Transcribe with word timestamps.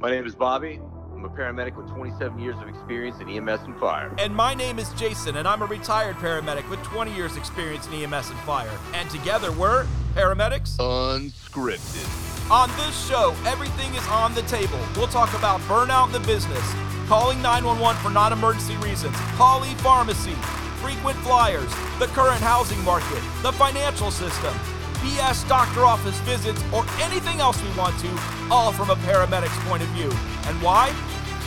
My 0.00 0.10
name 0.10 0.26
is 0.26 0.34
Bobby. 0.34 0.80
I'm 1.14 1.24
a 1.24 1.28
paramedic 1.28 1.76
with 1.76 1.88
27 1.88 2.38
years 2.38 2.56
of 2.60 2.68
experience 2.68 3.20
in 3.20 3.28
EMS 3.28 3.62
and 3.62 3.78
fire. 3.78 4.14
And 4.18 4.34
my 4.34 4.52
name 4.52 4.78
is 4.78 4.92
Jason, 4.94 5.36
and 5.36 5.48
I'm 5.48 5.62
a 5.62 5.66
retired 5.66 6.16
paramedic 6.16 6.68
with 6.68 6.82
20 6.82 7.14
years 7.14 7.36
experience 7.36 7.86
in 7.86 7.94
EMS 7.94 8.30
and 8.30 8.38
fire. 8.40 8.70
And 8.92 9.08
together 9.08 9.52
we're 9.52 9.86
paramedics 10.14 10.76
Unscripted. 10.76 12.50
On 12.50 12.68
this 12.76 13.08
show, 13.08 13.34
everything 13.46 13.94
is 13.94 14.06
on 14.08 14.34
the 14.34 14.42
table. 14.42 14.78
We'll 14.96 15.06
talk 15.06 15.32
about 15.32 15.60
burnout 15.62 16.08
in 16.08 16.12
the 16.12 16.20
business, 16.20 16.74
calling 17.06 17.40
911 17.40 18.02
for 18.02 18.10
non 18.10 18.32
emergency 18.32 18.76
reasons, 18.78 19.14
polypharmacy, 19.38 20.34
frequent 20.82 21.16
flyers, 21.18 21.70
the 21.98 22.08
current 22.08 22.42
housing 22.42 22.82
market, 22.84 23.22
the 23.42 23.52
financial 23.52 24.10
system, 24.10 24.52
BS 25.04 25.46
doctor 25.48 25.84
office 25.84 26.18
visits, 26.20 26.62
or 26.72 26.82
anything 27.02 27.38
else 27.38 27.62
we 27.62 27.68
want 27.76 27.98
to, 28.00 28.08
all 28.50 28.72
from 28.72 28.88
a 28.88 28.96
paramedic's 28.96 29.58
point 29.68 29.82
of 29.82 29.88
view. 29.90 30.10
And 30.48 30.62
why? 30.62 30.94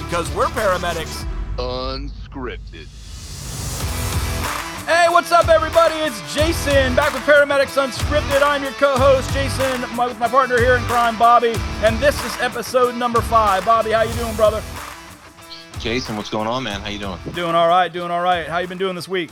Because 0.04 0.32
we're 0.36 0.46
paramedics. 0.46 1.26
Unscripted. 1.58 2.88
Hey, 4.86 5.08
what's 5.10 5.32
up, 5.32 5.50
everybody? 5.50 5.96
It's 5.96 6.22
Jason 6.36 6.96
back 6.96 7.14
with 7.14 7.24
Paramedics 7.24 7.76
Unscripted. 7.84 8.44
I'm 8.44 8.62
your 8.62 8.74
co-host, 8.74 9.34
Jason, 9.34 9.82
my, 9.96 10.06
with 10.06 10.20
my 10.20 10.28
partner 10.28 10.60
here 10.60 10.76
in 10.76 10.84
crime, 10.84 11.18
Bobby, 11.18 11.56
and 11.84 11.98
this 11.98 12.24
is 12.26 12.40
episode 12.40 12.96
number 12.96 13.22
five. 13.22 13.66
Bobby, 13.66 13.92
how 13.92 14.04
you 14.04 14.14
doing, 14.14 14.36
brother? 14.36 14.62
Jason, 15.80 16.16
what's 16.16 16.30
going 16.30 16.48
on, 16.48 16.64
man? 16.64 16.80
How 16.80 16.90
you 16.90 17.00
doing? 17.00 17.20
Doing 17.34 17.56
all 17.56 17.68
right, 17.68 17.92
doing 17.92 18.12
all 18.12 18.22
right. 18.22 18.48
How 18.48 18.60
you 18.60 18.68
been 18.68 18.78
doing 18.78 18.96
this 18.96 19.08
week? 19.08 19.32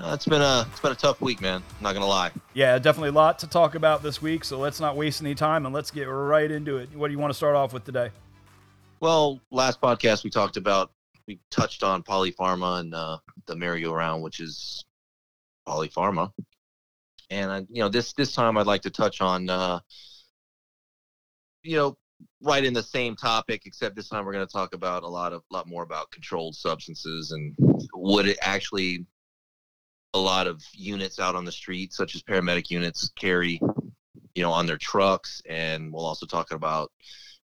Uh, 0.00 0.12
it's 0.14 0.26
been 0.26 0.42
a 0.42 0.64
it's 0.70 0.78
been 0.78 0.92
a 0.92 0.94
tough 0.96 1.20
week, 1.20 1.40
man. 1.40 1.60
not 1.80 1.92
gonna 1.92 2.06
lie. 2.06 2.30
Yeah, 2.54 2.78
definitely 2.78 3.08
a 3.08 3.12
lot 3.12 3.40
to 3.40 3.48
talk 3.48 3.74
about 3.74 4.00
this 4.00 4.22
week. 4.22 4.44
So 4.44 4.56
let's 4.58 4.78
not 4.78 4.96
waste 4.96 5.20
any 5.20 5.34
time 5.34 5.66
and 5.66 5.74
let's 5.74 5.90
get 5.90 6.04
right 6.04 6.48
into 6.48 6.76
it. 6.76 6.94
What 6.94 7.08
do 7.08 7.12
you 7.12 7.18
want 7.18 7.30
to 7.30 7.36
start 7.36 7.56
off 7.56 7.72
with 7.72 7.84
today? 7.84 8.10
Well, 9.00 9.40
last 9.50 9.80
podcast 9.80 10.22
we 10.22 10.30
talked 10.30 10.56
about 10.56 10.92
we 11.26 11.40
touched 11.50 11.82
on 11.82 12.04
polypharma 12.04 12.80
and 12.80 12.94
uh, 12.94 13.18
the 13.46 13.56
merry-go-round, 13.56 14.22
which 14.22 14.38
is 14.38 14.84
polypharma, 15.66 16.32
and 17.30 17.66
you 17.68 17.82
know 17.82 17.88
this 17.88 18.12
this 18.12 18.32
time 18.32 18.56
I'd 18.56 18.68
like 18.68 18.82
to 18.82 18.90
touch 18.90 19.20
on 19.20 19.50
uh, 19.50 19.80
you 21.64 21.76
know 21.76 21.98
right 22.40 22.64
in 22.64 22.72
the 22.72 22.84
same 22.84 23.16
topic, 23.16 23.62
except 23.66 23.96
this 23.96 24.08
time 24.08 24.24
we're 24.24 24.32
going 24.32 24.46
to 24.46 24.52
talk 24.52 24.74
about 24.74 25.02
a 25.02 25.08
lot 25.08 25.32
of 25.32 25.42
a 25.50 25.54
lot 25.54 25.66
more 25.66 25.82
about 25.82 26.12
controlled 26.12 26.54
substances 26.54 27.32
and 27.32 27.56
what 27.92 28.28
it 28.28 28.38
actually 28.40 29.04
a 30.14 30.18
lot 30.18 30.46
of 30.46 30.62
units 30.72 31.18
out 31.18 31.34
on 31.34 31.44
the 31.44 31.52
street, 31.52 31.92
such 31.92 32.14
as 32.14 32.22
paramedic 32.22 32.70
units, 32.70 33.10
carry, 33.16 33.60
you 34.34 34.42
know, 34.42 34.52
on 34.52 34.66
their 34.66 34.78
trucks, 34.78 35.42
and 35.48 35.92
we'll 35.92 36.06
also 36.06 36.26
talk 36.26 36.52
about 36.52 36.90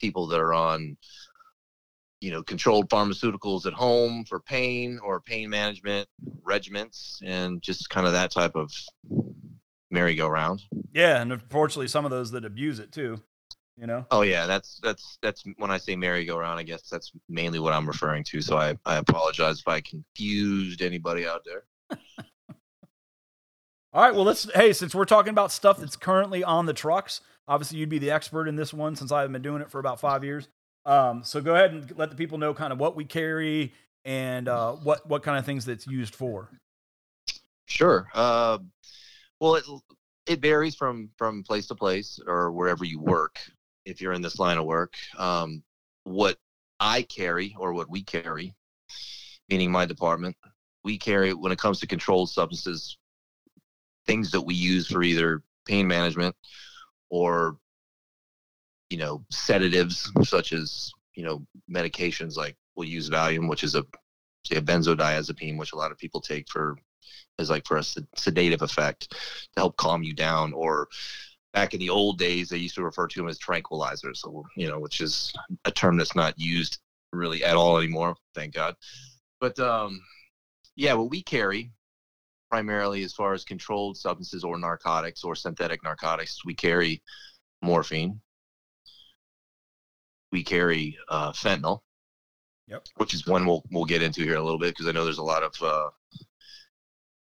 people 0.00 0.26
that 0.28 0.40
are 0.40 0.54
on, 0.54 0.96
you 2.20 2.30
know, 2.30 2.42
controlled 2.42 2.88
pharmaceuticals 2.88 3.66
at 3.66 3.72
home 3.72 4.24
for 4.24 4.40
pain 4.40 4.98
or 5.02 5.20
pain 5.20 5.48
management 5.50 6.08
regiments, 6.42 7.20
and 7.24 7.62
just 7.62 7.90
kind 7.90 8.06
of 8.06 8.12
that 8.12 8.32
type 8.32 8.56
of 8.56 8.72
merry-go-round. 9.90 10.62
Yeah, 10.92 11.20
and 11.20 11.32
unfortunately, 11.32 11.88
some 11.88 12.04
of 12.04 12.10
those 12.10 12.30
that 12.32 12.44
abuse 12.44 12.78
it 12.78 12.92
too. 12.92 13.22
You 13.80 13.86
know. 13.86 14.04
Oh 14.10 14.22
yeah, 14.22 14.46
that's 14.46 14.80
that's 14.82 15.18
that's 15.22 15.44
when 15.58 15.70
I 15.70 15.78
say 15.78 15.94
merry-go-round. 15.94 16.58
I 16.58 16.64
guess 16.64 16.88
that's 16.88 17.12
mainly 17.28 17.60
what 17.60 17.72
I'm 17.72 17.86
referring 17.86 18.24
to. 18.24 18.40
So 18.40 18.58
I 18.58 18.76
I 18.84 18.96
apologize 18.96 19.60
if 19.60 19.68
I 19.68 19.80
confused 19.80 20.82
anybody 20.82 21.28
out 21.28 21.44
there. 21.44 21.62
All 23.98 24.04
right, 24.04 24.14
well, 24.14 24.24
let's. 24.24 24.48
Hey, 24.54 24.72
since 24.72 24.94
we're 24.94 25.06
talking 25.06 25.30
about 25.30 25.50
stuff 25.50 25.78
that's 25.78 25.96
currently 25.96 26.44
on 26.44 26.66
the 26.66 26.72
trucks, 26.72 27.20
obviously 27.48 27.78
you'd 27.78 27.88
be 27.88 27.98
the 27.98 28.12
expert 28.12 28.46
in 28.46 28.54
this 28.54 28.72
one 28.72 28.94
since 28.94 29.10
I've 29.10 29.32
been 29.32 29.42
doing 29.42 29.60
it 29.60 29.72
for 29.72 29.80
about 29.80 29.98
five 29.98 30.22
years. 30.22 30.46
Um, 30.86 31.24
so 31.24 31.41
go 31.41 31.56
ahead 31.56 31.72
and 31.72 31.98
let 31.98 32.08
the 32.08 32.14
people 32.14 32.38
know 32.38 32.54
kind 32.54 32.72
of 32.72 32.78
what 32.78 32.94
we 32.94 33.04
carry 33.04 33.72
and 34.04 34.46
uh, 34.46 34.74
what 34.74 35.04
what 35.08 35.24
kind 35.24 35.36
of 35.36 35.44
things 35.44 35.64
that's 35.64 35.84
used 35.88 36.14
for. 36.14 36.48
Sure. 37.66 38.06
Uh, 38.14 38.59
well, 39.41 39.56
it 39.56 39.64
it 40.28 40.41
varies 40.41 40.76
from 40.76 41.10
from 41.19 41.42
place 41.42 41.66
to 41.66 41.75
place 41.75 42.20
or 42.25 42.53
wherever 42.53 42.84
you 42.84 43.00
work. 43.00 43.41
If 43.84 44.00
you're 44.00 44.12
in 44.12 44.22
this 44.22 44.38
line 44.38 44.59
of 44.59 44.65
work, 44.65 44.94
um, 45.19 45.65
what 46.04 46.36
I 46.78 47.03
carry 47.03 47.56
or 47.59 47.72
what 47.72 47.91
we 47.91 48.04
carry, 48.04 48.54
meaning 49.48 49.72
my 49.72 49.86
department, 49.86 50.36
we 50.84 50.98
carry 50.98 51.34
when 51.34 51.50
it 51.50 51.59
comes 51.59 51.80
to 51.80 51.88
controlled 51.88 52.30
substances 52.30 52.97
things 54.08 54.32
that 54.32 54.41
we 54.41 54.54
use 54.54 54.88
for 54.88 55.04
either 55.04 55.42
pain 55.66 55.86
management 55.86 56.34
or 57.10 57.56
you 58.91 58.98
know 58.98 59.24
sedatives 59.30 60.10
such 60.24 60.52
as 60.52 60.91
you 61.14 61.24
know 61.24 61.46
medications 61.70 62.36
like 62.36 62.56
we'll 62.74 62.88
use 62.88 63.10
Valium, 63.10 63.48
which 63.48 63.64
is 63.64 63.74
a 63.74 63.84
say 64.47 64.56
a 64.56 64.62
benzodiazepine, 64.62 65.58
which 65.58 65.72
a 65.72 65.76
lot 65.76 65.92
of 65.92 65.98
people 65.98 66.20
take 66.20 66.48
for 66.48 66.76
as 67.38 67.50
like 67.50 67.66
for 67.66 67.76
a 67.76 67.84
sedative 68.16 68.62
effect 68.62 69.10
to 69.10 69.16
help 69.56 69.76
calm 69.76 70.02
you 70.02 70.14
down. 70.14 70.52
Or 70.52 70.88
back 71.52 71.74
in 71.74 71.80
the 71.80 71.91
old 71.91 72.18
days, 72.18 72.48
they 72.48 72.56
used 72.56 72.76
to 72.76 72.84
refer 72.84 73.06
to 73.08 73.20
them 73.20 73.28
as 73.28 73.38
tranquilizers. 73.38 74.18
So 74.18 74.44
you 74.56 74.68
know, 74.68 74.78
which 74.80 75.00
is 75.00 75.32
a 75.64 75.70
term 75.70 75.97
that's 75.98 76.16
not 76.16 76.38
used 76.38 76.78
really 77.12 77.44
at 77.44 77.56
all 77.56 77.78
anymore, 77.78 78.16
thank 78.34 78.54
God. 78.54 78.76
But 79.41 79.58
um, 79.58 80.00
yeah, 80.76 80.94
what 80.94 81.10
we 81.10 81.22
carry 81.22 81.72
primarily 82.50 83.03
as 83.04 83.12
far 83.12 83.34
as 83.34 83.44
controlled 83.44 83.97
substances 83.97 84.44
or 84.44 84.59
narcotics 84.59 85.25
or 85.25 85.34
synthetic 85.34 85.82
narcotics. 85.82 86.44
We 86.44 86.54
carry 86.54 87.03
morphine. 87.62 88.20
We 90.32 90.42
carry 90.42 90.97
uh, 91.09 91.32
fentanyl. 91.32 91.81
Yep. 92.69 92.86
Which 92.97 93.14
is 93.14 93.26
one 93.26 93.47
we'll 93.47 93.64
we'll 93.70 93.86
get 93.86 94.03
into 94.03 94.22
here 94.22 94.36
a 94.36 94.42
little 94.42 94.59
bit 94.59 94.75
because 94.75 94.86
I 94.86 94.92
know 94.92 95.04
there's 95.04 95.19
a 95.19 95.22
lot 95.22 95.42
of 95.42 95.62
uh, 95.62 95.88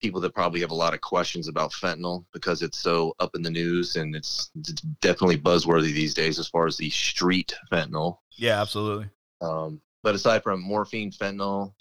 people 0.02 0.22
that 0.22 0.34
probably 0.34 0.60
have 0.62 0.72
a 0.72 0.76
lot 0.76 0.94
of 0.94 1.02
questions 1.02 1.48
about 1.48 1.72
fentanyl 1.72 2.26
because 2.34 2.62
it's 2.62 2.80
so 2.80 3.14
up 3.20 3.36
in 3.36 3.42
the 3.42 3.50
news 3.50 3.96
and 3.96 4.16
it's, 4.16 4.52
it's 4.60 4.74
definitely 5.02 5.38
buzzworthy 5.38 5.94
these 5.94 6.14
days 6.14 6.38
as 6.38 6.48
far 6.48 6.68
as 6.68 6.78
the 6.78 6.90
street 6.90 7.56
fentanyl. 7.72 8.18
Yeah, 8.38 8.62
absolutely. 8.62 9.10
Um, 9.42 9.82
but 10.04 10.16
aside 10.16 10.44
from 10.44 10.62
morphine, 10.62 11.12
fentanyl, 11.12 11.74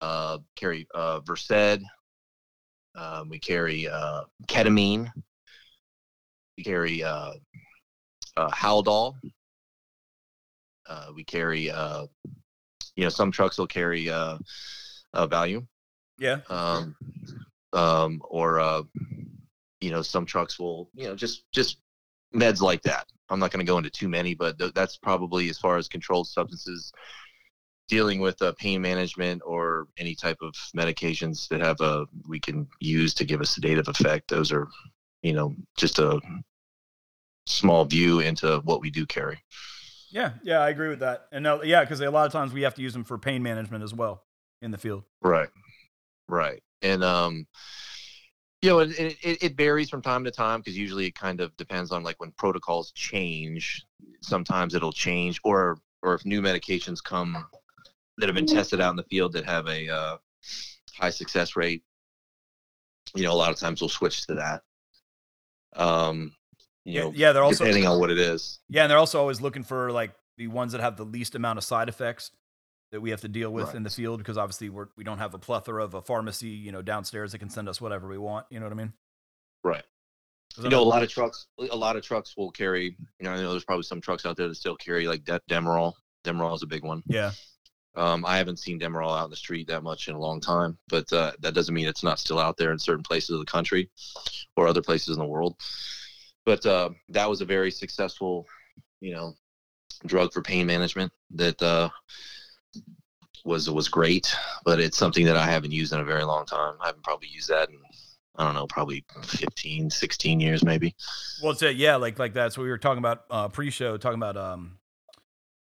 uh, 0.00 0.38
carry 0.54 0.86
uh, 0.94 1.20
Versed, 1.20 1.82
um, 2.98 3.28
we 3.28 3.38
carry 3.38 3.88
uh, 3.88 4.22
ketamine. 4.48 5.10
We 6.56 6.64
carry 6.64 7.02
uh, 7.02 7.32
uh, 8.36 8.50
Haldol. 8.50 9.14
Uh, 10.88 11.06
we 11.14 11.22
carry, 11.22 11.70
uh, 11.70 12.06
you 12.96 13.04
know, 13.04 13.10
some 13.10 13.30
trucks 13.30 13.58
will 13.58 13.66
carry 13.66 14.08
uh, 14.10 14.38
uh, 15.14 15.26
Valium. 15.26 15.66
Yeah. 16.18 16.38
Um, 16.48 16.96
um, 17.72 18.22
or, 18.24 18.58
uh, 18.58 18.82
you 19.80 19.90
know, 19.90 20.02
some 20.02 20.26
trucks 20.26 20.58
will, 20.58 20.90
you 20.94 21.04
know, 21.04 21.14
just 21.14 21.44
just 21.52 21.78
meds 22.34 22.60
like 22.60 22.82
that. 22.82 23.06
I'm 23.28 23.38
not 23.38 23.52
going 23.52 23.64
to 23.64 23.70
go 23.70 23.78
into 23.78 23.90
too 23.90 24.08
many, 24.08 24.34
but 24.34 24.58
th- 24.58 24.72
that's 24.72 24.96
probably 24.96 25.50
as 25.50 25.58
far 25.58 25.76
as 25.76 25.86
controlled 25.86 26.26
substances 26.26 26.92
dealing 27.88 28.20
with 28.20 28.40
uh, 28.42 28.52
pain 28.58 28.80
management 28.80 29.42
or 29.44 29.86
any 29.96 30.14
type 30.14 30.38
of 30.42 30.52
medications 30.76 31.48
that 31.48 31.60
have 31.60 31.80
a 31.80 32.06
we 32.28 32.38
can 32.38 32.66
use 32.80 33.14
to 33.14 33.24
give 33.24 33.40
a 33.40 33.46
sedative 33.46 33.88
effect 33.88 34.28
those 34.28 34.52
are 34.52 34.68
you 35.22 35.32
know 35.32 35.54
just 35.76 35.98
a 35.98 36.20
small 37.46 37.84
view 37.84 38.20
into 38.20 38.60
what 38.64 38.80
we 38.80 38.90
do 38.90 39.06
carry. 39.06 39.42
Yeah 40.10 40.32
yeah 40.42 40.60
i 40.60 40.68
agree 40.68 40.88
with 40.88 41.00
that. 41.00 41.26
And 41.32 41.46
uh, 41.46 41.60
yeah 41.64 41.80
because 41.80 42.00
a 42.00 42.10
lot 42.10 42.26
of 42.26 42.32
times 42.32 42.52
we 42.52 42.62
have 42.62 42.74
to 42.74 42.82
use 42.82 42.92
them 42.92 43.04
for 43.04 43.18
pain 43.18 43.42
management 43.42 43.82
as 43.82 43.94
well 43.94 44.24
in 44.62 44.70
the 44.70 44.78
field. 44.78 45.04
Right 45.22 45.48
right. 46.28 46.62
And 46.82 47.02
um 47.02 47.46
you 48.62 48.70
know 48.70 48.80
it, 48.80 48.90
it, 48.98 49.42
it 49.42 49.56
varies 49.56 49.88
from 49.88 50.02
time 50.02 50.24
to 50.24 50.30
time 50.30 50.60
because 50.60 50.76
usually 50.76 51.06
it 51.06 51.14
kind 51.14 51.40
of 51.40 51.56
depends 51.56 51.90
on 51.90 52.02
like 52.02 52.20
when 52.20 52.32
protocols 52.32 52.92
change 52.92 53.82
sometimes 54.20 54.74
it'll 54.74 54.92
change 54.92 55.40
or 55.44 55.78
or 56.02 56.14
if 56.14 56.24
new 56.24 56.40
medications 56.40 57.02
come 57.02 57.46
that 58.18 58.28
have 58.28 58.34
been 58.34 58.46
tested 58.46 58.80
out 58.80 58.90
in 58.90 58.96
the 58.96 59.04
field 59.04 59.32
that 59.32 59.44
have 59.44 59.66
a 59.68 59.88
uh, 59.88 60.16
high 60.92 61.10
success 61.10 61.56
rate, 61.56 61.82
you 63.14 63.22
know, 63.22 63.32
a 63.32 63.34
lot 63.34 63.50
of 63.50 63.56
times 63.56 63.80
we'll 63.80 63.88
switch 63.88 64.26
to 64.26 64.34
that. 64.34 64.62
Um, 65.76 66.32
you 66.84 67.00
know, 67.00 67.12
yeah, 67.14 67.32
they're 67.32 67.42
also 67.42 67.64
depending 67.64 67.86
on 67.86 68.00
what 68.00 68.10
it 68.10 68.18
is. 68.18 68.60
Yeah, 68.68 68.82
and 68.82 68.90
they're 68.90 68.98
also 68.98 69.20
always 69.20 69.40
looking 69.40 69.62
for 69.62 69.92
like 69.92 70.12
the 70.36 70.48
ones 70.48 70.72
that 70.72 70.80
have 70.80 70.96
the 70.96 71.04
least 71.04 71.34
amount 71.34 71.58
of 71.58 71.64
side 71.64 71.88
effects 71.88 72.30
that 72.90 73.00
we 73.00 73.10
have 73.10 73.20
to 73.20 73.28
deal 73.28 73.50
with 73.52 73.66
right. 73.66 73.74
in 73.76 73.82
the 73.82 73.90
field 73.90 74.18
because 74.18 74.38
obviously 74.38 74.70
we're 74.70 74.86
we 74.96 75.04
don't 75.04 75.18
have 75.18 75.34
a 75.34 75.38
plethora 75.38 75.84
of 75.84 75.94
a 75.94 76.02
pharmacy, 76.02 76.48
you 76.48 76.72
know, 76.72 76.82
downstairs 76.82 77.32
that 77.32 77.38
can 77.38 77.50
send 77.50 77.68
us 77.68 77.80
whatever 77.80 78.08
we 78.08 78.18
want. 78.18 78.46
You 78.50 78.58
know 78.58 78.66
what 78.66 78.72
I 78.72 78.76
mean? 78.76 78.92
Right. 79.62 79.84
You 80.56 80.70
know, 80.70 80.80
a 80.80 80.82
lot 80.82 81.02
of 81.02 81.10
trucks, 81.10 81.46
a 81.70 81.76
lot 81.76 81.96
of 81.96 82.02
trucks 82.02 82.36
will 82.36 82.50
carry. 82.50 82.96
You 83.20 83.24
know, 83.24 83.32
I 83.32 83.36
know 83.36 83.50
there's 83.50 83.64
probably 83.64 83.84
some 83.84 84.00
trucks 84.00 84.24
out 84.24 84.36
there 84.36 84.48
that 84.48 84.54
still 84.54 84.76
carry 84.76 85.06
like 85.06 85.24
De- 85.24 85.40
Demerol. 85.48 85.92
Demerol 86.24 86.56
is 86.56 86.62
a 86.62 86.66
big 86.66 86.82
one. 86.82 87.02
Yeah. 87.06 87.32
Um, 87.98 88.24
I 88.24 88.36
haven't 88.36 88.60
seen 88.60 88.78
Demerol 88.78 89.18
out 89.18 89.24
in 89.24 89.30
the 89.30 89.36
street 89.36 89.66
that 89.66 89.82
much 89.82 90.06
in 90.06 90.14
a 90.14 90.20
long 90.20 90.40
time, 90.40 90.78
but 90.88 91.12
uh, 91.12 91.32
that 91.40 91.54
doesn't 91.54 91.74
mean 91.74 91.88
it's 91.88 92.04
not 92.04 92.20
still 92.20 92.38
out 92.38 92.56
there 92.56 92.70
in 92.70 92.78
certain 92.78 93.02
places 93.02 93.30
of 93.30 93.40
the 93.40 93.50
country 93.50 93.90
or 94.56 94.68
other 94.68 94.82
places 94.82 95.16
in 95.16 95.20
the 95.20 95.28
world. 95.28 95.56
But 96.46 96.64
uh, 96.64 96.90
that 97.08 97.28
was 97.28 97.40
a 97.40 97.44
very 97.44 97.72
successful, 97.72 98.46
you 99.00 99.14
know, 99.14 99.34
drug 100.06 100.32
for 100.32 100.42
pain 100.42 100.66
management 100.66 101.12
that 101.34 101.60
uh, 101.60 101.88
was 103.44 103.68
was 103.68 103.88
great, 103.88 104.32
but 104.64 104.78
it's 104.78 104.96
something 104.96 105.26
that 105.26 105.36
I 105.36 105.46
haven't 105.46 105.72
used 105.72 105.92
in 105.92 106.00
a 106.00 106.04
very 106.04 106.24
long 106.24 106.46
time. 106.46 106.74
I 106.80 106.86
haven't 106.86 107.02
probably 107.04 107.28
used 107.28 107.48
that 107.48 107.68
in 107.68 107.76
I 108.38 108.44
don't 108.44 108.54
know, 108.54 108.68
probably 108.68 109.04
15, 109.24 109.90
16 109.90 110.40
years 110.40 110.64
maybe. 110.64 110.94
Well, 111.42 111.52
it's 111.52 111.62
a, 111.62 111.74
yeah, 111.74 111.96
like 111.96 112.20
like 112.20 112.32
that's 112.32 112.56
what 112.56 112.62
we 112.62 112.70
were 112.70 112.78
talking 112.78 112.98
about 112.98 113.24
uh, 113.30 113.48
pre-show, 113.48 113.96
talking 113.96 114.18
about 114.18 114.36
um, 114.36 114.77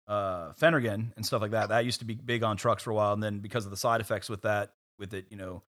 uh, 0.07 0.54
Phenergan 0.54 1.12
and 1.16 1.25
stuff 1.25 1.42
like 1.42 1.52
that. 1.52 1.69
That 1.69 1.86
used 1.86 2.00
to 2.00 2.06
be 2.06 2.16
big 2.16 2.44
on 2.44 2.57
trucks 2.57 2.84
for 2.84 2.92
a 2.92 2.96
while, 2.96 3.13
and 3.13 3.24
then 3.24 3.40
because 3.40 3.66
of 3.66 3.72
the 3.72 3.78
side 3.78 4.02
effects 4.02 4.30
with 4.30 4.44
that, 4.44 4.74
with 5.00 5.13
it, 5.13 5.25
you 5.30 5.38
know, 5.38 5.63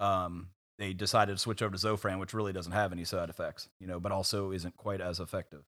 um, 0.00 0.48
they 0.78 0.92
decided 0.92 1.32
to 1.32 1.38
switch 1.38 1.62
over 1.62 1.76
to 1.76 1.86
Zofran, 1.86 2.18
which 2.18 2.34
really 2.34 2.52
doesn't 2.52 2.72
have 2.72 2.92
any 2.92 3.04
side 3.04 3.30
effects, 3.30 3.68
you 3.78 3.86
know, 3.86 4.00
but 4.00 4.12
also 4.12 4.52
isn't 4.52 4.76
quite 4.76 5.00
as 5.00 5.20
effective. 5.20 5.62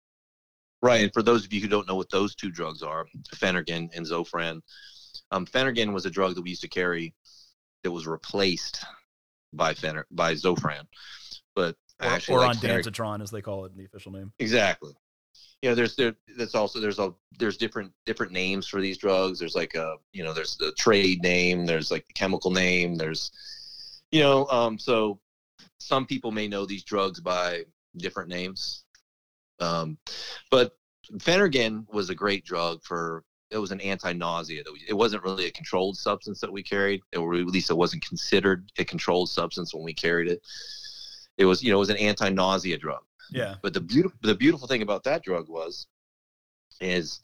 Right, 0.83 1.03
and 1.03 1.13
for 1.13 1.23
those 1.23 1.45
of 1.45 1.53
you 1.53 1.61
who 1.61 1.69
don't 1.69 1.89
know 1.89 1.95
what 1.95 2.11
those 2.11 2.35
two 2.35 2.51
drugs 2.51 2.83
are, 2.83 3.07
Phenergan 3.35 3.89
and 3.95 4.07
Zofran. 4.07 4.61
Um, 5.31 5.47
Phenergan 5.47 5.93
was 5.93 6.05
a 6.05 6.11
drug 6.11 6.35
that 6.35 6.43
we 6.43 6.51
used 6.51 6.63
to 6.63 6.69
carry 6.69 7.15
that 7.83 7.91
was 7.91 8.07
replaced 8.07 8.85
by 9.53 9.73
Fener 9.73 10.05
by 10.11 10.35
Zofran, 10.35 10.83
but 11.55 11.77
or, 12.03 12.09
actually 12.09 12.35
or 12.35 12.45
on 12.45 12.57
Fener- 12.57 12.83
Danzatron, 12.83 13.23
as 13.23 13.31
they 13.31 13.41
call 13.41 13.65
it 13.65 13.73
in 13.73 13.79
the 13.79 13.85
official 13.85 14.13
name. 14.13 14.33
Exactly. 14.39 14.93
You 15.65 15.71
know, 15.71 15.77
there's 15.77 15.97
there 15.97 16.15
that's 16.37 16.55
also 16.55 16.79
there's 16.79 16.99
a 16.99 17.15
there's 17.39 17.57
different 17.57 17.91
different 18.05 18.33
names 18.33 18.69
for 18.69 18.83
these 18.83 18.99
drugs. 18.99 19.39
There's 19.39 19.55
like 19.55 19.75
a 19.75 19.97
you 20.13 20.23
know 20.23 20.35
there's 20.35 20.59
the 20.59 20.73
trade 20.73 21.23
name. 21.23 21.65
There's 21.65 21.91
like 21.91 22.07
the 22.07 22.13
chemical 22.13 22.51
name. 22.51 22.97
There's 22.97 23.31
you 24.13 24.21
know 24.21 24.47
um 24.49 24.79
so 24.79 25.19
some 25.79 26.05
people 26.05 26.33
may 26.33 26.49
know 26.49 26.67
these 26.67 26.85
drugs 26.85 27.19
by 27.19 27.65
different 27.97 28.29
names. 28.29 28.85
Um, 29.59 29.97
but 30.51 30.77
Phenergan 31.15 31.87
was 31.91 32.11
a 32.11 32.15
great 32.15 32.45
drug 32.45 32.83
for 32.83 33.25
it 33.51 33.57
was 33.57 33.73
an 33.73 33.81
anti-nausea 33.81 34.65
that 34.65 34.73
we, 34.73 34.83
it 34.87 34.93
wasn't 34.93 35.25
really 35.25 35.47
a 35.47 35.51
controlled 35.51 35.97
substance 35.97 36.41
that 36.41 36.53
we 36.53 36.63
carried 36.63 37.01
it, 37.11 37.17
or 37.17 37.37
at 37.37 37.47
least 37.47 37.71
it 37.71 37.79
wasn't 37.79 38.07
considered 38.07 38.71
a 38.77 38.85
controlled 38.85 39.31
substance 39.31 39.73
when 39.73 39.83
we 39.83 39.95
carried 39.95 40.29
it 40.29 40.43
it 41.39 41.45
was 41.45 41.63
you 41.63 41.71
know 41.71 41.77
it 41.77 41.81
was 41.81 41.91
an 41.91 41.97
anti-nausea 41.97 42.77
drug 42.79 43.03
Yeah. 43.31 43.57
but 43.63 43.75
the 43.75 43.81
beautiful 43.81 44.19
the 44.23 44.35
beautiful 44.35 44.69
thing 44.69 44.83
about 44.83 45.05
that 45.05 45.23
drug 45.23 45.49
was 45.49 45.87
is 46.81 47.21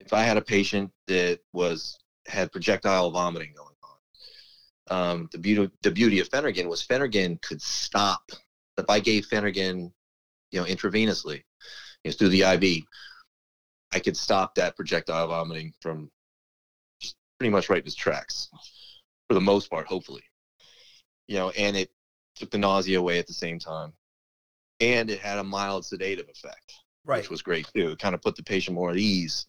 if 0.00 0.12
I 0.12 0.22
had 0.22 0.36
a 0.36 0.42
patient 0.42 0.90
that 1.08 1.40
was 1.52 1.98
had 2.26 2.52
projectile 2.52 3.10
vomiting 3.10 3.52
going 3.56 3.74
on, 3.82 5.12
um, 5.12 5.28
the 5.32 5.38
beauty 5.38 5.70
the 5.82 5.90
beauty 5.90 6.20
of 6.20 6.28
Phenergan 6.28 6.68
was 6.68 6.84
Phenergan 6.86 7.40
could 7.42 7.60
stop. 7.60 8.30
If 8.78 8.88
I 8.88 9.00
gave 9.00 9.28
Phenergan, 9.28 9.92
you 10.50 10.60
know, 10.60 10.66
intravenously, 10.66 11.42
you 12.04 12.10
know, 12.10 12.12
through 12.12 12.30
the 12.30 12.42
IV, 12.42 12.84
I 13.92 13.98
could 13.98 14.16
stop 14.16 14.54
that 14.54 14.76
projectile 14.76 15.28
vomiting 15.28 15.72
from 15.80 16.10
pretty 17.38 17.50
much 17.50 17.68
right 17.68 17.82
in 17.82 17.86
its 17.86 17.94
tracks, 17.94 18.48
for 19.28 19.34
the 19.34 19.40
most 19.40 19.70
part, 19.70 19.86
hopefully. 19.86 20.22
You 21.28 21.36
know, 21.36 21.50
and 21.50 21.76
it 21.76 21.90
took 22.34 22.50
the 22.50 22.58
nausea 22.58 22.98
away 22.98 23.18
at 23.18 23.26
the 23.26 23.32
same 23.32 23.58
time 23.58 23.92
and 24.82 25.10
it 25.10 25.20
had 25.20 25.38
a 25.38 25.44
mild 25.44 25.86
sedative 25.86 26.28
effect, 26.28 26.72
Right. 27.04 27.18
which 27.22 27.30
was 27.30 27.40
great 27.42 27.66
too. 27.74 27.92
It 27.92 27.98
kind 27.98 28.14
of 28.14 28.20
put 28.20 28.36
the 28.36 28.42
patient 28.42 28.74
more 28.74 28.90
at 28.90 28.96
ease. 28.96 29.46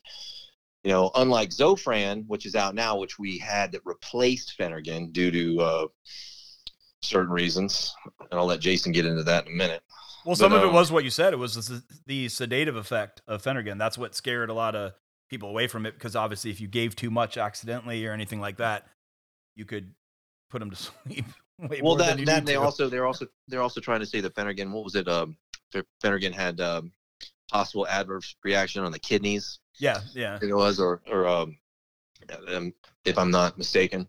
You 0.84 0.92
know, 0.92 1.12
unlike 1.16 1.50
Zofran, 1.50 2.26
which 2.28 2.46
is 2.46 2.56
out 2.56 2.76
now, 2.76 2.98
which 2.98 3.18
we 3.18 3.38
had 3.38 3.72
that 3.72 3.82
replaced 3.86 4.54
Phenergan 4.60 5.12
due 5.14 5.32
to 5.32 5.62
uh, 5.62 5.88
certain 7.02 7.32
reasons, 7.32 7.94
and 8.20 8.40
I'll 8.40 8.46
let 8.46 8.60
Jason 8.60 8.92
get 8.92 9.06
into 9.06 9.24
that 9.24 9.48
in 9.48 9.54
a 9.54 9.56
minute. 9.56 9.82
Well, 10.26 10.36
some 10.36 10.52
But, 10.52 10.58
of 10.58 10.64
it 10.64 10.68
um, 10.70 10.74
was 10.74 10.92
what 10.92 11.04
you 11.04 11.10
said. 11.10 11.34
It 11.34 11.38
was 11.38 11.56
the, 11.56 11.84
the 12.06 12.30
sedative 12.30 12.76
effect 12.76 13.22
of 13.28 13.42
Phenergan. 13.44 13.78
That's 13.78 13.98
what 13.98 14.14
scared 14.16 14.50
a 14.50 14.54
lot 14.54 14.76
of 14.76 14.94
people 15.30 15.50
away 15.50 15.68
from 15.68 15.86
it 15.86 15.94
because 15.94 16.16
obviously, 16.16 16.52
if 16.52 16.62
you 16.62 16.68
gave 16.68 16.96
too 16.96 17.10
much 17.10 17.38
accidentally 17.38 18.06
or 18.06 18.12
anything 18.14 18.40
like 18.40 18.58
that, 18.58 18.86
you 19.56 19.66
could 19.66 19.94
put 20.50 20.60
them 20.60 20.70
to 20.70 20.76
sleep. 21.08 21.26
Well, 21.82 21.96
that 21.96 22.26
that 22.26 22.46
they 22.46 22.56
also 22.56 22.90
they're 22.90 23.06
also 23.06 23.26
they're 23.48 23.62
also 23.62 23.82
trying 23.82 24.00
to 24.02 24.06
say 24.06 24.22
that 24.22 24.36
Phenergan, 24.36 24.72
what 24.72 24.84
was 24.84 24.96
it? 24.96 25.08
Um, 25.08 25.38
Phenergan 26.04 26.34
had 26.34 26.60
um, 26.62 26.92
possible 27.52 27.88
adverse 27.88 28.36
reaction 28.44 28.84
on 28.84 28.92
the 28.92 29.00
kidneys. 29.00 29.60
yeah, 29.80 30.02
yeah. 30.14 30.40
It 30.42 30.54
was, 30.54 30.80
or 30.80 31.02
or 31.10 31.28
um, 31.28 31.58
um, 32.54 32.74
if 33.06 33.18
I'm 33.18 33.32
not 33.32 33.58
mistaken, 33.58 34.08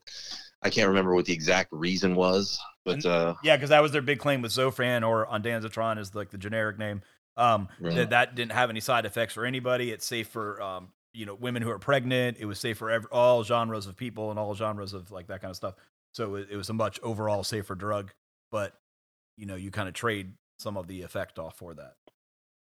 I 0.63 0.71
can't 0.71 0.89
remember 0.89 1.15
what 1.15 1.25
the 1.27 1.33
exact 1.33 1.71
reason 1.73 2.15
was, 2.15 2.59
but 2.85 3.05
uh, 3.05 3.35
Yeah, 3.43 3.57
because 3.57 3.71
that 3.71 3.83
was 3.83 3.93
their 3.93 4.03
big 4.03 4.19
claim 4.19 4.43
with 4.43 4.53
Zofran 4.53 5.07
or 5.07 5.27
Ondansetron 5.27 5.99
is 5.99 6.15
like 6.15 6.31
the 6.31 6.39
generic 6.39 6.79
name. 6.79 7.03
Um, 7.37 7.69
Right. 7.81 7.97
that 7.97 8.11
that 8.11 8.35
didn't 8.37 8.53
have 8.53 8.71
any 8.71 8.81
side 8.81 9.07
effects 9.07 9.35
for 9.35 9.45
anybody. 9.45 9.91
It's 9.91 10.07
safe 10.07 10.29
for 10.29 10.63
um, 10.63 10.89
you 11.13 11.27
know, 11.27 11.35
women 11.35 11.63
who 11.63 11.71
are 11.71 11.79
pregnant. 11.79 12.37
It 12.39 12.45
was 12.47 12.59
safe 12.61 12.79
for 12.79 12.91
ev- 12.91 13.07
all 13.11 13.43
genres 13.45 13.87
of 13.87 13.97
people 13.97 14.31
and 14.31 14.39
all 14.39 14.55
genres 14.55 14.93
of 14.93 15.11
like 15.11 15.27
that 15.29 15.41
kind 15.41 15.51
of 15.51 15.57
stuff. 15.57 15.75
So 16.15 16.37
it, 16.37 16.49
it 16.51 16.57
was 16.57 16.71
a 16.71 16.73
much 16.73 16.99
overall 17.03 17.45
safer 17.45 17.75
drug. 17.75 18.13
But 18.51 18.73
you 19.37 19.47
know, 19.47 19.57
you 19.57 19.71
kind 19.71 19.89
of 19.89 19.95
trade 19.95 20.33
some 20.59 20.77
of 20.77 20.87
the 20.87 21.03
effect 21.03 21.39
off 21.39 21.57
for 21.59 21.75
that. 21.75 21.95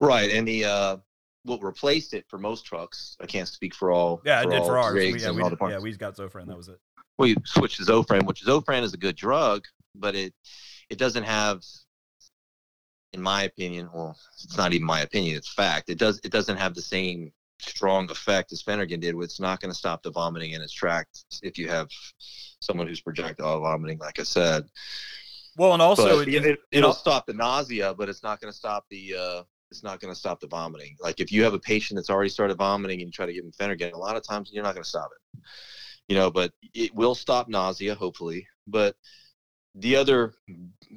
right, 0.00 0.31
and 0.31 0.49
the 0.49 0.64
uh, 0.64 0.96
what 1.44 1.62
replaced 1.62 2.14
it 2.14 2.25
for 2.29 2.38
most 2.38 2.64
trucks. 2.64 3.17
I 3.20 3.26
can't 3.26 3.46
speak 3.49 3.75
for 3.75 3.91
all. 3.93 4.23
Yeah, 4.25 4.41
it 4.43 4.50
did 4.50 4.61
all 4.61 4.67
for 4.67 4.79
ours. 4.79 4.94
We, 4.94 5.20
yeah, 5.20 5.31
we, 5.31 5.43
did- 5.43 5.58
yeah, 5.61 5.79
we 5.79 5.93
got 5.96 6.17
Zofran. 6.17 6.46
That 6.46 6.56
was 6.56 6.69
it. 6.69 6.79
we 7.19 7.37
switched 7.44 7.76
to 7.76 7.85
Zofran, 7.85 8.25
which 8.26 8.43
Zofran 8.44 8.82
is 8.82 8.94
a 8.94 8.99
good 8.99 9.17
drug, 9.17 9.64
but 9.94 10.14
it 10.14 10.32
it 10.88 10.96
doesn't 10.99 11.25
have, 11.25 11.61
in 13.12 13.20
my 13.20 13.43
opinion, 13.43 13.91
well, 13.93 14.17
it's 14.43 14.56
not 14.56 14.73
even 14.73 14.87
my 14.87 15.00
opinion, 15.02 15.37
it's 15.37 15.52
fact. 15.52 15.91
It 15.91 15.99
does 15.99 16.19
it 16.25 16.32
doesn't 16.32 16.56
have 16.56 16.75
the 16.75 16.82
same 16.82 17.31
strong 17.69 18.11
effect 18.11 18.52
as 18.52 18.62
Phenergan 18.62 19.00
did. 19.00 19.14
It's 19.16 19.40
not 19.40 19.61
going 19.61 19.72
to 19.72 19.78
stop 19.78 20.02
the 20.02 20.11
vomiting 20.11 20.52
in 20.52 20.62
its 20.62 20.72
tracks 20.72 21.25
if 21.43 21.58
you 21.58 21.69
have 21.69 21.88
someone 22.61 22.87
who's 22.87 23.00
projectile 23.00 23.61
vomiting, 23.61 23.99
like 23.99 24.19
I 24.19 24.25
said. 24.25 24.64
Well, 25.56 25.72
and 25.72 25.82
also 25.82 26.19
but 26.19 26.28
it, 26.28 26.44
it, 26.44 26.58
it, 26.72 26.81
will 26.81 26.87
al- 26.87 26.94
stop 26.94 27.26
the 27.26 27.34
nausea, 27.34 27.94
but 27.94 28.08
it's 28.08 28.22
not 28.22 28.40
going 28.40 28.52
to 28.52 28.56
stop 28.56 28.84
the 28.90 29.14
uh, 29.14 29.43
it's 29.70 29.82
not 29.82 30.00
going 30.00 30.12
to 30.12 30.19
stop 30.19 30.40
the 30.40 30.46
vomiting. 30.46 30.96
Like 31.00 31.20
if 31.20 31.32
you 31.32 31.43
have 31.44 31.55
a 31.55 31.58
patient 31.58 31.99
that's 31.99 32.11
already 32.11 32.31
started 32.31 32.56
vomiting 32.56 33.00
and 33.00 33.08
you 33.08 33.12
try 33.12 33.26
to 33.26 33.32
give 33.32 33.44
them 33.44 33.52
Phenergan, 33.52 33.93
a 33.93 33.99
lot 33.99 34.17
of 34.17 34.22
times 34.22 34.50
you're 34.52 34.62
not 34.62 34.75
going 34.75 34.84
to 34.84 34.88
stop 34.88 35.10
it. 35.12 35.40
You 36.08 36.17
know, 36.17 36.31
but 36.31 36.52
it 36.75 36.94
will 36.94 37.14
stop 37.14 37.49
nausea, 37.49 37.94
hopefully. 37.94 38.46
But 38.67 38.94
the 39.75 39.96
other 39.96 40.34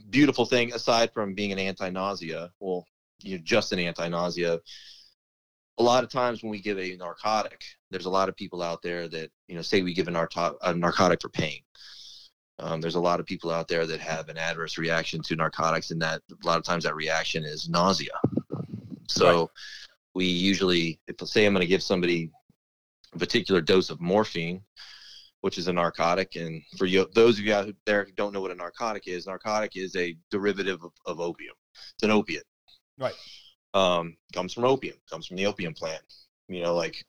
beautiful 0.10 0.46
thing, 0.46 0.74
aside 0.74 1.12
from 1.14 1.34
being 1.34 1.52
an 1.52 1.60
anti-nausea, 1.60 2.52
well, 2.60 2.86
you 3.22 3.38
know, 3.38 3.44
just 3.44 3.72
an 3.72 3.80
anti-nausea. 3.80 4.60
A 5.80 5.84
lot 5.84 6.04
of 6.04 6.10
times 6.10 6.42
when 6.42 6.50
we 6.50 6.60
give 6.60 6.80
a 6.80 6.96
narcotic, 6.96 7.64
there's 7.92 8.06
a 8.06 8.10
lot 8.10 8.30
of 8.30 8.36
people 8.36 8.64
out 8.64 8.82
there 8.82 9.08
that 9.08 9.30
you 9.48 9.56
know 9.56 9.62
say 9.62 9.82
we 9.82 9.94
give 9.94 10.08
a, 10.08 10.12
narco- 10.12 10.58
a 10.64 10.74
narcotic 10.74 11.22
for 11.22 11.30
pain. 11.30 11.60
Um, 12.60 12.82
there's 12.82 12.96
a 12.96 13.00
lot 13.00 13.20
of 13.20 13.28
people 13.28 13.52
out 13.52 13.68
there 13.68 13.86
that 13.86 14.00
have 14.00 14.30
an 14.30 14.38
adverse 14.38 14.78
reaction 14.80 15.22
to 15.24 15.36
narcotics, 15.36 15.92
and 15.92 16.02
that 16.02 16.22
a 16.32 16.48
lot 16.48 16.58
of 16.58 16.64
times 16.64 16.84
that 16.86 16.96
reaction 16.96 17.46
is 17.46 17.70
nausea. 17.70 18.20
So 19.08 19.52
we 20.16 20.26
usually, 20.26 21.00
if 21.08 21.16
say 21.28 21.46
I'm 21.46 21.54
going 21.54 21.62
to 21.62 21.68
give 21.68 21.84
somebody 21.84 22.32
a 23.14 23.20
particular 23.20 23.62
dose 23.62 23.92
of 23.92 24.02
morphine, 24.02 24.62
which 25.42 25.60
is 25.60 25.68
a 25.68 25.74
narcotic, 25.74 26.36
and 26.36 26.64
for 26.78 26.88
you, 26.88 27.08
those 27.14 27.38
of 27.38 27.46
you 27.46 27.54
out 27.54 27.70
there 27.86 28.04
who 28.04 28.12
don't 28.14 28.34
know 28.34 28.42
what 28.42 28.52
a 28.52 28.56
narcotic 28.56 29.08
is, 29.08 29.28
narcotic 29.28 29.78
is 29.78 29.96
a 29.96 30.18
derivative 30.32 30.84
of, 30.84 30.92
of 31.06 31.20
opium. 31.20 31.54
It's 31.94 32.04
an 32.04 32.12
opiate. 32.12 32.46
Right. 32.98 33.14
Um, 33.74 34.18
comes 34.34 34.54
from 34.54 34.66
opium. 34.66 34.96
Comes 35.10 35.28
from 35.28 35.38
the 35.38 35.46
opium 35.46 35.74
plant. 35.74 36.02
You 36.48 36.64
know, 36.64 36.76
like 36.76 37.06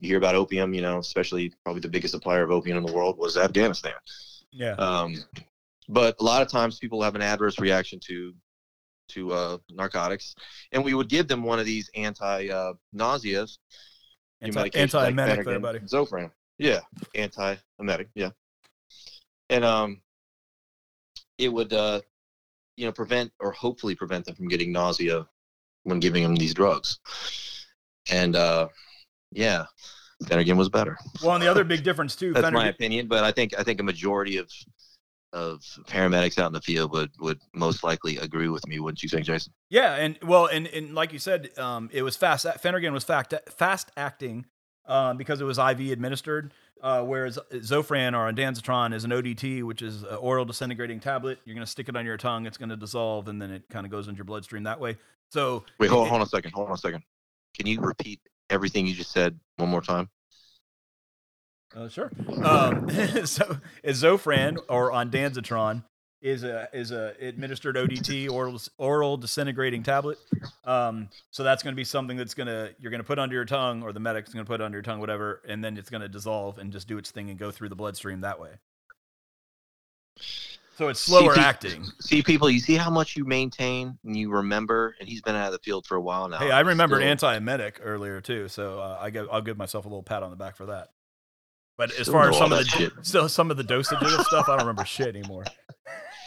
you 0.00 0.08
hear 0.08 0.18
about 0.18 0.34
opium. 0.34 0.74
You 0.74 0.82
know, 0.82 0.98
especially 0.98 1.52
probably 1.64 1.80
the 1.80 1.88
biggest 1.88 2.12
supplier 2.12 2.42
of 2.42 2.50
opium 2.50 2.78
in 2.78 2.84
the 2.84 2.92
world 2.92 3.18
was 3.18 3.36
Afghanistan. 3.36 3.92
yeah. 4.50 4.72
Um, 4.72 5.14
but 5.88 6.16
a 6.20 6.24
lot 6.24 6.42
of 6.42 6.48
times 6.48 6.78
people 6.78 7.02
have 7.02 7.14
an 7.14 7.22
adverse 7.22 7.58
reaction 7.58 7.98
to 8.06 8.34
to 9.08 9.32
uh, 9.32 9.58
narcotics, 9.70 10.34
and 10.72 10.84
we 10.84 10.94
would 10.94 11.08
give 11.08 11.26
them 11.28 11.42
one 11.42 11.58
of 11.58 11.66
these 11.66 11.90
anti 11.94 12.48
uh, 12.48 12.74
nauseas 12.94 13.58
Anti- 14.40 14.70
medications 14.70 14.94
like 15.16 15.38
everybody. 15.38 15.80
Zofran. 15.80 16.30
Yeah, 16.58 16.80
anti-emetic. 17.14 18.08
Yeah, 18.14 18.30
and 19.48 19.64
um, 19.64 20.00
it 21.38 21.52
would 21.52 21.72
uh, 21.72 22.00
you 22.76 22.86
know 22.86 22.92
prevent 22.92 23.32
or 23.40 23.52
hopefully 23.52 23.94
prevent 23.94 24.24
them 24.24 24.34
from 24.34 24.48
getting 24.48 24.72
nausea 24.72 25.26
when 25.84 26.00
giving 26.00 26.22
him 26.22 26.36
these 26.36 26.54
drugs. 26.54 26.98
And 28.10 28.36
uh, 28.36 28.68
yeah, 29.32 29.64
Phenergan 30.24 30.56
was 30.56 30.68
better. 30.68 30.98
Well, 31.22 31.34
and 31.34 31.42
the 31.42 31.50
other 31.50 31.64
big 31.64 31.82
difference 31.84 32.16
too, 32.16 32.32
That's 32.32 32.52
my 32.52 32.68
opinion, 32.68 33.08
but 33.08 33.24
I 33.24 33.32
think 33.32 33.58
I 33.58 33.62
think 33.62 33.80
a 33.80 33.84
majority 33.84 34.36
of 34.36 34.50
of 35.32 35.60
paramedics 35.86 36.38
out 36.38 36.48
in 36.48 36.52
the 36.52 36.60
field 36.60 36.92
would 36.92 37.10
would 37.20 37.38
most 37.54 37.84
likely 37.84 38.18
agree 38.18 38.48
with 38.48 38.66
me. 38.66 38.80
Wouldn't 38.80 39.02
you 39.02 39.08
think, 39.08 39.26
Jason? 39.26 39.52
Yeah, 39.68 39.94
and 39.94 40.18
well, 40.22 40.46
and, 40.46 40.66
and 40.68 40.94
like 40.94 41.12
you 41.12 41.18
said, 41.18 41.56
um, 41.58 41.88
it 41.92 42.02
was 42.02 42.16
fast. 42.16 42.46
Phenergan 42.46 42.92
was 42.92 43.04
fact, 43.04 43.34
fast 43.56 43.90
acting 43.96 44.46
um, 44.86 45.16
because 45.16 45.40
it 45.40 45.44
was 45.44 45.58
IV 45.58 45.92
administered, 45.92 46.52
uh, 46.82 47.02
whereas 47.02 47.38
Zofran 47.52 48.12
or 48.12 48.30
Ondansetron 48.30 48.92
is 48.92 49.04
an 49.04 49.12
ODT, 49.12 49.62
which 49.62 49.82
is 49.82 50.02
an 50.02 50.16
oral 50.16 50.44
disintegrating 50.44 51.00
tablet. 51.00 51.38
You're 51.44 51.54
going 51.54 51.64
to 51.64 51.70
stick 51.70 51.88
it 51.88 51.96
on 51.96 52.04
your 52.04 52.16
tongue, 52.16 52.46
it's 52.46 52.58
going 52.58 52.70
to 52.70 52.76
dissolve, 52.76 53.28
and 53.28 53.40
then 53.40 53.50
it 53.50 53.62
kind 53.70 53.86
of 53.86 53.92
goes 53.92 54.08
into 54.08 54.18
your 54.18 54.24
bloodstream 54.24 54.64
that 54.64 54.80
way. 54.80 54.96
So 55.30 55.64
Wait, 55.78 55.90
hold, 55.90 56.06
it- 56.06 56.10
hold 56.10 56.20
on 56.20 56.26
a 56.26 56.30
second. 56.30 56.52
Hold 56.52 56.68
on 56.68 56.74
a 56.74 56.78
second. 56.78 57.02
Can 57.56 57.66
you 57.66 57.80
repeat 57.80 58.20
everything 58.48 58.86
you 58.86 58.94
just 58.94 59.12
said 59.12 59.38
one 59.56 59.68
more 59.68 59.80
time? 59.80 60.08
Uh, 61.74 61.88
sure. 61.88 62.10
Um, 62.42 62.88
so, 63.24 63.58
Zofran 63.84 64.58
or 64.68 64.90
ondansetron 64.90 65.84
is 66.20 66.42
a 66.42 66.68
is 66.72 66.90
a 66.90 67.14
administered 67.20 67.76
ODT 67.76 68.28
oral 68.30 68.60
oral 68.76 69.16
disintegrating 69.16 69.82
tablet. 69.82 70.18
Um, 70.64 71.08
so 71.30 71.42
that's 71.44 71.62
going 71.62 71.72
to 71.72 71.76
be 71.76 71.84
something 71.84 72.16
that's 72.16 72.34
going 72.34 72.48
to 72.48 72.74
you're 72.78 72.90
going 72.90 73.00
to 73.00 73.06
put 73.06 73.18
under 73.18 73.34
your 73.34 73.44
tongue, 73.44 73.82
or 73.82 73.92
the 73.92 74.00
medic's 74.00 74.34
going 74.34 74.44
to 74.44 74.48
put 74.48 74.60
under 74.60 74.76
your 74.76 74.82
tongue, 74.82 75.00
whatever, 75.00 75.42
and 75.48 75.62
then 75.64 75.76
it's 75.76 75.90
going 75.90 76.02
to 76.02 76.08
dissolve 76.08 76.58
and 76.58 76.72
just 76.72 76.88
do 76.88 76.98
its 76.98 77.10
thing 77.10 77.30
and 77.30 77.38
go 77.38 77.50
through 77.50 77.68
the 77.68 77.76
bloodstream 77.76 78.20
that 78.22 78.40
way. 78.40 78.50
So 80.80 80.88
it's 80.88 81.00
slower 81.00 81.34
see, 81.34 81.40
acting. 81.42 81.84
See, 82.00 82.22
people, 82.22 82.48
you 82.48 82.58
see 82.58 82.76
how 82.76 82.88
much 82.88 83.14
you 83.14 83.26
maintain 83.26 83.98
and 84.02 84.16
you 84.16 84.30
remember, 84.30 84.96
and 84.98 85.06
he's 85.06 85.20
been 85.20 85.36
out 85.36 85.48
of 85.48 85.52
the 85.52 85.58
field 85.58 85.84
for 85.84 85.94
a 85.94 86.00
while 86.00 86.26
now. 86.26 86.38
Hey, 86.38 86.50
I 86.50 86.60
remembered 86.60 87.02
antiemetic 87.02 87.74
earlier 87.82 88.22
too, 88.22 88.48
so 88.48 88.80
uh, 88.80 88.96
I 88.98 89.10
give, 89.10 89.28
I'll 89.30 89.42
give 89.42 89.58
myself 89.58 89.84
a 89.84 89.88
little 89.88 90.02
pat 90.02 90.22
on 90.22 90.30
the 90.30 90.36
back 90.36 90.56
for 90.56 90.64
that. 90.64 90.88
But 91.76 91.92
as 92.00 92.08
far 92.08 92.30
as 92.30 92.38
some 92.38 92.50
of 92.50 92.60
the 92.60 92.64
shit. 92.64 92.92
still 93.02 93.28
some 93.28 93.50
of 93.50 93.58
the 93.58 93.62
dosage 93.62 93.98
of 94.00 94.24
stuff, 94.24 94.48
I 94.48 94.52
don't 94.52 94.60
remember 94.60 94.86
shit 94.86 95.08
anymore. 95.08 95.44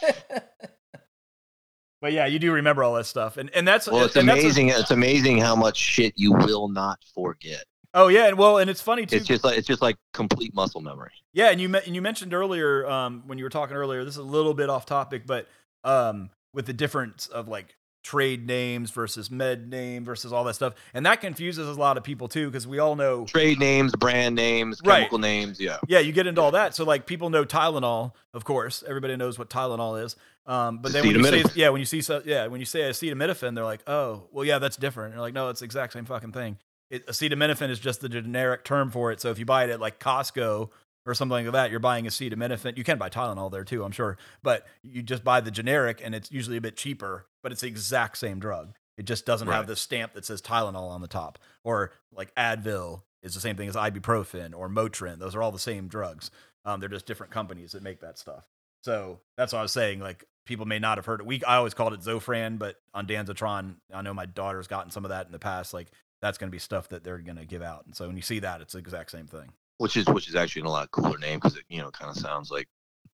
but 2.00 2.12
yeah, 2.12 2.26
you 2.26 2.38
do 2.38 2.52
remember 2.52 2.84
all 2.84 2.94
that 2.94 3.06
stuff, 3.06 3.38
and 3.38 3.50
and 3.56 3.66
that's 3.66 3.88
well, 3.88 4.04
it's 4.04 4.14
amazing. 4.14 4.70
A, 4.70 4.78
it's 4.78 4.92
amazing 4.92 5.38
how 5.38 5.56
much 5.56 5.78
shit 5.78 6.12
you 6.14 6.32
will 6.32 6.68
not 6.68 7.00
forget. 7.12 7.64
Oh 7.94 8.08
yeah, 8.08 8.26
and 8.26 8.36
well, 8.36 8.58
and 8.58 8.68
it's 8.68 8.80
funny 8.80 9.06
too. 9.06 9.16
It's 9.16 9.26
just 9.26 9.44
like 9.44 9.56
it's 9.56 9.68
just 9.68 9.80
like 9.80 9.96
complete 10.12 10.52
muscle 10.52 10.80
memory. 10.80 11.12
Yeah, 11.32 11.50
and 11.50 11.60
you 11.60 11.74
and 11.74 11.94
you 11.94 12.02
mentioned 12.02 12.34
earlier 12.34 12.86
um, 12.88 13.22
when 13.26 13.38
you 13.38 13.44
were 13.44 13.50
talking 13.50 13.76
earlier. 13.76 14.04
This 14.04 14.14
is 14.14 14.18
a 14.18 14.22
little 14.24 14.52
bit 14.52 14.68
off 14.68 14.84
topic, 14.84 15.26
but 15.26 15.46
um, 15.84 16.30
with 16.52 16.66
the 16.66 16.72
difference 16.72 17.28
of 17.28 17.46
like 17.46 17.76
trade 18.02 18.46
names 18.46 18.90
versus 18.90 19.30
med 19.30 19.70
name 19.70 20.04
versus 20.04 20.32
all 20.32 20.42
that 20.42 20.54
stuff, 20.54 20.74
and 20.92 21.06
that 21.06 21.20
confuses 21.20 21.68
a 21.68 21.80
lot 21.80 21.96
of 21.96 22.02
people 22.02 22.26
too 22.26 22.50
because 22.50 22.66
we 22.66 22.80
all 22.80 22.96
know 22.96 23.26
trade 23.26 23.60
names, 23.60 23.94
brand 23.94 24.34
names, 24.34 24.80
chemical 24.80 25.18
right. 25.18 25.22
names. 25.22 25.60
Yeah, 25.60 25.78
yeah, 25.86 26.00
you 26.00 26.10
get 26.10 26.26
into 26.26 26.40
all 26.40 26.50
that. 26.50 26.74
So 26.74 26.84
like 26.84 27.06
people 27.06 27.30
know 27.30 27.44
Tylenol, 27.44 28.12
of 28.32 28.44
course. 28.44 28.82
Everybody 28.88 29.14
knows 29.14 29.38
what 29.38 29.48
Tylenol 29.48 30.02
is. 30.02 30.16
Um, 30.46 30.78
but 30.78 30.92
then 30.92 31.06
when 31.06 31.14
you 31.14 31.24
say 31.24 31.44
yeah, 31.54 31.68
when 31.68 31.78
you 31.78 31.86
see 31.86 32.02
so, 32.02 32.22
yeah, 32.24 32.48
when 32.48 32.58
you 32.58 32.66
say 32.66 32.80
acetaminophen, 32.80 33.54
they're 33.54 33.64
like, 33.64 33.88
oh, 33.88 34.24
well, 34.32 34.44
yeah, 34.44 34.58
that's 34.58 34.76
different. 34.76 35.12
And 35.12 35.14
you're 35.14 35.22
like, 35.22 35.32
no, 35.32 35.48
it's 35.48 35.60
the 35.60 35.64
exact 35.64 35.92
same 35.92 36.04
fucking 36.06 36.32
thing 36.32 36.58
it, 36.90 37.06
acetaminophen 37.06 37.70
is 37.70 37.78
just 37.78 38.00
the 38.00 38.08
generic 38.08 38.64
term 38.64 38.90
for 38.90 39.12
it. 39.12 39.20
So 39.20 39.30
if 39.30 39.38
you 39.38 39.44
buy 39.44 39.64
it 39.64 39.70
at 39.70 39.80
like 39.80 39.98
Costco 39.98 40.70
or 41.06 41.14
something 41.14 41.44
like 41.44 41.52
that, 41.52 41.70
you're 41.70 41.80
buying 41.80 42.04
acetaminophen. 42.04 42.76
You 42.76 42.84
can 42.84 42.98
buy 42.98 43.10
Tylenol 43.10 43.50
there 43.50 43.64
too, 43.64 43.84
I'm 43.84 43.92
sure, 43.92 44.16
but 44.42 44.66
you 44.82 45.02
just 45.02 45.24
buy 45.24 45.40
the 45.40 45.50
generic 45.50 46.00
and 46.02 46.14
it's 46.14 46.30
usually 46.30 46.56
a 46.56 46.60
bit 46.60 46.76
cheaper, 46.76 47.26
but 47.42 47.52
it's 47.52 47.62
the 47.62 47.68
exact 47.68 48.18
same 48.18 48.38
drug. 48.38 48.74
It 48.96 49.06
just 49.06 49.26
doesn't 49.26 49.48
right. 49.48 49.56
have 49.56 49.66
the 49.66 49.76
stamp 49.76 50.14
that 50.14 50.24
says 50.24 50.40
Tylenol 50.40 50.90
on 50.90 51.00
the 51.00 51.08
top. 51.08 51.38
Or 51.64 51.92
like 52.12 52.34
Advil 52.36 53.02
is 53.22 53.34
the 53.34 53.40
same 53.40 53.56
thing 53.56 53.68
as 53.68 53.74
ibuprofen 53.74 54.54
or 54.54 54.68
Motrin. 54.68 55.18
Those 55.18 55.34
are 55.34 55.42
all 55.42 55.52
the 55.52 55.58
same 55.58 55.88
drugs. 55.88 56.30
Um, 56.64 56.80
they're 56.80 56.88
just 56.88 57.06
different 57.06 57.32
companies 57.32 57.72
that 57.72 57.82
make 57.82 58.00
that 58.00 58.18
stuff. 58.18 58.48
So 58.82 59.20
that's 59.36 59.52
what 59.52 59.60
I 59.60 59.62
was 59.62 59.72
saying. 59.72 60.00
Like 60.00 60.24
people 60.46 60.66
may 60.66 60.78
not 60.78 60.98
have 60.98 61.06
heard 61.06 61.20
it. 61.20 61.26
We 61.26 61.42
I 61.44 61.56
always 61.56 61.74
called 61.74 61.94
it 61.94 62.00
Zofran, 62.00 62.58
but 62.58 62.76
ondansetron, 62.94 63.76
I 63.92 64.02
know 64.02 64.14
my 64.14 64.26
daughter's 64.26 64.66
gotten 64.66 64.90
some 64.90 65.04
of 65.04 65.08
that 65.08 65.26
in 65.26 65.32
the 65.32 65.38
past. 65.38 65.74
Like 65.74 65.88
that's 66.22 66.38
going 66.38 66.48
to 66.48 66.54
be 66.54 66.58
stuff 66.58 66.88
that 66.88 67.04
they're 67.04 67.18
going 67.18 67.36
to 67.36 67.44
give 67.44 67.62
out. 67.62 67.84
And 67.86 67.94
so 67.94 68.06
when 68.06 68.16
you 68.16 68.22
see 68.22 68.38
that, 68.40 68.60
it's 68.60 68.72
the 68.72 68.78
exact 68.78 69.10
same 69.10 69.26
thing. 69.26 69.52
Which 69.78 69.96
is 69.96 70.06
which 70.06 70.28
is 70.28 70.36
actually 70.36 70.62
a 70.62 70.68
lot 70.68 70.90
cooler 70.92 71.18
name 71.18 71.40
because 71.40 71.56
it 71.56 71.64
you 71.68 71.82
know 71.82 71.90
kind 71.90 72.08
of 72.10 72.16
sounds 72.16 72.50
like 72.50 72.68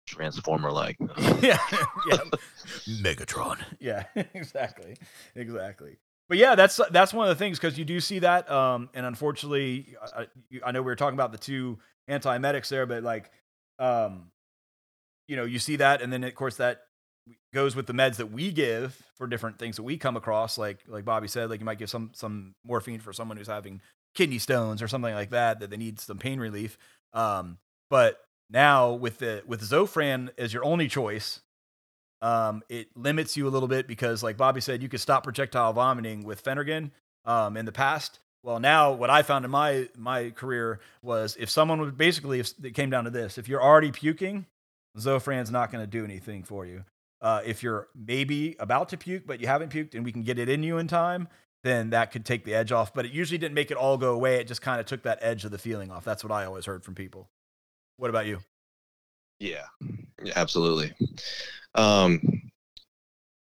Transformer 0.08 0.72
like. 0.72 0.98
yeah, 1.42 1.60
yeah, 2.10 2.18
Megatron. 3.02 3.58
Yeah, 3.80 4.04
exactly, 4.34 4.96
exactly. 5.36 5.98
But 6.30 6.38
yeah, 6.38 6.56
that's 6.56 6.80
that's 6.92 7.14
one 7.14 7.30
of 7.30 7.38
the 7.38 7.44
things 7.44 7.60
because 7.60 7.78
you 7.78 7.86
do 7.86 8.00
see 8.00 8.20
that, 8.20 8.50
um, 8.50 8.90
and 8.94 9.06
unfortunately, 9.06 9.96
I, 10.16 10.28
I 10.66 10.72
know 10.72 10.82
we 10.82 10.86
were 10.86 10.96
talking 10.96 11.16
about 11.16 11.32
the 11.32 11.38
two 11.38 11.78
antiemetics 12.10 12.70
there, 12.70 12.86
but 12.86 13.04
like, 13.04 13.32
um, 13.80 14.32
you 15.28 15.36
know, 15.36 15.44
you 15.44 15.60
see 15.60 15.76
that, 15.78 16.02
and 16.02 16.12
then 16.12 16.24
of 16.24 16.34
course 16.36 16.58
that 16.58 16.82
goes 17.54 17.76
with 17.76 17.88
the 17.88 17.94
meds 17.94 18.18
that 18.18 18.32
we 18.32 18.52
give 18.52 19.02
for 19.16 19.28
different 19.28 19.58
things 19.58 19.78
that 19.78 19.84
we 19.84 19.98
come 19.98 20.18
across. 20.18 20.58
Like 20.58 20.80
like 20.88 21.06
Bobby 21.06 21.28
said, 21.28 21.50
like 21.50 21.60
you 21.60 21.66
might 21.66 21.80
give 21.80 21.90
some 21.90 22.12
some 22.14 22.56
morphine 22.64 23.00
for 23.00 23.14
someone 23.14 23.38
who's 23.38 23.48
having 23.48 23.82
kidney 24.14 24.40
stones 24.40 24.82
or 24.82 24.88
something 24.88 25.14
like 25.14 25.30
that 25.32 25.60
that 25.60 25.70
they 25.70 25.78
need 25.78 26.00
some 26.00 26.18
pain 26.18 26.40
relief. 26.40 26.78
Um, 27.14 27.58
but 27.90 28.22
now 28.50 28.94
with 28.94 29.20
the 29.20 29.44
with 29.46 29.62
Zofran 29.62 30.30
as 30.38 30.54
your 30.54 30.64
only 30.64 30.88
choice, 30.88 31.42
um, 32.22 32.64
it 32.70 32.88
limits 32.96 33.38
you 33.38 33.48
a 33.48 33.50
little 33.50 33.68
bit 33.68 33.88
because, 33.88 34.24
like 34.24 34.38
Bobby 34.38 34.62
said, 34.62 34.82
you 34.82 34.90
could 34.90 35.02
stop 35.02 35.24
projectile 35.24 35.74
vomiting 35.74 36.24
with 36.24 36.44
Phenergan 36.44 36.92
um, 37.26 37.58
in 37.58 37.66
the 37.66 37.72
past. 37.72 38.20
Well, 38.44 38.60
now 38.60 38.92
what 38.92 39.10
I 39.10 39.24
found 39.24 39.46
in 39.46 39.52
my 39.52 39.90
my 39.98 40.30
career 40.32 40.80
was 41.02 41.36
if 41.40 41.50
someone 41.50 41.80
would 41.82 41.98
basically 41.98 42.40
if 42.40 42.54
it 42.64 42.76
came 42.76 42.90
down 42.90 43.06
to 43.06 43.10
this, 43.10 43.38
if 43.38 43.48
you're 43.48 43.64
already 43.64 43.92
puking, 43.92 44.46
Zofran's 44.98 45.52
not 45.52 45.72
going 45.72 45.84
to 45.84 45.90
do 45.90 46.04
anything 46.04 46.44
for 46.44 46.66
you. 46.66 46.84
Uh, 47.26 47.42
if 47.44 47.64
you're 47.64 47.88
maybe 47.96 48.56
about 48.60 48.90
to 48.90 48.98
puke, 48.98 49.26
but 49.26 49.42
you 49.42 49.48
haven't 49.48 49.72
puked 49.72 49.96
and 49.96 50.06
we 50.06 50.12
can 50.12 50.22
get 50.22 50.38
it 50.38 50.48
in 50.48 50.62
you 50.62 50.78
in 50.78 50.88
time, 50.88 51.28
then 51.64 51.90
that 51.90 52.12
could 52.12 52.24
take 52.24 52.46
the 52.46 52.54
edge 52.54 52.72
off. 52.72 52.94
But 52.94 53.04
it 53.04 53.12
usually 53.12 53.40
didn't 53.40 53.56
make 53.56 53.72
it 53.72 53.78
all 53.78 53.98
go 53.98 54.14
away. 54.14 54.36
It 54.36 54.48
just 54.48 54.62
kind 54.62 54.80
of 54.80 54.86
took 54.86 55.02
that 55.02 55.18
edge 55.22 55.44
of 55.44 55.50
the 55.50 55.58
feeling 55.58 55.90
off. 55.90 56.06
That's 56.06 56.24
what 56.24 56.32
I 56.32 56.46
always 56.46 56.68
heard 56.68 56.84
from 56.84 56.94
people. 56.94 57.32
What 57.98 58.12
about 58.12 58.28
you? 58.28 58.42
Yeah, 59.40 59.66
absolutely. 60.36 60.94
Um, 61.74 62.22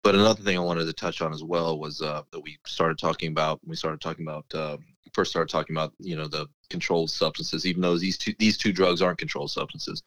but 0.01 0.15
another 0.15 0.41
thing 0.41 0.55
I 0.55 0.61
wanted 0.61 0.85
to 0.85 0.93
touch 0.93 1.21
on 1.21 1.33
as 1.33 1.43
well 1.43 1.77
was 1.77 2.01
uh, 2.01 2.21
that 2.31 2.39
we 2.39 2.57
started 2.65 2.97
talking 2.97 3.31
about. 3.31 3.59
We 3.65 3.75
started 3.75 3.99
talking 3.99 4.25
about 4.25 4.45
uh, 4.53 4.77
first 5.13 5.31
started 5.31 5.51
talking 5.51 5.75
about 5.75 5.91
you 5.99 6.15
know 6.15 6.29
the 6.29 6.47
controlled 6.69 7.09
substances, 7.09 7.65
even 7.65 7.81
though 7.81 7.97
these 7.97 8.17
two 8.17 8.33
these 8.39 8.57
two 8.57 8.71
drugs 8.71 9.01
aren't 9.01 9.17
controlled 9.17 9.51
substances, 9.51 10.03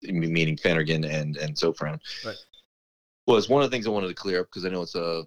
meaning 0.00 0.56
Phenergan 0.56 1.06
and 1.06 1.36
and 1.36 1.56
Zofran. 1.56 1.98
Right 2.24 2.36
was 3.26 3.48
one 3.48 3.62
of 3.62 3.70
the 3.70 3.74
things 3.74 3.86
I 3.86 3.90
wanted 3.90 4.08
to 4.08 4.14
clear 4.14 4.40
up 4.40 4.46
because 4.46 4.64
I 4.64 4.68
know 4.68 4.82
it's 4.82 4.94
a 4.94 5.24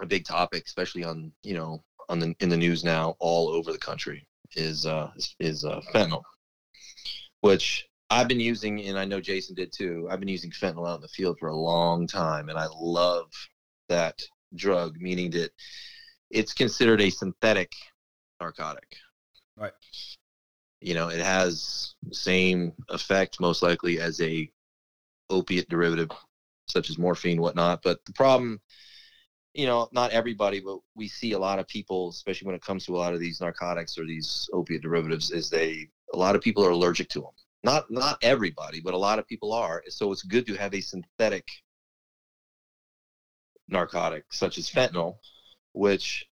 a 0.00 0.06
big 0.06 0.24
topic, 0.24 0.64
especially 0.66 1.04
on 1.04 1.32
you 1.42 1.54
know 1.54 1.82
on 2.08 2.18
the 2.18 2.34
in 2.40 2.48
the 2.48 2.56
news 2.56 2.84
now 2.84 3.16
all 3.18 3.48
over 3.48 3.72
the 3.72 3.78
country 3.78 4.26
is 4.56 4.86
uh 4.86 5.10
is, 5.16 5.34
is 5.40 5.64
uh, 5.64 5.80
fentanyl, 5.92 6.22
which 7.40 7.86
I've 8.10 8.28
been 8.28 8.40
using 8.40 8.82
and 8.86 8.98
I 8.98 9.04
know 9.04 9.20
Jason 9.20 9.54
did 9.54 9.72
too. 9.72 10.08
I've 10.10 10.20
been 10.20 10.28
using 10.28 10.50
fentanyl 10.50 10.88
out 10.88 10.96
in 10.96 11.02
the 11.02 11.08
field 11.08 11.38
for 11.38 11.48
a 11.48 11.56
long 11.56 12.06
time, 12.06 12.48
and 12.48 12.58
I 12.58 12.66
love 12.74 13.30
that 13.88 14.20
drug, 14.54 14.96
meaning 14.98 15.30
that 15.32 15.50
it's 16.30 16.52
considered 16.52 17.00
a 17.00 17.10
synthetic 17.10 17.72
narcotic. 18.40 18.96
Right. 19.56 19.72
You 20.80 20.94
know, 20.94 21.08
it 21.08 21.20
has 21.20 21.94
the 22.06 22.14
same 22.14 22.72
effect 22.88 23.40
most 23.40 23.62
likely 23.62 23.98
as 23.98 24.20
a 24.20 24.48
opiate 25.28 25.68
derivative 25.68 26.10
such 26.68 26.90
as 26.90 26.98
morphine, 26.98 27.40
whatnot. 27.40 27.80
But 27.82 28.04
the 28.04 28.12
problem, 28.12 28.60
you 29.54 29.66
know, 29.66 29.88
not 29.92 30.12
everybody, 30.12 30.60
but 30.60 30.78
we 30.94 31.08
see 31.08 31.32
a 31.32 31.38
lot 31.38 31.58
of 31.58 31.66
people, 31.68 32.10
especially 32.10 32.46
when 32.46 32.54
it 32.54 32.62
comes 32.62 32.84
to 32.86 32.96
a 32.96 32.98
lot 32.98 33.14
of 33.14 33.20
these 33.20 33.40
narcotics 33.40 33.98
or 33.98 34.06
these 34.06 34.48
opiate 34.52 34.82
derivatives, 34.82 35.30
is 35.30 35.50
they 35.50 35.88
a 36.14 36.16
lot 36.16 36.36
of 36.36 36.42
people 36.42 36.64
are 36.64 36.70
allergic 36.70 37.08
to 37.10 37.20
them. 37.20 37.30
Not 37.64 37.90
not 37.90 38.18
everybody, 38.22 38.80
but 38.80 38.94
a 38.94 38.98
lot 38.98 39.18
of 39.18 39.26
people 39.26 39.52
are. 39.52 39.82
So 39.88 40.12
it's 40.12 40.22
good 40.22 40.46
to 40.46 40.54
have 40.54 40.74
a 40.74 40.80
synthetic 40.80 41.46
narcotic 43.68 44.24
such 44.30 44.58
as 44.58 44.70
fentanyl, 44.70 45.16
which 45.72 46.26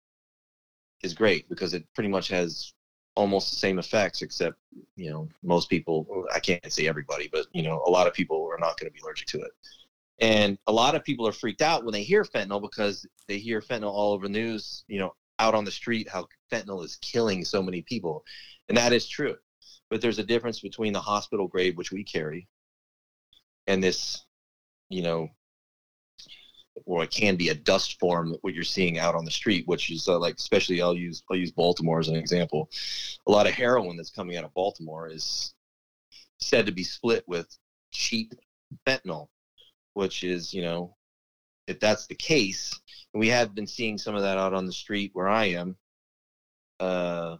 is 1.02 1.14
great 1.14 1.48
because 1.48 1.74
it 1.74 1.84
pretty 1.94 2.08
much 2.08 2.28
has 2.28 2.72
almost 3.16 3.50
the 3.50 3.56
same 3.56 3.78
effects 3.78 4.22
except 4.22 4.56
you 4.94 5.10
know 5.10 5.28
most 5.42 5.70
people 5.70 6.26
i 6.34 6.38
can't 6.38 6.70
say 6.70 6.86
everybody 6.86 7.28
but 7.32 7.46
you 7.52 7.62
know 7.62 7.82
a 7.86 7.90
lot 7.90 8.06
of 8.06 8.12
people 8.12 8.46
are 8.52 8.58
not 8.58 8.78
going 8.78 8.88
to 8.88 8.92
be 8.92 9.00
allergic 9.00 9.26
to 9.26 9.40
it 9.40 9.50
and 10.20 10.56
a 10.66 10.72
lot 10.72 10.94
of 10.94 11.04
people 11.04 11.26
are 11.28 11.32
freaked 11.32 11.62
out 11.62 11.84
when 11.84 11.92
they 11.92 12.02
hear 12.02 12.24
fentanyl 12.24 12.62
because 12.62 13.06
they 13.28 13.38
hear 13.38 13.60
fentanyl 13.60 13.92
all 13.92 14.12
over 14.12 14.26
the 14.26 14.32
news, 14.32 14.84
you 14.88 14.98
know, 14.98 15.14
out 15.38 15.54
on 15.54 15.64
the 15.64 15.70
street, 15.70 16.08
how 16.08 16.26
fentanyl 16.50 16.84
is 16.84 16.96
killing 17.02 17.44
so 17.44 17.62
many 17.62 17.82
people. 17.82 18.24
And 18.68 18.78
that 18.78 18.92
is 18.92 19.06
true. 19.06 19.36
But 19.90 20.00
there's 20.00 20.18
a 20.18 20.24
difference 20.24 20.60
between 20.60 20.92
the 20.92 21.00
hospital 21.00 21.46
grade, 21.46 21.76
which 21.76 21.92
we 21.92 22.02
carry, 22.02 22.48
and 23.66 23.82
this, 23.82 24.24
you 24.88 25.02
know, 25.02 25.28
or 26.86 27.04
it 27.04 27.10
can 27.10 27.36
be 27.36 27.50
a 27.50 27.54
dust 27.54 27.98
form 28.00 28.30
that 28.30 28.42
what 28.42 28.54
you're 28.54 28.64
seeing 28.64 28.98
out 28.98 29.14
on 29.14 29.24
the 29.24 29.30
street, 29.30 29.66
which 29.66 29.90
is 29.90 30.08
uh, 30.08 30.18
like, 30.18 30.36
especially 30.36 30.82
I'll 30.82 30.96
use 30.96 31.22
I'll 31.30 31.36
use 31.36 31.52
Baltimore 31.52 32.00
as 32.00 32.08
an 32.08 32.16
example. 32.16 32.68
A 33.26 33.30
lot 33.30 33.46
of 33.46 33.52
heroin 33.52 33.96
that's 33.96 34.10
coming 34.10 34.36
out 34.36 34.44
of 34.44 34.54
Baltimore 34.54 35.08
is 35.08 35.54
said 36.40 36.66
to 36.66 36.72
be 36.72 36.84
split 36.84 37.24
with 37.28 37.46
cheap 37.92 38.34
fentanyl 38.86 39.28
which 39.96 40.24
is, 40.24 40.52
you 40.52 40.60
know, 40.60 40.94
if 41.66 41.80
that's 41.80 42.06
the 42.06 42.14
case, 42.14 42.78
and 43.14 43.18
we 43.18 43.28
have 43.28 43.54
been 43.54 43.66
seeing 43.66 43.96
some 43.96 44.14
of 44.14 44.20
that 44.20 44.36
out 44.36 44.52
on 44.52 44.66
the 44.66 44.72
street 44.72 45.10
where 45.14 45.26
I 45.26 45.46
am, 45.46 45.74
uh, 46.80 47.38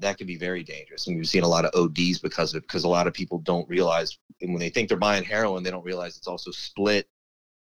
that 0.00 0.18
could 0.18 0.26
be 0.26 0.36
very 0.36 0.64
dangerous. 0.64 1.06
And 1.06 1.16
we've 1.16 1.28
seen 1.28 1.44
a 1.44 1.48
lot 1.48 1.64
of 1.64 1.70
ODs 1.80 2.18
because 2.18 2.52
of 2.52 2.58
it, 2.58 2.62
because 2.62 2.82
a 2.82 2.88
lot 2.88 3.06
of 3.06 3.14
people 3.14 3.38
don't 3.38 3.68
realize, 3.68 4.18
and 4.40 4.52
when 4.52 4.58
they 4.58 4.68
think 4.68 4.88
they're 4.88 4.98
buying 4.98 5.22
heroin, 5.22 5.62
they 5.62 5.70
don't 5.70 5.84
realize 5.84 6.16
it's 6.16 6.26
also 6.26 6.50
split 6.50 7.08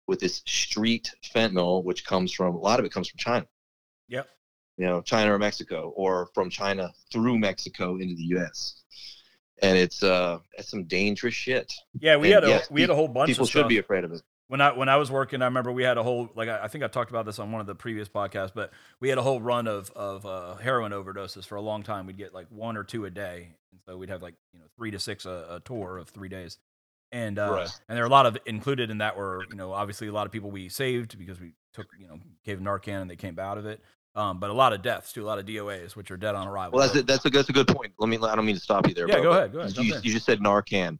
with 0.07 0.21
this 0.21 0.43
street 0.45 1.11
fentanyl, 1.35 1.83
which 1.83 2.05
comes 2.05 2.31
from 2.31 2.55
a 2.55 2.59
lot 2.59 2.79
of 2.79 2.85
it 2.85 2.93
comes 2.93 3.09
from 3.09 3.17
China. 3.17 3.47
Yep. 4.09 4.29
you 4.77 4.85
know, 4.85 5.01
China 5.01 5.33
or 5.33 5.39
Mexico, 5.39 5.95
or 5.97 6.29
from 6.35 6.51
China 6.51 6.93
through 7.11 7.39
Mexico 7.39 7.97
into 7.97 8.17
the 8.17 8.25
U.S. 8.37 8.83
And 9.65 9.79
it's 9.79 10.03
uh, 10.03 10.39
it's 10.59 10.71
some 10.71 10.85
dangerous 10.85 11.35
shit. 11.35 11.73
Yeah, 12.01 12.17
we 12.17 12.29
And 12.33 12.35
had 12.35 12.45
a 12.45 12.49
yes, 12.49 12.71
we 12.71 12.81
had 12.83 12.91
a 12.91 12.95
whole 12.95 13.09
bunch 13.09 13.31
of 13.31 13.35
People 13.37 13.47
should 13.47 13.69
be 13.69 13.79
afraid 13.79 14.05
of 14.05 14.13
it. 14.13 14.23
when 14.49 14.61
I 14.61 14.73
when 14.73 14.89
I 14.89 14.97
was 14.97 15.11
working, 15.11 15.43
I 15.43 15.47
remember 15.47 15.73
we 15.73 15.83
had 15.85 15.97
a 15.99 16.03
whole 16.03 16.29
like 16.35 16.49
I, 16.49 16.65
I 16.65 16.69
think 16.69 16.85
I 16.85 16.89
talked 16.89 17.11
about 17.11 17.25
this 17.27 17.39
on 17.39 17.51
one 17.53 17.61
of 17.61 17.67
the 17.67 17.75
previous 17.75 18.09
podcasts, 18.09 18.53
but 18.55 18.73
we 19.01 19.09
had 19.09 19.19
a 19.19 19.23
whole 19.23 19.41
run 19.41 19.67
of 19.67 19.91
of 19.93 20.27
uh, 20.27 20.57
heroin 20.57 20.93
overdoses 20.93 21.47
for 21.47 21.57
a 21.57 21.61
long 21.63 21.83
time. 21.83 22.07
We'd 22.07 22.19
get 22.19 22.35
like 22.35 22.47
one 22.51 22.77
or 22.77 22.85
two 22.85 23.05
a 23.07 23.11
day, 23.11 23.49
and 23.73 23.81
so 23.87 23.97
we'd 23.97 24.11
have 24.11 24.23
like 24.23 24.35
you 24.53 24.61
know 24.61 24.67
three 24.77 24.91
to 24.91 24.99
six 24.99 25.25
a, 25.25 25.47
a 25.51 25.61
tour 25.65 25.99
of 25.99 26.09
three 26.11 26.29
days, 26.29 26.59
and 27.11 27.39
uh, 27.39 27.51
Right. 27.53 27.71
and 27.89 27.97
there 27.97 28.05
are 28.05 28.09
a 28.09 28.11
lot 28.11 28.27
of 28.27 28.37
included 28.47 28.91
in 28.91 28.99
that 28.99 29.17
were 29.17 29.45
you 29.51 29.57
know 29.57 29.73
obviously 29.73 30.09
a 30.09 30.13
lot 30.13 30.27
of 30.27 30.33
people 30.33 30.51
we 30.51 30.69
saved 30.69 31.19
because 31.19 31.41
we 31.41 31.55
took 31.73 31.87
you 31.99 32.07
know 32.07 32.19
gave 32.45 32.59
Narcan 32.59 33.03
and 33.03 33.11
they 33.11 33.17
came 33.17 33.39
out 33.39 33.57
of 33.59 33.65
it, 33.67 33.81
um, 34.15 34.39
but 34.39 34.51
a 34.51 34.53
lot 34.53 34.73
of 34.73 34.83
deaths 34.83 35.13
too, 35.13 35.25
a 35.25 35.27
lot 35.27 35.39
of 35.39 35.47
DOAs 35.47 35.97
which 35.97 36.11
are 36.11 36.17
dead 36.17 36.35
on 36.35 36.47
arrival. 36.49 36.79
Well, 36.79 36.87
that's 36.87 36.99
a, 36.99 37.03
that's 37.03 37.25
a 37.27 37.31
that's 37.31 37.49
a 37.49 37.53
good 37.53 37.69
point. 37.69 37.93
Let 37.99 38.09
me. 38.09 38.17
I 38.17 38.35
don't 38.35 38.47
mean 38.47 38.57
to 38.57 38.61
stop 38.61 38.89
you 38.89 38.95
there. 38.95 39.09
Yeah, 39.09 39.15
bro, 39.15 39.23
go 39.23 39.31
but 39.31 39.39
ahead, 39.39 39.53
go 39.53 39.59
ahead, 39.61 39.77
You, 39.77 39.95
you 40.03 40.13
just 40.13 40.27
said 40.27 40.41
Narcan. 40.41 40.99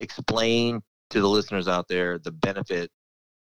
Explain 0.00 0.82
to 1.10 1.20
the 1.20 1.28
listeners 1.28 1.68
out 1.68 1.88
there 1.88 2.18
the 2.18 2.32
benefit 2.32 2.90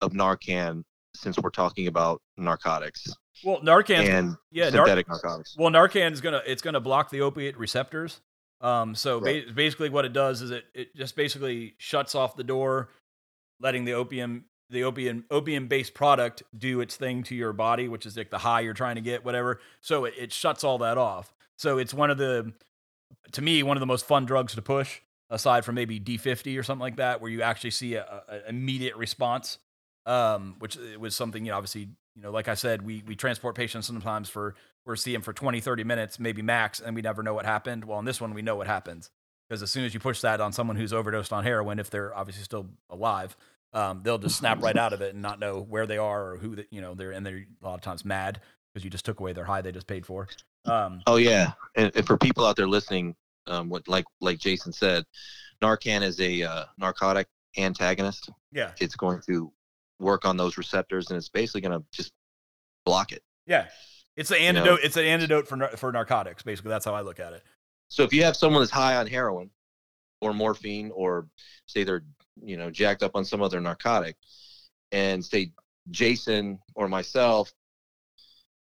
of 0.01 0.13
Narcan 0.13 0.83
since 1.15 1.37
we're 1.39 1.49
talking 1.49 1.87
about 1.87 2.21
narcotics 2.37 3.07
well, 3.43 3.59
Narcan 3.61 4.05
and 4.05 4.35
yeah, 4.51 4.69
Nar- 4.69 4.85
synthetic 4.85 5.07
narcotics. 5.07 5.55
Well, 5.57 5.69
Narcan 5.69 6.11
is 6.11 6.21
gonna 6.21 6.41
it's 6.45 6.61
gonna 6.61 6.79
block 6.79 7.09
the 7.09 7.21
opiate 7.21 7.57
receptors. 7.57 8.21
Um, 8.61 8.95
so 8.95 9.19
ba- 9.19 9.43
basically, 9.53 9.89
what 9.89 10.05
it 10.05 10.13
does 10.13 10.41
is 10.41 10.51
it 10.51 10.65
it 10.73 10.95
just 10.95 11.15
basically 11.15 11.75
shuts 11.77 12.15
off 12.15 12.35
the 12.35 12.43
door, 12.43 12.89
letting 13.59 13.85
the 13.85 13.93
opium 13.93 14.45
the 14.69 14.83
opium 14.83 15.25
opium 15.31 15.67
based 15.67 15.93
product 15.93 16.43
do 16.57 16.81
its 16.81 16.95
thing 16.95 17.23
to 17.23 17.35
your 17.35 17.53
body, 17.53 17.87
which 17.87 18.05
is 18.05 18.17
like 18.17 18.29
the 18.29 18.39
high 18.39 18.61
you're 18.61 18.73
trying 18.73 18.95
to 18.95 19.01
get, 19.01 19.25
whatever. 19.25 19.59
So 19.81 20.05
it, 20.05 20.13
it 20.17 20.33
shuts 20.33 20.63
all 20.63 20.77
that 20.79 20.97
off. 20.97 21.33
So 21.57 21.77
it's 21.77 21.93
one 21.93 22.09
of 22.09 22.17
the 22.17 22.53
to 23.31 23.41
me 23.41 23.63
one 23.63 23.77
of 23.77 23.81
the 23.81 23.87
most 23.87 24.05
fun 24.05 24.25
drugs 24.25 24.55
to 24.55 24.61
push, 24.61 24.99
aside 25.29 25.65
from 25.65 25.75
maybe 25.75 25.99
D50 25.99 26.57
or 26.59 26.63
something 26.63 26.81
like 26.81 26.97
that, 26.97 27.21
where 27.21 27.31
you 27.31 27.41
actually 27.41 27.71
see 27.71 27.95
a, 27.95 28.03
a 28.03 28.35
a 28.35 28.49
immediate 28.49 28.95
response. 28.95 29.57
Um, 30.05 30.55
which 30.59 30.75
it 30.77 30.99
was 30.99 31.15
something 31.15 31.45
you 31.45 31.51
know, 31.51 31.57
obviously 31.57 31.89
you 32.15 32.23
know, 32.23 32.31
like 32.31 32.47
I 32.47 32.55
said, 32.55 32.81
we 32.81 33.03
we 33.05 33.15
transport 33.15 33.55
patients 33.55 33.87
sometimes 33.87 34.29
for 34.29 34.55
we're 34.85 34.95
seeing 34.95 35.21
for 35.21 35.33
20, 35.33 35.59
30 35.59 35.83
minutes, 35.83 36.19
maybe 36.19 36.41
max, 36.41 36.79
and 36.79 36.95
we 36.95 37.01
never 37.01 37.21
know 37.21 37.33
what 37.33 37.45
happened. 37.45 37.85
Well, 37.85 37.99
in 37.99 38.05
this 38.05 38.19
one, 38.19 38.33
we 38.33 38.41
know 38.41 38.55
what 38.55 38.65
happens 38.65 39.11
because 39.47 39.63
as 39.63 39.71
soon 39.71 39.83
as 39.83 39.93
you 39.93 39.99
push 39.99 40.21
that 40.21 40.39
on 40.41 40.53
someone 40.53 40.75
who's 40.75 40.93
overdosed 40.93 41.33
on 41.33 41.43
heroin, 41.43 41.79
if 41.79 41.89
they're 41.89 42.15
obviously 42.15 42.43
still 42.43 42.67
alive, 42.89 43.35
um, 43.73 44.01
they'll 44.03 44.17
just 44.17 44.37
snap 44.37 44.61
right 44.61 44.77
out 44.77 44.93
of 44.93 45.01
it 45.01 45.13
and 45.13 45.21
not 45.21 45.39
know 45.39 45.59
where 45.61 45.85
they 45.85 45.97
are 45.97 46.31
or 46.33 46.37
who 46.37 46.55
the, 46.55 46.65
you 46.71 46.81
know 46.81 46.95
they're 46.95 47.11
and 47.11 47.25
they're 47.25 47.45
a 47.61 47.65
lot 47.65 47.75
of 47.75 47.81
times 47.81 48.03
mad 48.05 48.41
because 48.73 48.83
you 48.83 48.89
just 48.89 49.05
took 49.05 49.19
away 49.19 49.33
their 49.33 49.45
high 49.45 49.61
they 49.61 49.71
just 49.71 49.87
paid 49.87 50.05
for. 50.05 50.27
Um, 50.65 51.01
Oh 51.07 51.15
yeah, 51.15 51.53
and, 51.75 51.91
and 51.95 52.05
for 52.05 52.17
people 52.17 52.45
out 52.45 52.55
there 52.55 52.67
listening, 52.67 53.15
um, 53.47 53.69
what 53.69 53.87
like 53.87 54.05
like 54.21 54.37
Jason 54.39 54.73
said, 54.73 55.03
Narcan 55.61 56.01
is 56.01 56.19
a 56.19 56.43
uh, 56.43 56.65
narcotic 56.77 57.27
antagonist. 57.57 58.29
yeah, 58.51 58.71
It's 58.79 58.95
going 58.95 59.21
to 59.27 59.51
work 59.99 60.25
on 60.25 60.37
those 60.37 60.57
receptors, 60.57 61.09
and 61.09 61.17
it's 61.17 61.29
basically 61.29 61.61
going 61.61 61.79
to 61.79 61.85
just 61.91 62.11
block 62.85 63.11
it. 63.11 63.21
yeah, 63.45 63.67
it's 64.15 64.29
the 64.29 64.35
know- 64.35 64.41
antidote. 64.41 64.79
It's 64.83 64.97
an 64.97 65.05
antidote 65.05 65.47
for 65.47 65.67
for 65.77 65.91
narcotics. 65.91 66.43
Basically, 66.43 66.69
that's 66.69 66.85
how 66.85 66.93
I 66.93 67.01
look 67.01 67.19
at 67.19 67.33
it. 67.33 67.43
So 67.89 68.03
if 68.03 68.13
you 68.13 68.23
have 68.23 68.35
someone 68.35 68.61
that's 68.61 68.71
high 68.71 68.97
on 68.97 69.07
heroin 69.07 69.49
or 70.21 70.33
morphine, 70.33 70.91
or 70.93 71.27
say 71.65 71.83
they're 71.83 72.03
you 72.43 72.57
know 72.57 72.69
jacked 72.69 73.03
up 73.03 73.11
on 73.15 73.25
some 73.25 73.41
other 73.41 73.59
narcotic, 73.59 74.15
and 74.91 75.23
say 75.23 75.51
Jason 75.91 76.59
or 76.75 76.87
myself 76.87 77.51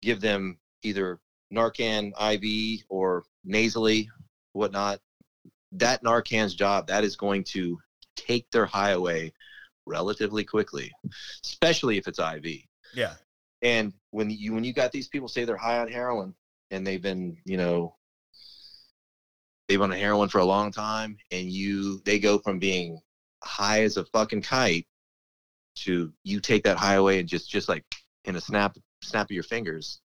give 0.01 0.19
them 0.19 0.57
either 0.83 1.19
Narcan 1.53 2.11
IV 2.19 2.83
or 2.89 3.23
nasally, 3.45 4.09
whatnot, 4.51 4.99
that 5.71 6.03
Narcan's 6.03 6.53
job 6.53 6.87
that 6.87 7.03
is 7.03 7.15
going 7.15 7.43
to 7.45 7.79
take 8.15 8.49
their 8.51 8.65
high 8.65 8.91
away 8.91 9.33
relatively 9.85 10.43
quickly, 10.43 10.91
especially 11.43 11.97
if 11.97 12.07
it's 12.07 12.19
IV. 12.19 12.45
Yeah, 12.93 13.13
And 13.61 13.93
when 14.11 14.29
you 14.29 14.53
when 14.53 14.63
you 14.63 14.73
got 14.73 14.91
these 14.91 15.07
people 15.07 15.27
say 15.27 15.45
they're 15.45 15.57
high 15.57 15.79
on 15.79 15.87
heroin 15.87 16.35
and 16.69 16.85
they've 16.85 17.01
been, 17.01 17.37
you 17.45 17.57
know, 17.57 17.95
they've 19.67 19.79
been 19.79 19.91
on 19.91 19.97
heroin 19.97 20.29
for 20.29 20.39
a 20.39 20.45
long 20.45 20.71
time, 20.71 21.17
and 21.31 21.49
you 21.49 22.01
they 22.05 22.19
go 22.19 22.37
from 22.37 22.59
being 22.59 22.99
high 23.43 23.83
as 23.83 23.97
a 23.97 24.05
fucking 24.05 24.41
kite 24.41 24.87
to 25.75 26.13
you 26.23 26.39
take 26.39 26.63
that 26.63 26.77
high 26.77 26.95
away 26.95 27.19
and 27.19 27.27
just 27.27 27.49
just 27.49 27.67
like 27.69 27.83
in 28.25 28.35
a 28.35 28.41
snap 28.41 28.77
snap 29.01 29.27
of 29.27 29.31
your 29.31 29.43
fingers, 29.43 30.01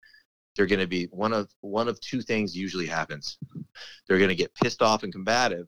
they're 0.55 0.65
gonna 0.65 0.87
be 0.87 1.05
one 1.05 1.33
of 1.33 1.49
one 1.61 1.87
of 1.87 1.99
two 1.99 2.21
things 2.21 2.55
usually 2.55 2.85
happens. 2.87 3.37
They're 4.07 4.19
gonna 4.19 4.35
get 4.35 4.53
pissed 4.55 4.81
off 4.81 5.03
and 5.03 5.11
combative, 5.11 5.67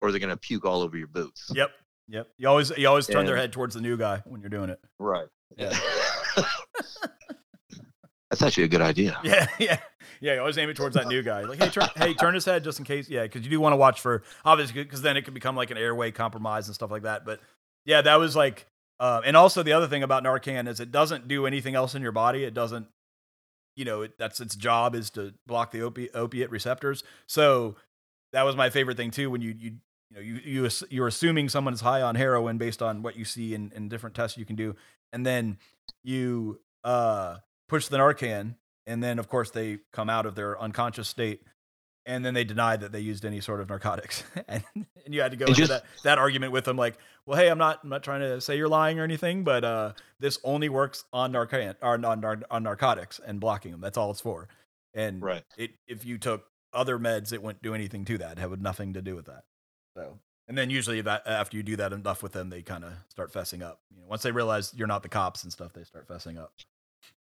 or 0.00 0.10
they're 0.10 0.20
gonna 0.20 0.36
puke 0.36 0.64
all 0.64 0.82
over 0.82 0.96
your 0.96 1.08
boots. 1.08 1.50
yep, 1.54 1.70
yep. 2.08 2.28
You 2.38 2.48
always 2.48 2.70
you 2.76 2.88
always 2.88 3.06
turn 3.06 3.26
their 3.26 3.36
head 3.36 3.52
towards 3.52 3.74
the 3.74 3.80
new 3.80 3.96
guy 3.96 4.22
when 4.24 4.40
you're 4.40 4.50
doing 4.50 4.70
it. 4.70 4.80
Right. 4.98 5.26
Yeah. 5.56 5.76
That's 8.30 8.42
actually 8.42 8.64
a 8.64 8.68
good 8.68 8.80
idea. 8.80 9.20
Yeah, 9.24 9.46
yeah, 9.58 9.78
yeah. 10.22 10.38
Always 10.38 10.56
aim 10.56 10.70
it 10.70 10.76
towards 10.76 10.94
that 10.94 11.08
new 11.08 11.22
guy. 11.22 11.42
Like, 11.42 11.58
hey, 11.58 11.68
turn, 11.68 11.88
hey, 11.96 12.14
turn 12.14 12.34
his 12.34 12.44
head 12.44 12.64
just 12.64 12.78
in 12.78 12.84
case. 12.84 13.08
Yeah, 13.08 13.24
because 13.24 13.42
you 13.44 13.50
do 13.50 13.60
want 13.60 13.72
to 13.72 13.76
watch 13.76 14.00
for 14.00 14.22
obviously 14.44 14.82
because 14.82 15.02
then 15.02 15.16
it 15.16 15.22
could 15.22 15.34
become 15.34 15.56
like 15.56 15.70
an 15.70 15.76
airway 15.76 16.12
compromise 16.12 16.68
and 16.68 16.74
stuff 16.74 16.90
like 16.90 17.02
that. 17.02 17.24
But 17.24 17.40
yeah, 17.84 18.00
that 18.02 18.16
was 18.16 18.36
like, 18.36 18.66
uh, 19.00 19.20
and 19.24 19.36
also 19.36 19.62
the 19.62 19.72
other 19.72 19.88
thing 19.88 20.02
about 20.02 20.22
Narcan 20.22 20.68
is 20.68 20.78
it 20.80 20.92
doesn't 20.92 21.26
do 21.26 21.44
anything 21.46 21.74
else 21.74 21.94
in 21.94 22.02
your 22.02 22.12
body. 22.12 22.44
It 22.44 22.54
doesn't, 22.54 22.86
you 23.76 23.84
know, 23.84 24.02
it, 24.02 24.16
that's 24.16 24.40
its 24.40 24.54
job 24.54 24.94
is 24.94 25.10
to 25.10 25.34
block 25.46 25.72
the 25.72 25.80
opi- 25.80 26.14
opiate 26.14 26.50
receptors. 26.50 27.02
So 27.26 27.74
that 28.32 28.44
was 28.44 28.54
my 28.54 28.70
favorite 28.70 28.96
thing 28.96 29.10
too. 29.10 29.30
When 29.30 29.42
you 29.42 29.54
you 29.58 29.72
you 30.10 30.16
know 30.16 30.20
you 30.20 30.40
you 30.44 30.70
you're 30.88 31.08
assuming 31.08 31.48
someone's 31.48 31.80
high 31.80 32.02
on 32.02 32.14
heroin 32.14 32.58
based 32.58 32.80
on 32.80 33.02
what 33.02 33.16
you 33.16 33.24
see 33.24 33.54
in, 33.54 33.72
in 33.74 33.88
different 33.88 34.14
tests 34.14 34.38
you 34.38 34.44
can 34.44 34.56
do, 34.56 34.76
and 35.12 35.26
then 35.26 35.58
you 36.04 36.60
uh 36.84 37.38
push 37.68 37.88
the 37.88 37.96
Narcan, 37.96 38.54
and 38.86 39.02
then 39.02 39.18
of 39.18 39.28
course 39.28 39.50
they 39.50 39.78
come 39.92 40.08
out 40.10 40.26
of 40.26 40.34
their 40.34 40.60
unconscious 40.60 41.08
state, 41.08 41.42
and 42.06 42.24
then 42.24 42.34
they 42.34 42.44
deny 42.44 42.76
that 42.76 42.92
they 42.92 43.00
used 43.00 43.24
any 43.24 43.40
sort 43.40 43.60
of 43.60 43.68
narcotics, 43.68 44.24
and, 44.48 44.64
and 44.74 45.14
you 45.14 45.20
had 45.22 45.30
to 45.32 45.36
go 45.36 45.46
into 45.46 45.56
just- 45.58 45.70
that, 45.70 45.84
that 46.04 46.18
argument 46.18 46.52
with 46.52 46.64
them, 46.64 46.76
like, 46.76 46.96
well, 47.26 47.38
hey, 47.38 47.48
I'm 47.48 47.58
not 47.58 47.80
I'm 47.82 47.88
not 47.90 48.02
trying 48.02 48.20
to 48.20 48.40
say 48.40 48.56
you're 48.56 48.68
lying 48.68 48.98
or 48.98 49.04
anything, 49.04 49.44
but 49.44 49.64
uh, 49.64 49.92
this 50.18 50.38
only 50.44 50.68
works 50.68 51.04
on 51.12 51.32
Narcan 51.32 51.74
on, 51.82 52.00
nar- 52.20 52.42
on 52.50 52.62
narcotics 52.64 53.20
and 53.24 53.38
blocking 53.40 53.70
them. 53.72 53.80
That's 53.80 53.96
all 53.96 54.10
it's 54.10 54.20
for. 54.20 54.48
And 54.94 55.22
Right. 55.22 55.44
it 55.56 55.70
if 55.86 56.04
you 56.04 56.18
took 56.18 56.44
other 56.72 56.98
meds, 56.98 57.32
it 57.32 57.42
wouldn't 57.42 57.62
do 57.62 57.74
anything 57.74 58.04
to 58.06 58.18
that. 58.18 58.38
It 58.38 58.60
nothing 58.60 58.94
to 58.94 59.02
do 59.02 59.14
with 59.14 59.26
that. 59.26 59.44
So. 59.96 60.18
And 60.48 60.58
then 60.58 60.70
usually, 60.70 61.00
that, 61.02 61.22
after 61.24 61.56
you 61.56 61.62
do 61.62 61.76
that 61.76 61.92
enough 61.92 62.22
with 62.22 62.32
them, 62.32 62.50
they 62.50 62.62
kind 62.62 62.84
of 62.84 62.92
start 63.08 63.32
fessing 63.32 63.62
up. 63.62 63.80
You 63.94 64.00
know, 64.00 64.06
once 64.08 64.22
they 64.22 64.32
realize 64.32 64.74
you're 64.74 64.88
not 64.88 65.02
the 65.04 65.08
cops 65.08 65.44
and 65.44 65.52
stuff, 65.52 65.72
they 65.72 65.84
start 65.84 66.08
fessing 66.08 66.36
up. 66.36 66.52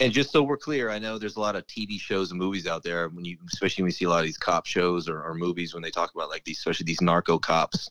And 0.01 0.11
just 0.11 0.31
so 0.31 0.41
we're 0.41 0.57
clear, 0.57 0.89
I 0.89 0.97
know 0.97 1.19
there's 1.19 1.35
a 1.35 1.39
lot 1.39 1.55
of 1.55 1.67
TV 1.67 1.99
shows 1.99 2.31
and 2.31 2.39
movies 2.39 2.65
out 2.65 2.81
there 2.81 3.09
when 3.09 3.23
you, 3.23 3.37
especially 3.53 3.83
when 3.83 3.89
you 3.89 3.93
see 3.93 4.05
a 4.05 4.09
lot 4.09 4.21
of 4.21 4.25
these 4.25 4.37
cop 4.37 4.65
shows 4.65 5.07
or, 5.07 5.21
or 5.21 5.35
movies 5.35 5.75
when 5.75 5.83
they 5.83 5.91
talk 5.91 6.11
about 6.15 6.27
like 6.27 6.43
these, 6.43 6.57
especially 6.57 6.85
these 6.85 7.01
narco 7.01 7.37
cops 7.37 7.87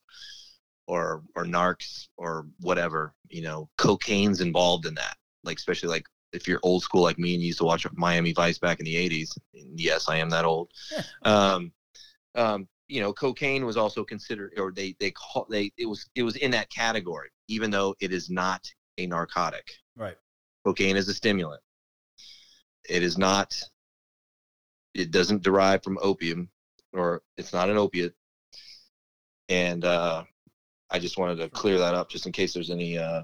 or 0.88 1.22
or 1.36 1.44
narcs 1.44 2.08
or 2.16 2.48
whatever. 2.62 3.14
You 3.28 3.42
know, 3.42 3.68
cocaine's 3.78 4.40
involved 4.40 4.86
in 4.86 4.94
that. 4.96 5.16
Like 5.44 5.58
especially 5.58 5.88
like 5.88 6.04
if 6.32 6.48
you're 6.48 6.58
old 6.64 6.82
school 6.82 7.02
like 7.02 7.16
me 7.16 7.34
and 7.34 7.42
you 7.42 7.46
used 7.46 7.60
to 7.60 7.64
watch 7.64 7.86
Miami 7.92 8.32
Vice 8.32 8.58
back 8.58 8.80
in 8.80 8.86
the 8.86 8.96
'80s. 8.96 9.38
and 9.54 9.78
Yes, 9.78 10.08
I 10.08 10.16
am 10.16 10.30
that 10.30 10.44
old. 10.44 10.68
um, 11.22 11.70
um, 12.34 12.66
you 12.88 13.00
know, 13.00 13.12
cocaine 13.12 13.64
was 13.64 13.76
also 13.76 14.02
considered, 14.02 14.52
or 14.56 14.72
they 14.72 14.96
they 14.98 15.12
call 15.12 15.46
they 15.48 15.70
it 15.78 15.86
was 15.86 16.10
it 16.16 16.24
was 16.24 16.34
in 16.34 16.50
that 16.50 16.70
category, 16.70 17.28
even 17.46 17.70
though 17.70 17.94
it 18.00 18.12
is 18.12 18.28
not 18.28 18.68
a 18.98 19.06
narcotic. 19.06 19.70
Right. 19.94 20.16
Cocaine 20.64 20.96
is 20.96 21.08
a 21.08 21.14
stimulant. 21.14 21.62
It 22.88 23.02
is 23.02 23.18
not. 23.18 23.54
It 24.94 25.10
doesn't 25.10 25.42
derive 25.42 25.82
from 25.84 25.98
opium, 26.02 26.50
or 26.92 27.22
it's 27.36 27.52
not 27.52 27.70
an 27.70 27.76
opiate. 27.76 28.14
And 29.48 29.84
uh, 29.84 30.24
I 30.90 30.98
just 30.98 31.18
wanted 31.18 31.36
to 31.36 31.48
clear 31.48 31.78
that 31.78 31.94
up, 31.94 32.10
just 32.10 32.26
in 32.26 32.32
case 32.32 32.54
there's 32.54 32.70
any, 32.70 32.98
uh, 32.98 33.22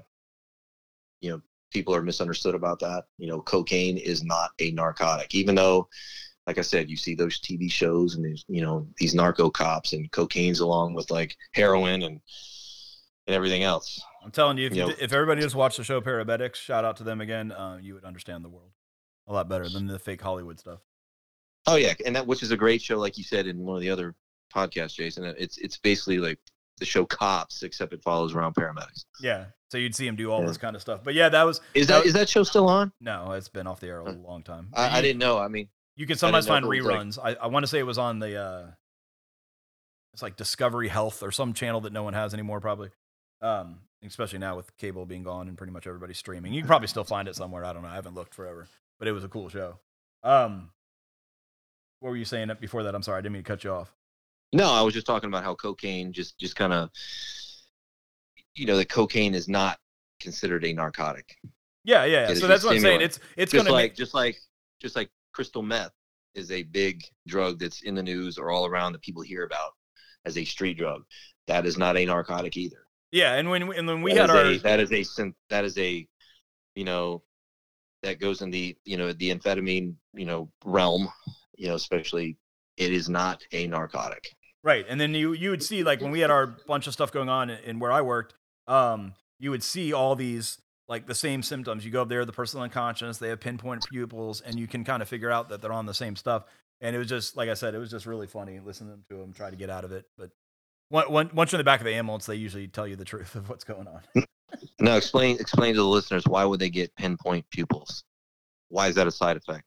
you 1.21 1.31
know, 1.31 1.41
people 1.71 1.93
are 1.95 2.01
misunderstood 2.01 2.55
about 2.55 2.79
that. 2.79 3.05
You 3.17 3.27
know, 3.27 3.41
cocaine 3.41 3.97
is 3.97 4.23
not 4.23 4.51
a 4.59 4.71
narcotic, 4.71 5.33
even 5.35 5.55
though, 5.55 5.87
like 6.45 6.57
I 6.57 6.61
said, 6.61 6.89
you 6.89 6.95
see 6.95 7.15
those 7.15 7.39
TV 7.39 7.69
shows 7.69 8.15
and 8.15 8.25
these, 8.25 8.45
you 8.47 8.61
know, 8.61 8.87
these 8.97 9.13
narco 9.13 9.49
cops 9.49 9.93
and 9.93 10.09
cocaine's 10.11 10.59
along 10.61 10.93
with 10.93 11.11
like 11.11 11.35
heroin 11.53 12.03
and 12.03 12.21
and 13.27 13.35
everything 13.35 13.63
else. 13.63 14.01
I'm 14.23 14.31
telling 14.31 14.57
you, 14.57 14.67
if, 14.67 14.75
you 14.75 14.85
d- 14.85 14.95
if 14.99 15.11
everybody 15.11 15.41
just 15.41 15.55
watched 15.55 15.77
the 15.77 15.83
show 15.83 15.99
Paramedics, 15.99 16.55
shout 16.55 16.85
out 16.85 16.97
to 16.97 17.03
them 17.03 17.19
again, 17.19 17.51
uh, 17.51 17.77
you 17.81 17.93
would 17.93 18.05
understand 18.05 18.43
the 18.43 18.49
world 18.49 18.71
a 19.27 19.33
lot 19.33 19.49
better 19.49 19.67
than 19.69 19.87
the 19.87 19.99
fake 19.99 20.21
Hollywood 20.21 20.59
stuff. 20.59 20.79
Oh 21.65 21.75
yeah, 21.75 21.93
and 22.05 22.15
that 22.15 22.25
which 22.27 22.43
is 22.43 22.51
a 22.51 22.57
great 22.57 22.81
show, 22.81 22.97
like 22.97 23.17
you 23.17 23.23
said 23.23 23.45
in 23.47 23.59
one 23.59 23.75
of 23.75 23.81
the 23.81 23.89
other 23.89 24.15
podcasts, 24.55 24.93
Jason. 24.95 25.25
It's 25.37 25.57
it's 25.57 25.77
basically 25.77 26.17
like 26.19 26.39
the 26.77 26.85
show 26.85 27.05
Cops, 27.05 27.63
except 27.63 27.91
it 27.93 28.01
follows 28.03 28.33
around 28.35 28.53
paramedics. 28.55 29.05
Yeah. 29.19 29.45
So 29.69 29.77
you'd 29.77 29.95
see 29.95 30.07
him 30.07 30.15
do 30.15 30.31
all 30.31 30.41
Yeah. 30.41 30.47
this 30.47 30.57
kind 30.57 30.75
of 30.75 30.81
stuff. 30.81 31.01
But 31.03 31.13
yeah, 31.15 31.27
that 31.29 31.43
was 31.43 31.59
Is 31.73 31.87
That- 31.87 32.03
that 32.03 32.05
is 32.05 32.13
that 32.13 32.29
show 32.29 32.43
still 32.43 32.69
on? 32.69 32.91
no, 33.01 33.31
it's 33.33 33.49
been 33.49 33.67
off 33.67 33.79
the 33.81 33.87
air 33.87 33.99
a 33.99 34.11
long 34.11 34.43
time. 34.43 34.69
I, 34.73 34.99
I 34.99 35.01
didn't 35.01 35.19
know. 35.19 35.37
I 35.39 35.47
mean, 35.49 35.67
You 35.95 36.05
can 36.05 36.17
sometimes 36.17 36.47
find 36.47 36.63
know 36.63 36.71
if 36.71 36.79
it 36.79 36.83
was, 36.83 37.17
like- 37.17 37.33
reruns. 37.33 37.37
I, 37.41 37.43
I 37.43 37.47
want 37.47 37.63
to 37.63 37.67
say 37.67 37.79
it 37.79 37.83
was 37.85 37.97
on 37.97 38.19
the 38.19 38.37
uh 38.39 38.71
it's 40.13 40.21
like 40.21 40.35
Discovery 40.37 40.87
Health 40.87 41.21
or 41.21 41.31
some 41.31 41.53
channel 41.53 41.81
that 41.81 41.93
no 41.93 42.03
one 42.03 42.13
has 42.13 42.33
anymore, 42.33 42.59
probably. 42.61 42.89
Um, 43.41 43.81
especially 44.03 44.39
now 44.39 44.55
with 44.55 44.75
cable 44.77 45.05
being 45.05 45.23
gone 45.23 45.47
and 45.47 45.57
pretty 45.57 45.73
much 45.73 45.85
everybody 45.85 46.13
streaming. 46.13 46.53
You 46.53 46.61
can 46.61 46.67
probably 46.67 46.87
still 46.87 47.03
find 47.03 47.27
it 47.27 47.35
somewhere. 47.35 47.65
I 47.65 47.73
don't 47.73 47.83
know. 47.83 47.89
I 47.89 47.95
haven't 47.95 48.15
looked 48.15 48.33
forever. 48.33 48.67
But 48.99 49.07
it 49.07 49.11
was 49.11 49.23
a 49.23 49.29
cool 49.29 49.49
show. 49.49 49.79
Um 50.23 50.71
what 51.99 52.09
were 52.09 52.17
you 52.17 52.25
saying 52.25 52.51
before 52.59 52.83
that? 52.83 52.93
I'm 52.95 53.03
sorry, 53.03 53.17
I 53.17 53.21
didn't 53.21 53.33
mean 53.33 53.43
to 53.43 53.47
cut 53.47 53.63
you 53.63 53.71
off. 53.71 53.93
No, 54.53 54.71
I 54.71 54.81
was 54.81 54.93
just 54.93 55.05
talking 55.07 55.29
about 55.29 55.43
how 55.43 55.55
cocaine 55.55 56.13
just 56.13 56.37
just 56.39 56.55
kind 56.55 56.73
of, 56.73 56.89
you 58.55 58.65
know, 58.65 58.77
that 58.77 58.89
cocaine 58.89 59.35
is 59.35 59.47
not 59.47 59.77
considered 60.19 60.65
a 60.65 60.73
narcotic. 60.73 61.35
Yeah, 61.83 62.05
yeah. 62.05 62.33
So 62.33 62.47
that's 62.47 62.63
what 62.63 62.75
I'm 62.75 62.79
saying. 62.81 63.01
It's 63.01 63.19
it's 63.35 63.51
just 63.51 63.65
gonna 63.65 63.73
like 63.73 63.91
make 63.91 63.95
just 63.95 64.13
like 64.13 64.37
just 64.81 64.95
like 64.95 65.09
crystal 65.33 65.61
meth 65.61 65.91
is 66.35 66.51
a 66.51 66.63
big 66.63 67.03
drug 67.27 67.59
that's 67.59 67.81
in 67.81 67.95
the 67.95 68.03
news 68.03 68.37
or 68.37 68.51
all 68.51 68.65
around 68.65 68.93
that 68.93 69.01
people 69.01 69.21
hear 69.21 69.43
about 69.43 69.71
as 70.25 70.37
a 70.37 70.45
street 70.45 70.77
drug. 70.77 71.03
That 71.47 71.65
is 71.65 71.77
not 71.77 71.97
a 71.97 72.05
narcotic 72.05 72.57
either. 72.57 72.87
yeah, 73.11 73.35
and 73.35 73.49
when 73.49 73.63
and 73.73 73.87
when 73.87 74.01
we 74.01 74.13
That 74.13 74.29
had 74.29 74.29
our 74.29 74.45
a, 74.45 74.57
that 74.59 74.79
is 74.79 74.91
a 74.91 75.33
that 75.49 75.65
is 75.65 75.77
a 75.77 76.07
you 76.75 76.83
know 76.83 77.23
that 78.03 78.19
goes 78.19 78.41
in 78.41 78.49
the 78.49 78.75
you 78.85 78.97
know 78.97 79.11
the 79.13 79.33
amphetamine 79.33 79.95
you 80.13 80.25
know 80.25 80.49
realm 80.65 81.07
you 81.55 81.67
know 81.67 81.75
especially 81.75 82.37
it 82.77 82.91
is 82.91 83.09
not 83.09 83.43
a 83.51 83.67
narcotic 83.67 84.35
Right, 84.67 84.85
and 84.89 84.99
then 84.99 85.13
you 85.13 85.31
you 85.31 85.49
would 85.51 85.63
see 85.63 85.83
like 85.83 86.01
when 86.01 86.11
we 86.11 86.19
had 86.19 86.29
our 86.29 86.45
bunch 86.45 86.87
of 86.87 86.93
stuff 86.93 87.09
going 87.11 87.29
on 87.29 87.49
in, 87.49 87.79
where 87.79 87.89
I 87.89 88.01
worked, 88.01 88.33
um, 88.67 89.13
you 89.39 89.49
would 89.51 89.63
see 89.63 89.93
all 89.93 90.13
these 90.13 90.59
like 90.89 91.05
the 91.05 91.15
same 91.15 91.41
symptoms. 91.41 91.85
You 91.85 91.91
go 91.91 92.01
up 92.01 92.09
there, 92.09 92.25
the 92.25 92.33
person 92.33 92.59
unconscious, 92.59 93.17
they 93.17 93.29
have 93.29 93.39
pinpoint 93.39 93.85
pupils, 93.89 94.41
and 94.41 94.59
you 94.59 94.67
can 94.67 94.83
kind 94.83 95.01
of 95.01 95.07
figure 95.07 95.31
out 95.31 95.47
that 95.49 95.61
they're 95.61 95.71
on 95.71 95.85
the 95.85 95.93
same 95.93 96.17
stuff. 96.17 96.43
And 96.81 96.93
it 96.93 96.99
was 96.99 97.07
just 97.07 97.37
like 97.37 97.47
I 97.47 97.53
said, 97.53 97.75
it 97.75 97.77
was 97.77 97.91
just 97.91 98.05
really 98.05 98.27
funny 98.27 98.59
listening 98.59 99.03
to 99.09 99.15
them 99.15 99.31
try 99.31 99.49
to 99.49 99.55
get 99.55 99.69
out 99.69 99.85
of 99.85 99.93
it. 99.93 100.03
But 100.17 100.31
once 100.89 101.31
you're 101.33 101.57
in 101.57 101.59
the 101.59 101.63
back 101.63 101.79
of 101.79 101.85
the 101.85 101.93
ambulance, 101.93 102.25
they 102.25 102.35
usually 102.35 102.67
tell 102.67 102.87
you 102.87 102.97
the 102.97 103.05
truth 103.05 103.35
of 103.35 103.47
what's 103.47 103.63
going 103.63 103.87
on. 103.87 104.25
Now 104.79 104.95
explain 104.95 105.37
explain 105.39 105.73
to 105.73 105.81
the 105.81 105.87
listeners 105.87 106.25
why 106.27 106.43
would 106.45 106.59
they 106.59 106.69
get 106.69 106.95
pinpoint 106.95 107.45
pupils 107.49 108.03
why 108.69 108.87
is 108.87 108.95
that 108.95 109.07
a 109.07 109.11
side 109.11 109.37
effect 109.37 109.63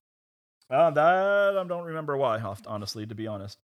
Uh, 0.71 0.91
that 0.91 1.57
I 1.59 1.65
don't 1.65 1.85
remember 1.85 2.17
why, 2.17 2.39
hon- 2.39 2.57
honestly, 2.67 3.05
to 3.07 3.15
be 3.15 3.27
honest. 3.27 3.59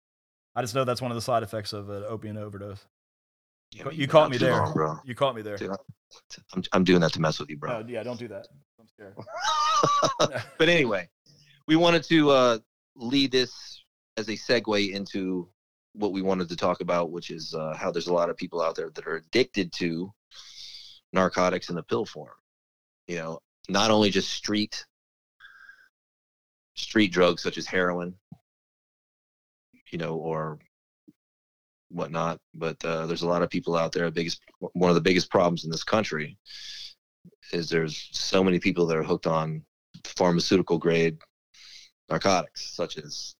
I 0.55 0.61
just 0.61 0.73
know 0.73 0.85
that's 0.85 1.01
one 1.01 1.11
of 1.11 1.15
the 1.15 1.21
side 1.21 1.43
effects 1.43 1.73
of 1.73 1.89
an 1.89 2.03
opium 2.07 2.37
overdose. 2.37 2.85
Yeah, 3.71 3.85
you 3.85 4.01
you've 4.01 4.09
caught 4.09 4.29
me 4.29 4.37
there. 4.37 4.51
long, 4.53 4.73
bro 4.73 4.99
You 5.03 5.15
caught 5.15 5.35
me 5.35 5.41
there. 5.41 5.57
Dude, 5.57 5.71
I'm, 6.53 6.63
I'm 6.71 6.83
doing 6.83 7.01
that 7.01 7.11
to 7.13 7.19
mess 7.21 7.39
with 7.39 7.49
you 7.49 7.57
bro 7.57 7.77
Oh, 7.77 7.85
yeah, 7.87 8.03
don't 8.03 8.19
do 8.19 8.27
that. 8.29 8.47
I'm 8.79 8.87
scared. 8.87 9.15
but 10.57 10.69
anyway, 10.69 11.09
we 11.67 11.75
wanted 11.75 12.03
to 12.03 12.29
uh, 12.29 12.57
lead 12.95 13.31
this 13.31 13.83
as 14.17 14.29
a 14.29 14.33
segue 14.33 14.91
into 14.91 15.49
what 15.93 16.11
we 16.11 16.21
wanted 16.21 16.49
to 16.49 16.55
talk 16.55 16.81
about, 16.81 17.11
which 17.11 17.31
is 17.31 17.53
uh, 17.53 17.75
how 17.75 17.91
there's 17.91 18.07
a 18.07 18.13
lot 18.13 18.29
of 18.29 18.37
people 18.37 18.61
out 18.61 18.75
there 18.75 18.89
that 18.91 19.07
are 19.07 19.15
addicted 19.15 19.71
to 19.73 20.13
narcotics 21.13 21.69
in 21.69 21.75
the 21.75 21.83
pill 21.83 22.05
form. 22.05 22.35
You 23.07 23.17
know, 23.17 23.39
not 23.69 23.91
only 23.91 24.09
just 24.09 24.31
street 24.31 24.85
street 26.75 27.11
drugs 27.11 27.43
such 27.43 27.57
as 27.57 27.67
heroin, 27.67 28.15
you 29.91 29.97
know, 29.97 30.15
or 30.15 30.59
whatnot, 31.89 32.39
but 32.55 32.83
uh, 32.83 33.05
there's 33.05 33.21
a 33.21 33.27
lot 33.27 33.43
of 33.43 33.49
people 33.49 33.75
out 33.75 33.91
there. 33.91 34.09
Biggest 34.09 34.41
one 34.59 34.89
of 34.89 34.95
the 34.95 35.01
biggest 35.01 35.29
problems 35.29 35.63
in 35.63 35.71
this 35.71 35.83
country 35.83 36.37
is 37.51 37.69
there's 37.69 38.09
so 38.11 38.43
many 38.43 38.59
people 38.59 38.85
that 38.87 38.97
are 38.97 39.03
hooked 39.03 39.27
on 39.27 39.63
pharmaceutical 40.03 40.77
grade 40.77 41.17
narcotics, 42.09 42.75
such 42.75 42.97
as 42.97 43.35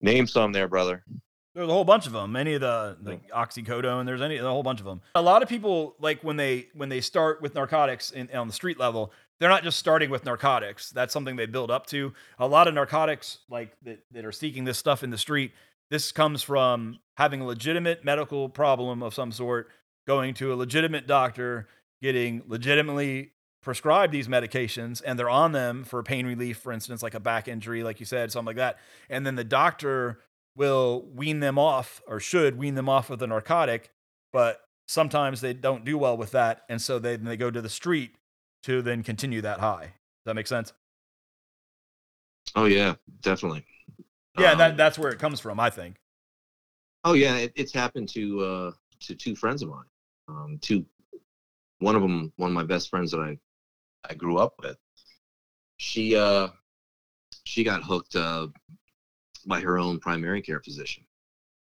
name 0.00 0.26
some 0.26 0.52
there, 0.52 0.68
brother. 0.68 1.04
There's 1.54 1.68
a 1.68 1.72
whole 1.72 1.84
bunch 1.84 2.06
of 2.06 2.12
them. 2.12 2.32
Many 2.32 2.54
of 2.54 2.62
the 2.62 2.96
like 3.02 3.30
oxycodone. 3.30 4.06
There's 4.06 4.22
any 4.22 4.38
a 4.38 4.42
whole 4.42 4.62
bunch 4.62 4.80
of 4.80 4.86
them. 4.86 5.02
A 5.14 5.22
lot 5.22 5.42
of 5.42 5.48
people 5.48 5.96
like 6.00 6.22
when 6.24 6.36
they 6.36 6.68
when 6.74 6.88
they 6.88 7.00
start 7.00 7.42
with 7.42 7.54
narcotics 7.54 8.10
in, 8.10 8.30
on 8.34 8.46
the 8.46 8.54
street 8.54 8.78
level, 8.78 9.12
they're 9.38 9.50
not 9.50 9.62
just 9.62 9.78
starting 9.78 10.08
with 10.08 10.24
narcotics. 10.24 10.90
That's 10.90 11.12
something 11.12 11.36
they 11.36 11.46
build 11.46 11.70
up 11.70 11.86
to. 11.86 12.14
A 12.38 12.46
lot 12.46 12.68
of 12.68 12.74
narcotics 12.74 13.38
like 13.50 13.76
that, 13.82 14.00
that 14.12 14.24
are 14.24 14.32
seeking 14.32 14.64
this 14.64 14.78
stuff 14.78 15.02
in 15.02 15.10
the 15.10 15.18
street. 15.18 15.52
This 15.90 16.10
comes 16.10 16.42
from 16.42 17.00
having 17.16 17.42
a 17.42 17.44
legitimate 17.44 18.02
medical 18.02 18.48
problem 18.48 19.02
of 19.02 19.12
some 19.12 19.30
sort, 19.30 19.68
going 20.06 20.32
to 20.34 20.54
a 20.54 20.56
legitimate 20.56 21.06
doctor, 21.06 21.68
getting 22.00 22.42
legitimately 22.46 23.32
prescribed 23.62 24.12
these 24.12 24.26
medications, 24.26 25.02
and 25.04 25.18
they're 25.18 25.28
on 25.28 25.52
them 25.52 25.84
for 25.84 26.02
pain 26.02 26.26
relief, 26.26 26.58
for 26.58 26.72
instance, 26.72 27.02
like 27.02 27.14
a 27.14 27.20
back 27.20 27.46
injury, 27.46 27.82
like 27.82 28.00
you 28.00 28.06
said, 28.06 28.32
something 28.32 28.46
like 28.46 28.56
that. 28.56 28.78
And 29.10 29.26
then 29.26 29.36
the 29.36 29.44
doctor 29.44 30.18
will 30.56 31.02
wean 31.14 31.40
them 31.40 31.58
off 31.58 32.02
or 32.06 32.20
should 32.20 32.58
wean 32.58 32.74
them 32.74 32.88
off 32.88 33.10
of 33.10 33.18
the 33.18 33.26
narcotic, 33.26 33.90
but 34.32 34.60
sometimes 34.86 35.40
they 35.40 35.54
don't 35.54 35.84
do 35.84 35.96
well 35.98 36.16
with 36.16 36.32
that. 36.32 36.62
And 36.68 36.80
so 36.80 36.98
they, 36.98 37.16
they 37.16 37.36
go 37.36 37.50
to 37.50 37.60
the 37.62 37.68
street 37.68 38.16
to 38.64 38.82
then 38.82 39.02
continue 39.02 39.40
that 39.42 39.60
high. 39.60 39.84
Does 39.84 40.26
that 40.26 40.34
make 40.34 40.46
sense? 40.46 40.72
Oh 42.54 42.64
yeah, 42.66 42.94
definitely. 43.20 43.64
Yeah, 44.36 44.52
Um, 44.52 44.58
that, 44.58 44.76
that's 44.76 44.98
where 44.98 45.10
it 45.12 45.18
comes 45.18 45.40
from, 45.40 45.60
I 45.60 45.70
think. 45.70 45.96
Oh 47.04 47.14
yeah, 47.14 47.36
it, 47.36 47.52
it's 47.56 47.72
happened 47.72 48.08
to 48.10 48.40
uh, 48.40 48.72
to 49.00 49.14
two 49.14 49.34
friends 49.34 49.62
of 49.62 49.68
mine. 49.70 49.84
Um, 50.28 50.58
two, 50.60 50.86
one 51.80 51.96
of 51.96 52.02
them, 52.02 52.32
one 52.36 52.50
of 52.50 52.54
my 52.54 52.64
best 52.64 52.90
friends 52.90 53.10
that 53.12 53.20
I 53.20 53.38
I 54.08 54.14
grew 54.14 54.38
up 54.38 54.54
with. 54.62 54.76
She 55.76 56.16
uh, 56.16 56.48
she 57.44 57.64
got 57.64 57.82
hooked 57.82 58.16
uh, 58.16 58.48
by 59.46 59.60
her 59.60 59.78
own 59.78 59.98
primary 60.00 60.42
care 60.42 60.60
physician. 60.60 61.04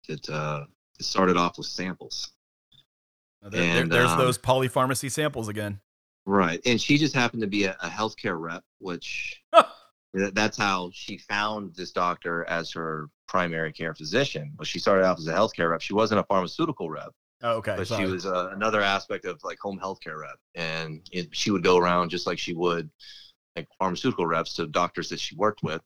It 0.08 0.28
uh, 0.28 0.64
it 0.98 1.04
started 1.04 1.36
off 1.36 1.58
with 1.58 1.66
samples. 1.66 2.32
There- 3.42 3.50
there- 3.50 3.82
And, 3.82 3.90
there's 3.92 4.10
um, 4.10 4.18
those 4.18 4.38
polypharmacy 4.38 5.10
samples 5.10 5.48
again. 5.48 5.80
Right. 6.26 6.60
And 6.66 6.80
she 6.80 6.98
just 6.98 7.14
happened 7.14 7.40
to 7.42 7.48
be 7.48 7.64
a, 7.64 7.76
a 7.82 7.88
healthcare 7.88 8.38
rep, 8.38 8.62
which 8.78 9.40
that's 10.12 10.58
how 10.58 10.90
she 10.92 11.16
found 11.18 11.74
this 11.74 11.92
doctor 11.92 12.44
as 12.44 12.70
her 12.72 13.08
primary 13.26 13.72
care 13.72 13.94
physician. 13.94 14.52
Well, 14.58 14.64
she 14.66 14.78
started 14.78 15.04
out 15.04 15.18
as 15.18 15.26
a 15.28 15.32
healthcare 15.32 15.70
rep. 15.70 15.80
She 15.80 15.94
wasn't 15.94 16.20
a 16.20 16.24
pharmaceutical 16.24 16.90
rep, 16.90 17.10
Oh, 17.42 17.52
okay. 17.56 17.74
but 17.76 17.86
she 17.86 18.04
was 18.04 18.26
uh, 18.26 18.50
another 18.52 18.82
aspect 18.82 19.24
of 19.24 19.40
like 19.42 19.58
home 19.58 19.80
healthcare 19.82 20.20
rep. 20.20 20.36
And 20.54 21.00
it, 21.10 21.28
she 21.34 21.50
would 21.50 21.62
go 21.64 21.78
around 21.78 22.10
just 22.10 22.26
like 22.26 22.38
she 22.38 22.52
would 22.52 22.90
like 23.56 23.66
pharmaceutical 23.78 24.26
reps 24.26 24.52
to 24.54 24.66
doctors 24.66 25.08
that 25.08 25.20
she 25.20 25.34
worked 25.36 25.62
with. 25.62 25.80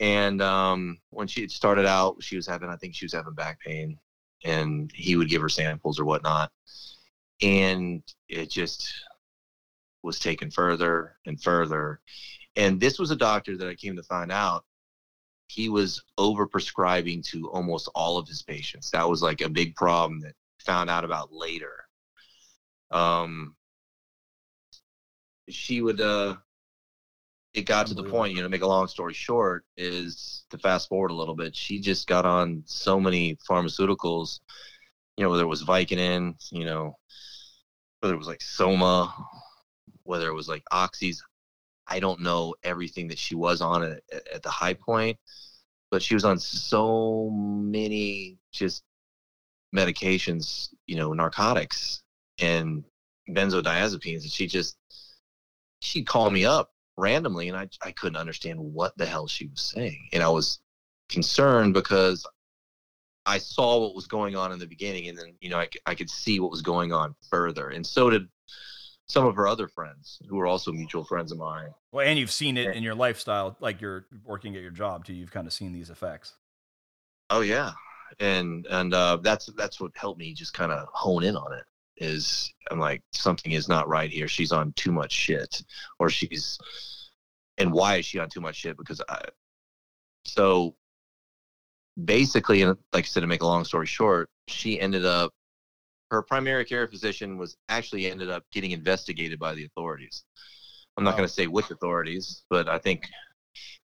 And 0.00 0.40
um, 0.40 0.98
when 1.10 1.28
she 1.28 1.46
started 1.48 1.86
out, 1.86 2.22
she 2.22 2.36
was 2.36 2.46
having, 2.46 2.70
I 2.70 2.76
think 2.76 2.94
she 2.94 3.04
was 3.04 3.12
having 3.12 3.34
back 3.34 3.60
pain, 3.60 3.98
and 4.44 4.90
he 4.94 5.14
would 5.16 5.28
give 5.28 5.42
her 5.42 5.48
samples 5.50 6.00
or 6.00 6.06
whatnot. 6.06 6.50
And 7.42 8.02
it 8.28 8.50
just 8.50 8.92
was 10.02 10.18
taken 10.18 10.50
further 10.50 11.16
and 11.26 11.40
further. 11.40 12.00
And 12.56 12.80
this 12.80 12.98
was 12.98 13.10
a 13.10 13.16
doctor 13.16 13.56
that 13.58 13.68
I 13.68 13.74
came 13.74 13.96
to 13.96 14.02
find 14.02 14.32
out 14.32 14.64
he 15.48 15.68
was 15.68 16.02
overprescribing 16.18 17.24
to 17.24 17.50
almost 17.50 17.90
all 17.94 18.16
of 18.16 18.26
his 18.26 18.42
patients. 18.42 18.90
That 18.90 19.08
was 19.08 19.22
like 19.22 19.40
a 19.42 19.48
big 19.48 19.74
problem 19.74 20.20
that 20.20 20.34
found 20.64 20.88
out 20.88 21.04
about 21.04 21.32
later. 21.32 21.84
Um, 22.90 23.56
she 25.48 25.82
would 25.82 26.00
uh 26.00 26.36
it 27.52 27.62
got 27.62 27.86
to 27.88 27.94
the 27.94 28.04
point, 28.04 28.32
you 28.32 28.38
know, 28.38 28.44
to 28.44 28.48
make 28.48 28.62
a 28.62 28.66
long 28.66 28.86
story 28.86 29.14
short, 29.14 29.64
is 29.76 30.44
to 30.50 30.58
fast 30.58 30.88
forward 30.88 31.10
a 31.10 31.14
little 31.14 31.34
bit, 31.34 31.54
she 31.54 31.80
just 31.80 32.06
got 32.06 32.24
on 32.24 32.62
so 32.64 33.00
many 33.00 33.36
pharmaceuticals, 33.48 34.40
you 35.16 35.24
know, 35.24 35.30
whether 35.30 35.42
it 35.42 35.48
was 35.48 35.64
Vicodin, 35.64 36.34
you 36.52 36.64
know, 36.64 36.96
whether 38.00 38.14
it 38.14 38.18
was 38.18 38.28
like 38.28 38.40
Soma, 38.40 39.12
whether 40.04 40.28
it 40.28 40.34
was 40.34 40.48
like 40.48 40.62
Oxys. 40.72 41.18
I 41.88 41.98
don't 41.98 42.20
know 42.20 42.54
everything 42.62 43.08
that 43.08 43.18
she 43.18 43.34
was 43.34 43.60
on 43.60 43.82
at, 43.82 44.00
at 44.12 44.28
at 44.28 44.42
the 44.42 44.50
high 44.50 44.74
point, 44.74 45.18
but 45.90 46.02
she 46.02 46.14
was 46.14 46.24
on 46.24 46.38
so 46.38 47.30
many 47.30 48.38
just 48.52 48.84
medications, 49.74 50.68
you 50.86 50.94
know, 50.94 51.12
narcotics 51.12 52.02
and 52.38 52.84
benzodiazepines, 53.28 54.22
and 54.22 54.30
she 54.30 54.46
just 54.46 54.76
she'd 55.80 56.06
call 56.06 56.30
me 56.30 56.44
up 56.44 56.70
randomly, 57.00 57.48
and 57.48 57.56
I 57.56 57.68
I 57.82 57.92
couldn't 57.92 58.16
understand 58.16 58.58
what 58.60 58.96
the 58.98 59.06
hell 59.06 59.26
she 59.26 59.46
was 59.48 59.60
saying, 59.60 60.08
and 60.12 60.22
I 60.22 60.28
was 60.28 60.60
concerned 61.08 61.74
because 61.74 62.26
I 63.26 63.38
saw 63.38 63.78
what 63.80 63.94
was 63.94 64.06
going 64.06 64.34
on 64.36 64.52
in 64.52 64.58
the 64.58 64.66
beginning, 64.66 65.08
and 65.08 65.18
then 65.18 65.34
you 65.40 65.50
know 65.50 65.58
I, 65.58 65.68
I 65.86 65.94
could 65.94 66.10
see 66.10 66.40
what 66.40 66.50
was 66.50 66.62
going 66.62 66.92
on 66.92 67.14
further, 67.30 67.70
and 67.70 67.86
so 67.86 68.10
did 68.10 68.28
some 69.06 69.26
of 69.26 69.34
her 69.36 69.48
other 69.48 69.66
friends 69.68 70.20
who 70.28 70.36
were 70.36 70.46
also 70.46 70.70
mutual 70.72 71.04
friends 71.04 71.32
of 71.32 71.38
mine. 71.38 71.70
well, 71.92 72.06
and 72.06 72.16
you've 72.18 72.30
seen 72.30 72.56
it 72.56 72.66
Yeah. 72.66 72.72
in 72.72 72.82
your 72.84 72.94
lifestyle, 72.94 73.56
like 73.60 73.80
you're 73.80 74.06
working 74.24 74.54
at 74.54 74.62
your 74.62 74.70
job 74.70 75.04
too. 75.04 75.12
You've 75.14 75.32
kind 75.32 75.46
of 75.48 75.52
seen 75.52 75.72
these 75.72 75.90
effects. 75.90 76.34
Oh 77.28 77.40
yeah, 77.42 77.72
and 78.20 78.66
and 78.70 78.94
uh, 78.94 79.16
that's 79.22 79.46
that's 79.56 79.80
what 79.80 79.92
helped 79.96 80.18
me 80.18 80.32
just 80.34 80.54
kind 80.54 80.72
of 80.72 80.88
hone 80.92 81.24
in 81.24 81.36
on 81.36 81.52
it. 81.52 81.64
Is 82.00 82.52
I'm 82.70 82.78
like 82.78 83.02
something 83.12 83.52
is 83.52 83.68
not 83.68 83.88
right 83.88 84.10
here. 84.10 84.26
She's 84.26 84.52
on 84.52 84.72
too 84.72 84.90
much 84.92 85.12
shit, 85.12 85.62
or 85.98 86.08
she's, 86.10 86.58
and 87.58 87.72
why 87.72 87.96
is 87.96 88.06
she 88.06 88.18
on 88.18 88.28
too 88.30 88.40
much 88.40 88.56
shit? 88.56 88.76
Because 88.78 89.02
I 89.08 89.20
so 90.24 90.74
basically, 92.02 92.62
and 92.62 92.76
like 92.92 93.04
I 93.04 93.06
said, 93.06 93.20
to 93.20 93.26
make 93.26 93.42
a 93.42 93.46
long 93.46 93.64
story 93.64 93.86
short, 93.86 94.30
she 94.48 94.80
ended 94.80 95.04
up 95.04 95.32
her 96.10 96.22
primary 96.22 96.64
care 96.64 96.88
physician 96.88 97.38
was 97.38 97.56
actually 97.68 98.10
ended 98.10 98.30
up 98.30 98.44
getting 98.52 98.72
investigated 98.72 99.38
by 99.38 99.54
the 99.54 99.64
authorities. 99.64 100.24
I'm 100.96 101.04
not 101.04 101.10
Wow. 101.12 101.18
going 101.18 101.28
to 101.28 101.34
say 101.34 101.46
which 101.46 101.70
authorities, 101.70 102.42
but 102.50 102.68
I 102.68 102.78
think 102.78 103.06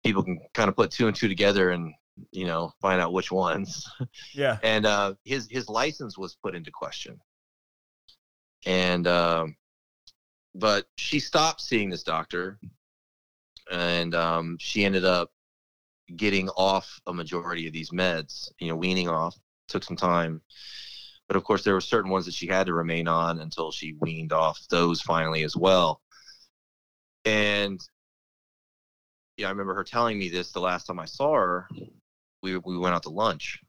people 0.05 0.23
can 0.23 0.39
kind 0.55 0.69
of 0.69 0.75
put 0.77 0.91
two 0.91 1.07
and 1.07 1.15
two 1.17 1.29
together 1.29 1.71
and 1.71 1.93
you 2.33 2.47
know 2.47 2.73
find 2.81 3.01
out 3.01 3.13
which 3.13 3.31
ones. 3.31 3.87
Yeah. 4.35 4.59
and 4.63 4.87
uh, 4.87 5.15
his 5.25 5.49
his 5.51 5.69
license 5.69 6.17
was 6.19 6.37
put 6.43 6.55
into 6.57 6.71
question. 6.71 7.21
And 8.67 9.07
um, 9.07 9.57
but 10.55 10.87
she 10.97 11.21
stopped 11.21 11.61
seeing 11.61 11.89
this 11.89 12.03
doctor, 12.03 12.59
and 13.71 14.15
um, 14.15 14.57
she 14.59 14.85
ended 14.85 15.05
up 15.05 15.31
getting 16.17 16.49
off 16.51 17.01
a 17.07 17.13
majority 17.13 17.67
of 17.67 17.73
these 17.73 17.91
meds. 17.91 18.51
You 18.59 18.69
know, 18.69 18.77
weaning 18.77 19.09
off 19.09 19.37
took 19.69 19.85
some 19.85 19.97
time, 19.97 20.41
but 21.29 21.37
of 21.37 21.45
course 21.45 21.65
there 21.65 21.75
were 21.75 21.81
certain 21.81 22.11
ones 22.11 22.27
that 22.27 22.35
she 22.35 22.47
had 22.47 22.67
to 22.67 22.75
remain 22.75 23.09
on 23.09 23.41
until 23.41 23.71
she 23.73 23.97
weaned 24.01 24.33
off 24.33 24.61
those 24.71 25.01
finally 25.01 25.45
as 25.45 25.57
well. 25.57 26.01
And 27.25 27.81
yeah, 29.37 29.49
I 29.49 29.51
remember 29.51 29.75
her 29.75 29.85
telling 29.85 30.19
me 30.19 30.29
this 30.29 30.53
the 30.53 30.61
last 30.61 30.87
time 30.87 30.99
I 30.99 31.05
saw 31.05 31.35
her. 31.35 31.69
We 32.43 32.57
we 32.59 32.79
went 32.79 32.95
out 32.95 33.03
to 33.05 33.11
lunch, 33.11 33.61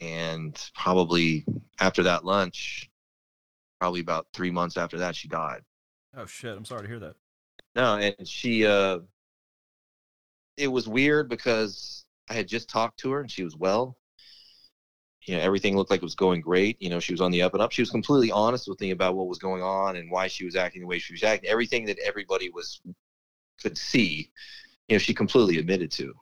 and 0.00 0.56
probably 0.74 1.44
after 1.80 2.02
that 2.04 2.24
lunch, 2.24 2.90
probably 3.82 3.98
about 4.00 4.28
three 4.32 4.52
months 4.52 4.76
after 4.76 4.96
that, 4.96 5.16
she 5.16 5.26
died. 5.26 5.60
Oh 6.16 6.24
shit! 6.24 6.56
I'm 6.56 6.64
sorry 6.64 6.82
to 6.82 6.88
hear 6.88 7.00
that. 7.00 7.16
No, 7.74 7.96
and 7.96 8.28
she 8.28 8.64
uh 8.64 9.00
it 10.56 10.68
was 10.68 10.86
weird 10.86 11.28
because 11.28 12.04
I 12.30 12.34
had 12.34 12.46
just 12.46 12.70
talked 12.70 13.00
to 13.00 13.10
her 13.10 13.20
and 13.20 13.28
she 13.28 13.42
was 13.42 13.56
well. 13.56 13.98
You 15.22 15.34
know, 15.34 15.40
everything 15.42 15.76
looked 15.76 15.90
like 15.90 15.98
it 15.98 16.04
was 16.04 16.14
going 16.14 16.42
great. 16.42 16.80
You 16.80 16.90
know, 16.90 17.00
she 17.00 17.12
was 17.12 17.20
on 17.20 17.32
the 17.32 17.42
up 17.42 17.54
and 17.54 17.62
up. 17.62 17.72
She 17.72 17.82
was 17.82 17.90
completely 17.90 18.30
honest 18.30 18.68
with 18.68 18.80
me 18.80 18.92
about 18.92 19.16
what 19.16 19.26
was 19.26 19.40
going 19.40 19.64
on 19.64 19.96
and 19.96 20.08
why 20.12 20.28
she 20.28 20.44
was 20.44 20.54
acting 20.54 20.82
the 20.82 20.86
way 20.86 21.00
she 21.00 21.14
was 21.14 21.24
acting. 21.24 21.50
Everything 21.50 21.84
that 21.86 21.98
everybody 21.98 22.50
was 22.50 22.80
could 23.60 23.76
see, 23.76 24.30
you 24.86 24.94
know, 24.94 24.98
she 25.00 25.12
completely 25.12 25.58
admitted 25.58 25.90
to. 25.90 26.14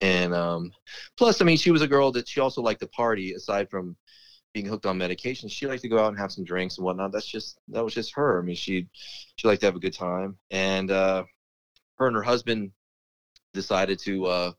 And 0.00 0.32
um 0.32 0.72
plus, 1.18 1.42
I 1.42 1.44
mean, 1.44 1.58
she 1.58 1.70
was 1.70 1.82
a 1.82 1.86
girl 1.86 2.12
that 2.12 2.26
she 2.26 2.40
also 2.40 2.62
liked 2.62 2.80
to 2.80 2.86
party 2.86 3.34
aside 3.34 3.68
from 3.68 3.94
being 4.54 4.66
hooked 4.66 4.86
on 4.86 4.96
medication. 4.96 5.48
She 5.48 5.66
liked 5.66 5.82
to 5.82 5.88
go 5.88 5.98
out 5.98 6.08
and 6.08 6.18
have 6.18 6.32
some 6.32 6.44
drinks 6.44 6.78
and 6.78 6.84
whatnot. 6.86 7.12
That's 7.12 7.26
just 7.26 7.58
that 7.68 7.84
was 7.84 7.92
just 7.92 8.14
her. 8.14 8.38
I 8.40 8.42
mean, 8.42 8.56
she 8.56 8.88
she 9.36 9.46
liked 9.46 9.60
to 9.60 9.66
have 9.66 9.76
a 9.76 9.80
good 9.80 9.94
time. 9.94 10.38
And 10.50 10.90
uh 10.90 11.24
her 11.98 12.06
and 12.06 12.16
her 12.16 12.22
husband 12.22 12.72
decided 13.52 13.98
to 14.00 14.26
uh 14.26 14.52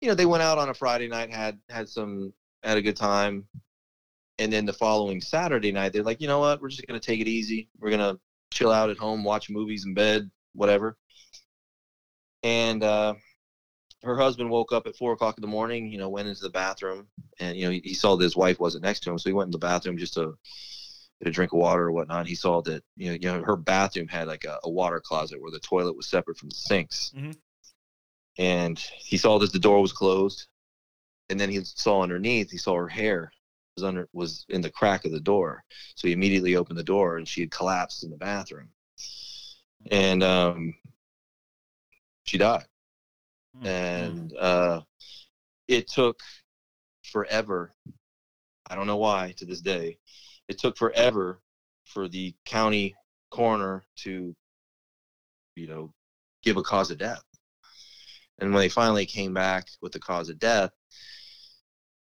you 0.00 0.08
know 0.08 0.14
they 0.14 0.26
went 0.26 0.42
out 0.42 0.58
on 0.58 0.68
a 0.68 0.74
friday 0.74 1.08
night 1.08 1.30
had 1.30 1.58
had 1.68 1.88
some 1.88 2.32
had 2.62 2.78
a 2.78 2.82
good 2.82 2.96
time 2.96 3.44
and 4.38 4.52
then 4.52 4.64
the 4.64 4.72
following 4.72 5.20
saturday 5.20 5.72
night 5.72 5.92
they're 5.92 6.02
like 6.02 6.20
you 6.20 6.28
know 6.28 6.38
what 6.38 6.60
we're 6.60 6.68
just 6.68 6.86
gonna 6.86 7.00
take 7.00 7.20
it 7.20 7.28
easy 7.28 7.68
we're 7.78 7.90
gonna 7.90 8.16
chill 8.52 8.70
out 8.70 8.90
at 8.90 8.96
home 8.96 9.24
watch 9.24 9.50
movies 9.50 9.84
in 9.84 9.94
bed 9.94 10.30
whatever 10.54 10.96
and 12.42 12.84
uh 12.84 13.14
her 14.04 14.16
husband 14.16 14.50
woke 14.50 14.72
up 14.72 14.86
at 14.86 14.96
four 14.96 15.12
o'clock 15.12 15.36
in 15.38 15.42
the 15.42 15.48
morning 15.48 15.90
you 15.90 15.98
know 15.98 16.08
went 16.08 16.28
into 16.28 16.42
the 16.42 16.50
bathroom 16.50 17.06
and 17.40 17.56
you 17.56 17.64
know 17.64 17.70
he, 17.70 17.80
he 17.84 17.94
saw 17.94 18.16
that 18.16 18.22
his 18.24 18.36
wife 18.36 18.60
wasn't 18.60 18.84
next 18.84 19.00
to 19.00 19.10
him. 19.10 19.18
So 19.18 19.30
he 19.30 19.34
went 19.34 19.48
in 19.48 19.52
the 19.52 19.58
bathroom 19.58 19.98
just 19.98 20.14
to 20.14 20.36
get 21.20 21.28
a 21.28 21.30
drink 21.30 21.52
of 21.52 21.58
water 21.58 21.84
or 21.84 21.92
whatnot. 21.92 22.26
He 22.26 22.34
saw 22.34 22.60
that 22.62 22.82
you 22.96 23.08
know, 23.08 23.12
you 23.14 23.28
know 23.38 23.42
her 23.44 23.56
bathroom 23.56 24.08
had 24.08 24.28
like 24.28 24.44
a, 24.44 24.58
a 24.64 24.70
water 24.70 25.00
closet 25.00 25.40
where 25.40 25.50
the 25.50 25.60
toilet 25.60 25.96
was 25.96 26.06
separate 26.08 26.38
from 26.38 26.50
the 26.50 26.54
sinks. 26.56 27.12
Mhm. 27.16 27.36
and 28.38 28.78
he 28.78 29.16
saw 29.16 29.38
that 29.38 29.52
the 29.52 29.58
door 29.58 29.80
was 29.80 29.92
closed. 29.92 30.46
And 31.30 31.40
then 31.40 31.48
he 31.48 31.60
saw 31.64 32.02
underneath 32.02 32.50
he 32.50 32.58
saw 32.58 32.76
her 32.76 32.88
hair 32.88 33.32
was 33.76 33.84
under 33.84 34.08
was 34.12 34.44
in 34.50 34.60
the 34.60 34.70
crack 34.70 35.04
of 35.04 35.12
the 35.12 35.20
door. 35.20 35.64
So 35.96 36.06
he 36.08 36.12
immediately 36.12 36.56
opened 36.56 36.78
the 36.78 36.84
door 36.84 37.16
and 37.16 37.26
she 37.26 37.40
had 37.40 37.50
collapsed 37.50 38.04
in 38.04 38.10
the 38.10 38.16
bathroom. 38.16 38.68
And 39.90 40.22
um 40.22 40.74
she 42.24 42.38
died 42.38 42.66
Mm, 43.56 43.62
mm. 43.62 43.68
and 43.68 44.36
uh 44.36 44.80
it 45.68 45.88
took 45.88 46.18
forever 47.02 47.72
i 48.68 48.74
don't 48.74 48.86
know 48.86 48.96
why 48.96 49.34
to 49.36 49.44
this 49.44 49.60
day 49.60 49.98
it 50.48 50.58
took 50.58 50.76
forever 50.76 51.40
for 51.84 52.08
the 52.08 52.34
county 52.44 52.94
coroner 53.30 53.84
to 53.96 54.34
you 55.56 55.66
know 55.66 55.92
give 56.42 56.56
a 56.56 56.62
cause 56.62 56.90
of 56.90 56.98
death 56.98 57.22
and 58.38 58.52
when 58.52 58.60
they 58.60 58.68
finally 58.68 59.06
came 59.06 59.32
back 59.32 59.66
with 59.80 59.92
the 59.92 60.00
cause 60.00 60.28
of 60.28 60.38
death 60.38 60.70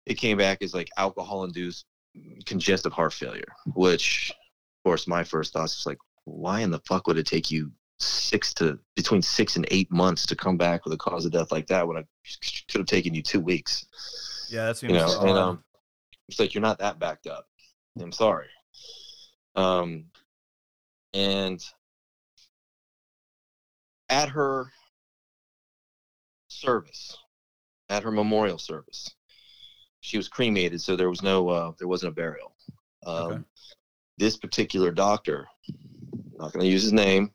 it 0.05 0.15
came 0.15 0.37
back 0.37 0.61
as 0.61 0.73
like 0.73 0.89
alcohol 0.97 1.43
induced 1.43 1.85
congestive 2.45 2.93
heart 2.93 3.13
failure 3.13 3.53
which 3.75 4.31
of 4.31 4.89
course 4.89 5.07
my 5.07 5.23
first 5.23 5.53
thoughts 5.53 5.77
was 5.77 5.85
like 5.85 5.97
why 6.25 6.61
in 6.61 6.71
the 6.71 6.81
fuck 6.87 7.07
would 7.07 7.17
it 7.17 7.25
take 7.25 7.51
you 7.51 7.71
six 7.99 8.53
to 8.55 8.79
between 8.95 9.21
six 9.21 9.55
and 9.55 9.65
eight 9.71 9.91
months 9.91 10.25
to 10.25 10.35
come 10.35 10.57
back 10.57 10.83
with 10.85 10.93
a 10.93 10.97
cause 10.97 11.25
of 11.25 11.31
death 11.31 11.51
like 11.51 11.67
that 11.67 11.87
when 11.87 11.97
I 11.97 12.03
could 12.69 12.79
have 12.79 12.87
taken 12.87 13.13
you 13.13 13.21
two 13.21 13.39
weeks. 13.39 13.85
Yeah, 14.49 14.65
that's. 14.65 14.83
You 14.83 14.89
know, 14.89 15.19
and 15.21 15.37
um, 15.37 15.63
it's 16.27 16.39
like 16.39 16.53
you're 16.53 16.61
not 16.61 16.79
that 16.79 16.99
backed 16.99 17.27
up. 17.27 17.47
I'm 17.99 18.11
sorry. 18.11 18.47
Um, 19.55 20.05
and 21.13 21.63
at 24.09 24.29
her 24.29 24.71
service, 26.47 27.17
at 27.89 28.03
her 28.03 28.11
memorial 28.11 28.57
service, 28.57 29.13
she 30.01 30.17
was 30.17 30.27
cremated, 30.27 30.81
so 30.81 30.95
there 30.95 31.09
was 31.09 31.21
no, 31.21 31.49
uh, 31.49 31.71
there 31.77 31.87
wasn't 31.87 32.11
a 32.11 32.15
burial. 32.15 32.55
Um, 33.05 33.31
Okay. 33.31 33.41
This 34.17 34.37
particular 34.37 34.91
doctor, 34.91 35.47
not 36.37 36.53
going 36.53 36.63
to 36.63 36.71
use 36.71 36.83
his 36.83 36.93
name, 36.93 37.31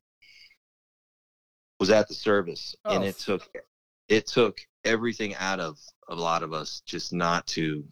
was 1.79 1.91
at 1.91 2.09
the 2.09 2.14
service, 2.14 2.75
and 2.85 3.03
Oh. 3.05 3.07
it 3.07 3.19
took 3.19 3.49
it 4.09 4.27
took 4.27 4.59
everything 4.85 5.35
out 5.37 5.61
of 5.61 5.79
a 6.09 6.14
lot 6.14 6.43
of 6.43 6.53
us 6.55 6.81
just 6.87 7.12
not 7.12 7.47
to 7.47 7.85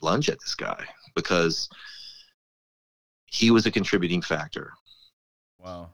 lunge 0.00 0.28
at 0.30 0.38
this 0.40 0.54
guy 0.54 0.86
because 1.16 1.68
he 3.26 3.50
was 3.50 3.66
a 3.66 3.70
contributing 3.70 4.22
factor 4.22 4.72
wow. 5.58 5.92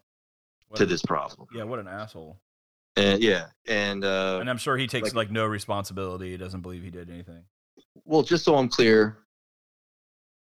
What 0.69 0.77
to 0.79 0.83
a- 0.83 0.87
this 0.87 1.03
problem. 1.03 1.49
Yeah, 1.55 1.63
what 1.65 1.79
an 1.79 1.89
asshole. 1.89 2.39
And 2.97 3.23
yeah, 3.23 3.47
and 3.67 4.05
uh, 4.05 4.39
And 4.41 4.51
I'm 4.51 4.59
sure 4.59 4.77
he 4.77 4.87
takes 4.87 5.09
like- 5.09 5.15
like, 5.15 5.31
no 5.31 5.47
responsibility. 5.47 6.31
He 6.33 6.37
doesn't 6.37 6.61
believe 6.61 6.83
he 6.83 6.91
did 6.91 7.09
anything. 7.09 7.45
well, 8.05 8.23
just 8.23 8.45
so 8.45 8.57
I'm 8.57 8.69
clear, 8.69 9.19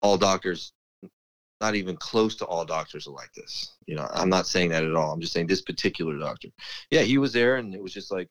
all 0.00 0.16
doctors, 0.16 0.72
not 1.60 1.74
even 1.74 1.96
close 1.96 2.36
to 2.36 2.44
all 2.44 2.64
doctors 2.64 3.06
are 3.06 3.12
like 3.12 3.32
this. 3.34 3.76
You 3.86 3.96
know, 3.96 4.06
I'm 4.12 4.28
not 4.28 4.46
saying 4.46 4.70
that 4.70 4.84
at 4.84 4.94
all. 4.94 5.12
I'm 5.12 5.20
just 5.20 5.32
saying 5.32 5.46
this 5.46 5.62
particular 5.62 6.18
doctor. 6.18 6.48
Yeah, 6.90 7.02
he 7.02 7.18
was 7.18 7.32
there, 7.32 7.56
and 7.56 7.74
it 7.74 7.82
was 7.82 7.92
just 7.92 8.12
like 8.12 8.28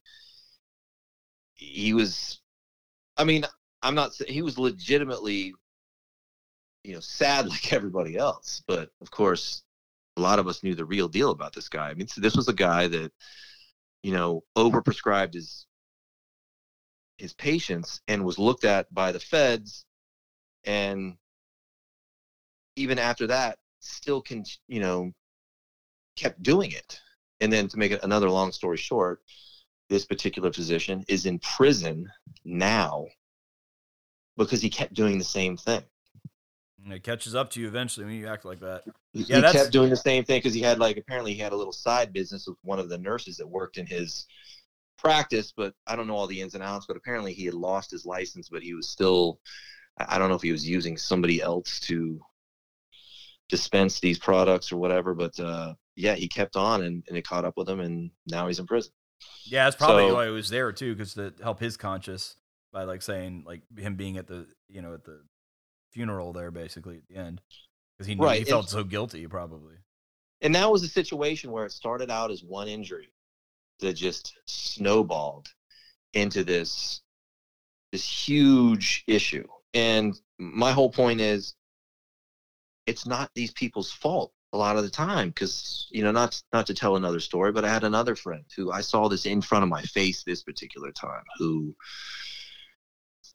he 1.54 1.94
was. 1.94 2.42
I 3.18 3.24
mean, 3.24 3.46
I'm 3.82 3.96
not. 3.96 4.12
He 4.28 4.42
was 4.42 4.58
legitimately, 4.58 5.54
you 6.84 6.94
know, 6.94 7.00
sad 7.00 7.48
like 7.50 7.74
everybody 7.74 8.18
else. 8.18 8.62
But 8.68 8.90
of 9.02 9.10
course, 9.12 9.64
a 10.18 10.22
lot 10.22 10.40
of 10.40 10.48
us 10.48 10.64
knew 10.64 10.76
the 10.76 10.86
real 10.86 11.08
deal 11.08 11.32
about 11.32 11.54
this 11.54 11.70
guy. 11.70 11.90
I 11.90 11.94
mean, 11.94 12.08
this 12.18 12.36
was 12.36 12.48
a 12.48 12.54
guy 12.54 12.88
that, 12.88 13.12
you 14.04 14.12
know, 14.14 14.44
overprescribed 14.58 15.34
his 15.34 15.66
his 17.18 17.34
patients 17.34 18.02
and 18.08 18.26
was 18.26 18.38
looked 18.38 18.66
at 18.66 18.94
by 18.94 19.12
the 19.12 19.20
feds 19.20 19.86
and 20.66 21.16
even 22.76 23.00
after 23.00 23.28
that 23.28 23.58
still 23.80 24.22
can 24.22 24.44
you 24.68 24.80
know 24.80 25.12
kept 26.16 26.42
doing 26.42 26.72
it 26.72 27.00
and 27.42 27.52
then 27.52 27.68
to 27.68 27.78
make 27.78 27.92
it 27.92 28.04
another 28.04 28.30
long 28.30 28.52
story 28.52 28.78
short 28.78 29.22
this 29.90 30.06
particular 30.06 30.52
physician 30.52 31.04
is 31.08 31.26
in 31.26 31.38
prison 31.40 32.10
now 32.44 33.06
because 34.38 34.62
he 34.62 34.70
kept 34.70 34.94
doing 34.94 35.18
the 35.18 35.24
same 35.24 35.56
thing 35.58 35.84
And 36.84 36.94
it 36.94 37.04
catches 37.04 37.36
up 37.36 37.50
to 37.52 37.60
you 37.62 37.68
eventually 37.68 38.06
when 38.06 38.16
you 38.16 38.28
act 38.28 38.46
like 38.46 38.60
that. 38.62 38.84
he 39.14 39.24
Yeah, 39.24 39.38
that's- 39.42 39.54
kept 39.54 39.72
doing 39.74 39.90
the 39.90 39.96
same 39.98 40.24
thing 40.24 40.40
because 40.40 40.54
he 40.54 40.62
had 40.62 40.80
like 40.80 40.98
apparently 40.98 41.34
he 41.34 41.40
had 41.40 41.52
a 41.52 41.56
little 41.56 41.74
side 41.74 42.14
business 42.14 42.48
with 42.48 42.58
one 42.64 42.80
of 42.80 42.90
the 42.90 42.98
nurses 42.98 43.38
that 43.38 43.48
worked 43.48 43.78
in 43.78 43.86
his 43.86 44.26
practice 44.98 45.54
but 45.56 45.74
i 45.88 45.96
don't 45.96 46.08
know 46.08 46.16
all 46.16 46.26
the 46.26 46.40
ins 46.42 46.56
and 46.56 46.64
outs 46.64 46.86
but 46.88 46.96
apparently 46.98 47.34
he 47.34 47.44
had 47.46 47.54
lost 47.54 47.92
his 47.92 48.06
license 48.06 48.48
but 48.50 48.64
he 48.64 48.74
was 48.74 48.88
still 48.88 49.40
I 49.98 50.18
don't 50.18 50.30
know 50.30 50.36
if 50.36 50.42
he 50.42 50.52
was 50.54 50.68
using 50.68 50.98
somebody 50.98 51.42
else 51.42 51.80
to 51.82 52.20
dispense 53.50 54.00
these 54.00 54.18
products 54.20 54.72
or 54.72 54.78
whatever 54.78 55.14
but 55.14 55.40
uh 55.40 55.74
yeah 55.96 56.16
he 56.16 56.28
kept 56.28 56.56
on 56.56 56.82
and, 56.84 57.04
and 57.08 57.18
it 57.18 57.28
caught 57.28 57.46
up 57.46 57.56
with 57.58 57.70
him 57.70 57.80
and 57.80 58.10
now 58.28 58.48
he's 58.48 58.60
in 58.60 58.66
prison 58.66 58.92
Yeah, 59.46 59.66
that's 59.66 59.76
probably 59.76 60.10
So- 60.10 60.16
why 60.16 60.26
he 60.26 60.32
was 60.32 60.50
there 60.50 60.72
too, 60.72 60.94
because 60.96 61.14
to 61.14 61.34
help 61.42 61.60
his 61.60 61.78
conscience 61.78 62.36
by 62.74 62.84
like 62.84 63.02
saying 63.02 63.44
like 63.46 63.62
him 63.78 63.96
being 63.96 64.18
at 64.18 64.28
the 64.28 64.48
you 64.68 64.82
know 64.82 64.94
at 64.94 65.04
the 65.06 65.22
funeral 65.94 66.34
there 66.34 66.52
basically 66.52 66.98
at 66.98 67.08
the 67.08 67.16
end 67.16 67.40
because 67.98 68.08
he 68.08 68.16
knew 68.16 68.24
Right, 68.26 68.36
he 68.36 68.40
and- 68.42 68.50
felt 68.50 68.70
so 68.70 68.84
guilty 68.84 69.26
probably. 69.28 69.76
and 70.42 70.54
that 70.56 70.70
was 70.70 70.84
a 70.84 70.88
situation 70.90 71.52
where 71.52 71.66
it 71.66 71.72
started 71.72 72.10
out 72.12 72.32
as 72.32 72.44
one 72.44 72.68
injury 72.68 73.14
that 73.80 73.94
just 73.94 74.34
snowballed 74.48 75.48
into 76.14 76.44
this 76.44 77.02
this 77.92 78.06
huge 78.28 79.04
issue. 79.08 79.48
And 79.74 80.16
my 80.38 80.72
whole 80.72 80.90
point 80.90 81.22
is 81.22 81.54
it's 82.86 83.06
not 83.06 83.30
these 83.34 83.52
people's 83.52 83.92
fault 83.92 84.32
a 84.54 84.58
lot 84.58 84.78
of 84.78 84.84
the 84.84 84.90
time 84.90 85.30
because 85.30 85.88
you 85.92 86.04
know 86.04 86.12
not 86.12 86.42
not 86.54 86.68
to 86.68 86.74
tell 86.74 86.96
another 86.96 87.20
story 87.20 87.52
but 87.52 87.66
i 87.66 87.70
had 87.70 87.84
another 87.84 88.16
friend 88.16 88.44
who 88.56 88.72
i 88.72 88.82
saw 88.82 89.10
this 89.10 89.26
in 89.26 89.42
front 89.42 89.64
of 89.64 89.70
my 89.70 89.82
face 89.82 90.24
this 90.24 90.44
particular 90.44 90.92
time 90.92 91.24
who 91.38 91.76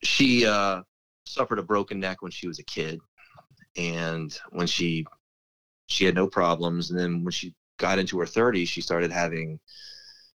she 0.02 0.46
uh 0.46 0.80
suffered 1.26 1.58
a 1.58 1.62
broken 1.62 2.00
neck 2.00 2.22
when 2.22 2.30
she 2.30 2.48
was 2.48 2.58
a 2.58 2.64
kid 2.64 2.98
and 3.76 4.38
when 4.50 4.66
she 4.66 5.04
she 5.86 6.04
had 6.04 6.14
no 6.14 6.26
problems 6.26 6.90
and 6.90 6.98
then 6.98 7.22
when 7.22 7.32
she 7.32 7.54
got 7.78 7.98
into 7.98 8.18
her 8.18 8.26
30s 8.26 8.68
she 8.68 8.80
started 8.80 9.12
having 9.12 9.58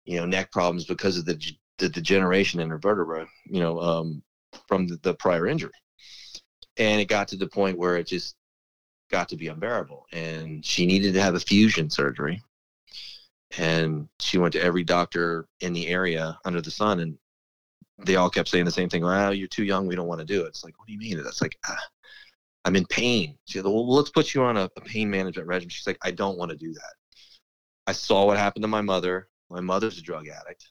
you 0.05 0.17
know 0.19 0.25
neck 0.25 0.51
problems 0.51 0.85
because 0.85 1.17
of 1.17 1.25
the 1.25 1.39
the 1.77 1.89
degeneration 1.89 2.59
in 2.59 2.69
her 2.69 2.77
vertebra 2.77 3.25
you 3.45 3.59
know 3.59 3.79
um 3.79 4.21
from 4.67 4.87
the, 4.87 4.97
the 5.03 5.13
prior 5.15 5.47
injury. 5.47 5.71
And 6.77 6.99
it 7.01 7.05
got 7.05 7.27
to 7.29 7.35
the 7.35 7.47
point 7.47 7.77
where 7.77 7.97
it 7.97 8.07
just 8.07 8.35
got 9.13 9.29
to 9.29 9.37
be 9.37 9.47
unbearable. 9.47 10.07
And 10.11 10.65
she 10.65 10.87
needed 10.87 11.13
to 11.13 11.21
have 11.21 11.35
a 11.35 11.39
fusion 11.39 11.87
surgery. 11.87 12.41
And 13.59 14.09
she 14.19 14.39
went 14.39 14.53
to 14.53 14.61
every 14.61 14.83
doctor 14.83 15.47
in 15.61 15.71
the 15.71 15.87
area 15.87 16.39
under 16.45 16.61
the 16.61 16.71
sun 16.71 16.99
and 16.99 17.15
they 17.99 18.15
all 18.15 18.31
kept 18.31 18.49
saying 18.49 18.65
the 18.65 18.71
same 18.71 18.89
thing 18.89 19.03
well 19.03 19.31
you're 19.31 19.47
too 19.47 19.63
young 19.63 19.85
we 19.85 19.95
don't 19.95 20.07
want 20.07 20.19
to 20.19 20.25
do 20.25 20.43
it. 20.43 20.47
It's 20.47 20.63
like 20.63 20.77
what 20.79 20.87
do 20.87 20.93
you 20.93 20.99
mean? 20.99 21.21
That's 21.23 21.43
like 21.43 21.55
ah, 21.67 21.85
i'm 22.65 22.75
in 22.75 22.87
pain. 22.87 23.37
She 23.45 23.59
said 23.59 23.65
well 23.65 23.87
let's 23.87 24.09
put 24.09 24.33
you 24.33 24.41
on 24.41 24.57
a, 24.57 24.67
a 24.75 24.81
pain 24.81 25.11
management 25.11 25.47
regimen. 25.47 25.69
She's 25.69 25.85
like 25.85 25.99
i 26.01 26.09
don't 26.09 26.39
want 26.39 26.49
to 26.49 26.57
do 26.57 26.73
that. 26.73 26.93
I 27.85 27.91
saw 27.91 28.25
what 28.25 28.37
happened 28.37 28.63
to 28.63 28.67
my 28.67 28.81
mother. 28.81 29.27
My 29.51 29.61
mother's 29.61 29.99
a 29.99 30.01
drug 30.01 30.27
addict. 30.27 30.65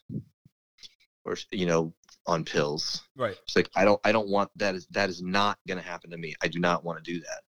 Or 1.24 1.36
you 1.52 1.66
know 1.66 1.94
on 2.26 2.44
pills. 2.44 3.02
Right. 3.16 3.36
She's 3.46 3.56
like, 3.56 3.70
I 3.76 3.84
don't, 3.84 4.00
I 4.04 4.12
don't 4.12 4.28
want 4.28 4.50
that. 4.56 4.74
Is 4.74 4.86
that 4.90 5.08
is 5.08 5.22
not 5.22 5.58
going 5.66 5.78
to 5.78 5.84
happen 5.84 6.10
to 6.10 6.18
me. 6.18 6.34
I 6.42 6.48
do 6.48 6.58
not 6.58 6.84
want 6.84 7.02
to 7.02 7.12
do 7.12 7.20
that. 7.20 7.40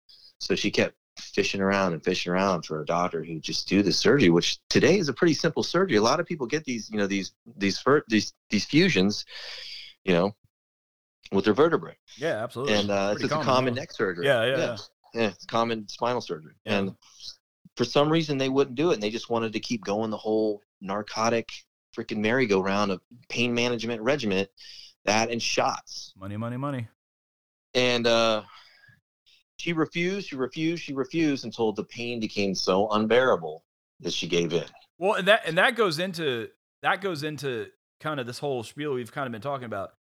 So 0.43 0.57
she 0.57 0.71
kept 0.71 0.97
fishing 1.19 1.61
around 1.61 1.93
and 1.93 2.03
fishing 2.03 2.33
around 2.33 2.65
for 2.65 2.81
a 2.83 2.85
doctor 2.87 3.23
who 3.23 3.35
would 3.35 3.43
just 3.43 3.69
do 3.69 3.83
the 3.83 3.93
surgery, 3.93 4.29
which 4.31 4.59
today 4.69 4.99
is 4.99 5.09
a 5.09 5.13
pretty 5.13 5.35
simple 5.35 5.63
surgery. 5.63 5.97
A 5.97 6.03
lot 6.03 6.19
of 6.21 6.27
people 6.27 6.47
get 6.47 6.65
these, 6.65 6.91
you 6.91 6.99
know, 6.99 7.07
these 7.07 7.33
these 7.57 7.83
these 8.09 8.33
these 8.51 8.65
fusions, 8.65 9.25
you 10.05 10.13
know, 10.15 10.35
with 11.31 11.45
their 11.45 11.55
vertebrae, 11.55 11.97
Yeah, 12.17 12.43
absolutely. 12.43 12.75
and 12.75 12.91
uh, 12.91 13.11
it's 13.13 13.21
Pretty 13.21 13.29
just 13.29 13.43
a 13.43 13.45
common 13.45 13.75
neck 13.75 13.93
surgery. 13.93 14.27
Yeah, 14.27 14.45
yeah, 14.45 14.59
yeah, 14.59 14.77
yeah. 15.15 15.27
It's 15.29 15.47
common 15.47 15.89
spinal 15.89 16.21
surgery, 16.21 16.55
Yeah. 16.65 16.79
and 16.79 16.95
for 17.77 17.85
some 17.85 18.11
reason 18.11 18.37
they 18.37 18.49
wouldn't 18.49 18.77
do 18.77 18.91
it, 18.91 18.95
and 18.95 19.03
they 19.03 19.11
just 19.11 19.31
wanted 19.31 19.53
to 19.53 19.61
keep 19.61 19.85
going 19.85 20.11
the 20.11 20.17
whole 20.17 20.61
narcotic 20.81 21.51
freaking 21.97 22.19
merry-go-round 22.19 22.91
of 22.91 23.01
pain 23.29 23.55
management 23.55 24.03
regimen, 24.03 24.47
that 25.05 25.31
and 25.31 25.41
shots 25.41 26.13
Money, 26.19 26.37
money, 26.37 26.57
money. 26.57 26.89
and 27.75 28.07
uh, 28.07 28.43
she 29.63 29.73
refused, 29.73 30.29
she 30.29 30.35
refused, 30.35 30.83
she 30.83 30.93
refused 30.93 31.45
until 31.45 31.73
the 31.73 31.85
pain 31.85 32.19
became 32.19 32.53
so 32.53 32.91
unbearable 32.91 33.63
that 34.01 34.13
she 34.13 34.27
gave 34.27 34.53
in. 34.53 34.65
Well, 34.99 35.15
and 35.15 35.29
that 35.29 35.43
and 35.47 35.57
that 35.57 35.77
goes 35.77 36.01
into 36.01 36.49
that 36.83 37.01
goes 37.01 37.23
into 37.23 37.69
kind 38.01 38.19
of 38.19 38.27
this 38.27 38.41
whole 38.41 38.65
spiel 38.65 38.93
we've 38.95 39.13
kind 39.13 39.27
of 39.27 39.33
been 39.33 39.41
talking 39.41 39.65
about. 39.67 39.93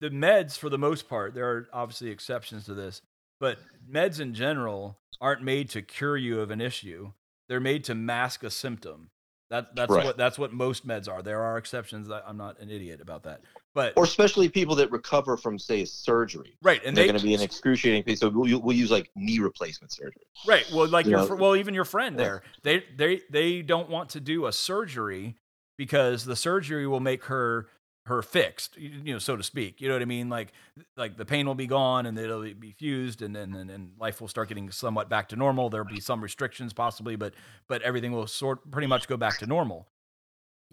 The 0.00 0.10
meds, 0.10 0.58
for 0.58 0.68
the 0.68 0.76
most 0.76 1.08
part, 1.08 1.34
there 1.34 1.48
are 1.48 1.68
obviously 1.72 2.10
exceptions 2.10 2.66
to 2.66 2.74
this, 2.74 3.00
but 3.40 3.56
meds 3.90 4.20
in 4.20 4.34
general 4.34 4.98
aren't 5.22 5.42
made 5.42 5.70
to 5.70 5.80
cure 5.80 6.18
you 6.18 6.40
of 6.40 6.50
an 6.50 6.60
issue. 6.60 7.12
They're 7.48 7.60
made 7.60 7.84
to 7.84 7.94
mask 7.94 8.42
a 8.42 8.50
symptom. 8.50 9.08
That 9.48 9.74
that's 9.74 9.90
Right. 9.90 10.04
what 10.04 10.18
that's 10.18 10.38
what 10.38 10.52
most 10.52 10.86
meds 10.86 11.08
are. 11.08 11.22
There 11.22 11.40
are 11.40 11.56
exceptions. 11.56 12.10
I'm 12.10 12.36
not 12.36 12.60
an 12.60 12.68
idiot 12.70 13.00
about 13.00 13.22
that, 13.22 13.40
but 13.74 13.92
Or 13.96 14.04
especially 14.04 14.48
people 14.48 14.74
that 14.76 14.90
recover 14.90 15.36
from, 15.36 15.58
say, 15.58 15.84
surgery. 15.84 16.56
right, 16.62 16.78
and 16.80 16.88
And 16.88 16.96
they're 16.96 17.04
they 17.04 17.08
going 17.08 17.20
to 17.20 17.24
be 17.26 17.34
in 17.34 17.40
excruciating 17.40 18.04
pain. 18.04 18.16
So 18.16 18.28
we'll, 18.28 18.60
we'll 18.60 18.76
use 18.76 18.90
like 18.90 19.10
knee 19.16 19.40
replacement 19.40 19.92
surgery. 19.92 20.22
Right. 20.46 20.64
Well, 20.72 20.88
like 20.88 21.06
You 21.06 21.12
your 21.12 21.28
know, 21.28 21.34
well, 21.34 21.56
even 21.56 21.74
your 21.74 21.84
friend 21.84 22.16
yeah. 22.16 22.24
there, 22.24 22.42
they 22.62 22.84
they 22.96 23.20
they 23.30 23.62
don't 23.62 23.90
want 23.90 24.10
to 24.10 24.20
do 24.20 24.46
a 24.46 24.52
surgery 24.52 25.34
because 25.76 26.24
the 26.24 26.36
surgery 26.36 26.86
will 26.86 27.00
make 27.00 27.24
her 27.24 27.68
her 28.06 28.20
fixed, 28.20 28.76
you 28.76 28.90
you 29.02 29.12
know, 29.14 29.18
so 29.18 29.34
to 29.34 29.42
speak. 29.42 29.80
You 29.80 29.88
know 29.88 29.94
what 29.94 30.02
I 30.02 30.06
mean? 30.06 30.28
Like 30.28 30.52
like 30.96 31.16
the 31.16 31.24
pain 31.24 31.46
will 31.46 31.54
be 31.54 31.66
gone 31.66 32.06
and 32.06 32.18
it'll 32.18 32.42
be 32.42 32.72
fused, 32.78 33.22
and 33.22 33.34
then 33.34 33.54
and, 33.54 33.70
and 33.70 33.92
life 33.98 34.20
will 34.20 34.28
start 34.28 34.48
getting 34.48 34.70
somewhat 34.70 35.08
back 35.08 35.30
to 35.30 35.36
normal. 35.36 35.70
There'll 35.70 35.86
be 35.86 36.00
some 36.00 36.22
restrictions 36.22 36.72
possibly, 36.72 37.16
but 37.16 37.32
but 37.66 37.82
everything 37.82 38.12
will 38.12 38.26
sort 38.26 38.70
pretty 38.70 38.86
much 38.88 39.08
go 39.08 39.16
back 39.16 39.38
to 39.38 39.46
normal. 39.46 39.88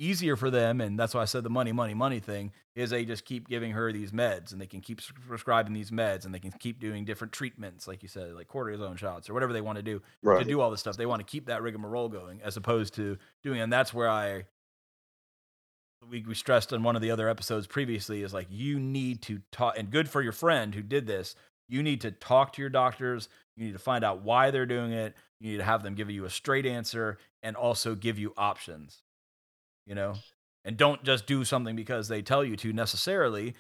Easier 0.02 0.36
for 0.36 0.50
them, 0.50 0.82
and 0.82 0.98
that's 0.98 1.14
why 1.14 1.22
I 1.22 1.26
said 1.26 1.44
the 1.44 1.50
money, 1.52 1.72
money, 1.72 1.94
money 1.94 2.20
thing 2.20 2.52
is 2.76 2.90
they 2.90 3.06
just 3.06 3.24
keep 3.24 3.48
giving 3.48 3.72
her 3.74 3.92
these 3.92 4.12
meds, 4.12 4.52
and 4.52 4.60
they 4.60 4.66
can 4.66 4.82
keep 4.82 5.00
prescribing 5.28 5.74
these 5.74 5.92
meds, 5.92 6.26
and 6.26 6.34
they 6.34 6.40
can 6.40 6.52
keep 6.52 6.80
doing 6.80 7.06
different 7.06 7.32
treatments, 7.32 7.88
like 7.88 8.02
you 8.02 8.10
said, 8.10 8.34
like 8.34 8.48
cortisone 8.48 8.98
shots 8.98 9.30
or 9.30 9.36
whatever 9.36 9.54
they 9.54 9.62
want 9.62 9.76
to 9.76 9.84
do 9.84 10.02
to 10.40 10.50
do 10.50 10.60
all 10.60 10.72
this 10.72 10.80
stuff. 10.80 10.98
They 10.98 11.06
want 11.06 11.20
to 11.20 11.32
keep 11.32 11.46
that 11.46 11.62
rigmarole 11.62 12.10
going 12.10 12.42
as 12.44 12.58
opposed 12.58 12.96
to 12.96 13.18
doing, 13.44 13.62
and 13.62 13.72
that's 13.72 13.94
where 13.94 14.10
I 14.10 14.46
we, 16.10 16.24
we 16.28 16.34
stressed 16.34 16.74
on 16.74 16.82
one 16.84 16.96
of 16.96 17.02
the 17.04 17.12
other 17.12 17.30
episodes 17.30 17.68
previously 17.68 18.24
is 18.24 18.34
like 18.34 18.48
you 18.50 18.80
need 18.80 19.22
to 19.24 19.40
talk 19.52 19.78
and 19.78 19.92
good 19.92 20.10
for 20.10 20.22
your 20.22 20.32
friend 20.32 20.74
who 20.74 20.82
did 20.82 21.06
this. 21.06 21.36
You 21.70 21.84
need 21.84 22.02
to 22.02 22.12
talk 22.12 22.54
to 22.54 22.62
your 22.62 22.70
doctors. 22.70 23.30
You 23.56 23.66
need 23.66 23.74
to 23.74 23.80
find 23.80 24.04
out 24.04 24.24
why 24.24 24.52
they're 24.52 24.66
doing 24.66 24.92
it. 24.92 25.14
You 25.40 25.52
need 25.52 25.58
to 25.58 25.64
have 25.64 25.84
them 25.84 25.96
give 25.96 26.10
you 26.10 26.26
a 26.26 26.30
straight 26.30 26.66
answer 26.66 27.18
and 27.44 27.56
also 27.56 27.96
give 27.96 28.18
you 28.18 28.34
options. 28.36 29.04
You 29.86 29.96
know, 29.96 30.14
and 30.64 30.78
don't 30.78 31.04
just 31.04 31.26
do 31.26 31.44
something 31.44 31.76
because 31.76 32.08
they 32.08 32.22
tell 32.22 32.44
you 32.44 32.56
to 32.58 32.74
necessarily. 32.74 33.56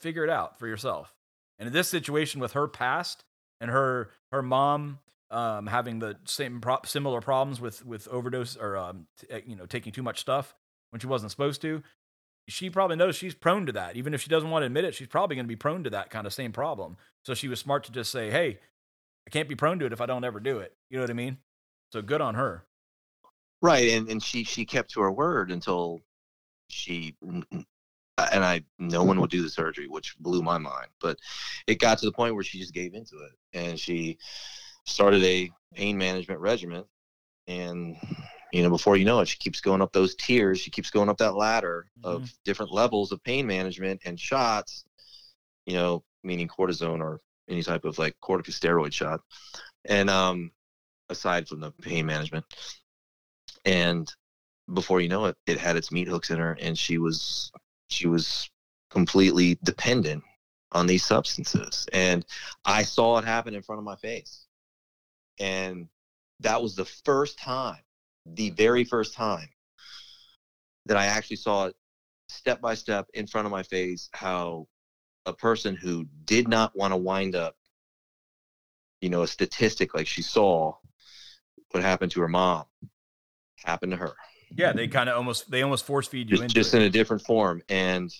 Figure 0.00 0.24
it 0.24 0.30
out 0.30 0.58
for 0.58 0.66
yourself. 0.66 1.14
And 1.60 1.68
in 1.68 1.72
this 1.72 1.88
situation 1.88 2.40
with 2.40 2.54
her 2.54 2.66
past 2.66 3.24
and 3.60 3.70
her 3.70 4.10
her 4.32 4.42
mom 4.42 4.98
um, 5.30 5.68
having 5.68 6.00
the 6.00 6.16
same 6.24 6.60
pro- 6.60 6.80
similar 6.84 7.20
problems 7.20 7.60
with 7.60 7.84
with 7.86 8.08
overdose 8.08 8.56
or 8.56 8.76
um, 8.76 9.06
t- 9.20 9.28
uh, 9.32 9.40
you 9.46 9.54
know 9.54 9.66
taking 9.66 9.92
too 9.92 10.02
much 10.02 10.18
stuff 10.18 10.56
when 10.90 10.98
she 10.98 11.06
wasn't 11.06 11.30
supposed 11.30 11.62
to, 11.62 11.82
she 12.48 12.68
probably 12.68 12.96
knows 12.96 13.14
she's 13.14 13.34
prone 13.34 13.66
to 13.66 13.72
that. 13.72 13.96
Even 13.96 14.12
if 14.12 14.20
she 14.20 14.28
doesn't 14.28 14.50
want 14.50 14.62
to 14.62 14.66
admit 14.66 14.84
it, 14.84 14.94
she's 14.94 15.06
probably 15.06 15.36
going 15.36 15.46
to 15.46 15.48
be 15.48 15.56
prone 15.56 15.84
to 15.84 15.90
that 15.90 16.10
kind 16.10 16.26
of 16.26 16.32
same 16.32 16.50
problem. 16.50 16.96
So 17.24 17.34
she 17.34 17.46
was 17.46 17.60
smart 17.60 17.84
to 17.84 17.92
just 17.92 18.10
say, 18.10 18.30
"Hey, 18.30 18.58
I 19.26 19.30
can't 19.30 19.48
be 19.48 19.54
prone 19.54 19.78
to 19.78 19.86
it 19.86 19.92
if 19.92 20.00
I 20.00 20.06
don't 20.06 20.24
ever 20.24 20.40
do 20.40 20.58
it." 20.58 20.74
You 20.90 20.96
know 20.96 21.04
what 21.04 21.10
I 21.10 21.14
mean? 21.14 21.38
So 21.92 22.02
good 22.02 22.20
on 22.20 22.34
her. 22.34 22.64
Right. 23.62 23.90
And, 23.90 24.08
and 24.08 24.22
she, 24.22 24.44
she 24.44 24.64
kept 24.64 24.90
to 24.92 25.00
her 25.00 25.12
word 25.12 25.50
until 25.50 26.00
she, 26.68 27.14
and 27.22 28.44
I, 28.44 28.62
no 28.78 29.04
one 29.04 29.20
would 29.20 29.30
do 29.30 29.42
the 29.42 29.50
surgery, 29.50 29.86
which 29.86 30.16
blew 30.18 30.42
my 30.42 30.58
mind. 30.58 30.88
But 31.00 31.18
it 31.66 31.78
got 31.78 31.98
to 31.98 32.06
the 32.06 32.12
point 32.12 32.34
where 32.34 32.44
she 32.44 32.58
just 32.58 32.74
gave 32.74 32.94
into 32.94 33.16
it 33.16 33.32
and 33.52 33.78
she 33.78 34.18
started 34.86 35.22
a 35.24 35.50
pain 35.74 35.98
management 35.98 36.40
regimen. 36.40 36.84
And, 37.46 37.96
you 38.52 38.62
know, 38.62 38.70
before 38.70 38.96
you 38.96 39.04
know 39.04 39.20
it, 39.20 39.28
she 39.28 39.38
keeps 39.38 39.60
going 39.60 39.82
up 39.82 39.92
those 39.92 40.14
tiers. 40.14 40.60
She 40.60 40.70
keeps 40.70 40.90
going 40.90 41.08
up 41.08 41.18
that 41.18 41.36
ladder 41.36 41.86
of 42.04 42.32
different 42.44 42.72
levels 42.72 43.12
of 43.12 43.22
pain 43.24 43.46
management 43.46 44.00
and 44.04 44.18
shots, 44.18 44.84
you 45.66 45.74
know, 45.74 46.02
meaning 46.22 46.48
cortisone 46.48 47.00
or 47.00 47.20
any 47.48 47.62
type 47.62 47.84
of 47.84 47.98
like 47.98 48.16
corticosteroid 48.22 48.92
shot. 48.92 49.20
And, 49.84 50.08
um, 50.08 50.52
aside 51.08 51.48
from 51.48 51.60
the 51.60 51.72
pain 51.72 52.06
management. 52.06 52.44
And 53.64 54.12
before 54.72 55.00
you 55.00 55.08
know 55.08 55.26
it, 55.26 55.36
it 55.46 55.58
had 55.58 55.76
its 55.76 55.92
meat 55.92 56.08
hooks 56.08 56.30
in 56.30 56.38
her 56.38 56.56
and 56.60 56.78
she 56.78 56.98
was 56.98 57.50
she 57.88 58.06
was 58.06 58.48
completely 58.90 59.58
dependent 59.64 60.22
on 60.72 60.86
these 60.86 61.04
substances. 61.04 61.86
And 61.92 62.24
I 62.64 62.82
saw 62.82 63.18
it 63.18 63.24
happen 63.24 63.54
in 63.54 63.62
front 63.62 63.78
of 63.78 63.84
my 63.84 63.96
face. 63.96 64.46
And 65.38 65.88
that 66.40 66.62
was 66.62 66.76
the 66.76 66.84
first 66.84 67.38
time, 67.38 67.80
the 68.26 68.50
very 68.50 68.84
first 68.84 69.14
time 69.14 69.48
that 70.86 70.96
I 70.96 71.06
actually 71.06 71.36
saw 71.36 71.66
it 71.66 71.76
step 72.28 72.60
by 72.60 72.74
step 72.74 73.08
in 73.14 73.26
front 73.26 73.46
of 73.46 73.50
my 73.50 73.62
face 73.62 74.08
how 74.12 74.66
a 75.26 75.32
person 75.32 75.74
who 75.74 76.06
did 76.24 76.48
not 76.48 76.74
want 76.76 76.92
to 76.92 76.96
wind 76.96 77.34
up 77.34 77.56
you 79.00 79.10
know 79.10 79.22
a 79.22 79.26
statistic 79.26 79.94
like 79.94 80.06
she 80.06 80.22
saw 80.22 80.72
what 81.72 81.82
happened 81.82 82.12
to 82.12 82.20
her 82.20 82.28
mom 82.28 82.64
happened 83.64 83.92
to 83.92 83.98
her 83.98 84.12
Yeah, 84.56 84.72
they 84.72 84.88
kind 84.88 85.08
of 85.08 85.16
almost 85.16 85.50
they 85.50 85.62
almost 85.62 85.84
force 85.84 86.08
feed 86.08 86.30
you 86.30 86.36
just, 86.36 86.42
into 86.42 86.54
just 86.54 86.74
it. 86.74 86.78
in 86.78 86.82
a 86.84 86.90
different 86.90 87.22
form 87.22 87.62
and 87.68 88.12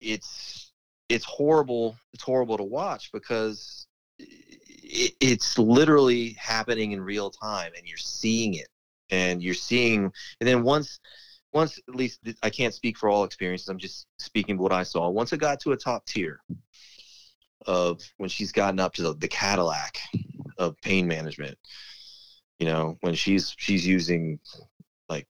it's 0.00 0.72
it's 1.08 1.24
horrible 1.24 1.96
it's 2.12 2.22
horrible 2.22 2.56
to 2.56 2.64
watch 2.64 3.10
because 3.12 3.86
it, 4.18 5.12
it's 5.20 5.58
literally 5.58 6.36
happening 6.38 6.92
in 6.92 7.00
real 7.00 7.30
time 7.30 7.72
and 7.76 7.86
you're 7.86 7.96
seeing 7.98 8.54
it 8.54 8.68
and 9.10 9.42
you're 9.42 9.54
seeing 9.54 10.04
and 10.40 10.48
then 10.48 10.62
once 10.62 11.00
once 11.52 11.78
at 11.88 11.94
least 11.94 12.20
i 12.42 12.50
can't 12.50 12.74
speak 12.74 12.96
for 12.96 13.08
all 13.08 13.24
experiences 13.24 13.68
i'm 13.68 13.78
just 13.78 14.06
speaking 14.18 14.58
what 14.58 14.72
i 14.72 14.82
saw 14.82 15.08
once 15.08 15.32
it 15.32 15.38
got 15.40 15.58
to 15.60 15.72
a 15.72 15.76
top 15.76 16.04
tier 16.06 16.40
of 17.66 18.00
when 18.18 18.28
she's 18.28 18.52
gotten 18.52 18.78
up 18.78 18.94
to 18.94 19.02
the, 19.02 19.14
the 19.14 19.28
cadillac 19.28 19.98
of 20.58 20.80
pain 20.82 21.06
management 21.06 21.58
you 22.58 22.66
know 22.66 22.96
when 23.00 23.14
she's 23.14 23.54
she's 23.58 23.86
using 23.86 24.38
like 25.08 25.26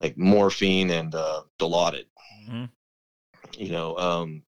like 0.00 0.16
morphine 0.16 0.90
and 0.90 1.14
uh 1.14 1.42
dilaudid 1.58 2.04
Mhm. 2.48 2.70
you 3.56 3.70
know, 3.70 3.96
um, 3.98 4.42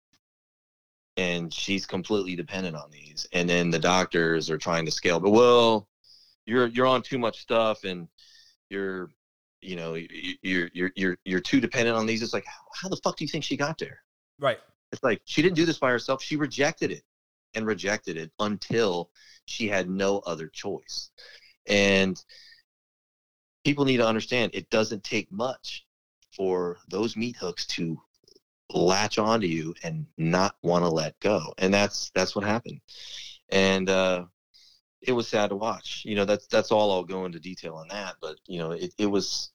and 1.17 1.53
she's 1.53 1.85
completely 1.87 2.35
dependent 2.37 2.77
on 2.77 2.91
these. 2.91 3.27
And 3.33 3.49
then 3.49 3.71
the 3.71 3.79
doctors 3.79 4.49
are 4.51 4.59
trying 4.59 4.85
to 4.87 4.91
scale, 4.91 5.21
but 5.21 5.31
well, 5.31 5.89
you're 6.47 6.67
you're 6.69 6.87
on 6.87 7.03
too 7.03 7.19
much 7.19 7.41
stuff, 7.41 7.85
and 7.85 8.09
you're 8.71 9.11
you 9.61 9.77
know 9.77 9.95
you're 10.43 10.71
you're 10.73 10.91
you're 10.97 11.17
you're 11.25 11.41
too 11.41 11.61
dependent 11.61 11.97
on 11.97 12.07
these. 12.07 12.23
It's 12.23 12.33
like 12.33 12.47
how 12.75 12.89
the 12.89 12.97
fuck 12.97 13.17
do 13.17 13.25
you 13.25 13.29
think 13.29 13.45
she 13.45 13.57
got 13.57 13.79
there? 13.79 14.01
Right. 14.39 14.59
It's 14.93 15.03
like 15.03 15.21
she 15.25 15.43
didn't 15.43 15.57
do 15.57 15.67
this 15.67 15.79
by 15.79 15.91
herself. 15.91 16.23
She 16.23 16.37
rejected 16.37 16.91
it 16.91 17.03
and 17.55 17.67
rejected 17.67 18.17
it 18.17 18.31
until 18.39 19.11
she 19.47 19.69
had 19.69 19.89
no 19.89 20.19
other 20.21 20.49
choice. 20.49 21.11
And 21.67 22.23
people 23.65 23.85
need 23.85 23.99
to 23.99 24.07
understand 24.07 24.51
it 24.55 24.71
doesn't 24.71 25.05
take 25.05 25.31
much 25.31 25.87
for 26.37 26.79
those 26.89 27.17
meat 27.17 27.37
hooks 27.37 27.67
to 27.67 28.01
latch 28.73 29.19
onto 29.19 29.47
you 29.47 29.75
and 29.83 30.07
not 30.17 30.57
want 30.63 30.85
to 30.85 30.89
let 30.89 31.19
go. 31.21 31.53
And 31.59 31.73
that's 31.73 32.11
that's 32.15 32.35
what 32.35 32.45
happened. 32.45 32.81
And 33.51 33.89
uh 33.91 34.27
it 35.03 35.13
was 35.13 35.29
sad 35.29 35.51
to 35.51 35.57
watch. 35.57 36.03
You 36.05 36.17
know, 36.17 36.25
that's 36.25 36.47
that's 36.47 36.73
all 36.73 36.93
I'll 36.93 37.05
go 37.05 37.27
into 37.27 37.41
detail 37.41 37.77
on 37.77 37.89
that. 37.89 38.17
But 38.21 38.37
you 38.47 38.59
know, 38.59 38.73
it, 38.73 38.95
it 38.99 39.07
was 39.07 39.51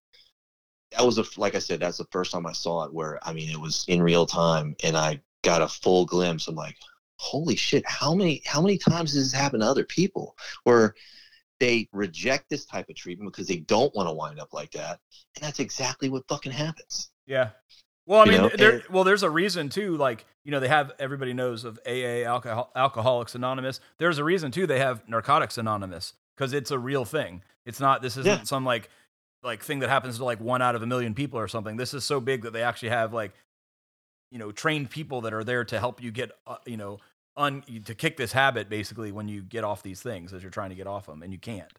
that 0.91 1.06
was 1.06 1.18
a 1.18 1.26
like 1.38 1.56
I 1.56 1.60
said, 1.60 1.80
that's 1.80 1.98
the 1.98 2.08
first 2.12 2.32
time 2.32 2.45
I 2.48 2.54
saw 2.54 2.84
it 2.86 2.93
where 2.93 3.20
I 3.28 3.34
mean 3.34 3.50
it 3.50 3.60
was 3.60 3.86
in 3.88 4.02
real 4.02 4.26
time 4.26 4.76
and 4.84 4.98
I 4.98 5.22
got 5.43 5.62
a 5.62 5.68
full 5.68 6.06
glimpse. 6.06 6.48
I'm 6.48 6.56
like, 6.56 6.78
holy 7.18 7.55
shit, 7.55 7.84
how 7.88 8.13
many 8.13 8.41
how 8.45 8.61
many 8.61 8.78
times 8.78 9.13
does 9.13 9.32
this 9.32 9.39
happen 9.39 9.59
to 9.59 9.65
other 9.65 9.84
people 9.84 10.36
where 10.63 10.93
they 11.59 11.88
reject 11.91 12.49
this 12.49 12.65
type 12.65 12.88
of 12.89 12.95
treatment 12.95 13.32
because 13.32 13.47
they 13.47 13.57
don't 13.57 13.93
want 13.95 14.07
to 14.07 14.13
wind 14.13 14.39
up 14.39 14.53
like 14.53 14.70
that. 14.72 14.99
And 15.36 15.43
that's 15.43 15.59
exactly 15.59 16.07
what 16.07 16.28
fucking 16.28 16.51
happens. 16.51 17.09
Yeah. 17.26 17.49
Well, 18.05 18.22
I 18.22 18.26
You 18.26 18.32
mean, 18.32 18.41
know, 18.43 18.49
there. 18.55 18.84
well, 18.91 19.03
there's 19.03 19.24
a 19.24 19.30
reason 19.30 19.70
too. 19.70 19.97
Like, 19.97 20.26
you 20.45 20.51
know, 20.51 20.59
they 20.59 20.68
have 20.68 20.91
everybody 20.99 21.34
knows 21.34 21.63
of 21.65 21.80
AA, 21.86 22.24
Alcohol, 22.26 22.72
Alcoholics 22.76 23.34
Anonymous. 23.36 23.80
There's 23.97 24.18
a 24.20 24.24
reason 24.24 24.51
too. 24.51 24.68
They 24.68 24.78
have 24.80 25.01
Narcotics 25.09 25.57
Anonymous 25.57 26.13
because 26.36 26.53
it's 26.53 26.70
a 26.72 26.78
real 26.80 27.05
thing. 27.05 27.41
It's 27.65 27.80
not. 27.80 28.01
This 28.03 28.18
isn't 28.18 28.26
Yeah. 28.39 28.43
some 28.43 28.63
like 28.63 28.89
like 29.43 29.63
thing 29.63 29.80
that 29.80 29.89
happens 29.89 30.18
to 30.18 30.26
like 30.26 30.39
one 30.39 30.61
out 30.61 30.76
of 30.76 30.84
a 30.84 30.88
million 30.88 31.13
people 31.15 31.39
or 31.39 31.47
something. 31.47 31.76
This 31.76 31.93
is 31.93 32.03
so 32.03 32.20
big 32.20 32.43
that 32.43 32.53
they 32.53 32.63
actually 32.63 32.89
have 32.89 33.13
like, 33.13 33.34
you 34.32 34.39
know, 34.39 34.51
trained 34.51 34.89
people 34.89 35.21
that 35.21 35.34
are 35.34 35.43
there 35.43 35.63
to 35.65 35.80
help 35.80 36.01
you 36.01 36.11
get, 36.11 36.32
uh, 36.45 36.57
you 36.65 36.78
know, 36.78 36.99
un 37.36 37.61
to 37.86 37.93
kick 37.93 38.17
this 38.17 38.32
habit 38.32 38.67
basically 38.67 39.11
when 39.11 39.28
you 39.28 39.41
get 39.43 39.63
off 39.63 39.84
these 39.84 40.01
things 40.01 40.34
as 40.34 40.41
you're 40.41 40.49
trying 40.51 40.69
to 40.71 40.75
get 40.75 40.88
off 40.88 41.05
them 41.05 41.21
and 41.21 41.32
you 41.32 41.39
can't. 41.39 41.71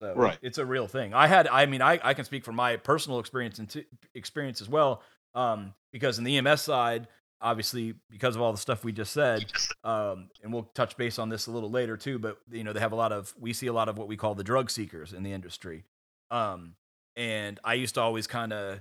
So 0.00 0.14
Right. 0.14 0.38
it's 0.42 0.58
a 0.58 0.64
real 0.66 0.86
thing. 0.86 1.14
I 1.14 1.26
had, 1.26 1.48
I 1.48 1.66
mean, 1.66 1.82
I, 1.82 1.98
I 2.02 2.14
can 2.14 2.24
speak 2.24 2.44
from 2.44 2.56
my 2.56 2.76
personal 2.76 3.18
experience 3.18 3.58
and 3.58 3.68
t- 3.68 3.86
experience 4.14 4.60
as 4.60 4.68
well. 4.68 5.02
Um, 5.34 5.74
because 5.92 6.18
in 6.18 6.24
the 6.24 6.36
EMS 6.38 6.62
side, 6.62 7.08
obviously, 7.40 7.94
because 8.10 8.36
of 8.36 8.42
all 8.42 8.52
the 8.52 8.58
stuff 8.58 8.84
we 8.84 8.92
just 8.92 9.12
said, 9.12 9.44
um, 9.82 10.28
and 10.42 10.52
we'll 10.52 10.70
touch 10.74 10.96
base 10.96 11.18
on 11.18 11.28
this 11.28 11.46
a 11.46 11.50
little 11.50 11.70
later 11.70 11.96
too. 11.96 12.18
But 12.18 12.38
you 12.50 12.62
know, 12.64 12.72
they 12.72 12.80
have 12.80 12.92
a 12.92 12.96
lot 12.96 13.12
of, 13.12 13.34
we 13.38 13.52
see 13.52 13.66
a 13.66 13.72
lot 13.72 13.88
of 13.88 13.98
what 13.98 14.06
we 14.08 14.16
call 14.16 14.34
the 14.34 14.44
drug 14.44 14.70
seekers 14.70 15.12
in 15.12 15.22
the 15.22 15.32
industry. 15.32 15.84
Um, 16.30 16.74
and 17.16 17.58
I 17.64 17.74
used 17.74 17.94
to 17.94 18.00
always 18.00 18.26
kind 18.26 18.52
of, 18.52 18.80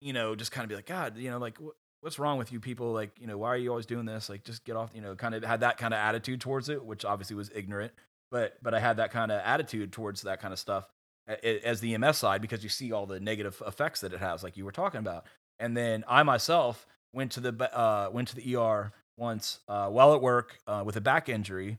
you 0.00 0.12
know, 0.12 0.34
just 0.34 0.52
kind 0.52 0.64
of 0.64 0.68
be 0.68 0.74
like, 0.74 0.86
God, 0.86 1.16
you 1.16 1.30
know, 1.30 1.38
like 1.38 1.58
what's 2.06 2.20
wrong 2.20 2.38
with 2.38 2.52
you 2.52 2.60
people? 2.60 2.92
Like, 2.92 3.10
you 3.18 3.26
know, 3.26 3.36
why 3.36 3.48
are 3.48 3.56
you 3.56 3.68
always 3.68 3.84
doing 3.84 4.06
this? 4.06 4.28
Like, 4.28 4.44
just 4.44 4.64
get 4.64 4.76
off. 4.76 4.90
You 4.94 5.00
know, 5.00 5.16
kind 5.16 5.34
of 5.34 5.42
had 5.42 5.60
that 5.60 5.76
kind 5.76 5.92
of 5.92 5.98
attitude 5.98 6.40
towards 6.40 6.68
it, 6.68 6.84
which 6.84 7.04
obviously 7.04 7.34
was 7.34 7.50
ignorant. 7.52 7.92
But 8.30 8.58
but 8.62 8.74
I 8.74 8.78
had 8.78 8.98
that 8.98 9.10
kind 9.10 9.32
of 9.32 9.40
attitude 9.44 9.92
towards 9.92 10.22
that 10.22 10.40
kind 10.40 10.52
of 10.52 10.60
stuff 10.60 10.88
as 11.42 11.80
the 11.80 11.94
EMS 11.94 12.18
side 12.18 12.40
because 12.40 12.62
you 12.62 12.68
see 12.68 12.92
all 12.92 13.06
the 13.06 13.18
negative 13.18 13.60
effects 13.66 14.02
that 14.02 14.12
it 14.12 14.20
has, 14.20 14.44
like 14.44 14.56
you 14.56 14.64
were 14.64 14.70
talking 14.70 15.00
about. 15.00 15.26
And 15.58 15.76
then 15.76 16.04
I 16.06 16.22
myself 16.22 16.86
went 17.12 17.32
to 17.32 17.40
the 17.40 17.76
uh, 17.76 18.08
went 18.12 18.28
to 18.28 18.36
the 18.36 18.56
ER 18.56 18.92
once 19.18 19.58
uh, 19.66 19.88
while 19.88 20.14
at 20.14 20.22
work 20.22 20.58
uh, 20.68 20.84
with 20.86 20.94
a 20.94 21.00
back 21.00 21.28
injury, 21.28 21.78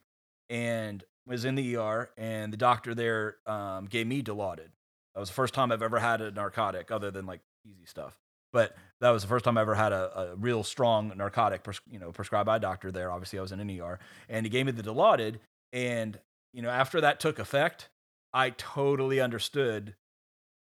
and 0.50 1.06
was 1.26 1.46
in 1.46 1.56
the 1.56 1.78
ER, 1.78 2.10
and 2.18 2.52
the 2.52 2.58
doctor 2.58 2.94
there 2.94 3.38
um, 3.46 3.86
gave 3.86 4.08
me 4.08 4.22
Dilaudid. 4.22 4.72
That 5.14 5.22
was 5.22 5.30
the 5.30 5.36
first 5.36 5.54
time 5.54 5.72
I've 5.72 5.82
ever 5.82 6.00
had 6.00 6.20
a 6.20 6.32
narcotic 6.32 6.92
other 6.92 7.12
than 7.12 7.26
like 7.26 7.40
easy 7.66 7.86
stuff. 7.86 8.20
But 8.52 8.76
that 9.02 9.12
was 9.12 9.22
the 9.22 9.28
first 9.28 9.46
time 9.46 9.58
I 9.58 9.62
ever 9.62 9.76
had 9.76 9.92
a, 9.92 10.32
a 10.32 10.36
real 10.36 10.64
strong 10.64 11.14
narcotic, 11.16 11.64
pres- 11.64 11.82
you 11.90 12.00
know, 12.00 12.12
prescribed 12.12 12.48
by 12.48 12.58
a 12.58 12.60
doctor 12.60 12.92
there. 12.92 13.12
Obviously, 13.12 13.40
I 13.40 13.42
was 13.42 13.52
in 13.52 13.60
an 13.60 13.80
ER, 13.80 14.00
and 14.30 14.46
he 14.46 14.50
gave 14.50 14.66
me 14.66 14.72
the 14.72 14.84
Dilaudid. 14.84 15.38
And 15.74 16.20
you 16.54 16.62
know, 16.62 16.70
after 16.70 17.02
that 17.02 17.20
took 17.20 17.40
effect, 17.40 17.90
I 18.34 18.52
totally 18.52 19.20
understood 19.20 19.96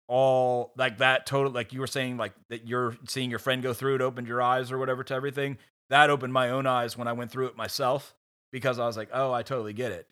all 0.08 0.72
like 0.76 0.98
that. 0.98 1.26
Total, 1.26 1.52
like 1.52 1.72
you 1.72 1.80
were 1.80 1.86
saying, 1.86 2.16
like 2.16 2.32
that 2.48 2.66
you're 2.66 2.96
seeing 3.06 3.30
your 3.30 3.38
friend 3.38 3.62
go 3.62 3.72
through 3.72 3.96
it, 3.96 4.00
opened 4.00 4.26
your 4.26 4.42
eyes 4.42 4.72
or 4.72 4.78
whatever 4.78 5.04
to 5.04 5.14
everything. 5.14 5.58
That 5.90 6.10
opened 6.10 6.32
my 6.32 6.50
own 6.50 6.66
eyes 6.66 6.98
when 6.98 7.08
I 7.08 7.12
went 7.12 7.30
through 7.30 7.46
it 7.46 7.56
myself 7.56 8.14
because 8.52 8.78
I 8.78 8.86
was 8.86 8.96
like, 8.96 9.08
oh, 9.12 9.32
I 9.32 9.42
totally 9.42 9.72
get 9.72 9.92
it. 9.92 10.08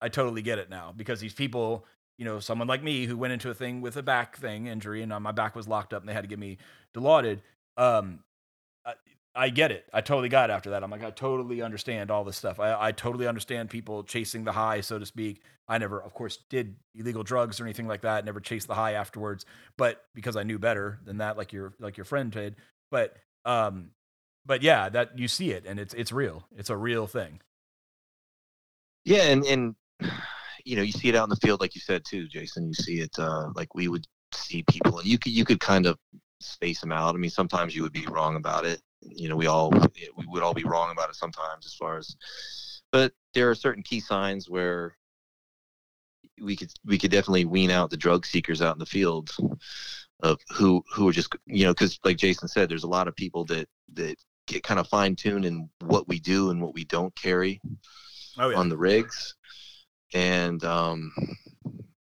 I 0.00 0.08
totally 0.08 0.42
get 0.42 0.58
it 0.58 0.70
now 0.70 0.92
because 0.96 1.20
these 1.20 1.32
people, 1.32 1.86
you 2.18 2.24
know, 2.24 2.40
someone 2.40 2.68
like 2.68 2.82
me 2.82 3.06
who 3.06 3.16
went 3.16 3.32
into 3.32 3.50
a 3.50 3.54
thing 3.54 3.80
with 3.80 3.96
a 3.96 4.02
back 4.02 4.36
thing 4.36 4.66
injury 4.66 5.02
and 5.02 5.12
uh, 5.12 5.20
my 5.20 5.32
back 5.32 5.54
was 5.54 5.68
locked 5.68 5.92
up 5.92 6.02
and 6.02 6.08
they 6.08 6.14
had 6.14 6.22
to 6.22 6.28
give 6.28 6.38
me 6.38 6.58
Dilaudid. 6.94 7.40
Um, 7.76 8.20
I, 8.84 8.94
I 9.34 9.48
get 9.50 9.70
it. 9.70 9.84
I 9.92 10.00
totally 10.00 10.28
got 10.28 10.48
it 10.48 10.52
after 10.52 10.70
that. 10.70 10.82
I'm 10.82 10.90
like, 10.90 11.04
I 11.04 11.10
totally 11.10 11.60
understand 11.60 12.10
all 12.10 12.24
this 12.24 12.36
stuff. 12.36 12.58
I, 12.58 12.88
I 12.88 12.92
totally 12.92 13.26
understand 13.26 13.68
people 13.68 14.02
chasing 14.02 14.44
the 14.44 14.52
high, 14.52 14.80
so 14.80 14.98
to 14.98 15.04
speak. 15.06 15.42
I 15.68 15.78
never, 15.78 16.00
of 16.00 16.14
course, 16.14 16.38
did 16.48 16.76
illegal 16.94 17.22
drugs 17.22 17.60
or 17.60 17.64
anything 17.64 17.88
like 17.88 18.02
that. 18.02 18.24
Never 18.24 18.40
chased 18.40 18.68
the 18.68 18.74
high 18.74 18.92
afterwards, 18.92 19.44
but 19.76 20.04
because 20.14 20.36
I 20.36 20.44
knew 20.44 20.58
better 20.58 21.00
than 21.04 21.18
that, 21.18 21.36
like 21.36 21.52
your 21.52 21.74
like 21.80 21.96
your 21.96 22.04
friend 22.04 22.30
did. 22.30 22.56
But 22.90 23.16
um, 23.44 23.90
but 24.46 24.62
yeah, 24.62 24.88
that 24.88 25.18
you 25.18 25.26
see 25.26 25.50
it 25.50 25.64
and 25.66 25.80
it's 25.80 25.92
it's 25.94 26.12
real. 26.12 26.46
It's 26.56 26.70
a 26.70 26.76
real 26.76 27.06
thing. 27.08 27.40
Yeah, 29.04 29.24
and 29.24 29.44
and 29.44 29.74
you 30.66 30.74
know, 30.74 30.82
you 30.82 30.92
see 30.92 31.08
it 31.08 31.14
out 31.14 31.22
in 31.24 31.30
the 31.30 31.36
field, 31.36 31.60
like 31.60 31.76
you 31.76 31.80
said 31.80 32.04
too, 32.04 32.26
Jason. 32.26 32.66
You 32.66 32.74
see 32.74 33.00
it 33.00 33.16
uh, 33.18 33.50
like 33.54 33.74
we 33.74 33.86
would 33.86 34.04
see 34.32 34.64
people, 34.68 34.98
and 34.98 35.06
you 35.06 35.16
could 35.16 35.32
you 35.32 35.44
could 35.44 35.60
kind 35.60 35.86
of 35.86 35.96
space 36.40 36.80
them 36.80 36.90
out. 36.90 37.14
I 37.14 37.18
mean, 37.18 37.30
sometimes 37.30 37.74
you 37.74 37.82
would 37.82 37.92
be 37.92 38.06
wrong 38.06 38.34
about 38.34 38.66
it. 38.66 38.82
You 39.00 39.28
know, 39.28 39.36
we 39.36 39.46
all 39.46 39.70
we 39.70 40.26
would 40.26 40.42
all 40.42 40.54
be 40.54 40.64
wrong 40.64 40.90
about 40.90 41.08
it 41.08 41.14
sometimes, 41.14 41.66
as 41.66 41.74
far 41.74 41.98
as. 41.98 42.16
But 42.90 43.12
there 43.32 43.48
are 43.48 43.54
certain 43.54 43.84
key 43.84 44.00
signs 44.00 44.50
where 44.50 44.96
we 46.42 46.56
could 46.56 46.72
we 46.84 46.98
could 46.98 47.12
definitely 47.12 47.44
wean 47.44 47.70
out 47.70 47.90
the 47.90 47.96
drug 47.96 48.26
seekers 48.26 48.60
out 48.60 48.74
in 48.74 48.80
the 48.80 48.86
field 48.86 49.30
of 50.24 50.40
who 50.50 50.82
who 50.92 51.08
are 51.08 51.12
just 51.12 51.32
you 51.46 51.64
know 51.64 51.70
because 51.70 52.00
like 52.04 52.16
Jason 52.16 52.48
said, 52.48 52.68
there's 52.68 52.84
a 52.84 52.88
lot 52.88 53.06
of 53.06 53.14
people 53.14 53.44
that 53.44 53.68
that 53.94 54.16
get 54.48 54.64
kind 54.64 54.80
of 54.80 54.88
fine 54.88 55.14
tuned 55.14 55.44
in 55.44 55.70
what 55.80 56.08
we 56.08 56.18
do 56.18 56.50
and 56.50 56.60
what 56.60 56.74
we 56.74 56.84
don't 56.84 57.14
carry 57.14 57.60
Oh 58.38 58.48
yeah. 58.48 58.56
on 58.56 58.68
the 58.68 58.76
rigs 58.76 59.36
and 60.14 60.64
um, 60.64 61.12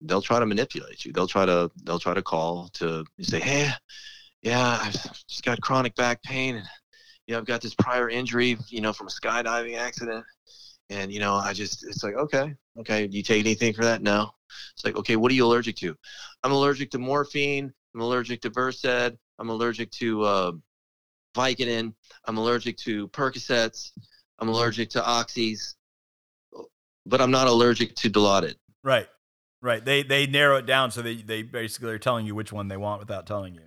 they'll 0.01 0.21
try 0.21 0.39
to 0.39 0.45
manipulate 0.45 1.05
you. 1.05 1.11
They'll 1.11 1.27
try 1.27 1.45
to 1.45 1.71
they'll 1.83 1.99
try 1.99 2.13
to 2.13 2.21
call 2.21 2.69
to 2.73 3.05
say 3.21 3.39
hey 3.39 3.69
yeah 4.41 4.79
i've 4.81 4.93
just 5.27 5.43
got 5.43 5.59
chronic 5.61 5.95
back 5.95 6.21
pain 6.21 6.55
and 6.55 6.65
you 7.25 7.33
know 7.33 7.39
i've 7.39 7.45
got 7.45 7.61
this 7.61 7.73
prior 7.73 8.09
injury 8.09 8.57
you 8.69 8.79
know 8.79 8.93
from 8.93 9.07
a 9.07 9.09
skydiving 9.09 9.77
accident. 9.77 10.23
And 10.91 11.11
you 11.11 11.19
know 11.19 11.33
i 11.33 11.51
just 11.51 11.83
it's 11.83 12.03
like 12.03 12.15
okay 12.15 12.53
okay 12.79 13.07
do 13.07 13.17
you 13.17 13.23
take 13.23 13.39
anything 13.39 13.73
for 13.73 13.83
that? 13.83 14.01
No. 14.01 14.29
It's 14.75 14.85
like 14.85 14.95
okay 14.97 15.15
what 15.15 15.31
are 15.31 15.35
you 15.35 15.45
allergic 15.45 15.75
to? 15.77 15.95
I'm 16.43 16.51
allergic 16.51 16.91
to 16.91 16.99
morphine. 16.99 17.73
I'm 17.93 18.01
allergic 18.01 18.41
to 18.41 18.49
versed. 18.49 18.85
I'm 18.85 19.49
allergic 19.49 19.89
to 19.91 20.23
uh, 20.23 20.51
vicodin. 21.35 21.93
I'm 22.25 22.37
allergic 22.37 22.77
to 22.77 23.07
percocets. 23.09 23.91
I'm 24.39 24.49
allergic 24.49 24.89
to 24.91 25.01
oxys 25.01 25.73
but 27.05 27.21
I'm 27.21 27.31
not 27.31 27.47
allergic 27.47 27.95
to 27.97 28.09
Dilaudid. 28.09 28.55
Right. 28.83 29.07
Right. 29.61 29.83
They 29.83 30.03
they 30.03 30.27
narrow 30.27 30.57
it 30.57 30.65
down 30.65 30.91
so 30.91 31.01
they 31.01 31.15
they 31.15 31.41
basically 31.41 31.91
are 31.91 31.99
telling 31.99 32.25
you 32.25 32.35
which 32.35 32.51
one 32.53 32.67
they 32.67 32.77
want 32.77 32.99
without 32.99 33.25
telling 33.25 33.55
you. 33.55 33.61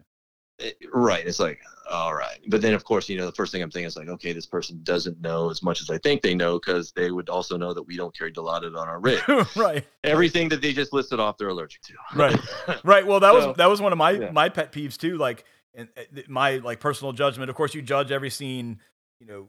It- 0.59 0.77
right. 0.93 1.27
It's 1.27 1.39
like, 1.41 1.61
all 1.91 2.15
right. 2.15 2.41
But 2.49 2.63
then, 2.63 2.75
of 2.75 2.85
course, 2.85 3.09
you 3.09 3.17
know, 3.17 3.27
the 3.27 3.33
first 3.33 3.53
thing 3.53 3.63
I'm 3.63 3.71
thinking 3.71 3.87
is 3.87 3.97
like, 3.97 4.09
okay, 4.09 4.33
this 4.33 4.47
person 4.47 4.81
doesn't 4.83 5.21
know 5.21 5.51
as 5.51 5.63
much 5.63 5.81
as 5.81 5.89
I 5.89 5.99
think 5.99 6.21
they 6.23 6.35
know 6.35 6.59
because 6.59 6.93
they 6.93 7.11
would 7.11 7.29
also 7.29 7.57
know 7.57 7.73
that 7.73 7.83
we 7.83 7.97
don't 7.97 8.17
carry 8.17 8.33
Dilaudid 8.33 8.77
on 8.77 8.89
our 8.89 9.01
rig. 9.01 9.23
right. 9.57 9.85
Everything 10.05 10.49
that 10.51 10.61
they 10.61 10.73
just 10.73 10.93
listed 10.93 11.21
off, 11.21 11.39
they're 11.39 11.49
allergic 11.49 11.81
to. 11.83 11.95
Right. 12.15 12.39
Right. 12.85 13.07
Well, 13.07 13.21
that 13.21 13.33
So, 13.33 13.49
was 13.49 13.57
that 13.57 13.67
was 13.71 13.81
one 13.81 13.93
of 13.93 13.99
my 13.99 14.11
yeah. 14.13 14.31
my 14.31 14.49
pet 14.49 14.73
peeves 14.73 14.97
too. 14.97 15.17
Like, 15.17 15.45
and 15.75 15.89
uh, 15.97 16.21
my 16.29 16.57
like 16.57 16.81
personal 16.81 17.13
judgment. 17.13 17.51
Of 17.51 17.57
course, 17.57 17.75
you 17.75 17.83
judge 17.83 18.11
every 18.13 18.31
scene. 18.31 18.81
You 19.21 19.27
know, 19.27 19.49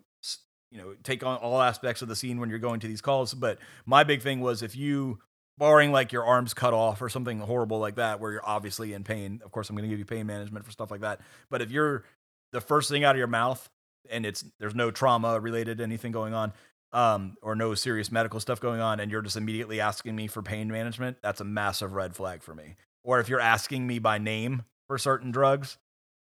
you 0.72 0.78
know, 0.78 0.95
take 1.03 1.24
on 1.24 1.38
all 1.38 1.61
aspects 1.61 2.01
of 2.01 2.07
the 2.07 2.15
scene 2.15 2.39
when 2.39 2.49
you're 2.49 2.59
going 2.59 2.80
to 2.82 2.88
these 2.88 3.01
calls. 3.01 3.34
But 3.34 3.59
my 3.86 4.03
big 4.03 4.22
thing 4.22 4.41
was 4.41 4.61
if 4.61 4.76
you, 4.76 5.20
barring 5.57 5.91
like 5.91 6.11
your 6.11 6.24
arms 6.24 6.53
cut 6.53 6.74
off 6.74 7.01
or 7.01 7.09
something 7.09 7.39
horrible 7.39 7.80
like 7.80 7.95
that, 7.95 8.20
where 8.20 8.32
you're 8.32 8.45
obviously 8.47 8.93
in 8.93 9.03
pain. 9.03 9.41
Of 9.43 9.51
course, 9.51 9.70
I'm 9.70 9.76
going 9.76 9.84
to 9.84 9.89
give 9.89 9.99
you 9.99 10.05
pain 10.05 10.26
management 10.26 10.65
for 10.65 10.72
stuff 10.72 10.91
like 10.91 11.01
that. 11.01 11.20
But 11.49 11.61
if 11.61 11.72
you're 11.72 12.03
the 12.53 12.61
first 12.61 12.89
thing 12.89 13.03
out 13.03 13.15
of 13.15 13.17
your 13.17 13.28
mouth 13.28 13.70
and 14.09 14.26
it's 14.26 14.43
there's 14.59 14.76
no 14.76 14.89
trauma 14.89 15.39
related 15.39 15.80
to 15.80 15.84
anything 15.84 16.11
going 16.11 16.34
on. 16.34 16.53
Um, 16.91 17.38
or 17.43 17.53
no 17.53 17.76
serious 17.76 18.11
medical 18.11 18.39
stuff 18.39 18.59
going 18.59 18.82
on, 18.82 18.99
and 18.99 19.11
you're 19.11 19.22
just 19.22 19.38
immediately 19.38 19.80
asking 19.80 20.15
me 20.15 20.26
for 20.26 20.41
pain 20.41 20.70
management, 20.70 21.17
that's 21.22 21.39
a 21.39 21.43
massive 21.43 21.93
red 21.93 22.15
flag 22.15 22.41
for 22.41 22.55
me 22.55 22.78
or 23.03 23.20
if 23.20 23.30
you're 23.30 23.39
asking 23.39 23.86
me 23.88 23.99
by 23.99 24.17
name 24.17 24.63
for 24.88 24.97
certain 24.97 25.32
drugs, 25.32 25.78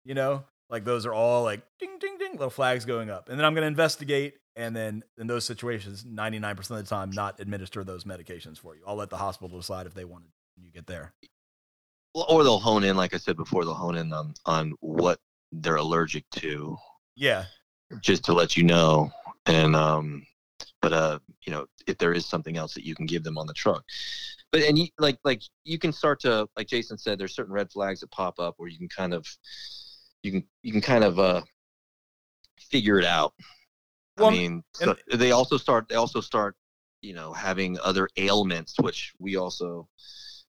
you 0.03 0.13
know, 0.13 0.43
Like 0.71 0.85
those 0.85 1.05
are 1.05 1.13
all 1.13 1.43
like 1.43 1.61
ding 1.79 1.97
ding 1.99 2.17
ding 2.17 2.31
little 2.31 2.49
flags 2.49 2.85
going 2.85 3.09
up. 3.09 3.29
And 3.29 3.37
then 3.37 3.45
I'm 3.45 3.53
going 3.53 3.63
to 3.63 3.67
investigate 3.67 4.35
and 4.55 4.75
then 4.75 5.03
in 5.17 5.27
those 5.27 5.45
situations 5.45 6.03
99% 6.05 6.59
of 6.59 6.67
the 6.67 6.83
time 6.83 7.11
not 7.11 7.39
administer 7.39 7.83
those 7.83 8.05
medications 8.05 8.57
for 8.57 8.75
you. 8.75 8.81
I'll 8.87 8.95
let 8.95 9.09
the 9.09 9.17
hospital 9.17 9.57
decide 9.57 9.85
if 9.85 9.93
they 9.93 10.05
want 10.05 10.23
it 10.25 10.31
when 10.55 10.65
you 10.65 10.71
get 10.71 10.87
there. 10.87 11.13
Well, 12.15 12.25
or 12.29 12.43
they'll 12.43 12.59
hone 12.59 12.83
in, 12.83 12.97
like 12.97 13.13
I 13.13 13.17
said 13.17 13.37
before, 13.37 13.63
they'll 13.63 13.73
hone 13.73 13.97
in 13.97 14.11
on 14.11 14.33
on 14.45 14.73
what 14.79 15.19
they're 15.51 15.75
allergic 15.75 16.29
to, 16.31 16.77
Yeah. 17.15 17.45
just 18.01 18.23
to 18.25 18.33
let 18.33 18.55
you 18.57 18.63
know. 18.63 19.11
And 19.45 19.75
um, 19.75 20.25
but 20.81 20.93
uh, 20.93 21.19
you 21.45 21.51
know, 21.51 21.65
if 21.87 21.97
there 21.97 22.13
is 22.13 22.25
something 22.25 22.57
else 22.57 22.73
that 22.73 22.85
you 22.85 22.95
can 22.95 23.05
give 23.05 23.23
them 23.23 23.37
on 23.37 23.47
the 23.47 23.53
truck, 23.53 23.83
but 24.51 24.61
and 24.61 24.77
you 24.77 24.87
like 24.99 25.17
like 25.23 25.41
you 25.63 25.79
can 25.79 25.91
start 25.93 26.19
to 26.21 26.47
like 26.57 26.67
Jason 26.67 26.97
said, 26.97 27.17
there's 27.17 27.33
certain 27.35 27.53
red 27.53 27.71
flags 27.71 28.01
that 28.01 28.11
pop 28.11 28.39
up 28.39 28.55
where 28.57 28.69
you 28.69 28.77
can 28.77 28.89
kind 28.89 29.13
of 29.13 29.25
you 30.23 30.31
can 30.31 30.43
you 30.61 30.71
can 30.71 30.81
kind 30.81 31.03
of 31.03 31.19
uh 31.19 31.41
figure 32.59 32.99
it 32.99 33.05
out. 33.05 33.33
Well, 34.17 34.29
I 34.29 34.31
mean, 34.31 34.63
so 34.73 34.95
they 35.13 35.31
also 35.31 35.57
start 35.57 35.87
they 35.89 35.95
also 35.95 36.21
start 36.21 36.55
you 37.01 37.13
know 37.13 37.33
having 37.33 37.79
other 37.79 38.09
ailments, 38.17 38.75
which 38.79 39.13
we 39.19 39.35
also 39.35 39.87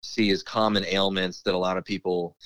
see 0.02 0.30
as 0.30 0.42
common 0.42 0.84
ailments 0.86 1.42
that 1.42 1.54
a 1.54 1.58
lot 1.58 1.76
of 1.76 1.84
people 1.84 2.36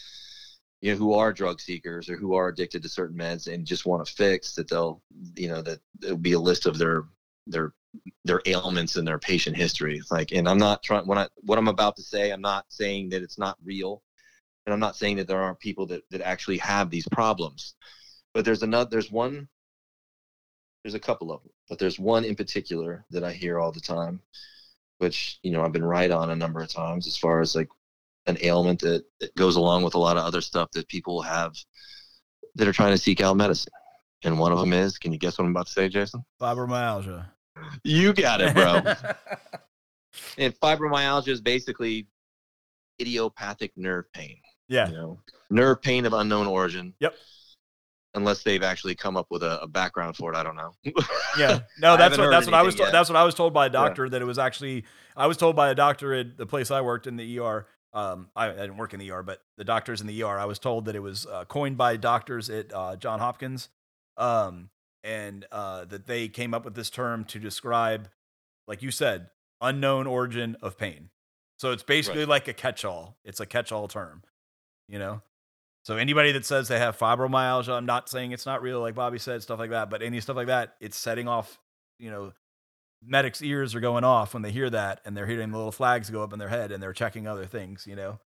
you 0.82 0.92
know 0.92 0.98
who 0.98 1.14
are 1.14 1.32
drug 1.32 1.60
seekers 1.60 2.08
or 2.08 2.16
who 2.16 2.34
are 2.34 2.48
addicted 2.48 2.82
to 2.82 2.88
certain 2.88 3.16
meds 3.16 3.52
and 3.52 3.66
just 3.66 3.86
want 3.86 4.04
to 4.06 4.12
fix 4.12 4.54
that 4.54 4.68
they'll 4.68 5.02
you 5.34 5.48
know 5.48 5.62
that 5.62 5.80
it'll 6.02 6.16
be 6.16 6.32
a 6.32 6.38
list 6.38 6.66
of 6.66 6.78
their 6.78 7.04
their 7.46 7.72
their 8.24 8.42
ailments 8.44 8.96
and 8.96 9.08
their 9.08 9.18
patient 9.18 9.56
history 9.56 10.00
like 10.10 10.32
and 10.32 10.46
i'm 10.46 10.58
not 10.58 10.82
trying 10.82 11.06
when 11.06 11.18
i 11.18 11.26
what 11.42 11.58
i'm 11.58 11.68
about 11.68 11.96
to 11.96 12.02
say 12.02 12.30
i'm 12.30 12.42
not 12.42 12.66
saying 12.68 13.08
that 13.08 13.22
it's 13.22 13.38
not 13.38 13.56
real 13.64 14.02
and 14.66 14.72
i'm 14.72 14.80
not 14.80 14.96
saying 14.96 15.16
that 15.16 15.26
there 15.26 15.40
aren't 15.40 15.60
people 15.60 15.86
that 15.86 16.02
that 16.10 16.20
actually 16.20 16.58
have 16.58 16.90
these 16.90 17.08
problems 17.08 17.74
but 18.34 18.44
there's 18.44 18.62
another 18.62 18.90
there's 18.90 19.10
one 19.10 19.48
there's 20.84 20.94
a 20.94 21.00
couple 21.00 21.32
of 21.32 21.42
them 21.42 21.52
but 21.68 21.78
there's 21.78 21.98
one 21.98 22.24
in 22.24 22.34
particular 22.34 23.04
that 23.10 23.24
i 23.24 23.32
hear 23.32 23.58
all 23.58 23.72
the 23.72 23.80
time 23.80 24.20
which 24.98 25.38
you 25.42 25.50
know 25.50 25.62
i've 25.62 25.72
been 25.72 25.84
right 25.84 26.10
on 26.10 26.30
a 26.30 26.36
number 26.36 26.60
of 26.60 26.68
times 26.68 27.06
as 27.06 27.16
far 27.16 27.40
as 27.40 27.54
like 27.54 27.68
an 28.26 28.36
ailment 28.42 28.80
that, 28.80 29.04
that 29.20 29.34
goes 29.36 29.56
along 29.56 29.82
with 29.82 29.94
a 29.94 29.98
lot 29.98 30.16
of 30.16 30.24
other 30.24 30.40
stuff 30.40 30.70
that 30.72 30.88
people 30.88 31.22
have 31.22 31.54
that 32.56 32.66
are 32.66 32.72
trying 32.72 32.92
to 32.92 32.98
seek 32.98 33.20
out 33.20 33.36
medicine. 33.36 33.72
And 34.24 34.38
one 34.38 34.52
of 34.52 34.58
them 34.58 34.72
is 34.72 34.98
can 34.98 35.12
you 35.12 35.18
guess 35.18 35.38
what 35.38 35.44
i'm 35.44 35.50
about 35.50 35.66
to 35.66 35.72
say 35.72 35.88
jason? 35.88 36.24
Fibromyalgia. 36.40 37.26
you 37.84 38.12
got 38.12 38.40
it 38.40 38.54
bro. 38.54 38.82
And 40.38 40.58
fibromyalgia 40.60 41.28
is 41.28 41.42
basically 41.42 42.08
idiopathic 43.00 43.72
nerve 43.76 44.10
pain 44.12 44.38
yeah. 44.68 44.88
you 44.88 44.94
know 44.94 45.18
nerve 45.50 45.80
pain 45.80 46.04
of 46.06 46.12
unknown 46.12 46.46
origin 46.46 46.92
Yep. 47.00 47.14
unless 48.14 48.42
they've 48.42 48.62
actually 48.62 48.94
come 48.94 49.16
up 49.16 49.26
with 49.30 49.42
a, 49.42 49.60
a 49.62 49.66
background 49.68 50.16
for 50.16 50.32
it 50.32 50.36
i 50.36 50.42
don't 50.42 50.56
know 50.56 50.72
Yeah. 51.38 51.60
No, 51.80 51.96
that's 51.96 52.16
what 52.16 52.30
that's 52.30 52.46
what 52.46 52.54
I 52.54 52.62
was 52.62 52.74
told. 52.74 52.92
That's 52.92 53.08
what 53.10 53.16
I 53.16 53.24
was 53.24 53.34
told 53.34 53.52
by 53.52 53.66
a 53.66 53.70
doctor 53.70 54.08
that 54.08 54.22
it 54.22 54.24
was 54.24 54.38
actually 54.38 54.84
I 55.16 55.26
was 55.26 55.36
told 55.36 55.54
by 55.54 55.68
a 55.70 55.74
doctor 55.74 56.14
at 56.14 56.36
the 56.38 56.46
place 56.46 56.70
I 56.70 56.80
worked 56.80 57.06
in 57.06 57.16
the 57.16 57.38
ER. 57.38 57.66
Um, 57.92 58.28
I, 58.34 58.48
I 58.48 58.52
didn't 58.54 58.78
work 58.78 58.94
in 58.94 59.00
the 59.00 59.10
ER, 59.10 59.22
but 59.22 59.42
the 59.58 59.64
doctors 59.64 60.00
in 60.00 60.06
the 60.06 60.22
ER. 60.22 60.38
I 60.38 60.46
was 60.46 60.58
told 60.58 60.86
that 60.86 60.96
it 60.96 61.00
was 61.00 61.26
uh, 61.26 61.44
coined 61.44 61.76
by 61.76 61.96
doctors 61.98 62.48
at 62.50 62.72
uh, 62.72 62.96
John 62.96 63.18
Hopkins, 63.20 63.68
um, 64.16 64.70
and 65.04 65.46
uh, 65.52 65.84
that 65.86 66.06
they 66.06 66.28
came 66.28 66.54
up 66.54 66.64
with 66.64 66.74
this 66.74 66.88
term 66.90 67.24
to 67.26 67.38
describe, 67.38 68.08
like 68.66 68.82
you 68.82 68.90
said, 68.90 69.28
unknown 69.60 70.06
origin 70.06 70.56
of 70.62 70.76
pain. 70.78 71.10
So 71.58 71.72
it's 71.72 71.82
basically 71.82 72.24
like 72.24 72.48
a 72.48 72.52
catch-all. 72.54 73.16
It's 73.24 73.40
a 73.40 73.46
catch-all 73.46 73.88
term, 73.88 74.22
you 74.88 74.98
know. 74.98 75.22
So 75.84 75.96
anybody 75.96 76.32
that 76.32 76.44
says 76.44 76.66
they 76.68 76.78
have 76.80 76.98
fibromyalgia, 76.98 77.70
I'm 77.76 77.86
not 77.86 78.08
saying 78.08 78.32
it's 78.32 78.46
not 78.46 78.60
real, 78.60 78.80
like 78.80 78.96
Bobby 78.96 79.18
said, 79.18 79.42
stuff 79.42 79.58
like 79.60 79.70
that. 79.70 79.88
But 79.88 80.02
any 80.02 80.20
stuff 80.20 80.34
like 80.36 80.48
that, 80.48 80.74
it's 80.80 80.96
setting 80.96 81.28
off, 81.28 81.60
you 82.00 82.10
know, 82.10 82.32
medics' 83.04 83.40
ears 83.40 83.74
are 83.74 83.80
going 83.80 84.02
off 84.02 84.34
when 84.34 84.42
they 84.42 84.50
hear 84.50 84.68
that, 84.70 85.00
and 85.04 85.16
they're 85.16 85.26
hearing 85.26 85.50
the 85.52 85.56
little 85.56 85.70
flags 85.72 86.10
go 86.10 86.22
up 86.24 86.32
in 86.32 86.38
their 86.40 86.48
head, 86.48 86.72
and 86.72 86.82
they're 86.82 86.92
checking 86.92 87.28
other 87.28 87.46
things. 87.46 87.86
You 87.86 87.94
know, 87.94 88.18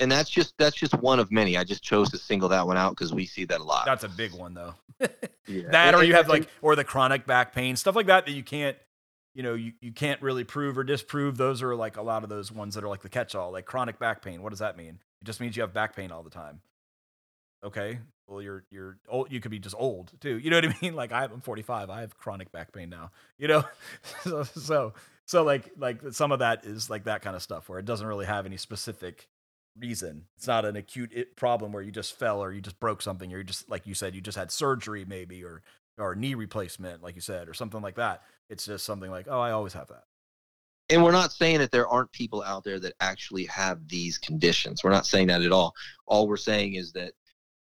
and 0.00 0.10
that's 0.10 0.28
just 0.30 0.54
that's 0.58 0.74
just 0.76 0.94
one 0.94 1.18
of 1.20 1.30
many 1.32 1.56
i 1.56 1.64
just 1.64 1.82
chose 1.82 2.10
to 2.10 2.18
single 2.18 2.48
that 2.48 2.66
one 2.66 2.76
out 2.76 2.90
because 2.90 3.12
we 3.12 3.26
see 3.26 3.44
that 3.44 3.60
a 3.60 3.64
lot 3.64 3.84
that's 3.84 4.04
a 4.04 4.08
big 4.08 4.32
one 4.32 4.54
though. 4.54 4.74
Yeah. 5.46 5.70
that, 5.70 5.94
or 5.94 6.00
And- 6.00 6.08
you 6.08 6.14
have 6.14 6.28
like, 6.28 6.46
or 6.60 6.76
the 6.76 6.84
chronic 6.84 7.24
back 7.26 7.54
pain, 7.54 7.74
stuff 7.76 7.96
like 7.96 8.06
that 8.08 8.26
that 8.26 8.32
you 8.32 8.42
can't, 8.42 8.76
you 9.34 9.42
know, 9.42 9.54
you, 9.54 9.72
you 9.80 9.92
can't 9.92 10.20
really 10.20 10.44
prove 10.44 10.76
or 10.76 10.84
disprove. 10.84 11.38
Those 11.38 11.62
are 11.62 11.74
like 11.74 11.96
a 11.96 12.02
lot 12.02 12.22
of 12.22 12.28
those 12.28 12.52
ones 12.52 12.74
that 12.74 12.84
are 12.84 12.88
like 12.88 13.00
the 13.00 13.08
catch-all, 13.08 13.50
like 13.52 13.64
chronic 13.64 13.98
back 13.98 14.20
pain. 14.20 14.42
What 14.42 14.50
does 14.50 14.58
that 14.58 14.76
mean? 14.76 14.98
It 15.22 15.24
just 15.24 15.40
means 15.40 15.56
you 15.56 15.62
have 15.62 15.72
back 15.72 15.96
pain 15.96 16.12
all 16.12 16.22
the 16.22 16.30
time. 16.30 16.60
Okay, 17.64 17.98
well 18.28 18.40
you're 18.40 18.64
you're 18.70 18.98
old. 19.08 19.32
You 19.32 19.40
could 19.40 19.50
be 19.50 19.58
just 19.58 19.74
old 19.76 20.12
too. 20.20 20.38
You 20.38 20.50
know 20.50 20.58
what 20.58 20.66
I 20.66 20.74
mean? 20.82 20.94
Like 20.94 21.12
I'm 21.12 21.40
45. 21.40 21.90
I 21.90 22.00
have 22.02 22.16
chronic 22.16 22.52
back 22.52 22.72
pain 22.72 22.88
now. 22.88 23.10
You 23.38 23.48
know, 23.48 23.64
so 24.22 24.42
so 24.44 24.92
so 25.26 25.42
like 25.42 25.70
like 25.76 26.00
some 26.12 26.30
of 26.32 26.38
that 26.38 26.64
is 26.64 26.88
like 26.88 27.04
that 27.04 27.22
kind 27.22 27.34
of 27.34 27.42
stuff 27.42 27.68
where 27.68 27.78
it 27.78 27.84
doesn't 27.84 28.06
really 28.06 28.26
have 28.26 28.46
any 28.46 28.56
specific 28.56 29.28
reason. 29.76 30.26
It's 30.36 30.46
not 30.46 30.64
an 30.64 30.76
acute 30.76 31.36
problem 31.36 31.72
where 31.72 31.82
you 31.82 31.90
just 31.90 32.16
fell 32.18 32.42
or 32.42 32.52
you 32.52 32.60
just 32.60 32.78
broke 32.80 33.02
something 33.02 33.32
or 33.32 33.38
you 33.38 33.44
just 33.44 33.68
like 33.68 33.86
you 33.86 33.94
said 33.94 34.14
you 34.14 34.20
just 34.20 34.38
had 34.38 34.52
surgery 34.52 35.04
maybe 35.04 35.42
or 35.44 35.62
or 35.98 36.14
knee 36.14 36.34
replacement 36.34 37.02
like 37.02 37.16
you 37.16 37.20
said 37.20 37.48
or 37.48 37.54
something 37.54 37.82
like 37.82 37.96
that. 37.96 38.22
It's 38.48 38.66
just 38.66 38.86
something 38.86 39.10
like 39.10 39.26
oh 39.28 39.40
I 39.40 39.50
always 39.50 39.72
have 39.72 39.88
that. 39.88 40.04
And 40.90 41.02
we're 41.02 41.12
not 41.12 41.32
saying 41.32 41.58
that 41.58 41.70
there 41.70 41.88
aren't 41.88 42.12
people 42.12 42.42
out 42.42 42.64
there 42.64 42.80
that 42.80 42.94
actually 43.00 43.44
have 43.46 43.86
these 43.88 44.18
conditions 44.18 44.82
we're 44.82 44.90
not 44.90 45.06
saying 45.06 45.26
that 45.26 45.42
at 45.42 45.52
all 45.52 45.74
all 46.06 46.28
we're 46.28 46.36
saying 46.36 46.74
is 46.74 46.92
that 46.92 47.12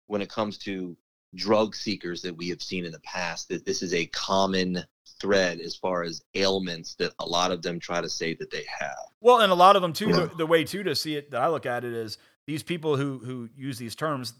when 0.06 0.22
it 0.22 0.30
comes 0.30 0.58
to 0.58 0.96
drug 1.34 1.74
seekers 1.74 2.22
that 2.22 2.36
we 2.36 2.48
have 2.48 2.62
seen 2.62 2.84
in 2.84 2.92
the 2.92 3.00
past 3.00 3.48
that 3.48 3.64
this 3.64 3.82
is 3.82 3.94
a 3.94 4.06
common 4.06 4.82
thread 5.20 5.60
as 5.60 5.76
far 5.76 6.02
as 6.02 6.22
ailments 6.34 6.94
that 6.96 7.12
a 7.18 7.26
lot 7.26 7.52
of 7.52 7.62
them 7.62 7.78
try 7.78 8.00
to 8.00 8.08
say 8.08 8.34
that 8.34 8.50
they 8.50 8.64
have 8.66 8.96
Well, 9.20 9.40
and 9.40 9.52
a 9.52 9.54
lot 9.54 9.76
of 9.76 9.82
them 9.82 9.92
too. 9.92 10.08
Yeah. 10.08 10.20
The, 10.20 10.36
the 10.38 10.46
way 10.46 10.64
too 10.64 10.82
to 10.82 10.94
see 10.96 11.16
it 11.16 11.30
that 11.30 11.42
I 11.42 11.48
look 11.48 11.66
at 11.66 11.84
it 11.84 11.92
is 11.92 12.18
these 12.46 12.62
people 12.62 12.96
who 12.96 13.18
who 13.18 13.48
use 13.54 13.78
these 13.78 13.94
terms, 13.94 14.34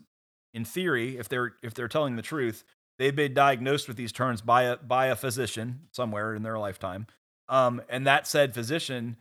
in 0.54 0.64
theory, 0.64 1.18
if 1.18 1.28
they're 1.28 1.54
if 1.62 1.74
they're 1.74 1.88
telling 1.88 2.16
the 2.16 2.22
truth, 2.22 2.64
they've 2.98 3.14
been 3.14 3.34
diagnosed 3.34 3.86
with 3.88 3.96
these 3.96 4.10
terms 4.10 4.40
by 4.40 4.62
a 4.64 4.76
by 4.78 5.06
a 5.06 5.16
physician 5.16 5.82
somewhere 5.92 6.34
in 6.34 6.42
their 6.42 6.58
lifetime, 6.58 7.06
um, 7.50 7.82
and 7.88 8.06
that 8.06 8.26
said 8.26 8.54
physician, 8.54 9.16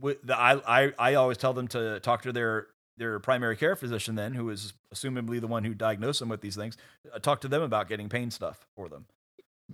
the, 0.00 0.36
I 0.36 0.86
I 0.86 0.92
I 0.98 1.14
always 1.14 1.36
tell 1.36 1.52
them 1.52 1.68
to 1.68 2.00
talk 2.00 2.22
to 2.22 2.32
their 2.32 2.68
their 2.96 3.20
primary 3.20 3.56
care 3.56 3.76
physician 3.76 4.14
then, 4.14 4.32
who 4.32 4.48
is 4.48 4.72
assumably 4.92 5.40
the 5.40 5.46
one 5.46 5.62
who 5.62 5.74
diagnosed 5.74 6.20
them 6.20 6.30
with 6.30 6.40
these 6.40 6.56
things, 6.56 6.78
uh, 7.12 7.18
talk 7.18 7.42
to 7.42 7.48
them 7.48 7.60
about 7.60 7.88
getting 7.88 8.08
pain 8.08 8.30
stuff 8.30 8.66
for 8.74 8.88
them. 8.88 9.04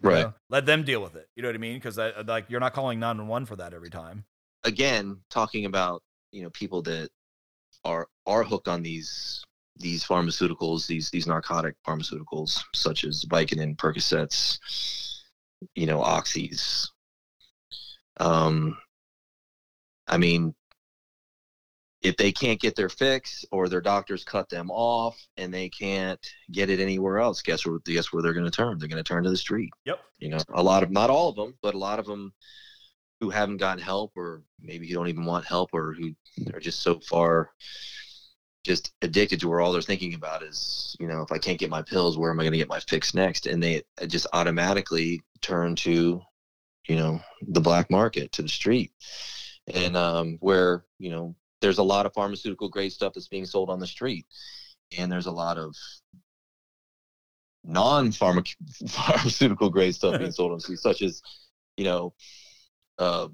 you 0.03 0.11
right 0.11 0.23
know? 0.23 0.35
Let 0.51 0.67
them 0.67 0.83
deal 0.83 1.01
with 1.01 1.15
it. 1.15 1.29
You 1.37 1.43
know 1.43 1.49
what 1.49 1.55
I 1.55 1.59
mean? 1.59 1.77
Because 1.77 1.97
like 2.27 2.47
you're 2.49 2.61
not 2.61 2.75
calling 2.75 2.99
nine 2.99 3.19
one 3.19 3.29
one 3.29 3.47
for 3.47 3.57
that 3.57 3.73
every 3.73 3.91
time. 3.91 4.25
again 4.65 5.19
talking 5.31 5.65
about 5.65 6.03
you 6.33 6.43
know 6.43 6.51
people 6.51 6.83
that 6.83 7.09
are 7.85 8.09
are 8.27 8.43
hooked 8.43 8.67
on 8.67 8.83
these 8.83 9.45
these 9.77 10.05
pharmaceuticals 10.05 10.89
these 10.89 11.09
these 11.11 11.29
narcotic 11.29 11.77
pharmaceuticals 11.87 12.61
such 12.75 13.05
as 13.05 13.25
Vicodin, 13.27 13.77
Percocets, 13.77 14.59
you 15.77 15.87
know 15.87 16.01
oxys 16.01 16.89
um 18.19 18.77
I 20.07 20.17
mean 20.19 20.55
if 22.03 22.17
they 22.17 22.33
can't 22.33 22.61
get 22.61 22.75
their 22.75 22.89
fix 22.89 23.45
or 23.53 23.69
their 23.69 23.81
doctors 23.81 24.25
cut 24.25 24.49
them 24.49 24.71
off 24.73 25.17
and 25.37 25.55
they 25.55 25.69
can't 25.69 26.19
get 26.51 26.69
it 26.69 26.81
anywhere 26.81 27.19
else 27.19 27.43
guess 27.43 27.65
where 27.65 27.79
guess 27.85 28.13
where 28.13 28.23
they're 28.23 28.33
going 28.33 28.45
to 28.45 28.51
turn? 28.51 28.79
They're 28.79 28.89
going 28.89 29.03
to 29.03 29.09
turn 29.09 29.23
to 29.25 29.31
the 29.31 29.37
street. 29.37 29.71
Yep. 29.85 30.01
you 30.19 30.29
know 30.29 30.39
a 30.55 30.63
lot 30.63 30.83
of 30.83 30.91
not 30.91 31.11
all 31.11 31.29
of 31.29 31.37
them 31.37 31.55
but 31.63 31.75
a 31.75 31.79
lot 31.79 31.99
of 31.99 32.07
them 32.07 32.33
who 33.21 33.31
haven't 33.31 33.59
gotten 33.59 33.83
help 33.83 34.13
or 34.17 34.43
maybe 34.61 34.89
who 34.89 34.95
don't 34.95 35.09
even 35.09 35.25
want 35.25 35.45
help 35.47 35.71
or 35.73 35.93
who 35.93 36.13
are 36.53 36.61
just 36.61 36.81
so 36.83 36.99
far 37.09 37.51
just 38.65 38.93
addicted 39.03 39.41
to 39.41 39.49
where 39.49 39.61
all 39.61 39.73
they're 39.73 39.83
thinking 39.83 40.15
about 40.15 40.43
is 40.43 40.97
you 41.01 41.07
know 41.07 41.23
if 41.23 41.33
i 41.33 41.39
can't 41.39 41.59
get 41.59 41.71
my 41.71 41.83
pills 41.83 42.19
where 42.19 42.31
am 42.31 42.41
i 42.41 42.43
going 42.43 42.53
to 42.53 42.59
get 42.59 42.69
my 42.69 42.81
fix 42.81 43.15
next? 43.15 43.47
And 43.47 43.63
they 43.63 43.83
just 44.09 44.27
automatically 44.33 45.21
turn 45.41 45.77
to 45.77 46.21
you 46.89 46.97
know 46.97 47.21
the 47.43 47.61
black 47.61 47.91
market 47.91 48.33
to 48.33 48.43
the 48.43 48.49
street 48.49 48.93
and 49.73 49.97
um, 49.97 50.37
where 50.41 50.85
you 50.99 51.11
know 51.11 51.35
there's 51.61 51.79
a 51.79 51.83
lot 51.83 52.07
of 52.07 52.13
pharmaceutical 52.13 52.69
grade 52.69 52.93
stuff 52.93 53.13
that's 53.15 53.29
being 53.29 53.47
sold 53.47 53.71
on 53.71 53.79
the 53.79 53.87
street 53.87 54.27
and 54.99 55.11
there's 55.11 55.27
a 55.27 55.33
lot 55.33 55.59
of 55.59 55.75
non-pharmaceutical 57.65 59.71
grade 59.71 59.95
stuff 59.95 60.19
being 60.19 60.33
sold 60.39 60.51
on 60.51 60.59
the 60.59 60.63
street 60.63 60.81
such 60.81 61.03
as 61.03 61.23
you 61.77 61.85
know 61.85 62.13
uh, 62.99 63.29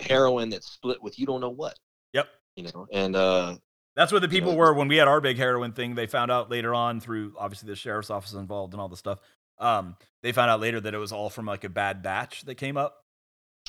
heroin 0.00 0.48
that's 0.48 0.70
split 0.70 1.02
with 1.02 1.18
you 1.18 1.26
don't 1.26 1.40
know 1.40 1.50
what 1.50 1.78
Yep. 2.12 2.26
you 2.56 2.64
know 2.64 2.86
and 2.92 3.16
uh 3.16 3.56
That's 3.94 4.12
where 4.12 4.20
the 4.20 4.28
people 4.28 4.52
know, 4.52 4.58
were 4.58 4.74
when 4.74 4.88
we 4.88 4.96
had 4.96 5.08
our 5.08 5.20
big 5.20 5.36
heroin 5.36 5.72
thing. 5.72 5.94
They 5.94 6.06
found 6.06 6.30
out 6.30 6.50
later 6.50 6.74
on 6.74 7.00
through 7.00 7.34
obviously 7.38 7.68
the 7.68 7.76
sheriff's 7.76 8.10
office 8.10 8.32
involved 8.32 8.74
and 8.74 8.80
all 8.80 8.88
the 8.88 8.96
stuff. 8.96 9.20
Um, 9.58 9.96
they 10.22 10.32
found 10.32 10.50
out 10.50 10.60
later 10.60 10.80
that 10.80 10.94
it 10.94 10.98
was 10.98 11.12
all 11.12 11.30
from 11.30 11.46
like 11.46 11.64
a 11.64 11.68
bad 11.68 12.02
batch 12.02 12.42
that 12.42 12.56
came 12.56 12.76
up 12.76 13.04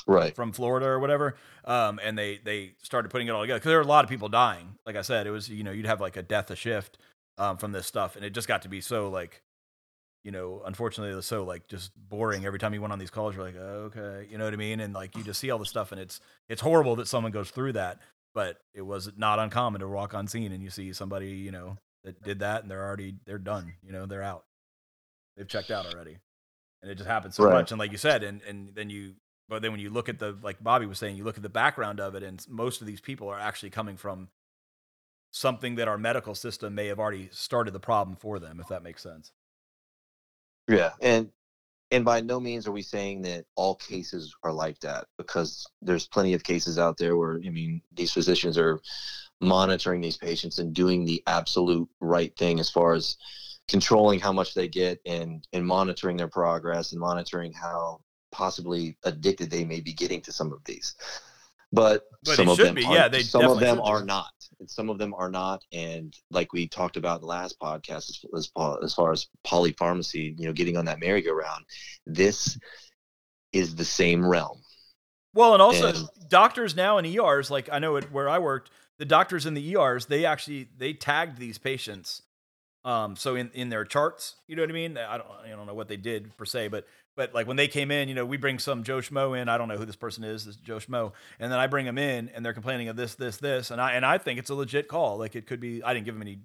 right 0.06 0.34
from 0.34 0.52
Florida 0.52 0.86
or 0.86 0.98
whatever. 0.98 1.36
Um, 1.64 2.00
and 2.02 2.18
they 2.18 2.38
they 2.44 2.74
started 2.82 3.10
putting 3.10 3.28
it 3.28 3.30
all 3.30 3.42
together 3.42 3.58
because 3.58 3.70
there 3.70 3.78
were 3.78 3.84
a 3.84 3.86
lot 3.86 4.04
of 4.04 4.10
people 4.10 4.28
dying. 4.28 4.76
Like 4.86 4.96
I 4.96 5.02
said, 5.02 5.26
it 5.26 5.30
was 5.30 5.48
you 5.48 5.64
know 5.64 5.72
you'd 5.72 5.86
have 5.86 6.00
like 6.00 6.16
a 6.16 6.22
death 6.22 6.50
a 6.50 6.56
shift 6.56 6.98
um, 7.36 7.56
from 7.56 7.72
this 7.72 7.86
stuff, 7.86 8.16
and 8.16 8.24
it 8.24 8.30
just 8.30 8.48
got 8.48 8.62
to 8.62 8.68
be 8.68 8.80
so 8.80 9.08
like 9.08 9.42
you 10.24 10.32
know, 10.32 10.62
unfortunately, 10.66 11.12
it 11.12 11.16
was 11.16 11.26
so 11.26 11.44
like 11.44 11.68
just 11.68 11.92
boring. 11.96 12.44
Every 12.44 12.58
time 12.58 12.74
you 12.74 12.80
went 12.80 12.92
on 12.92 12.98
these 12.98 13.10
calls, 13.10 13.34
you're 13.34 13.44
like, 13.44 13.56
oh, 13.58 13.90
okay, 13.94 14.26
you 14.30 14.36
know 14.36 14.44
what 14.44 14.52
I 14.52 14.56
mean? 14.56 14.80
And 14.80 14.92
like 14.92 15.16
you 15.16 15.22
just 15.22 15.40
see 15.40 15.50
all 15.50 15.58
the 15.58 15.64
stuff, 15.66 15.92
and 15.92 16.00
it's 16.00 16.20
it's 16.48 16.60
horrible 16.60 16.96
that 16.96 17.08
someone 17.08 17.32
goes 17.32 17.50
through 17.50 17.72
that. 17.72 18.00
But 18.34 18.58
it 18.74 18.82
was 18.82 19.10
not 19.16 19.38
uncommon 19.38 19.80
to 19.80 19.88
walk 19.88 20.14
on 20.14 20.28
scene 20.28 20.52
and 20.52 20.62
you 20.62 20.70
see 20.70 20.92
somebody, 20.92 21.30
you 21.30 21.50
know, 21.50 21.78
that 22.04 22.22
did 22.22 22.40
that, 22.40 22.62
and 22.62 22.70
they're 22.70 22.84
already 22.84 23.14
they're 23.24 23.38
done. 23.38 23.72
You 23.82 23.92
know, 23.92 24.06
they're 24.06 24.22
out. 24.22 24.44
They've 25.38 25.48
checked 25.48 25.72
out 25.72 25.86
already, 25.86 26.18
and 26.82 26.90
it 26.90 26.96
just 26.96 27.08
happens 27.08 27.36
so 27.36 27.46
Right. 27.46 27.48
much. 27.48 27.72
And 27.72 27.78
like 27.80 27.92
you 27.92 27.98
said, 27.98 28.22
and 28.24 28.42
and 28.42 28.74
then 28.74 28.90
you, 28.90 29.14
but 29.48 29.62
then 29.62 29.72
when 29.72 29.80
you 29.80 29.90
look 29.90 30.08
at 30.08 30.18
the 30.18 30.38
like 30.42 30.62
Bobby 30.62 30.86
was 30.86 30.98
saying, 30.98 31.16
you 31.16 31.24
look 31.24 31.38
at 31.38 31.44
the 31.44 31.50
background 31.50 32.00
of 32.00 32.14
it, 32.16 32.22
and 32.24 32.44
most 32.48 32.80
of 32.80 32.86
these 32.86 33.00
people 33.02 33.28
are 33.28 33.40
actually 33.40 33.70
coming 33.70 33.96
from 33.96 34.30
something 35.30 35.76
that 35.76 35.88
our 35.88 35.96
medical 35.98 36.34
system 36.34 36.74
may 36.74 36.86
have 36.86 36.98
already 36.98 37.28
started 37.32 37.72
the 37.72 37.80
problem 37.80 38.16
for 38.16 38.38
them, 38.38 38.60
if 38.60 38.68
that 38.68 38.82
makes 38.82 39.02
sense. 39.02 39.32
Yeah, 40.68 40.92
and 41.00 41.30
and 41.92 42.04
by 42.04 42.20
no 42.22 42.40
means 42.40 42.66
are 42.66 42.72
we 42.72 42.82
saying 42.82 43.22
that 43.22 43.46
all 43.56 43.76
cases 43.76 44.34
are 44.44 44.52
like 44.52 44.80
that 44.80 45.06
because 45.18 45.66
there's 45.82 46.08
plenty 46.08 46.34
of 46.34 46.44
cases 46.44 46.78
out 46.78 46.98
there 46.98 47.16
where 47.16 47.36
I 47.44 47.50
mean 47.50 47.82
these 47.92 48.12
physicians 48.12 48.58
are 48.58 48.80
monitoring 49.40 50.00
these 50.02 50.18
patients 50.18 50.58
and 50.60 50.74
doing 50.74 51.04
the 51.04 51.22
absolute 51.26 51.88
right 52.00 52.36
thing 52.38 52.60
as 52.60 52.70
far 52.70 52.94
as 52.94 53.16
controlling 53.68 54.18
how 54.18 54.32
much 54.32 54.54
they 54.54 54.66
get 54.68 55.00
and 55.06 55.46
and 55.52 55.66
monitoring 55.66 56.16
their 56.16 56.28
progress 56.28 56.92
and 56.92 57.00
monitoring 57.00 57.52
how 57.52 58.00
possibly 58.32 58.96
addicted 59.04 59.50
they 59.50 59.64
may 59.64 59.80
be 59.80 59.92
getting 59.92 60.20
to 60.22 60.32
some 60.32 60.52
of 60.52 60.62
these. 60.64 60.94
But, 61.70 62.04
But 62.24 62.36
some 62.36 62.48
of 62.48 62.56
them 62.56 62.74
be, 62.74 62.84
are, 62.84 62.94
yeah, 62.94 63.08
they 63.08 63.22
some 63.22 63.44
of 63.44 63.60
them 63.60 63.76
be. 63.76 63.82
are 63.82 64.02
not. 64.02 64.32
And 64.58 64.70
some 64.70 64.88
of 64.88 64.96
them 64.98 65.12
are 65.14 65.30
not. 65.30 65.62
And 65.72 66.14
like 66.30 66.52
we 66.52 66.66
talked 66.66 66.96
about 66.96 67.16
in 67.16 67.20
the 67.22 67.26
last 67.26 67.60
podcast, 67.60 68.08
as, 68.08 68.24
as, 68.36 68.46
far- 68.48 68.82
as 68.82 68.94
far 68.94 69.12
as 69.12 69.26
polypharmacy, 69.46 70.34
you 70.38 70.46
know, 70.46 70.52
getting 70.52 70.76
on 70.78 70.86
that 70.86 70.98
merry-go-round, 70.98 71.64
this 72.06 72.58
is 73.52 73.76
the 73.76 73.84
same 73.84 74.24
realm. 74.26 74.60
Well, 75.34 75.52
and 75.52 75.62
also 75.62 75.88
And- 75.88 76.08
doctors 76.28 76.74
now 76.74 76.96
in 76.98 77.04
ERs, 77.04 77.50
like 77.50 77.68
I 77.70 77.78
know 77.78 77.96
it, 77.96 78.10
where 78.10 78.28
I 78.30 78.38
worked, 78.38 78.70
the 78.98 79.04
doctors 79.04 79.44
in 79.46 79.54
the 79.54 79.74
ERs, 79.76 80.06
they 80.06 80.24
actually 80.24 80.68
they 80.76 80.92
tagged 80.94 81.38
these 81.38 81.58
patients. 81.58 82.22
Um, 82.84 83.16
so 83.16 83.34
in, 83.34 83.50
in 83.54 83.68
their 83.68 83.84
charts, 83.84 84.36
you 84.46 84.56
know 84.56 84.62
what 84.62 84.70
I 84.70 84.74
mean? 84.74 84.96
I 84.96 85.18
don't 85.18 85.28
I 85.44 85.48
don't 85.48 85.66
know 85.66 85.74
what 85.74 85.88
they 85.88 85.96
did 85.96 86.36
per 86.36 86.44
se, 86.44 86.68
but 86.68 86.86
but 87.16 87.34
like 87.34 87.46
when 87.46 87.56
they 87.56 87.68
came 87.68 87.90
in, 87.90 88.08
you 88.08 88.14
know, 88.14 88.24
we 88.24 88.36
bring 88.36 88.58
some 88.58 88.84
Joe 88.84 88.98
Schmo 88.98 89.38
in. 89.38 89.48
I 89.48 89.58
don't 89.58 89.68
know 89.68 89.76
who 89.76 89.84
this 89.84 89.96
person 89.96 90.22
is, 90.22 90.44
this 90.44 90.56
Joe 90.56 90.76
Schmo, 90.76 91.12
and 91.40 91.50
then 91.50 91.58
I 91.58 91.66
bring 91.66 91.84
them 91.84 91.98
in, 91.98 92.28
and 92.28 92.44
they're 92.44 92.52
complaining 92.52 92.88
of 92.88 92.96
this, 92.96 93.16
this, 93.16 93.38
this, 93.38 93.70
and 93.70 93.80
I 93.80 93.92
and 93.92 94.06
I 94.06 94.18
think 94.18 94.38
it's 94.38 94.50
a 94.50 94.54
legit 94.54 94.86
call. 94.86 95.18
Like 95.18 95.34
it 95.34 95.46
could 95.46 95.60
be. 95.60 95.82
I 95.82 95.92
didn't 95.92 96.06
give 96.06 96.14
them 96.14 96.22
any 96.22 96.38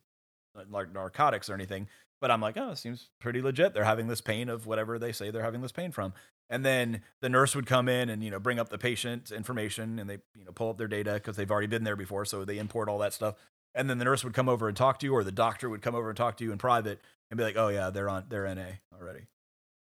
like 0.70 0.92
narcotics 0.92 1.50
or 1.50 1.54
anything, 1.54 1.88
but 2.20 2.32
I'm 2.32 2.42
like, 2.42 2.58
oh, 2.58 2.72
it 2.72 2.78
seems 2.78 3.10
pretty 3.20 3.42
legit. 3.42 3.74
They're 3.74 3.84
having 3.84 4.08
this 4.08 4.22
pain 4.22 4.50
of 4.50 4.66
whatever 4.66 4.98
they 4.98 5.12
say 5.12 5.30
they're 5.30 5.44
having 5.44 5.62
this 5.62 5.72
pain 5.72 5.92
from. 5.92 6.14
And 6.50 6.66
then 6.66 7.02
the 7.22 7.30
nurse 7.30 7.56
would 7.56 7.66
come 7.66 7.88
in 7.88 8.10
and 8.10 8.24
you 8.24 8.32
know 8.32 8.40
bring 8.40 8.60
up 8.60 8.70
the 8.70 8.78
patient's 8.78 9.32
information 9.32 10.00
and 10.00 10.10
they 10.10 10.18
you 10.36 10.46
know 10.46 10.52
pull 10.52 10.70
up 10.70 10.78
their 10.78 10.88
data 10.88 11.14
because 11.14 11.36
they've 11.36 11.52
already 11.52 11.68
been 11.68 11.84
there 11.84 11.96
before, 11.96 12.26
so 12.26 12.46
they 12.46 12.58
import 12.58 12.90
all 12.90 12.98
that 13.00 13.14
stuff. 13.14 13.36
And 13.76 13.90
then 13.90 13.98
the 13.98 14.06
nurse 14.06 14.24
would 14.24 14.34
come 14.34 14.50
over 14.50 14.68
and 14.68 14.78
talk 14.78 15.00
to 15.00 15.06
you, 15.06 15.14
or 15.14 15.24
the 15.24 15.32
doctor 15.32 15.70
would 15.70 15.82
come 15.82 15.96
over 15.96 16.10
and 16.10 16.18
talk 16.18 16.38
to 16.38 16.44
you 16.44 16.52
in 16.52 16.58
private 16.58 17.02
and 17.32 17.38
be 17.38 17.44
like, 17.44 17.58
"Oh 17.58 17.70
yeah, 17.70 17.90
they're 17.90 18.10
on 18.10 18.26
they're 18.30 18.46
NA 18.46 18.74
already," 18.94 19.26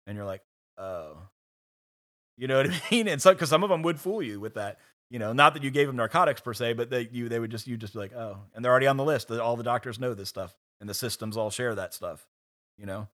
and 0.07 0.15
you're 0.15 0.26
like, 0.26 0.41
"Oh," 0.78 1.17
you 2.38 2.47
know 2.47 2.57
what 2.57 2.71
I 2.71 2.82
mean? 2.91 3.07
And 3.07 3.21
so 3.21 3.34
because 3.34 3.49
some 3.49 3.63
of 3.63 3.69
them 3.69 3.82
would 3.84 3.99
fool 3.99 4.21
you 4.21 4.39
with 4.39 4.55
that, 4.55 4.80
you 5.09 5.19
know, 5.19 5.34
not 5.34 5.53
that 5.53 5.63
you 5.63 5.71
gave 5.71 5.88
them 5.88 5.95
narcotics 5.95 6.41
per 6.41 6.53
se, 6.53 6.73
but 6.73 6.89
they 6.89 7.07
you 7.11 7.30
they 7.30 7.39
would 7.39 7.51
just 7.51 7.67
you 7.67 7.78
just 7.78 7.93
be 7.93 7.99
like, 7.99 8.13
"Oh," 8.13 8.38
and 8.53 8.63
they're 8.63 8.71
already 8.71 8.88
on 8.88 8.97
the 8.97 9.03
list. 9.03 9.30
All 9.32 9.55
the 9.55 9.63
doctors 9.63 9.99
know 9.99 10.13
this 10.13 10.30
stuff, 10.30 10.55
and 10.80 10.89
the 10.89 10.93
systems 10.93 11.38
all 11.38 11.49
share 11.49 11.76
that 11.76 11.93
stuff, 11.93 12.28
you 12.78 12.86
know. 12.86 13.07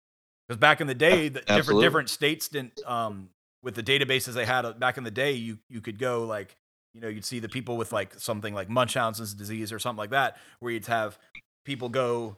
Because 0.47 0.59
back 0.59 0.81
in 0.81 0.87
the 0.87 0.95
day, 0.95 1.29
the 1.29 1.39
different 1.39 1.49
Absolutely. 1.59 1.85
different 1.85 2.09
states 2.09 2.47
didn't 2.47 2.79
um 2.85 3.29
with 3.63 3.75
the 3.75 3.83
databases 3.83 4.33
they 4.33 4.45
had 4.45 4.65
uh, 4.65 4.73
back 4.73 4.97
in 4.97 5.03
the 5.03 5.11
day, 5.11 5.33
you 5.33 5.59
you 5.69 5.81
could 5.81 5.99
go 5.99 6.23
like 6.25 6.55
you 6.93 7.01
know 7.01 7.07
you'd 7.07 7.25
see 7.25 7.39
the 7.39 7.49
people 7.49 7.77
with 7.77 7.91
like 7.91 8.19
something 8.19 8.53
like 8.53 8.69
Munchausen's 8.69 9.33
disease 9.33 9.71
or 9.71 9.79
something 9.79 9.97
like 9.97 10.09
that, 10.11 10.37
where 10.59 10.71
you'd 10.71 10.87
have 10.87 11.17
people 11.65 11.89
go 11.89 12.37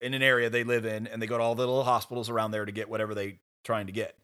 in 0.00 0.14
an 0.14 0.22
area 0.22 0.50
they 0.50 0.64
live 0.64 0.84
in 0.84 1.06
and 1.06 1.22
they 1.22 1.26
go 1.26 1.38
to 1.38 1.44
all 1.44 1.54
the 1.54 1.66
little 1.66 1.84
hospitals 1.84 2.28
around 2.28 2.50
there 2.50 2.64
to 2.64 2.72
get 2.72 2.88
whatever 2.88 3.14
they 3.14 3.38
trying 3.64 3.86
to 3.86 3.92
get, 3.92 4.16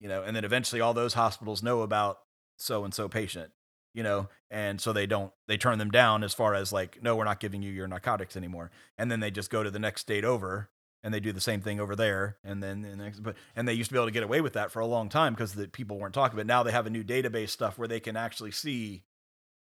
you 0.00 0.08
know, 0.08 0.22
and 0.22 0.34
then 0.34 0.44
eventually 0.44 0.80
all 0.80 0.94
those 0.94 1.14
hospitals 1.14 1.62
know 1.62 1.82
about 1.82 2.20
so 2.56 2.84
and 2.84 2.94
so 2.94 3.08
patient, 3.08 3.52
you 3.92 4.02
know, 4.02 4.28
and 4.50 4.80
so 4.80 4.92
they 4.92 5.06
don't 5.06 5.32
they 5.46 5.56
turn 5.56 5.78
them 5.78 5.90
down 5.90 6.24
as 6.24 6.32
far 6.32 6.54
as 6.54 6.72
like 6.72 7.02
no 7.02 7.16
we're 7.16 7.24
not 7.24 7.40
giving 7.40 7.62
you 7.62 7.70
your 7.70 7.88
narcotics 7.88 8.36
anymore, 8.36 8.70
and 8.96 9.10
then 9.10 9.20
they 9.20 9.30
just 9.30 9.50
go 9.50 9.62
to 9.62 9.70
the 9.70 9.78
next 9.78 10.02
state 10.02 10.24
over 10.24 10.70
and 11.02 11.12
they 11.14 11.20
do 11.20 11.32
the 11.32 11.40
same 11.40 11.60
thing 11.60 11.78
over 11.78 11.94
there 11.94 12.36
and 12.42 12.62
then 12.62 12.82
the 12.82 12.96
next 12.96 13.20
but 13.20 13.36
and 13.54 13.68
they 13.68 13.72
used 13.72 13.90
to 13.90 13.94
be 13.94 13.98
able 13.98 14.08
to 14.08 14.12
get 14.12 14.24
away 14.24 14.40
with 14.40 14.54
that 14.54 14.72
for 14.72 14.80
a 14.80 14.86
long 14.86 15.08
time 15.08 15.34
because 15.34 15.54
the 15.54 15.68
people 15.68 15.98
weren't 15.98 16.14
talking 16.14 16.34
about 16.34 16.42
it. 16.42 16.46
now 16.48 16.62
they 16.62 16.72
have 16.72 16.86
a 16.86 16.90
new 16.90 17.04
database 17.04 17.50
stuff 17.50 17.78
where 17.78 17.86
they 17.86 18.00
can 18.00 18.16
actually 18.16 18.50
see 18.50 19.04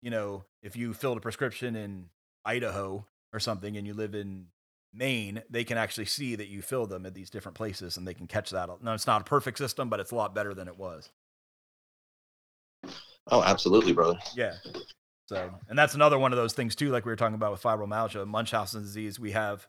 you 0.02 0.10
know 0.10 0.44
if 0.62 0.76
you 0.76 0.94
filled 0.94 1.18
a 1.18 1.22
prescription 1.22 1.76
in 1.76 2.06
idaho 2.46 3.06
or 3.34 3.40
something 3.40 3.78
and 3.78 3.86
you 3.86 3.94
live 3.94 4.16
in 4.16 4.46
maine 4.94 5.42
they 5.50 5.64
can 5.64 5.78
actually 5.78 6.06
see 6.06 6.36
that 6.36 6.48
you 6.48 6.62
fill 6.62 6.88
them 6.88 7.06
at 7.06 7.14
these 7.14 7.30
different 7.30 7.56
places 7.56 7.98
and 7.98 8.08
they 8.08 8.14
can 8.14 8.26
catch 8.28 8.50
that 8.50 8.70
no 8.82 8.94
it's 8.94 9.08
not 9.08 9.22
a 9.22 9.26
perfect 9.26 9.58
system 9.58 9.90
but 9.90 10.00
it's 10.00 10.12
a 10.12 10.16
lot 10.16 10.34
better 10.34 10.54
than 10.54 10.68
it 10.68 10.78
was. 10.78 11.10
Oh, 13.30 13.44
absolutely, 13.44 13.92
brother. 13.92 14.18
yeah. 14.36 14.54
So 15.28 15.52
and 15.68 15.78
that's 15.78 15.94
another 15.96 16.18
one 16.18 16.32
of 16.32 16.38
those 16.38 16.54
things 16.54 16.76
too 16.76 16.90
like 16.90 17.06
we 17.06 17.12
were 17.12 17.18
talking 17.18 17.36
about 17.36 17.52
with 17.52 17.62
fibromyalgia 17.62 18.26
munchausen 18.26 18.82
disease 18.84 19.20
we 19.20 19.32
have 19.32 19.68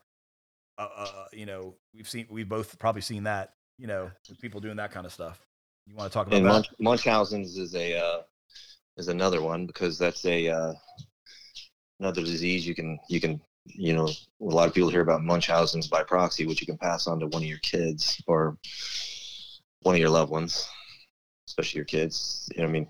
uh, 0.77 0.87
uh, 0.95 1.25
you 1.33 1.45
know 1.45 1.75
we've 1.93 2.07
seen 2.07 2.25
we've 2.29 2.47
both 2.47 2.79
probably 2.79 3.01
seen 3.01 3.23
that 3.23 3.55
you 3.77 3.85
know 3.87 4.09
with 4.29 4.39
people 4.39 4.61
doing 4.61 4.77
that 4.77 4.91
kind 4.91 5.05
of 5.05 5.11
stuff. 5.11 5.45
You 5.85 5.95
want 5.95 6.09
to 6.09 6.13
talk 6.13 6.27
about 6.27 6.37
And 6.37 6.45
that? 6.45 6.51
Munch, 6.51 6.67
Munchausen's 6.79 7.57
is 7.57 7.75
a 7.75 7.97
uh, 7.99 8.21
is 8.99 9.07
another 9.07 9.41
one 9.41 9.65
because 9.65 9.97
that's 9.97 10.25
a 10.25 10.49
uh, 10.49 10.73
another 11.99 12.21
disease 12.21 12.67
you 12.67 12.75
can 12.75 12.99
you 13.09 13.19
can 13.19 13.41
you 13.65 13.93
know 13.95 14.07
a 14.07 14.43
lot 14.43 14.67
of 14.67 14.73
people 14.73 14.89
hear 14.89 15.01
about 15.01 15.23
Munchausen's 15.23 15.87
by 15.87 16.03
proxy, 16.03 16.45
which 16.45 16.61
you 16.61 16.67
can 16.67 16.77
pass 16.77 17.07
on 17.07 17.19
to 17.19 17.27
one 17.27 17.41
of 17.41 17.47
your 17.47 17.59
kids 17.59 18.21
or 18.27 18.57
one 19.81 19.95
of 19.95 20.01
your 20.01 20.09
loved 20.09 20.31
ones, 20.31 20.67
especially 21.47 21.79
your 21.79 21.85
kids. 21.85 22.49
You 22.55 22.63
know, 22.63 22.69
I 22.69 22.71
mean, 22.71 22.87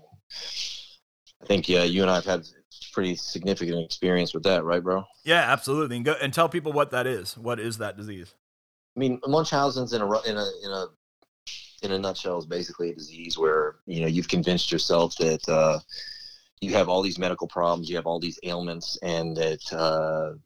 I 1.42 1.46
think 1.46 1.68
yeah, 1.68 1.84
you 1.84 2.02
and 2.02 2.10
I 2.10 2.16
have 2.16 2.24
had 2.24 2.46
pretty 2.92 3.14
significant 3.14 3.84
experience 3.84 4.34
with 4.34 4.42
that, 4.42 4.64
right, 4.64 4.82
bro? 4.82 5.04
yeah 5.24 5.52
absolutely 5.52 5.96
and 5.96 6.04
go 6.04 6.14
and 6.20 6.32
tell 6.32 6.48
people 6.48 6.72
what 6.72 6.90
that 6.90 7.06
is 7.06 7.36
what 7.38 7.60
is 7.60 7.78
that 7.78 7.96
disease 7.96 8.34
I 8.96 9.00
mean, 9.00 9.20
Munchausen's 9.26 9.92
in 9.92 10.02
a 10.02 10.20
in 10.22 10.36
a 10.36 10.46
in 10.64 10.70
a 10.70 10.86
in 11.82 11.92
a 11.92 11.98
nutshell 11.98 12.38
is 12.38 12.46
basically 12.46 12.90
a 12.90 12.94
disease 12.94 13.38
where 13.38 13.76
you 13.86 14.00
know 14.00 14.06
you've 14.06 14.28
convinced 14.28 14.70
yourself 14.70 15.16
that 15.16 15.48
uh, 15.48 15.78
you 16.60 16.72
have 16.74 16.88
all 16.88 17.02
these 17.02 17.18
medical 17.18 17.48
problems, 17.48 17.88
you 17.88 17.96
have 17.96 18.06
all 18.06 18.20
these 18.20 18.38
ailments, 18.42 18.98
and 19.02 19.36
that 19.36 19.72
uh, 19.72 20.36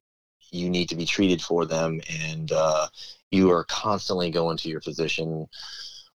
you 0.50 0.70
need 0.70 0.88
to 0.88 0.96
be 0.96 1.04
treated 1.04 1.42
for 1.42 1.64
them, 1.66 2.00
and 2.08 2.52
uh, 2.52 2.86
you 3.30 3.50
are 3.50 3.64
constantly 3.64 4.30
going 4.30 4.56
to 4.58 4.68
your 4.68 4.80
physician 4.80 5.46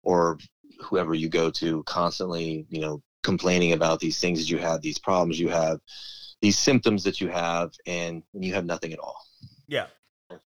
or 0.03 0.39
whoever 0.81 1.15
you 1.15 1.29
go 1.29 1.51
to, 1.51 1.83
constantly, 1.85 2.65
you 2.71 2.81
know, 2.81 3.03
complaining 3.25 3.73
about 3.73 3.99
these 3.99 4.21
things 4.21 4.39
that 4.39 4.49
you 4.49 4.59
have, 4.59 4.81
these 4.81 4.99
problems 4.99 5.41
you 5.41 5.49
have, 5.49 5.81
these 6.41 6.57
symptoms 6.57 7.03
that 7.03 7.21
you 7.21 7.27
have, 7.29 7.73
and 7.87 8.23
you 8.33 8.55
have 8.55 8.65
nothing 8.65 8.93
at 8.93 9.01
all. 9.01 9.21
yeah 9.67 9.87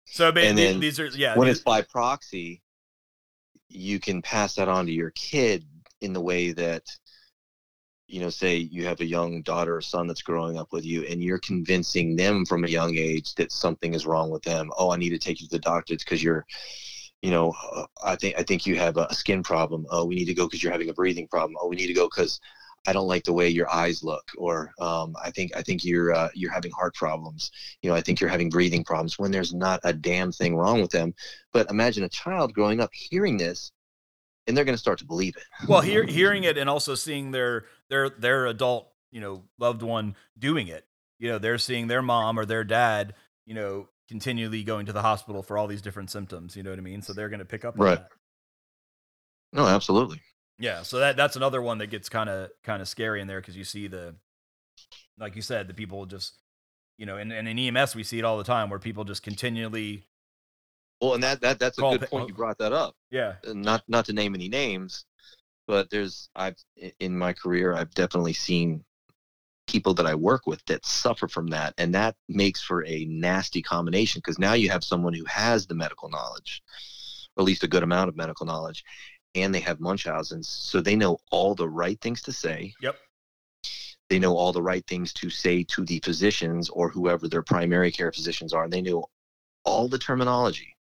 so 0.04 0.30
ba- 0.30 0.42
And 0.42 0.56
the- 0.56 0.62
then 0.64 0.80
these 0.80 1.00
are 1.00 1.06
yeah 1.06 1.36
when 1.36 1.48
these- 1.48 1.56
it's 1.56 1.64
by 1.64 1.82
proxy, 1.82 2.62
you 3.70 4.00
can 4.00 4.22
pass 4.22 4.54
that 4.54 4.68
on 4.68 4.86
to 4.86 4.92
your 4.92 5.10
kid 5.10 5.64
in 6.00 6.12
the 6.12 6.20
way 6.20 6.52
that, 6.52 6.82
you 8.08 8.20
know, 8.20 8.30
say 8.30 8.56
you 8.56 8.84
have 8.84 9.00
a 9.00 9.06
young 9.06 9.42
daughter 9.42 9.76
or 9.76 9.80
son 9.80 10.06
that's 10.06 10.22
growing 10.22 10.58
up 10.58 10.72
with 10.72 10.84
you, 10.84 11.04
and 11.04 11.22
you're 11.22 11.38
convincing 11.38 12.16
them 12.16 12.44
from 12.44 12.64
a 12.64 12.68
young 12.68 12.96
age 12.96 13.34
that 13.36 13.52
something 13.52 13.94
is 13.94 14.06
wrong 14.06 14.30
with 14.30 14.42
them. 14.42 14.70
Oh, 14.76 14.90
I 14.90 14.96
need 14.96 15.10
to 15.10 15.18
take 15.18 15.40
you 15.40 15.46
to 15.46 15.56
the 15.56 15.60
doctor 15.60 15.94
because 15.96 16.22
you're, 16.22 16.44
you 17.22 17.30
know, 17.30 17.54
uh, 17.74 17.86
I 18.04 18.16
think 18.16 18.36
I 18.38 18.42
think 18.42 18.66
you 18.66 18.76
have 18.76 18.96
a 18.96 19.14
skin 19.14 19.42
problem. 19.42 19.86
Oh, 19.90 20.04
we 20.04 20.16
need 20.16 20.26
to 20.26 20.34
go 20.34 20.46
because 20.46 20.62
you're 20.62 20.72
having 20.72 20.90
a 20.90 20.94
breathing 20.94 21.28
problem. 21.28 21.56
Oh, 21.60 21.68
we 21.68 21.76
need 21.76 21.86
to 21.86 21.94
go 21.94 22.06
because 22.08 22.40
I 22.86 22.92
don't 22.92 23.06
like 23.06 23.24
the 23.24 23.32
way 23.32 23.48
your 23.48 23.70
eyes 23.70 24.02
look, 24.02 24.24
or 24.38 24.72
um, 24.80 25.14
I 25.22 25.30
think 25.30 25.54
I 25.54 25.62
think 25.62 25.84
you're 25.84 26.12
uh, 26.14 26.28
you're 26.34 26.52
having 26.52 26.72
heart 26.72 26.94
problems. 26.94 27.50
You 27.82 27.90
know, 27.90 27.96
I 27.96 28.00
think 28.00 28.20
you're 28.20 28.30
having 28.30 28.48
breathing 28.48 28.84
problems 28.84 29.18
when 29.18 29.30
there's 29.30 29.52
not 29.52 29.80
a 29.84 29.92
damn 29.92 30.32
thing 30.32 30.56
wrong 30.56 30.80
with 30.80 30.90
them. 30.90 31.14
But 31.52 31.70
imagine 31.70 32.04
a 32.04 32.08
child 32.08 32.54
growing 32.54 32.80
up 32.80 32.90
hearing 32.92 33.36
this, 33.36 33.72
and 34.46 34.56
they're 34.56 34.64
going 34.64 34.74
to 34.76 34.80
start 34.80 34.98
to 35.00 35.06
believe 35.06 35.36
it. 35.36 35.68
well 35.68 35.82
hear, 35.82 36.04
hearing 36.04 36.44
it 36.44 36.56
and 36.56 36.70
also 36.70 36.94
seeing 36.94 37.30
their 37.32 37.66
their 37.88 38.08
their 38.08 38.46
adult 38.46 38.90
you 39.10 39.20
know 39.20 39.44
loved 39.58 39.82
one 39.82 40.16
doing 40.38 40.68
it 40.68 40.86
you 41.18 41.28
know 41.28 41.38
they're 41.38 41.58
seeing 41.58 41.86
their 41.86 42.02
mom 42.02 42.38
or 42.38 42.46
their 42.46 42.64
dad 42.64 43.14
you 43.46 43.54
know 43.54 43.88
continually 44.08 44.64
going 44.64 44.86
to 44.86 44.92
the 44.92 45.02
hospital 45.02 45.42
for 45.42 45.58
all 45.58 45.66
these 45.66 45.82
different 45.82 46.10
symptoms 46.10 46.56
you 46.56 46.62
know 46.62 46.70
what 46.70 46.78
i 46.78 46.82
mean 46.82 47.02
so 47.02 47.12
they're 47.12 47.28
going 47.28 47.38
to 47.40 47.44
pick 47.44 47.64
up 47.64 47.78
on 47.78 47.84
Right. 47.84 47.98
that 47.98 48.08
No, 49.52 49.66
absolutely. 49.66 50.20
Yeah 50.60 50.82
so 50.82 51.00
that 51.00 51.16
that's 51.16 51.36
another 51.36 51.62
one 51.62 51.78
that 51.78 51.88
gets 51.88 52.08
kind 52.08 52.30
of 52.30 52.50
kind 52.64 52.82
of 52.82 52.88
scary 52.88 53.20
in 53.20 53.28
there 53.28 53.40
because 53.40 53.56
you 53.56 53.64
see 53.64 53.88
the 53.88 54.16
like 55.18 55.36
you 55.36 55.42
said 55.42 55.68
the 55.68 55.74
people 55.74 56.06
just 56.06 56.34
you 56.98 57.06
know 57.06 57.16
and, 57.16 57.32
and 57.32 57.48
in 57.48 57.58
ems 57.58 57.94
we 57.96 58.02
see 58.04 58.18
it 58.18 58.24
all 58.24 58.38
the 58.38 58.44
time 58.44 58.70
where 58.70 58.78
people 58.78 59.04
just 59.04 59.22
continually 59.22 60.06
Well, 61.00 61.14
and 61.14 61.22
that 61.22 61.40
that 61.40 61.58
that's 61.58 61.78
a 61.78 61.82
good 61.82 62.02
point. 62.02 62.28
You 62.28 62.34
brought 62.34 62.58
that 62.58 62.72
up. 62.72 62.94
Yeah. 63.10 63.36
Uh, 63.46 63.54
Not 63.54 63.82
not 63.88 64.04
to 64.06 64.12
name 64.12 64.34
any 64.34 64.48
names, 64.48 65.06
but 65.66 65.90
there's 65.90 66.30
I've 66.36 66.56
in 67.00 67.16
my 67.16 67.32
career 67.34 67.74
I've 67.74 67.94
definitely 67.94 68.34
seen 68.34 68.84
people 69.68 69.94
that 69.94 70.06
I 70.06 70.14
work 70.14 70.46
with 70.46 70.64
that 70.66 70.86
suffer 70.86 71.28
from 71.28 71.48
that, 71.48 71.74
and 71.78 71.94
that 71.94 72.16
makes 72.28 72.62
for 72.62 72.84
a 72.86 73.04
nasty 73.06 73.62
combination 73.62 74.20
because 74.20 74.38
now 74.38 74.54
you 74.54 74.70
have 74.70 74.84
someone 74.84 75.14
who 75.14 75.24
has 75.26 75.66
the 75.66 75.74
medical 75.74 76.10
knowledge, 76.10 76.62
or 77.36 77.42
at 77.42 77.46
least 77.46 77.64
a 77.64 77.68
good 77.68 77.82
amount 77.84 78.08
of 78.08 78.16
medical 78.16 78.46
knowledge, 78.46 78.84
and 79.34 79.54
they 79.54 79.60
have 79.60 79.80
Munchausen's, 79.80 80.48
so 80.48 80.80
they 80.80 80.96
know 80.96 81.18
all 81.30 81.54
the 81.54 81.68
right 81.68 82.00
things 82.00 82.22
to 82.22 82.32
say. 82.32 82.74
Yep. 82.82 82.96
They 84.08 84.18
know 84.18 84.36
all 84.36 84.52
the 84.52 84.62
right 84.62 84.84
things 84.86 85.12
to 85.14 85.30
say 85.30 85.62
to 85.64 85.84
the 85.84 86.00
physicians 86.04 86.68
or 86.68 86.88
whoever 86.88 87.28
their 87.28 87.42
primary 87.42 87.92
care 87.92 88.10
physicians 88.10 88.52
are. 88.52 88.64
And 88.64 88.72
they 88.72 88.82
know 88.82 89.06
all 89.64 89.86
the 89.86 89.98
terminology, 89.98 90.76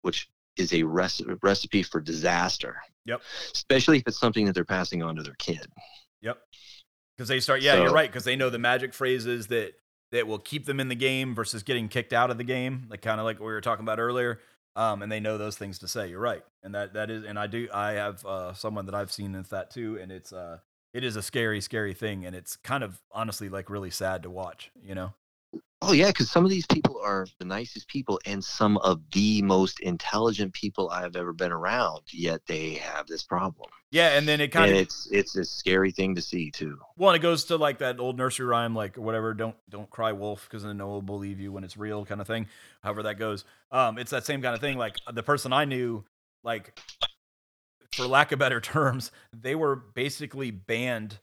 which 0.00 0.30
is 0.56 0.72
a 0.72 0.82
recipe 0.82 1.82
for 1.82 2.00
disaster. 2.00 2.76
Yep. 3.04 3.20
Especially 3.52 3.98
if 3.98 4.04
it's 4.06 4.18
something 4.18 4.46
that 4.46 4.54
they're 4.54 4.64
passing 4.64 5.02
on 5.02 5.16
to 5.16 5.22
their 5.22 5.34
kid. 5.34 5.66
Yep. 6.22 6.38
Because 7.16 7.28
they 7.28 7.40
start, 7.40 7.60
yeah, 7.60 7.82
you're 7.82 7.92
right. 7.92 8.10
Because 8.10 8.24
they 8.24 8.36
know 8.36 8.48
the 8.48 8.58
magic 8.58 8.94
phrases 8.94 9.48
that 9.48 9.74
that 10.12 10.26
will 10.26 10.38
keep 10.38 10.66
them 10.66 10.80
in 10.80 10.88
the 10.88 10.94
game 10.94 11.34
versus 11.34 11.62
getting 11.62 11.88
kicked 11.88 12.12
out 12.12 12.30
of 12.30 12.38
the 12.38 12.44
game, 12.44 12.86
like 12.90 13.02
kind 13.02 13.20
of 13.20 13.24
like 13.24 13.38
what 13.38 13.46
we 13.46 13.52
were 13.52 13.60
talking 13.60 13.84
about 13.84 13.98
earlier. 14.00 14.40
Um, 14.76 15.02
and 15.02 15.10
they 15.10 15.20
know 15.20 15.36
those 15.36 15.56
things 15.56 15.80
to 15.80 15.88
say. 15.88 16.08
You're 16.08 16.20
right, 16.20 16.42
and 16.62 16.74
that 16.74 16.94
that 16.94 17.10
is, 17.10 17.24
and 17.24 17.38
I 17.38 17.46
do. 17.46 17.68
I 17.72 17.92
have 17.92 18.24
uh, 18.24 18.54
someone 18.54 18.86
that 18.86 18.94
I've 18.94 19.10
seen 19.12 19.32
with 19.32 19.50
that 19.50 19.70
too, 19.70 19.98
and 20.00 20.12
it's 20.12 20.32
uh, 20.32 20.58
it 20.92 21.04
is 21.04 21.16
a 21.16 21.22
scary, 21.22 21.60
scary 21.60 21.94
thing, 21.94 22.24
and 22.24 22.36
it's 22.36 22.56
kind 22.56 22.84
of 22.84 23.00
honestly 23.12 23.48
like 23.48 23.68
really 23.68 23.90
sad 23.90 24.22
to 24.22 24.30
watch. 24.30 24.70
You 24.82 24.94
know? 24.94 25.12
Oh 25.82 25.92
yeah, 25.92 26.08
because 26.08 26.30
some 26.30 26.44
of 26.44 26.50
these 26.50 26.66
people 26.66 27.00
are 27.02 27.26
the 27.38 27.44
nicest 27.44 27.88
people 27.88 28.20
and 28.26 28.42
some 28.44 28.76
of 28.78 29.02
the 29.12 29.42
most 29.42 29.80
intelligent 29.80 30.52
people 30.54 30.90
I've 30.90 31.16
ever 31.16 31.32
been 31.32 31.52
around. 31.52 32.02
Yet 32.12 32.46
they 32.46 32.74
have 32.74 33.06
this 33.06 33.22
problem, 33.22 33.70
Yeah, 33.90 34.16
and 34.16 34.28
then 34.28 34.40
it 34.40 34.48
kind 34.48 34.70
and 34.70 34.76
of 34.76 34.78
it's 34.78 35.08
it's 35.10 35.36
a 35.36 35.44
scary 35.44 35.92
thing 35.92 36.14
to 36.14 36.22
see 36.22 36.50
too. 36.50 36.78
Well, 36.96 37.10
and 37.10 37.16
it 37.16 37.22
goes 37.22 37.44
to 37.44 37.56
like 37.56 37.78
that 37.78 37.98
old 37.98 38.18
nursery 38.18 38.46
rhyme, 38.46 38.74
like 38.74 38.96
whatever, 38.96 39.32
don't 39.32 39.56
don't 39.68 39.88
cry 39.88 40.12
wolf, 40.12 40.46
because 40.48 40.62
then 40.62 40.76
no 40.76 40.86
one 40.86 40.94
will 40.94 41.02
believe 41.02 41.40
you 41.40 41.52
when 41.52 41.64
it's 41.64 41.76
real, 41.76 42.04
kind 42.04 42.20
of 42.20 42.26
thing. 42.26 42.46
However 42.82 43.04
that 43.04 43.18
goes, 43.18 43.44
um, 43.72 43.98
it's 43.98 44.10
that 44.10 44.26
same 44.26 44.42
kind 44.42 44.54
of 44.54 44.60
thing. 44.60 44.76
Like 44.76 44.96
the 45.10 45.22
person 45.22 45.52
I 45.52 45.64
knew, 45.64 46.04
like 46.44 46.78
for 47.92 48.06
lack 48.06 48.32
of 48.32 48.38
better 48.38 48.60
terms, 48.60 49.12
they 49.32 49.54
were 49.54 49.76
basically 49.76 50.50
banned 50.50 51.18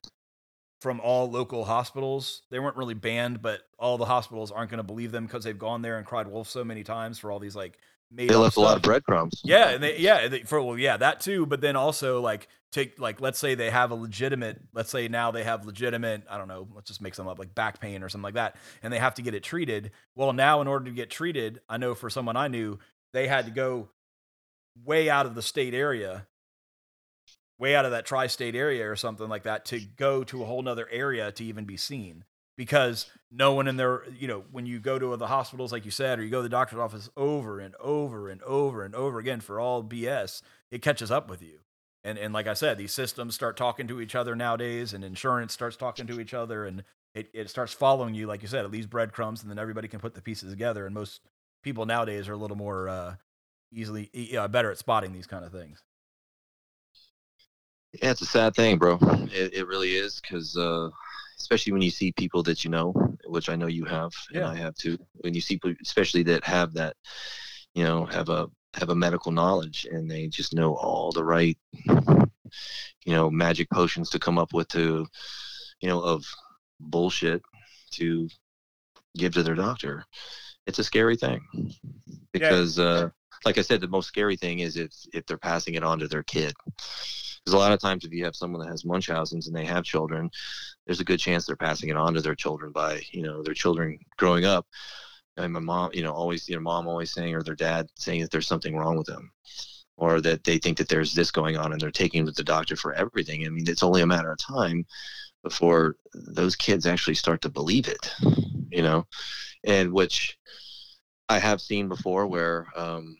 from 0.81 0.99
all 0.99 1.29
local 1.29 1.65
hospitals. 1.65 2.43
They 2.51 2.59
weren't 2.59 2.77
really 2.77 2.93
banned, 2.93 3.41
but 3.41 3.61
all 3.79 3.97
the 3.97 4.05
hospitals 4.05 4.51
aren't 4.51 4.69
going 4.69 4.77
to 4.77 4.83
believe 4.83 5.11
them 5.11 5.25
because 5.25 5.43
they've 5.43 5.57
gone 5.57 5.81
there 5.81 5.97
and 5.97 6.05
cried 6.05 6.27
wolf 6.27 6.49
so 6.49 6.63
many 6.63 6.83
times 6.83 7.19
for 7.19 7.31
all 7.31 7.39
these 7.39 7.55
like 7.55 7.77
made 8.11 8.29
They 8.29 8.35
left 8.35 8.57
a 8.57 8.61
lot 8.61 8.77
of 8.77 8.83
breadcrumbs. 8.83 9.41
Yeah, 9.43 9.69
and 9.69 9.83
they, 9.83 9.97
yeah, 9.97 10.27
they, 10.27 10.41
for 10.41 10.61
well, 10.61 10.77
yeah, 10.77 10.97
that 10.97 11.19
too. 11.19 11.45
But 11.45 11.61
then 11.61 11.75
also 11.75 12.21
like 12.21 12.47
take 12.71 12.99
like 12.99 13.21
let's 13.21 13.39
say 13.39 13.55
they 13.55 13.69
have 13.69 13.91
a 13.91 13.95
legitimate, 13.95 14.61
let's 14.73 14.89
say 14.89 15.07
now 15.07 15.31
they 15.31 15.43
have 15.43 15.65
legitimate, 15.65 16.23
I 16.29 16.37
don't 16.37 16.47
know, 16.47 16.67
let's 16.73 16.87
just 16.87 17.01
make 17.01 17.15
some 17.15 17.27
up 17.27 17.39
like 17.39 17.55
back 17.55 17.79
pain 17.79 18.03
or 18.03 18.09
something 18.09 18.23
like 18.23 18.35
that, 18.35 18.55
and 18.83 18.91
they 18.93 18.99
have 18.99 19.15
to 19.15 19.21
get 19.21 19.33
it 19.33 19.43
treated. 19.43 19.91
Well, 20.15 20.33
now 20.33 20.61
in 20.61 20.67
order 20.67 20.85
to 20.85 20.91
get 20.91 21.09
treated, 21.09 21.61
I 21.67 21.77
know 21.77 21.95
for 21.95 22.09
someone 22.09 22.37
I 22.37 22.47
knew, 22.47 22.79
they 23.13 23.27
had 23.27 23.45
to 23.45 23.51
go 23.51 23.89
way 24.85 25.09
out 25.09 25.25
of 25.25 25.35
the 25.35 25.41
state 25.41 25.73
area, 25.73 26.27
way 27.59 27.75
out 27.75 27.85
of 27.85 27.91
that 27.91 28.05
tri-state 28.05 28.55
area 28.55 28.89
or 28.89 28.95
something 28.95 29.27
like 29.27 29.43
that 29.43 29.65
to 29.65 29.79
go 29.79 30.23
to 30.23 30.43
a 30.43 30.45
whole 30.45 30.61
nother 30.61 30.87
area 30.91 31.31
to 31.31 31.43
even 31.43 31.65
be 31.65 31.77
seen 31.77 32.23
because 32.55 33.09
no 33.31 33.53
one 33.53 33.67
in 33.67 33.77
there, 33.77 34.03
you 34.17 34.27
know, 34.27 34.43
when 34.51 34.65
you 34.65 34.79
go 34.79 34.97
to 34.97 35.15
the 35.15 35.27
hospitals, 35.27 35.71
like 35.71 35.85
you 35.85 35.91
said, 35.91 36.19
or 36.19 36.23
you 36.23 36.29
go 36.29 36.39
to 36.39 36.43
the 36.43 36.49
doctor's 36.49 36.79
office 36.79 37.09
over 37.15 37.59
and 37.59 37.75
over 37.79 38.29
and 38.29 38.41
over 38.43 38.83
and 38.83 38.95
over 38.95 39.19
again 39.19 39.39
for 39.39 39.59
all 39.59 39.83
BS, 39.83 40.41
it 40.71 40.81
catches 40.81 41.11
up 41.11 41.29
with 41.29 41.41
you. 41.41 41.59
And 42.03 42.17
and 42.17 42.33
like 42.33 42.47
I 42.47 42.53
said, 42.53 42.77
these 42.77 42.93
systems 42.93 43.35
start 43.35 43.57
talking 43.57 43.87
to 43.87 43.99
each 43.99 44.15
other 44.15 44.35
nowadays, 44.35 44.93
and 44.93 45.03
insurance 45.03 45.53
starts 45.53 45.75
talking 45.75 46.07
to 46.07 46.21
each 46.21 46.33
other, 46.33 46.65
and 46.65 46.83
it, 47.13 47.29
it 47.33 47.49
starts 47.49 47.73
following 47.73 48.13
you, 48.13 48.27
like 48.27 48.41
you 48.41 48.47
said, 48.47 48.63
it 48.63 48.71
leaves 48.71 48.87
breadcrumbs, 48.87 49.41
and 49.41 49.51
then 49.51 49.59
everybody 49.59 49.87
can 49.87 49.99
put 49.99 50.13
the 50.13 50.21
pieces 50.21 50.51
together. 50.51 50.85
And 50.85 50.95
most 50.95 51.21
people 51.63 51.85
nowadays 51.85 52.29
are 52.29 52.33
a 52.33 52.37
little 52.37 52.55
more 52.55 52.87
uh, 52.87 53.15
easily, 53.73 54.09
uh, 54.37 54.47
better 54.47 54.71
at 54.71 54.77
spotting 54.77 55.11
these 55.11 55.27
kind 55.27 55.43
of 55.43 55.51
things. 55.51 55.83
Yeah, 57.93 58.11
it's 58.11 58.21
a 58.21 58.25
sad 58.25 58.55
thing, 58.55 58.77
bro. 58.77 58.97
It, 59.31 59.53
it 59.53 59.67
really 59.67 59.95
is 59.95 60.19
because, 60.21 60.55
uh, 60.57 60.89
especially 61.39 61.73
when 61.73 61.81
you 61.81 61.89
see 61.89 62.11
people 62.11 62.43
that 62.43 62.63
you 62.63 62.69
know, 62.69 62.93
which 63.25 63.49
I 63.49 63.55
know 63.55 63.67
you 63.67 63.85
have, 63.85 64.11
and 64.29 64.43
Yeah. 64.43 64.49
I 64.49 64.55
have 64.55 64.75
too. 64.75 64.97
When 65.13 65.33
you 65.33 65.41
see, 65.41 65.55
people, 65.55 65.73
especially 65.81 66.23
that 66.23 66.43
have 66.43 66.73
that, 66.73 66.95
you 67.73 67.83
know, 67.83 68.05
have 68.05 68.29
a 68.29 68.49
have 68.75 68.89
a 68.89 68.95
medical 68.95 69.31
knowledge, 69.31 69.87
and 69.89 70.09
they 70.09 70.27
just 70.27 70.53
know 70.53 70.75
all 70.75 71.11
the 71.11 71.23
right, 71.23 71.57
you 71.85 73.13
know, 73.13 73.29
magic 73.31 73.69
potions 73.69 74.09
to 74.11 74.19
come 74.19 74.37
up 74.37 74.53
with 74.53 74.67
to, 74.69 75.07
you 75.81 75.89
know, 75.89 76.01
of 76.01 76.25
bullshit 76.79 77.41
to 77.91 78.29
give 79.15 79.33
to 79.33 79.43
their 79.43 79.55
doctor. 79.55 80.05
It's 80.67 80.79
a 80.79 80.83
scary 80.83 81.15
thing 81.15 81.41
because, 82.33 82.77
uh, 82.77 83.09
like 83.45 83.57
I 83.57 83.61
said, 83.61 83.81
the 83.81 83.87
most 83.87 84.07
scary 84.07 84.35
thing 84.35 84.59
is 84.59 84.75
if 84.77 84.91
if 85.13 85.25
they're 85.25 85.37
passing 85.37 85.75
it 85.75 85.83
on 85.83 85.99
to 85.99 86.07
their 86.07 86.23
kid. 86.23 86.53
Because 87.47 87.55
a 87.55 87.59
lot 87.59 87.71
of 87.71 87.79
times, 87.79 88.03
if 88.03 88.11
you 88.11 88.25
have 88.25 88.35
someone 88.35 88.59
that 88.59 88.69
has 88.69 88.83
Munchausen's 88.83 89.47
and 89.47 89.55
they 89.55 89.63
have 89.63 89.85
children, 89.85 90.29
there's 90.85 90.99
a 90.99 91.05
good 91.05 91.17
chance 91.17 91.45
they're 91.45 91.55
passing 91.55 91.87
it 91.87 91.95
on 91.95 92.13
to 92.13 92.19
their 92.19 92.35
children 92.35 92.73
by, 92.73 93.01
you 93.13 93.21
know, 93.21 93.41
their 93.41 93.53
children 93.53 93.97
growing 94.17 94.43
up. 94.43 94.67
And 95.37 95.53
my 95.53 95.61
mom, 95.61 95.91
you 95.93 96.03
know, 96.03 96.11
always, 96.11 96.49
you 96.49 96.55
know, 96.55 96.61
mom 96.61 96.89
always 96.89 97.13
saying, 97.13 97.33
or 97.33 97.41
their 97.41 97.55
dad 97.55 97.87
saying 97.95 98.19
that 98.19 98.31
there's 98.31 98.49
something 98.49 98.75
wrong 98.75 98.97
with 98.97 99.07
them, 99.07 99.31
or 99.95 100.19
that 100.19 100.43
they 100.43 100.57
think 100.57 100.77
that 100.77 100.89
there's 100.89 101.15
this 101.15 101.31
going 101.31 101.55
on 101.55 101.71
and 101.71 101.79
they're 101.79 101.89
taking 101.89 102.25
them 102.25 102.33
to 102.33 102.37
the 102.37 102.43
doctor 102.43 102.75
for 102.75 102.91
everything. 102.91 103.45
I 103.45 103.49
mean, 103.49 103.63
it's 103.65 103.81
only 103.81 104.01
a 104.01 104.07
matter 104.07 104.33
of 104.33 104.39
time 104.39 104.85
before 105.41 105.95
those 106.13 106.57
kids 106.57 106.85
actually 106.85 107.15
start 107.15 107.41
to 107.43 107.49
believe 107.49 107.87
it, 107.87 108.13
you 108.69 108.81
know, 108.81 109.07
and 109.63 109.93
which 109.93 110.37
I 111.29 111.39
have 111.39 111.61
seen 111.61 111.87
before 111.87 112.27
where, 112.27 112.67
um, 112.75 113.15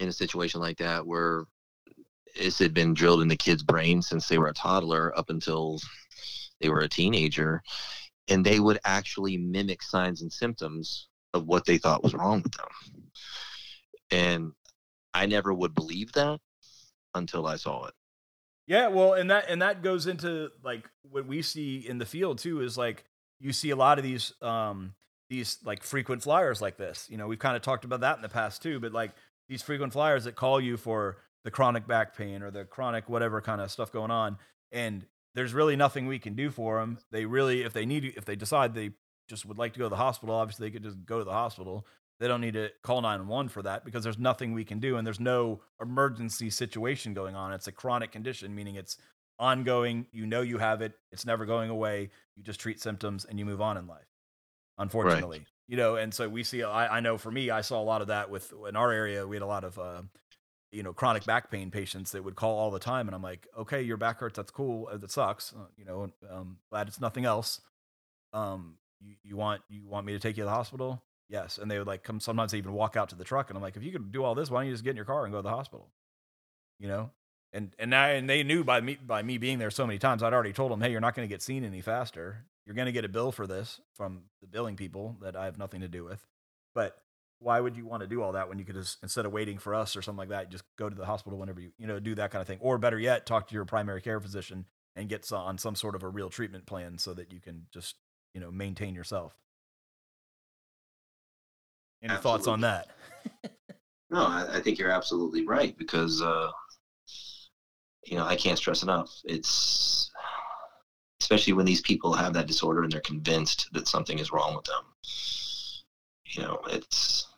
in 0.00 0.08
a 0.10 0.12
situation 0.12 0.60
like 0.60 0.76
that 0.76 1.06
where 1.06 1.46
this 2.38 2.58
had 2.58 2.74
been 2.74 2.94
drilled 2.94 3.22
in 3.22 3.28
the 3.28 3.36
kid's 3.36 3.62
brain 3.62 4.02
since 4.02 4.28
they 4.28 4.38
were 4.38 4.48
a 4.48 4.54
toddler 4.54 5.16
up 5.18 5.30
until 5.30 5.78
they 6.60 6.68
were 6.68 6.80
a 6.80 6.88
teenager 6.88 7.62
and 8.28 8.44
they 8.44 8.60
would 8.60 8.78
actually 8.84 9.36
mimic 9.36 9.82
signs 9.82 10.22
and 10.22 10.32
symptoms 10.32 11.08
of 11.34 11.46
what 11.46 11.64
they 11.64 11.78
thought 11.78 12.02
was 12.02 12.14
wrong 12.14 12.42
with 12.42 12.52
them 12.52 12.68
and 14.10 14.52
i 15.14 15.26
never 15.26 15.52
would 15.52 15.74
believe 15.74 16.12
that 16.12 16.38
until 17.14 17.46
i 17.46 17.56
saw 17.56 17.84
it 17.86 17.94
Yeah, 18.66 18.88
well, 18.88 19.14
and 19.14 19.30
that 19.30 19.48
and 19.48 19.62
that 19.62 19.82
goes 19.82 20.06
into 20.06 20.50
like 20.62 20.88
what 21.02 21.26
we 21.26 21.42
see 21.42 21.78
in 21.86 21.98
the 21.98 22.06
field 22.06 22.38
too 22.38 22.60
is 22.60 22.76
like 22.76 23.04
you 23.38 23.52
see 23.52 23.70
a 23.70 23.76
lot 23.76 23.98
of 23.98 24.04
these 24.04 24.32
um 24.42 24.94
these 25.30 25.58
like 25.64 25.82
frequent 25.82 26.22
flyers 26.22 26.60
like 26.60 26.76
this. 26.76 27.06
You 27.10 27.16
know, 27.16 27.26
we've 27.28 27.38
kind 27.38 27.56
of 27.56 27.62
talked 27.62 27.84
about 27.84 28.00
that 28.00 28.16
in 28.16 28.22
the 28.22 28.28
past 28.28 28.62
too, 28.62 28.80
but 28.80 28.92
like 28.92 29.12
these 29.48 29.62
frequent 29.62 29.92
flyers 29.92 30.24
that 30.24 30.34
call 30.34 30.60
you 30.60 30.76
for 30.76 31.18
the 31.46 31.50
chronic 31.52 31.86
back 31.86 32.16
pain 32.16 32.42
or 32.42 32.50
the 32.50 32.64
chronic 32.64 33.08
whatever 33.08 33.40
kind 33.40 33.60
of 33.60 33.70
stuff 33.70 33.92
going 33.92 34.10
on 34.10 34.36
and 34.72 35.06
there's 35.36 35.54
really 35.54 35.76
nothing 35.76 36.08
we 36.08 36.18
can 36.18 36.34
do 36.34 36.50
for 36.50 36.80
them. 36.80 36.98
They 37.12 37.24
really 37.24 37.62
if 37.62 37.72
they 37.72 37.86
need 37.86 38.14
if 38.16 38.24
they 38.24 38.34
decide 38.34 38.74
they 38.74 38.90
just 39.28 39.46
would 39.46 39.56
like 39.56 39.74
to 39.74 39.78
go 39.78 39.84
to 39.84 39.90
the 39.90 39.96
hospital, 39.96 40.34
obviously 40.34 40.66
they 40.66 40.72
could 40.72 40.82
just 40.82 41.04
go 41.04 41.18
to 41.18 41.24
the 41.24 41.32
hospital. 41.32 41.86
They 42.18 42.26
don't 42.26 42.40
need 42.40 42.54
to 42.54 42.70
call 42.82 43.02
911 43.02 43.50
for 43.50 43.62
that 43.62 43.84
because 43.84 44.02
there's 44.02 44.18
nothing 44.18 44.54
we 44.54 44.64
can 44.64 44.80
do 44.80 44.96
and 44.96 45.06
there's 45.06 45.20
no 45.20 45.60
emergency 45.80 46.50
situation 46.50 47.14
going 47.14 47.36
on. 47.36 47.52
It's 47.52 47.68
a 47.68 47.72
chronic 47.72 48.10
condition, 48.10 48.54
meaning 48.54 48.74
it's 48.74 48.96
ongoing. 49.38 50.06
You 50.10 50.26
know 50.26 50.40
you 50.40 50.58
have 50.58 50.80
it. 50.80 50.94
It's 51.12 51.26
never 51.26 51.44
going 51.44 51.70
away. 51.70 52.08
You 52.34 52.42
just 52.42 52.58
treat 52.58 52.80
symptoms 52.80 53.24
and 53.24 53.38
you 53.38 53.44
move 53.44 53.60
on 53.60 53.76
in 53.76 53.86
life. 53.86 54.08
Unfortunately, 54.78 55.44
you 55.68 55.76
know, 55.76 55.96
and 55.96 56.12
so 56.12 56.28
we 56.28 56.42
see. 56.42 56.62
I, 56.62 56.96
I 56.96 57.00
know 57.00 57.18
for 57.18 57.30
me, 57.30 57.50
I 57.50 57.60
saw 57.60 57.80
a 57.80 57.84
lot 57.84 58.00
of 58.00 58.08
that 58.08 58.30
with 58.30 58.52
in 58.68 58.74
our 58.74 58.90
area. 58.90 59.26
We 59.26 59.36
had 59.36 59.42
a 59.42 59.46
lot 59.46 59.64
of 59.64 59.78
uh, 59.78 60.02
you 60.76 60.82
know 60.82 60.92
chronic 60.92 61.24
back 61.24 61.50
pain 61.50 61.70
patients 61.70 62.12
that 62.12 62.22
would 62.22 62.36
call 62.36 62.58
all 62.58 62.70
the 62.70 62.78
time, 62.78 63.08
and 63.08 63.14
I'm 63.14 63.22
like, 63.22 63.46
okay, 63.58 63.80
your 63.82 63.96
back 63.96 64.20
hurts. 64.20 64.36
That's 64.36 64.50
cool. 64.50 64.88
uh, 64.92 64.98
That 64.98 65.10
sucks. 65.10 65.54
Uh, 65.54 65.66
you 65.76 65.84
know, 65.84 66.10
um, 66.30 66.58
glad 66.70 66.86
it's 66.88 67.00
nothing 67.00 67.24
else. 67.24 67.60
Um, 68.32 68.76
you, 69.00 69.14
you 69.22 69.36
want 69.36 69.62
you 69.68 69.86
want 69.88 70.06
me 70.06 70.12
to 70.12 70.18
take 70.18 70.36
you 70.36 70.42
to 70.42 70.46
the 70.46 70.50
hospital? 70.50 71.02
Yes. 71.28 71.58
And 71.58 71.70
they 71.70 71.78
would 71.78 71.86
like 71.88 72.02
come. 72.04 72.20
Sometimes 72.20 72.52
they 72.52 72.58
even 72.58 72.72
walk 72.74 72.96
out 72.96 73.08
to 73.08 73.16
the 73.16 73.24
truck, 73.24 73.48
and 73.50 73.56
I'm 73.56 73.62
like, 73.62 73.76
if 73.76 73.82
you 73.82 73.90
could 73.90 74.12
do 74.12 74.22
all 74.22 74.34
this, 74.34 74.50
why 74.50 74.60
don't 74.60 74.66
you 74.66 74.74
just 74.74 74.84
get 74.84 74.90
in 74.90 74.96
your 74.96 75.06
car 75.06 75.24
and 75.24 75.32
go 75.32 75.38
to 75.38 75.42
the 75.42 75.50
hospital? 75.50 75.88
You 76.78 76.88
know. 76.88 77.10
And 77.52 77.74
and 77.78 77.94
I, 77.94 78.10
and 78.10 78.28
they 78.28 78.42
knew 78.42 78.62
by 78.62 78.80
me 78.82 78.98
by 79.04 79.22
me 79.22 79.38
being 79.38 79.58
there 79.58 79.70
so 79.70 79.86
many 79.86 79.98
times, 79.98 80.22
I'd 80.22 80.34
already 80.34 80.52
told 80.52 80.70
them, 80.70 80.80
hey, 80.82 80.90
you're 80.90 81.00
not 81.00 81.14
going 81.14 81.26
to 81.26 81.32
get 81.32 81.42
seen 81.42 81.64
any 81.64 81.80
faster. 81.80 82.44
You're 82.66 82.74
going 82.74 82.86
to 82.86 82.92
get 82.92 83.04
a 83.04 83.08
bill 83.08 83.32
for 83.32 83.46
this 83.46 83.80
from 83.94 84.24
the 84.42 84.46
billing 84.46 84.76
people 84.76 85.16
that 85.22 85.36
I 85.36 85.46
have 85.46 85.56
nothing 85.56 85.80
to 85.80 85.88
do 85.88 86.04
with. 86.04 86.26
But 86.74 86.98
why 87.38 87.60
would 87.60 87.76
you 87.76 87.86
want 87.86 88.02
to 88.02 88.06
do 88.06 88.22
all 88.22 88.32
that 88.32 88.48
when 88.48 88.58
you 88.58 88.64
could 88.64 88.74
just 88.74 88.98
instead 89.02 89.26
of 89.26 89.32
waiting 89.32 89.58
for 89.58 89.74
us 89.74 89.96
or 89.96 90.02
something 90.02 90.18
like 90.18 90.30
that, 90.30 90.50
just 90.50 90.64
go 90.78 90.88
to 90.88 90.94
the 90.94 91.06
hospital 91.06 91.38
whenever 91.38 91.60
you 91.60 91.70
you 91.78 91.86
know 91.86 92.00
do 92.00 92.14
that 92.14 92.30
kind 92.30 92.40
of 92.40 92.46
thing, 92.46 92.58
or 92.60 92.78
better 92.78 92.98
yet, 92.98 93.26
talk 93.26 93.48
to 93.48 93.54
your 93.54 93.64
primary 93.64 94.00
care 94.00 94.20
physician 94.20 94.66
and 94.94 95.08
get 95.08 95.30
on 95.32 95.58
some 95.58 95.74
sort 95.74 95.94
of 95.94 96.02
a 96.02 96.08
real 96.08 96.30
treatment 96.30 96.66
plan 96.66 96.98
so 96.98 97.12
that 97.14 97.32
you 97.32 97.40
can 97.40 97.66
just 97.72 97.96
you 98.34 98.40
know 98.40 98.50
maintain 98.50 98.94
yourself. 98.94 99.34
Any 102.02 102.16
thoughts 102.16 102.46
on 102.46 102.60
that? 102.60 102.88
No, 104.10 104.24
I, 104.24 104.46
I 104.54 104.60
think 104.60 104.78
you're 104.78 104.90
absolutely 104.90 105.44
right 105.44 105.76
because 105.76 106.22
uh, 106.22 106.50
you 108.04 108.16
know 108.16 108.24
I 108.24 108.36
can't 108.36 108.58
stress 108.58 108.82
enough. 108.82 109.10
It's 109.24 110.10
especially 111.20 111.54
when 111.54 111.66
these 111.66 111.80
people 111.80 112.12
have 112.12 112.32
that 112.34 112.46
disorder 112.46 112.82
and 112.82 112.92
they're 112.92 113.00
convinced 113.00 113.68
that 113.72 113.88
something 113.88 114.18
is 114.18 114.30
wrong 114.30 114.54
with 114.54 114.64
them. 114.66 114.84
You 116.28 116.42
know, 116.42 116.60
it's 116.68 117.28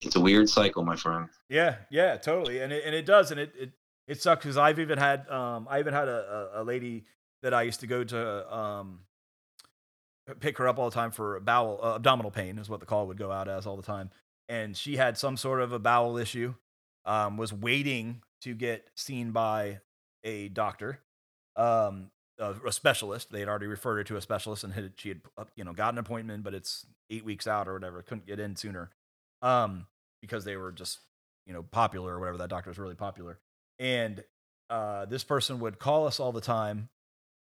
it's 0.00 0.16
a 0.16 0.20
weird 0.20 0.48
cycle, 0.48 0.84
my 0.84 0.96
friend. 0.96 1.28
Yeah, 1.48 1.76
yeah, 1.90 2.16
totally, 2.16 2.60
and 2.60 2.72
it, 2.72 2.82
and 2.84 2.94
it 2.94 3.04
does, 3.04 3.30
and 3.30 3.40
it 3.40 3.52
it, 3.58 3.72
it 4.06 4.22
sucks 4.22 4.44
because 4.44 4.56
I've 4.56 4.78
even 4.78 4.98
had 4.98 5.28
um 5.28 5.66
I 5.68 5.80
even 5.80 5.92
had 5.92 6.08
a, 6.08 6.50
a, 6.54 6.62
a 6.62 6.64
lady 6.64 7.04
that 7.42 7.52
I 7.52 7.62
used 7.62 7.80
to 7.80 7.86
go 7.86 8.04
to 8.04 8.54
um 8.54 9.00
pick 10.40 10.58
her 10.58 10.68
up 10.68 10.78
all 10.78 10.90
the 10.90 10.94
time 10.94 11.10
for 11.10 11.40
bowel 11.40 11.80
uh, 11.82 11.94
abdominal 11.96 12.30
pain 12.30 12.58
is 12.58 12.68
what 12.68 12.80
the 12.80 12.86
call 12.86 13.06
would 13.06 13.18
go 13.18 13.32
out 13.32 13.48
as 13.48 13.66
all 13.66 13.76
the 13.76 13.82
time, 13.82 14.10
and 14.48 14.76
she 14.76 14.96
had 14.96 15.18
some 15.18 15.36
sort 15.36 15.60
of 15.60 15.72
a 15.72 15.78
bowel 15.78 16.16
issue, 16.16 16.54
um 17.04 17.36
was 17.36 17.52
waiting 17.52 18.22
to 18.42 18.54
get 18.54 18.88
seen 18.94 19.32
by 19.32 19.80
a 20.22 20.48
doctor, 20.48 21.00
um 21.56 22.10
a, 22.38 22.54
a 22.66 22.72
specialist. 22.72 23.30
They 23.32 23.40
had 23.40 23.48
already 23.48 23.66
referred 23.66 23.96
her 23.96 24.04
to 24.04 24.16
a 24.16 24.20
specialist, 24.20 24.64
and 24.64 24.72
had, 24.72 24.92
she 24.96 25.10
had 25.10 25.20
uh, 25.36 25.44
you 25.56 25.64
know 25.64 25.72
got 25.72 25.94
an 25.94 25.98
appointment, 25.98 26.44
but 26.44 26.54
it's 26.54 26.86
eight 27.10 27.24
weeks 27.24 27.46
out 27.46 27.68
or 27.68 27.74
whatever. 27.74 28.02
Couldn't 28.02 28.26
get 28.26 28.40
in 28.40 28.56
sooner 28.56 28.90
um, 29.42 29.86
because 30.20 30.44
they 30.44 30.56
were 30.56 30.72
just 30.72 30.98
you 31.46 31.52
know 31.52 31.62
popular 31.62 32.14
or 32.14 32.20
whatever. 32.20 32.38
That 32.38 32.50
doctor 32.50 32.70
was 32.70 32.78
really 32.78 32.94
popular, 32.94 33.38
and 33.78 34.22
uh, 34.70 35.06
this 35.06 35.24
person 35.24 35.60
would 35.60 35.78
call 35.78 36.06
us 36.06 36.20
all 36.20 36.32
the 36.32 36.40
time 36.40 36.88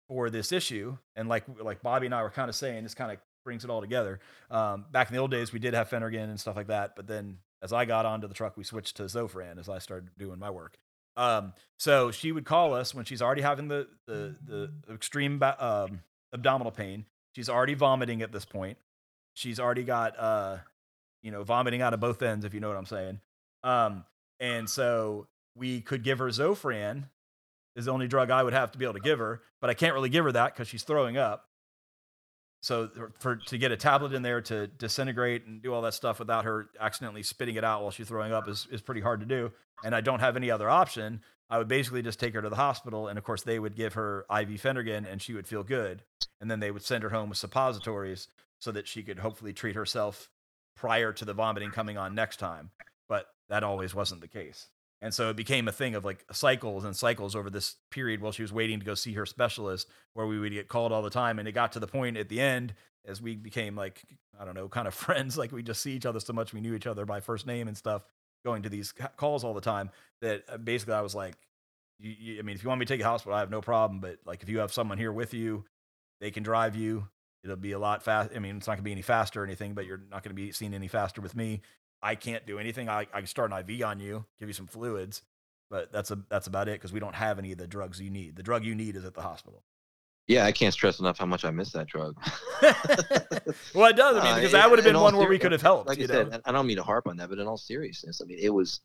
for 0.09 0.31
this 0.31 0.53
issue. 0.53 0.97
And 1.17 1.29
like 1.29 1.45
like 1.61 1.83
Bobby 1.83 2.07
and 2.07 2.15
I 2.15 2.23
were 2.23 2.31
kind 2.31 2.49
of 2.49 2.55
saying, 2.55 2.83
this 2.83 2.95
kind 2.95 3.13
of 3.13 3.19
brings 3.45 3.65
it 3.65 3.71
all 3.71 3.81
together. 3.81 4.21
Um, 4.51 4.87
back 4.91 5.09
in 5.09 5.15
the 5.15 5.21
old 5.21 5.31
days, 5.31 5.53
we 5.53 5.59
did 5.59 5.75
have 5.75 5.89
Phenergan 5.89 6.25
and 6.25 6.41
stuff 6.41 6.57
like 6.57 6.69
that, 6.69 6.97
but 6.97 7.07
then 7.07 7.39
as 7.63 7.73
I 7.73 7.85
got 7.85 8.07
onto 8.07 8.29
the 8.29 8.35
truck, 8.35 8.57
we 8.57 8.65
switched 8.65 8.97
to 8.99 9.05
Zofran 9.05 9.59
as 9.59 9.69
I 9.69 9.79
started 9.79 10.11
doing 10.17 10.39
my 10.39 10.51
work. 10.51 10.79
Um, 11.19 11.53
so 11.77 12.11
she 12.11 12.33
would 12.33 12.45
call 12.47 12.73
us 12.75 12.95
when 12.95 13.05
she's 13.05 13.21
already 13.21 13.43
having 13.43 13.69
the 13.69 13.89
the, 14.07 14.37
the 14.47 14.71
extreme 14.95 15.43
um, 15.59 16.01
abdominal 16.33 16.73
pain. 16.73 17.05
She's 17.35 17.51
already 17.51 17.75
vomiting 17.75 18.23
at 18.23 18.33
this 18.33 18.47
point. 18.47 18.79
She's 19.35 19.61
already 19.61 19.85
got 19.85 20.19
uh, 20.19 20.59
you 21.23 21.31
know, 21.31 21.43
vomiting 21.43 21.83
out 21.83 21.95
of 21.95 22.01
both 22.01 22.23
ends, 22.23 22.45
if 22.45 22.55
you 22.55 22.61
know 22.61 22.69
what 22.69 22.77
I'm 22.77 22.87
saying. 22.87 23.21
Um, 23.63 24.05
and 24.41 24.69
so 24.69 25.27
we 25.57 25.81
could 25.81 26.03
give 26.03 26.19
her 26.19 26.29
Zofran, 26.29 27.05
is 27.77 27.87
the 27.87 27.91
only 27.91 28.09
drug 28.09 28.31
I 28.31 28.43
would 28.43 28.53
have 28.53 28.73
to 28.73 28.79
be 28.79 28.85
able 28.85 28.95
to 28.95 29.01
give 29.01 29.19
her, 29.19 29.43
but 29.61 29.71
I 29.71 29.75
can't 29.75 29.95
really 29.95 30.09
give 30.09 30.25
her 30.25 30.33
that 30.33 30.55
because 30.55 30.69
she's 30.69 30.83
throwing 30.83 31.17
up. 31.17 31.45
So 32.61 32.91
for 33.21 33.37
to 33.37 33.59
get 33.59 33.71
a 33.71 33.77
tablet 33.77 34.13
in 34.13 34.23
there 34.23 34.41
to 34.43 34.67
disintegrate 34.67 35.47
and 35.47 35.63
do 35.63 35.73
all 35.73 35.83
that 35.83 35.95
stuff 35.95 36.19
without 36.19 36.45
her 36.45 36.71
accidentally 36.81 37.23
spitting 37.23 37.55
it 37.55 37.63
out 37.63 37.83
while 37.83 37.93
she's 37.93 38.09
throwing 38.09 38.33
up 38.33 38.49
is, 38.49 38.67
is 38.73 38.81
pretty 38.81 39.01
hard 39.01 39.21
to 39.21 39.27
do. 39.27 39.53
And 39.85 39.95
I 39.95 40.01
don't 40.01 40.21
have 40.21 40.37
any 40.37 40.51
other 40.51 40.69
option. 40.69 41.21
I 41.51 41.59
would 41.59 41.69
basically 41.69 42.03
just 42.03 42.21
take 42.21 42.35
her 42.35 42.43
to 42.43 42.51
the 42.51 42.57
hospital, 42.57 43.09
and 43.09 43.19
of 43.19 43.25
course 43.25 43.43
they 43.43 43.59
would 43.59 43.75
give 43.75 43.95
her 43.95 44.27
IV 44.31 44.49
Phenergan, 44.61 45.11
and 45.11 45.23
she 45.23 45.33
would 45.33 45.47
feel 45.47 45.63
good. 45.63 46.03
And 46.41 46.51
then 46.51 46.61
they 46.61 46.71
would 46.71 46.83
send 46.83 47.03
her 47.03 47.11
home 47.11 47.31
with 47.31 47.39
suppositories 47.39 48.29
so 48.59 48.71
that 48.73 48.87
she 48.87 49.03
could 49.03 49.21
hopefully 49.21 49.53
treat 49.53 49.77
herself 49.77 50.31
prior 50.77 51.13
to 51.13 51.25
the 51.25 51.35
vomiting 51.35 51.71
coming 51.71 51.97
on 51.97 52.15
next 52.15 52.37
time. 52.39 52.71
But 53.09 53.27
that 53.49 53.65
always 53.65 53.95
wasn't 53.95 54.21
the 54.21 54.29
case. 54.29 54.69
And 55.01 55.15
so 55.15 55.31
it 55.31 55.37
became 55.37 55.69
a 55.69 55.73
thing 55.73 55.95
of 55.95 56.05
like 56.05 56.25
cycles 56.33 56.85
and 56.85 56.95
cycles 56.95 57.37
over 57.37 57.51
this 57.51 57.77
period 57.91 58.21
while 58.21 58.33
she 58.33 58.43
was 58.43 58.53
waiting 58.53 58.81
to 58.81 58.87
go 58.87 58.95
see 58.95 59.13
her 59.15 59.27
specialist, 59.27 59.89
where 60.15 60.27
we 60.27 60.39
would 60.39 60.53
get 60.53 60.69
called 60.69 60.93
all 60.93 61.03
the 61.03 61.11
time. 61.11 61.39
And 61.39 61.47
it 61.47 61.53
got 61.53 61.73
to 61.73 61.81
the 61.81 61.87
point 61.87 62.17
at 62.17 62.29
the 62.29 62.41
end, 62.41 62.75
as 63.07 63.23
we 63.23 63.37
became 63.37 63.77
like, 63.77 64.03
I 64.39 64.45
don't 64.45 64.55
know, 64.55 64.69
kind 64.69 64.89
of 64.89 64.95
friends, 65.07 65.39
like 65.39 65.53
we 65.53 65.63
just 65.63 65.83
see 65.83 65.93
each 65.93 66.07
other 66.07 66.21
so 66.21 66.33
much, 66.33 66.53
we 66.53 66.61
knew 66.61 66.75
each 66.75 66.87
other 66.87 67.07
by 67.07 67.21
first 67.21 67.47
name 67.47 67.69
and 67.69 67.77
stuff, 67.77 68.05
going 68.45 68.63
to 68.63 68.69
these 68.69 68.93
calls 69.17 69.45
all 69.45 69.55
the 69.55 69.61
time, 69.61 69.91
that 70.21 70.45
uh, 70.49 70.57
basically 70.57 70.95
I 70.95 71.01
was 71.01 71.15
like, 71.15 71.35
you, 71.99 72.15
you, 72.19 72.39
I 72.39 72.43
mean, 72.43 72.55
if 72.55 72.63
you 72.63 72.69
want 72.69 72.79
me 72.79 72.87
to 72.87 72.93
take 72.93 72.99
you 72.99 73.05
to 73.05 73.11
hospital, 73.11 73.35
I 73.35 73.41
have 73.41 73.51
no 73.51 73.61
problem. 73.61 74.01
But 74.01 74.19
like, 74.25 74.43
if 74.43 74.49
you 74.49 74.59
have 74.59 74.73
someone 74.73 74.99
here 74.99 75.13
with 75.13 75.35
you, 75.35 75.65
they 76.21 76.31
can 76.31 76.43
drive 76.43 76.77
you. 76.77 77.09
It'll 77.45 77.57
be 77.57 77.73
a 77.73 77.79
lot 77.79 78.03
fast. 78.03 78.31
I 78.35 78.39
mean, 78.39 78.57
it's 78.57 78.67
not 78.67 78.75
going 78.75 78.79
to 78.79 78.85
be 78.85 78.93
any 78.93 79.03
faster 79.03 79.43
or 79.43 79.45
anything, 79.45 79.75
but 79.75 79.87
you're 79.87 80.01
not 80.11 80.23
going 80.23 80.31
to 80.31 80.35
be 80.35 80.53
seen 80.53 80.75
any 80.75 80.89
faster 80.89 81.21
with 81.21 81.37
me. 81.37 81.63
I 82.03 82.15
can't 82.15 82.47
do 82.47 82.59
anything. 82.59 82.89
I, 82.89 83.07
I 83.13 83.19
can 83.19 83.27
start 83.27 83.53
an 83.53 83.59
IV 83.59 83.83
on 83.83 84.01
you, 84.01 84.25
give 84.39 84.49
you 84.49 84.53
some 84.53 84.67
fluids, 84.67 85.23
but 85.71 85.93
that's 85.93 86.11
a 86.11 86.19
that's 86.29 86.47
about 86.47 86.69
it 86.69 86.73
because 86.73 86.93
we 86.93 87.01
don't 87.01 87.15
have 87.15 87.39
any 87.39 87.53
of 87.53 87.59
the 87.59 87.67
drugs 87.67 88.01
you 88.01 88.11
need. 88.11 88.37
The 88.37 88.43
drug 88.43 88.65
you 88.65 88.75
need 88.75 88.97
is 88.97 89.05
at 89.05 89.15
the 89.15 89.23
hospital. 89.23 89.63
Yeah, 90.29 90.45
I 90.45 90.53
can't 90.53 90.75
stress 90.75 91.01
enough 91.01 91.19
how 91.19 91.27
much 91.27 91.45
I 91.47 91.51
miss 91.51 91.73
that 91.73 91.87
drug. 91.87 92.15
well, 93.75 93.91
it 93.91 93.97
does. 93.97 94.19
I 94.19 94.25
mean, 94.25 94.35
because 94.35 94.53
uh, 94.53 94.59
that 94.59 94.71
would 94.71 94.79
have 94.79 94.85
been 94.85 95.01
one 95.01 95.17
where 95.17 95.29
we 95.29 95.39
could 95.39 95.53
have 95.53 95.63
helped. 95.63 95.89
Like 95.89 95.99
I 95.99 96.07
said, 96.07 96.41
I 96.45 96.53
don't 96.53 96.67
mean 96.67 96.77
to 96.77 96.83
harp 96.83 97.07
on 97.07 97.17
that, 97.17 97.31
but 97.31 97.39
in 97.39 97.47
all 97.47 97.57
seriousness, 97.57 98.21
I 98.23 98.27
mean, 98.27 98.39
it 98.41 98.51
was 98.51 98.81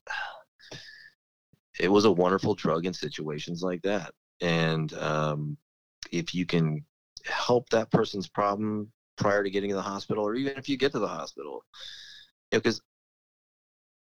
it 1.78 1.88
was 1.88 2.06
a 2.06 2.10
wonderful 2.10 2.54
drug 2.54 2.86
in 2.86 2.94
situations 2.94 3.62
like 3.62 3.82
that. 3.82 4.12
And 4.40 4.92
um, 4.94 5.58
if 6.10 6.34
you 6.34 6.46
can 6.46 6.84
help 7.26 7.68
that 7.70 7.90
person's 7.90 8.28
problem 8.28 8.90
prior 9.16 9.42
to 9.42 9.50
getting 9.50 9.70
to 9.70 9.76
the 9.76 9.82
hospital, 9.82 10.26
or 10.26 10.34
even 10.34 10.56
if 10.56 10.68
you 10.68 10.76
get 10.76 10.92
to 10.92 10.98
the 10.98 11.08
hospital. 11.08 11.64
You 12.52 12.58
because 12.58 12.80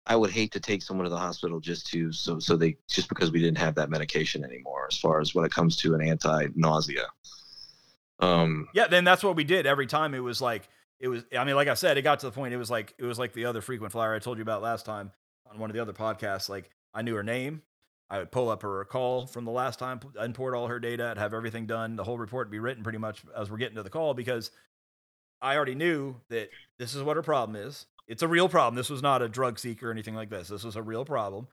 I 0.06 0.16
would 0.16 0.30
hate 0.30 0.52
to 0.52 0.60
take 0.60 0.82
someone 0.82 1.04
to 1.04 1.10
the 1.10 1.18
hospital 1.18 1.58
just 1.60 1.86
to 1.88 2.12
so 2.12 2.38
so 2.38 2.56
they 2.56 2.76
just 2.88 3.08
because 3.08 3.30
we 3.32 3.40
didn't 3.40 3.58
have 3.58 3.74
that 3.74 3.90
medication 3.90 4.44
anymore. 4.44 4.86
As 4.90 4.98
far 4.98 5.20
as 5.20 5.34
when 5.34 5.44
it 5.44 5.52
comes 5.52 5.76
to 5.78 5.94
an 5.94 6.00
anti 6.00 6.48
nausea. 6.54 7.06
Um, 8.18 8.68
yeah, 8.72 8.86
then 8.86 9.04
that's 9.04 9.22
what 9.22 9.36
we 9.36 9.44
did 9.44 9.66
every 9.66 9.86
time. 9.86 10.14
It 10.14 10.20
was 10.20 10.40
like 10.40 10.68
it 11.00 11.08
was. 11.08 11.24
I 11.36 11.44
mean, 11.44 11.56
like 11.56 11.68
I 11.68 11.74
said, 11.74 11.98
it 11.98 12.02
got 12.02 12.20
to 12.20 12.26
the 12.26 12.32
point. 12.32 12.54
It 12.54 12.58
was 12.58 12.70
like 12.70 12.94
it 12.98 13.04
was 13.04 13.18
like 13.18 13.32
the 13.32 13.44
other 13.46 13.60
frequent 13.60 13.92
flyer 13.92 14.14
I 14.14 14.18
told 14.18 14.38
you 14.38 14.42
about 14.42 14.62
last 14.62 14.86
time 14.86 15.12
on 15.50 15.58
one 15.58 15.70
of 15.70 15.74
the 15.74 15.82
other 15.82 15.92
podcasts. 15.92 16.48
Like 16.48 16.70
I 16.94 17.02
knew 17.02 17.14
her 17.14 17.22
name, 17.22 17.62
I 18.08 18.18
would 18.18 18.30
pull 18.30 18.48
up 18.48 18.62
her 18.62 18.84
call 18.84 19.26
from 19.26 19.44
the 19.44 19.50
last 19.50 19.78
time, 19.78 20.00
import 20.22 20.54
all 20.54 20.68
her 20.68 20.78
data, 20.78 21.10
and 21.10 21.18
have 21.18 21.34
everything 21.34 21.66
done. 21.66 21.96
The 21.96 22.04
whole 22.04 22.18
report 22.18 22.50
be 22.50 22.58
written 22.60 22.84
pretty 22.84 22.98
much 22.98 23.22
as 23.36 23.50
we're 23.50 23.58
getting 23.58 23.76
to 23.76 23.82
the 23.82 23.90
call 23.90 24.14
because 24.14 24.50
I 25.42 25.56
already 25.56 25.74
knew 25.74 26.16
that 26.28 26.50
this 26.78 26.94
is 26.94 27.02
what 27.02 27.16
her 27.16 27.22
problem 27.22 27.56
is. 27.56 27.86
It's 28.08 28.22
a 28.22 28.28
real 28.28 28.48
problem. 28.48 28.76
This 28.76 28.90
was 28.90 29.02
not 29.02 29.22
a 29.22 29.28
drug 29.28 29.58
seeker 29.58 29.88
or 29.88 29.92
anything 29.92 30.14
like 30.14 30.30
this. 30.30 30.48
This 30.48 30.64
was 30.64 30.76
a 30.76 30.82
real 30.82 31.04
problem. 31.04 31.48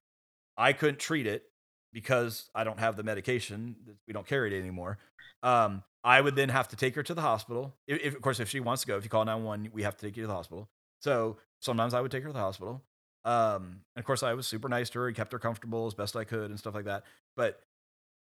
I 0.57 0.73
couldn't 0.73 0.99
treat 0.99 1.25
it 1.25 1.45
because 1.91 2.49
I 2.53 2.63
don't 2.63 2.79
have 2.79 2.95
the 2.95 3.03
medication. 3.03 3.75
We 4.07 4.13
don't 4.13 4.27
carry 4.27 4.55
it 4.55 4.59
anymore. 4.59 4.97
Um, 5.41 5.83
I 6.03 6.19
would 6.21 6.35
then 6.35 6.49
have 6.49 6.67
to 6.69 6.75
take 6.75 6.95
her 6.95 7.03
to 7.03 7.13
the 7.13 7.21
hospital. 7.21 7.75
If, 7.87 8.01
if, 8.01 8.15
of 8.15 8.21
course, 8.21 8.39
if 8.39 8.49
she 8.49 8.59
wants 8.59 8.81
to 8.81 8.87
go, 8.87 8.97
if 8.97 9.03
you 9.03 9.09
call 9.09 9.25
911, 9.25 9.71
we 9.73 9.83
have 9.83 9.95
to 9.97 10.05
take 10.05 10.17
you 10.17 10.23
to 10.23 10.27
the 10.27 10.33
hospital. 10.33 10.69
So 11.01 11.37
sometimes 11.59 11.93
I 11.93 12.01
would 12.01 12.11
take 12.11 12.23
her 12.23 12.29
to 12.29 12.33
the 12.33 12.39
hospital. 12.39 12.81
Um, 13.25 13.81
and 13.95 14.01
of 14.01 14.05
course, 14.05 14.21
I 14.21 14.33
was 14.33 14.47
super 14.47 14.67
nice 14.67 14.89
to 14.91 14.99
her, 14.99 15.07
and 15.07 15.15
kept 15.15 15.31
her 15.31 15.39
comfortable 15.39 15.87
as 15.87 15.93
best 15.93 16.15
I 16.15 16.25
could, 16.25 16.49
and 16.49 16.59
stuff 16.59 16.75
like 16.75 16.85
that. 16.85 17.03
But 17.37 17.61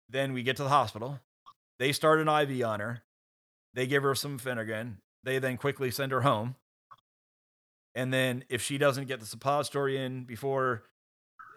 then 0.09 0.33
we 0.33 0.43
get 0.43 0.57
to 0.57 0.62
the 0.62 0.68
hospital. 0.68 1.20
They 1.78 1.93
start 1.93 2.20
an 2.20 2.28
IV 2.28 2.64
on 2.64 2.80
her. 2.80 3.03
They 3.74 3.87
give 3.87 4.05
her 4.05 4.14
some 4.14 4.39
Phenergan. 4.39 4.97
They 5.24 5.39
then 5.39 5.57
quickly 5.57 5.91
send 5.91 6.12
her 6.12 6.20
home. 6.20 6.55
And 7.95 8.12
then 8.12 8.45
if 8.49 8.62
she 8.62 8.78
doesn't 8.78 9.07
get 9.07 9.20
the 9.20 9.26
suppository 9.26 9.99
in 9.99 10.24
before 10.24 10.84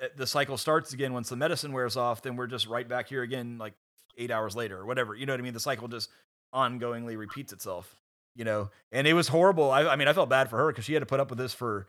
eh, 0.02 0.08
the 0.16 0.28
cycle 0.28 0.58
starts 0.58 0.94
again, 0.94 1.14
once 1.14 1.30
the 1.30 1.36
medicine 1.36 1.72
wears 1.72 1.96
off, 1.96 2.22
then 2.22 2.36
we're 2.36 2.48
just 2.48 2.68
right 2.68 2.88
back 2.88 3.08
here 3.08 3.24
again, 3.24 3.58
like 3.58 3.74
eight 4.18 4.32
hours 4.32 4.56
later 4.56 4.78
or 4.80 4.86
whatever. 4.86 5.16
You 5.16 5.26
know 5.26 5.34
what 5.34 5.40
I 5.40 5.44
mean? 5.44 5.54
The 5.54 5.60
cycle 5.60 5.88
just 5.88 6.10
ongoingly 6.54 7.18
repeats 7.18 7.54
itself. 7.54 7.96
You 8.36 8.44
know, 8.44 8.70
and 8.92 9.08
it 9.08 9.14
was 9.14 9.30
horrible. 9.30 9.72
I, 9.72 9.86
I 9.86 9.96
mean, 9.96 10.10
I 10.10 10.14
felt 10.14 10.30
bad 10.30 10.50
for 10.50 10.58
her 10.58 10.68
because 10.68 10.84
she 10.84 10.92
had 10.92 11.00
to 11.00 11.06
put 11.06 11.22
up 11.22 11.30
with 11.30 11.40
this 11.40 11.54
for 11.54 11.88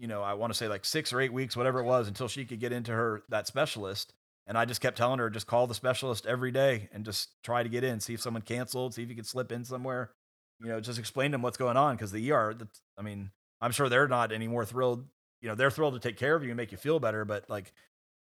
you 0.00 0.06
know, 0.06 0.22
I 0.22 0.32
want 0.32 0.50
to 0.50 0.56
say 0.56 0.66
like 0.66 0.86
six 0.86 1.12
or 1.12 1.20
eight 1.20 1.32
weeks, 1.32 1.56
whatever 1.56 1.78
it 1.78 1.84
was, 1.84 2.08
until 2.08 2.26
she 2.26 2.46
could 2.46 2.58
get 2.58 2.72
into 2.72 2.90
her 2.90 3.22
that 3.28 3.46
specialist. 3.46 4.14
And 4.46 4.56
I 4.56 4.64
just 4.64 4.80
kept 4.80 4.96
telling 4.96 5.18
her, 5.18 5.28
just 5.28 5.46
call 5.46 5.66
the 5.66 5.74
specialist 5.74 6.26
every 6.26 6.50
day 6.50 6.88
and 6.92 7.04
just 7.04 7.28
try 7.44 7.62
to 7.62 7.68
get 7.68 7.84
in, 7.84 8.00
see 8.00 8.14
if 8.14 8.22
someone 8.22 8.42
canceled, 8.42 8.94
see 8.94 9.02
if 9.02 9.10
you 9.10 9.14
could 9.14 9.26
slip 9.26 9.52
in 9.52 9.62
somewhere. 9.62 10.10
You 10.58 10.68
know, 10.68 10.80
just 10.80 10.98
explain 10.98 11.30
to 11.30 11.34
them 11.34 11.42
what's 11.42 11.58
going 11.58 11.76
on 11.76 11.96
because 11.96 12.12
the 12.12 12.32
ER, 12.32 12.56
I 12.98 13.02
mean, 13.02 13.30
I'm 13.60 13.72
sure 13.72 13.88
they're 13.88 14.08
not 14.08 14.32
any 14.32 14.48
more 14.48 14.64
thrilled. 14.64 15.04
You 15.40 15.48
know, 15.48 15.54
they're 15.54 15.70
thrilled 15.70 15.94
to 15.94 16.00
take 16.00 16.16
care 16.16 16.34
of 16.34 16.42
you 16.42 16.50
and 16.50 16.56
make 16.56 16.72
you 16.72 16.78
feel 16.78 17.00
better, 17.00 17.24
but 17.24 17.48
like, 17.48 17.72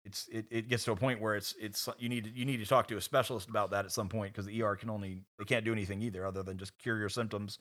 it's 0.03 0.27
it, 0.31 0.45
it 0.49 0.69
gets 0.69 0.83
to 0.85 0.91
a 0.91 0.95
point 0.95 1.21
where 1.21 1.35
it's 1.35 1.53
it's 1.59 1.87
you 1.99 2.09
need 2.09 2.23
to, 2.23 2.29
you 2.31 2.45
need 2.45 2.57
to 2.57 2.65
talk 2.65 2.87
to 2.87 2.97
a 2.97 3.01
specialist 3.01 3.49
about 3.49 3.71
that 3.71 3.85
at 3.85 3.91
some 3.91 4.09
point 4.09 4.33
because 4.33 4.45
the 4.45 4.63
ER 4.63 4.75
can 4.75 4.89
only 4.89 5.23
they 5.37 5.45
can't 5.45 5.65
do 5.65 5.71
anything 5.71 6.01
either 6.01 6.25
other 6.25 6.43
than 6.43 6.57
just 6.57 6.77
cure 6.79 6.97
your 6.97 7.09
symptoms 7.09 7.59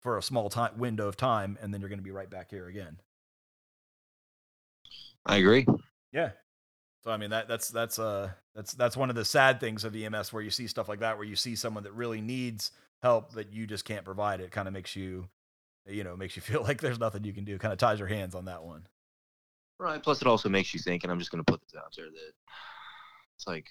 for 0.00 0.18
a 0.18 0.22
small 0.22 0.48
time 0.48 0.78
window 0.78 1.08
of 1.08 1.16
time 1.16 1.58
and 1.60 1.72
then 1.72 1.80
you're 1.80 1.88
going 1.88 1.98
to 1.98 2.04
be 2.04 2.10
right 2.10 2.30
back 2.30 2.50
here 2.50 2.68
again. 2.68 2.98
I 5.26 5.36
agree. 5.36 5.66
Yeah. 6.12 6.30
So 7.02 7.10
I 7.10 7.16
mean 7.16 7.30
that 7.30 7.48
that's 7.48 7.68
that's 7.68 7.98
uh 7.98 8.30
that's 8.54 8.74
that's 8.74 8.96
one 8.96 9.10
of 9.10 9.16
the 9.16 9.24
sad 9.24 9.58
things 9.58 9.84
of 9.84 9.96
EMS 9.96 10.32
where 10.32 10.42
you 10.42 10.50
see 10.50 10.68
stuff 10.68 10.88
like 10.88 11.00
that 11.00 11.16
where 11.16 11.26
you 11.26 11.36
see 11.36 11.56
someone 11.56 11.82
that 11.82 11.94
really 11.94 12.20
needs 12.20 12.70
help 13.02 13.34
but 13.34 13.52
you 13.52 13.66
just 13.66 13.84
can't 13.84 14.04
provide 14.04 14.40
it. 14.40 14.52
Kind 14.52 14.68
of 14.68 14.74
makes 14.74 14.94
you 14.94 15.28
you 15.86 16.04
know 16.04 16.16
makes 16.16 16.36
you 16.36 16.42
feel 16.42 16.62
like 16.62 16.80
there's 16.80 16.98
nothing 16.98 17.24
you 17.24 17.32
can 17.32 17.44
do. 17.44 17.58
Kind 17.58 17.72
of 17.72 17.78
ties 17.78 17.98
your 17.98 18.08
hands 18.08 18.34
on 18.34 18.46
that 18.46 18.62
one. 18.62 18.86
Right. 19.78 20.02
Plus, 20.02 20.20
it 20.20 20.28
also 20.28 20.48
makes 20.48 20.72
you 20.72 20.80
think, 20.80 21.02
and 21.02 21.10
I'm 21.10 21.18
just 21.18 21.30
going 21.32 21.44
to 21.44 21.50
put 21.50 21.60
this 21.62 21.74
out 21.76 21.92
there 21.96 22.06
that 22.06 22.32
it's 23.36 23.46
like, 23.46 23.66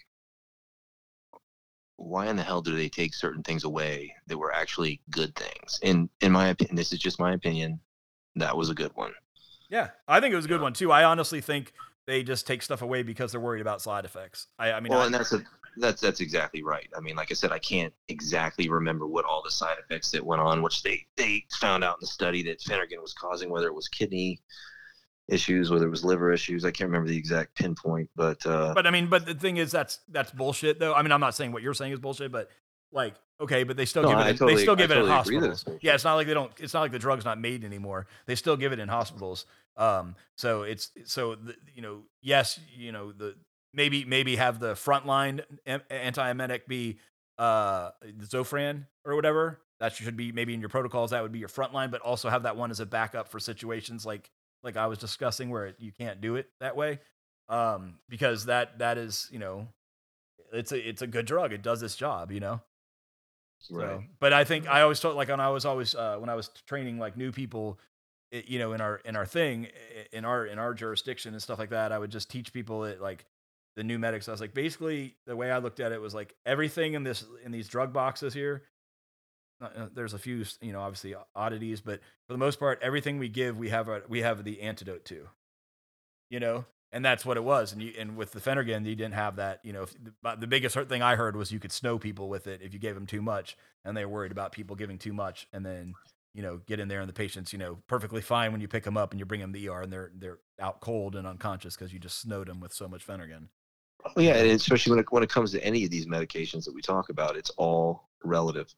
why 1.95 2.27
in 2.27 2.35
the 2.35 2.43
hell 2.43 2.61
do 2.61 2.75
they 2.75 2.89
take 2.89 3.13
certain 3.13 3.43
things 3.43 3.63
away 3.63 4.13
that 4.27 4.37
were 4.37 4.53
actually 4.53 4.99
good 5.09 5.35
things? 5.35 5.79
In 5.83 6.09
in 6.21 6.31
my 6.31 6.49
opinion, 6.49 6.75
this 6.75 6.91
is 6.91 6.99
just 6.99 7.19
my 7.19 7.33
opinion. 7.33 7.79
That 8.35 8.57
was 8.57 8.69
a 8.69 8.75
good 8.75 8.91
one. 8.95 9.13
Yeah, 9.69 9.89
I 10.07 10.19
think 10.19 10.33
it 10.33 10.35
was 10.35 10.45
a 10.45 10.49
good 10.49 10.61
one 10.61 10.73
too. 10.73 10.91
I 10.91 11.05
honestly 11.05 11.39
think 11.39 11.73
they 12.07 12.23
just 12.23 12.45
take 12.47 12.61
stuff 12.61 12.81
away 12.81 13.03
because 13.03 13.31
they're 13.31 13.39
worried 13.39 13.61
about 13.61 13.81
side 13.81 14.03
effects. 14.03 14.47
I, 14.59 14.73
I 14.73 14.79
mean, 14.79 14.91
well, 14.91 15.01
I, 15.01 15.05
and 15.05 15.13
that's 15.13 15.31
a 15.31 15.43
that's 15.77 16.01
that's 16.01 16.19
exactly 16.21 16.63
right. 16.63 16.87
I 16.95 16.99
mean, 16.99 17.15
like 17.15 17.31
I 17.31 17.33
said, 17.33 17.51
I 17.51 17.59
can't 17.59 17.93
exactly 18.09 18.69
remember 18.69 19.07
what 19.07 19.25
all 19.25 19.41
the 19.43 19.51
side 19.51 19.77
effects 19.79 20.11
that 20.11 20.25
went 20.25 20.41
on, 20.41 20.61
which 20.61 20.83
they 20.83 21.05
they 21.17 21.45
found 21.59 21.83
out 21.83 21.95
in 21.95 22.01
the 22.01 22.07
study 22.07 22.43
that 22.43 22.59
Phenergan 22.59 23.01
was 23.01 23.13
causing, 23.13 23.49
whether 23.49 23.67
it 23.67 23.75
was 23.75 23.87
kidney 23.87 24.41
issues, 25.27 25.71
whether 25.71 25.87
it 25.87 25.89
was 25.89 26.03
liver 26.03 26.31
issues. 26.31 26.65
I 26.65 26.71
can't 26.71 26.89
remember 26.89 27.09
the 27.09 27.17
exact 27.17 27.55
pinpoint, 27.55 28.09
but 28.15 28.45
uh, 28.45 28.73
but 28.73 28.85
I 28.85 28.91
mean, 28.91 29.07
but 29.07 29.25
the 29.25 29.33
thing 29.33 29.57
is, 29.57 29.71
that's 29.71 29.99
that's 30.09 30.31
bullshit 30.31 30.79
though. 30.79 30.93
I 30.93 31.01
mean, 31.01 31.11
I'm 31.11 31.21
not 31.21 31.35
saying 31.35 31.51
what 31.51 31.63
you're 31.63 31.73
saying 31.73 31.93
is 31.93 31.99
bullshit, 31.99 32.31
but 32.31 32.49
like, 32.91 33.15
okay, 33.39 33.63
but 33.63 33.77
they 33.77 33.85
still 33.85 34.03
No, 34.03 34.09
give 34.09 34.17
it. 34.19 34.21
I 34.21 34.31
totally- 34.33 34.55
they 34.55 34.61
still 34.61 34.73
I 34.73 34.77
give 34.77 34.91
it 34.91 34.97
in 34.97 35.05
totally 35.05 35.39
that 35.39 35.47
hospitals. 35.49 35.79
Yeah, 35.81 35.93
it's 35.95 36.03
not 36.03 36.15
like 36.15 36.27
they 36.27 36.33
don't. 36.33 36.51
It's 36.59 36.73
not 36.73 36.81
like 36.81 36.91
the 36.91 36.99
drug's 36.99 37.25
not 37.25 37.39
made 37.39 37.63
anymore. 37.63 38.07
They 38.25 38.35
still 38.35 38.57
give 38.57 38.73
it 38.73 38.79
in 38.79 38.89
hospitals. 38.89 39.45
Um, 39.77 40.15
so 40.35 40.63
it's 40.63 40.91
so 41.05 41.35
the, 41.35 41.55
you 41.73 41.81
know, 41.81 42.01
yes, 42.21 42.59
you 42.75 42.91
know 42.91 43.13
the 43.13 43.35
maybe 43.73 44.05
maybe 44.05 44.35
have 44.35 44.59
the 44.59 44.73
frontline 44.73 45.41
antiemetic 45.67 46.67
be 46.67 46.99
uh 47.37 47.91
Zofran 48.21 48.85
or 49.05 49.15
whatever. 49.15 49.61
That 49.79 49.93
should 49.93 50.15
be 50.15 50.31
maybe 50.31 50.53
in 50.53 50.59
your 50.59 50.69
protocols. 50.69 51.09
That 51.11 51.23
would 51.23 51.31
be 51.31 51.39
your 51.39 51.49
frontline, 51.49 51.89
but 51.89 52.01
also 52.01 52.29
have 52.29 52.43
that 52.43 52.55
one 52.55 52.69
as 52.69 52.79
a 52.79 52.85
backup 52.85 53.29
for 53.29 53.39
situations 53.39 54.05
like 54.05 54.29
like 54.63 54.77
I 54.77 54.87
was 54.87 54.99
discussing 54.99 55.49
where 55.49 55.67
it, 55.67 55.75
you 55.79 55.91
can't 55.91 56.21
do 56.21 56.35
it 56.35 56.47
that 56.59 56.75
way. 56.75 56.99
Um, 57.49 57.95
because 58.07 58.45
that 58.45 58.79
that 58.79 58.97
is 58.97 59.27
you 59.31 59.39
know, 59.39 59.67
it's 60.53 60.71
a 60.71 60.87
it's 60.89 61.01
a 61.01 61.07
good 61.07 61.25
drug. 61.25 61.51
It 61.51 61.61
does 61.61 61.81
its 61.81 61.95
job. 61.95 62.31
You 62.31 62.39
know. 62.39 62.61
So, 63.59 63.75
right. 63.75 63.99
but 64.19 64.33
I 64.33 64.43
think 64.43 64.67
I 64.67 64.81
always 64.81 64.99
felt 64.99 65.15
like 65.15 65.29
when 65.29 65.39
I 65.39 65.49
was 65.49 65.65
always 65.65 65.93
uh, 65.93 66.17
when 66.17 66.29
I 66.29 66.35
was 66.35 66.49
training 66.67 66.97
like 66.97 67.15
new 67.15 67.31
people, 67.31 67.79
it, 68.31 68.49
you 68.49 68.57
know, 68.57 68.73
in 68.73 68.81
our 68.81 68.97
in 68.97 69.15
our 69.15 69.25
thing, 69.25 69.67
in 70.11 70.25
our 70.25 70.45
in 70.45 70.57
our 70.57 70.73
jurisdiction 70.73 71.33
and 71.33 71.41
stuff 71.41 71.59
like 71.59 71.69
that, 71.69 71.91
I 71.91 71.99
would 71.99 72.11
just 72.11 72.29
teach 72.31 72.53
people 72.53 72.81
that 72.81 73.01
like 73.01 73.25
the 73.75 73.83
new 73.83 73.99
medics. 73.99 74.27
I 74.27 74.31
was 74.31 74.41
like, 74.41 74.53
basically, 74.53 75.15
the 75.25 75.35
way 75.35 75.51
I 75.51 75.59
looked 75.59 75.79
at 75.79 75.91
it 75.91 76.01
was 76.01 76.13
like 76.13 76.35
everything 76.45 76.93
in 76.93 77.03
this 77.03 77.25
in 77.43 77.51
these 77.51 77.67
drug 77.67 77.93
boxes 77.93 78.33
here. 78.33 78.63
uh, 79.61 79.69
uh, 79.75 79.87
There's 79.93 80.13
a 80.13 80.19
few, 80.19 80.43
you 80.61 80.73
know, 80.73 80.81
obviously 80.81 81.15
oddities, 81.35 81.81
but 81.81 81.99
for 82.27 82.33
the 82.33 82.37
most 82.39 82.59
part, 82.59 82.79
everything 82.81 83.19
we 83.19 83.29
give, 83.29 83.57
we 83.57 83.69
have 83.69 83.87
a, 83.89 84.01
we 84.07 84.21
have 84.21 84.43
the 84.43 84.61
antidote 84.61 85.05
to. 85.05 85.27
You 86.29 86.39
know, 86.39 86.65
and 86.93 87.03
that's 87.03 87.25
what 87.25 87.37
it 87.37 87.43
was. 87.43 87.73
And 87.73 87.81
you 87.81 87.93
and 87.99 88.15
with 88.15 88.31
the 88.31 88.39
Phenergan, 88.39 88.85
you 88.85 88.95
didn't 88.95 89.13
have 89.15 89.35
that. 89.35 89.59
You 89.63 89.73
know, 89.73 89.85
but 90.23 90.39
the 90.39 90.47
biggest 90.47 90.77
thing 90.87 91.01
I 91.01 91.15
heard 91.15 91.35
was 91.35 91.51
you 91.51 91.59
could 91.59 91.71
snow 91.73 91.99
people 91.99 92.29
with 92.29 92.47
it 92.47 92.61
if 92.61 92.73
you 92.73 92.79
gave 92.79 92.95
them 92.95 93.05
too 93.05 93.21
much, 93.21 93.57
and 93.83 93.95
they 93.95 94.05
were 94.05 94.11
worried 94.13 94.31
about 94.31 94.51
people 94.53 94.75
giving 94.75 94.97
too 94.97 95.13
much, 95.13 95.47
and 95.51 95.65
then 95.65 95.93
you 96.33 96.41
know 96.41 96.61
get 96.65 96.79
in 96.79 96.87
there 96.87 97.01
and 97.01 97.09
the 97.09 97.13
patient's 97.13 97.51
you 97.51 97.59
know 97.59 97.79
perfectly 97.87 98.21
fine 98.21 98.53
when 98.53 98.61
you 98.61 98.67
pick 98.69 98.83
them 98.85 98.95
up 98.95 99.11
and 99.11 99.19
you 99.19 99.25
bring 99.25 99.41
them 99.41 99.51
to 99.51 99.59
the 99.59 99.67
ER 99.67 99.81
and 99.81 99.91
they're 99.91 100.11
they're 100.15 100.39
out 100.61 100.79
cold 100.79 101.15
and 101.15 101.27
unconscious 101.27 101.75
because 101.75 101.91
you 101.91 101.99
just 101.99 102.19
snowed 102.21 102.47
them 102.47 102.61
with 102.61 102.73
so 102.73 102.87
much 102.87 103.05
Phenergan. 103.05 103.47
Oh, 104.05 104.21
yeah, 104.21 104.35
and 104.35 104.51
especially 104.51 104.91
when 104.91 104.99
it, 104.99 105.05
when 105.11 105.23
it 105.23 105.29
comes 105.29 105.51
to 105.51 105.63
any 105.63 105.83
of 105.83 105.91
these 105.91 106.07
medications 106.07 106.65
that 106.65 106.73
we 106.73 106.81
talk 106.81 107.09
about, 107.09 107.37
it's 107.37 107.51
all 107.51 108.09
relative. 108.23 108.73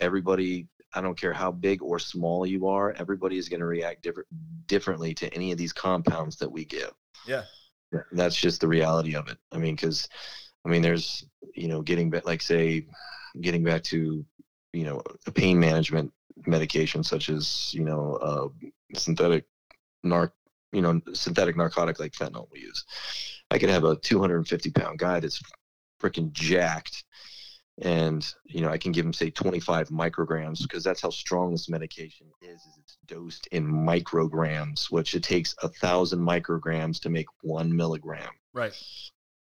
Everybody, 0.00 0.68
I 0.94 1.00
don't 1.00 1.18
care 1.18 1.32
how 1.32 1.52
big 1.52 1.82
or 1.82 1.98
small 1.98 2.46
you 2.46 2.66
are, 2.66 2.92
everybody 2.92 3.38
is 3.38 3.48
going 3.48 3.60
to 3.60 3.66
react 3.66 4.02
different 4.02 4.28
differently 4.66 5.14
to 5.14 5.32
any 5.34 5.52
of 5.52 5.58
these 5.58 5.72
compounds 5.72 6.36
that 6.38 6.50
we 6.50 6.64
give. 6.64 6.92
Yeah. 7.26 7.42
That's 8.12 8.36
just 8.36 8.60
the 8.60 8.68
reality 8.68 9.14
of 9.14 9.28
it. 9.28 9.38
I 9.52 9.58
mean, 9.58 9.76
because 9.76 10.08
I 10.64 10.68
mean, 10.68 10.82
there's 10.82 11.24
you 11.54 11.68
know, 11.68 11.82
getting 11.82 12.10
back, 12.10 12.26
like 12.26 12.42
say, 12.42 12.86
getting 13.40 13.62
back 13.62 13.82
to 13.84 14.24
you 14.74 14.84
know, 14.84 15.02
a 15.26 15.30
pain 15.30 15.58
management 15.58 16.12
medication 16.46 17.02
such 17.04 17.28
as 17.28 17.72
you 17.72 17.84
know, 17.84 18.14
uh, 18.16 18.48
synthetic 18.98 19.46
narc, 20.04 20.32
you 20.72 20.82
know, 20.82 21.00
synthetic 21.12 21.56
narcotic 21.56 22.00
like 22.00 22.12
fentanyl 22.12 22.48
we 22.52 22.60
use. 22.60 22.84
I 23.50 23.58
could 23.58 23.70
have 23.70 23.84
a 23.84 23.96
250 23.96 24.70
pound 24.70 24.98
guy 24.98 25.20
that's 25.20 25.42
freaking 26.00 26.32
jacked, 26.32 27.04
and 27.82 28.26
you 28.44 28.60
know, 28.60 28.68
I 28.68 28.78
can 28.78 28.92
give 28.92 29.04
him 29.04 29.12
say 29.12 29.30
25 29.30 29.88
micrograms 29.88 30.62
because 30.62 30.84
that's 30.84 31.02
how 31.02 31.10
strong 31.10 31.52
this 31.52 31.68
medication 31.68 32.26
is. 32.42 32.60
Is 32.60 32.78
it's 32.78 32.98
dosed 33.06 33.46
in 33.48 33.66
micrograms, 33.66 34.90
which 34.90 35.14
it 35.14 35.22
takes 35.22 35.54
a 35.62 35.68
thousand 35.68 36.20
micrograms 36.20 37.00
to 37.02 37.10
make 37.10 37.26
one 37.42 37.74
milligram. 37.74 38.30
Right. 38.52 38.74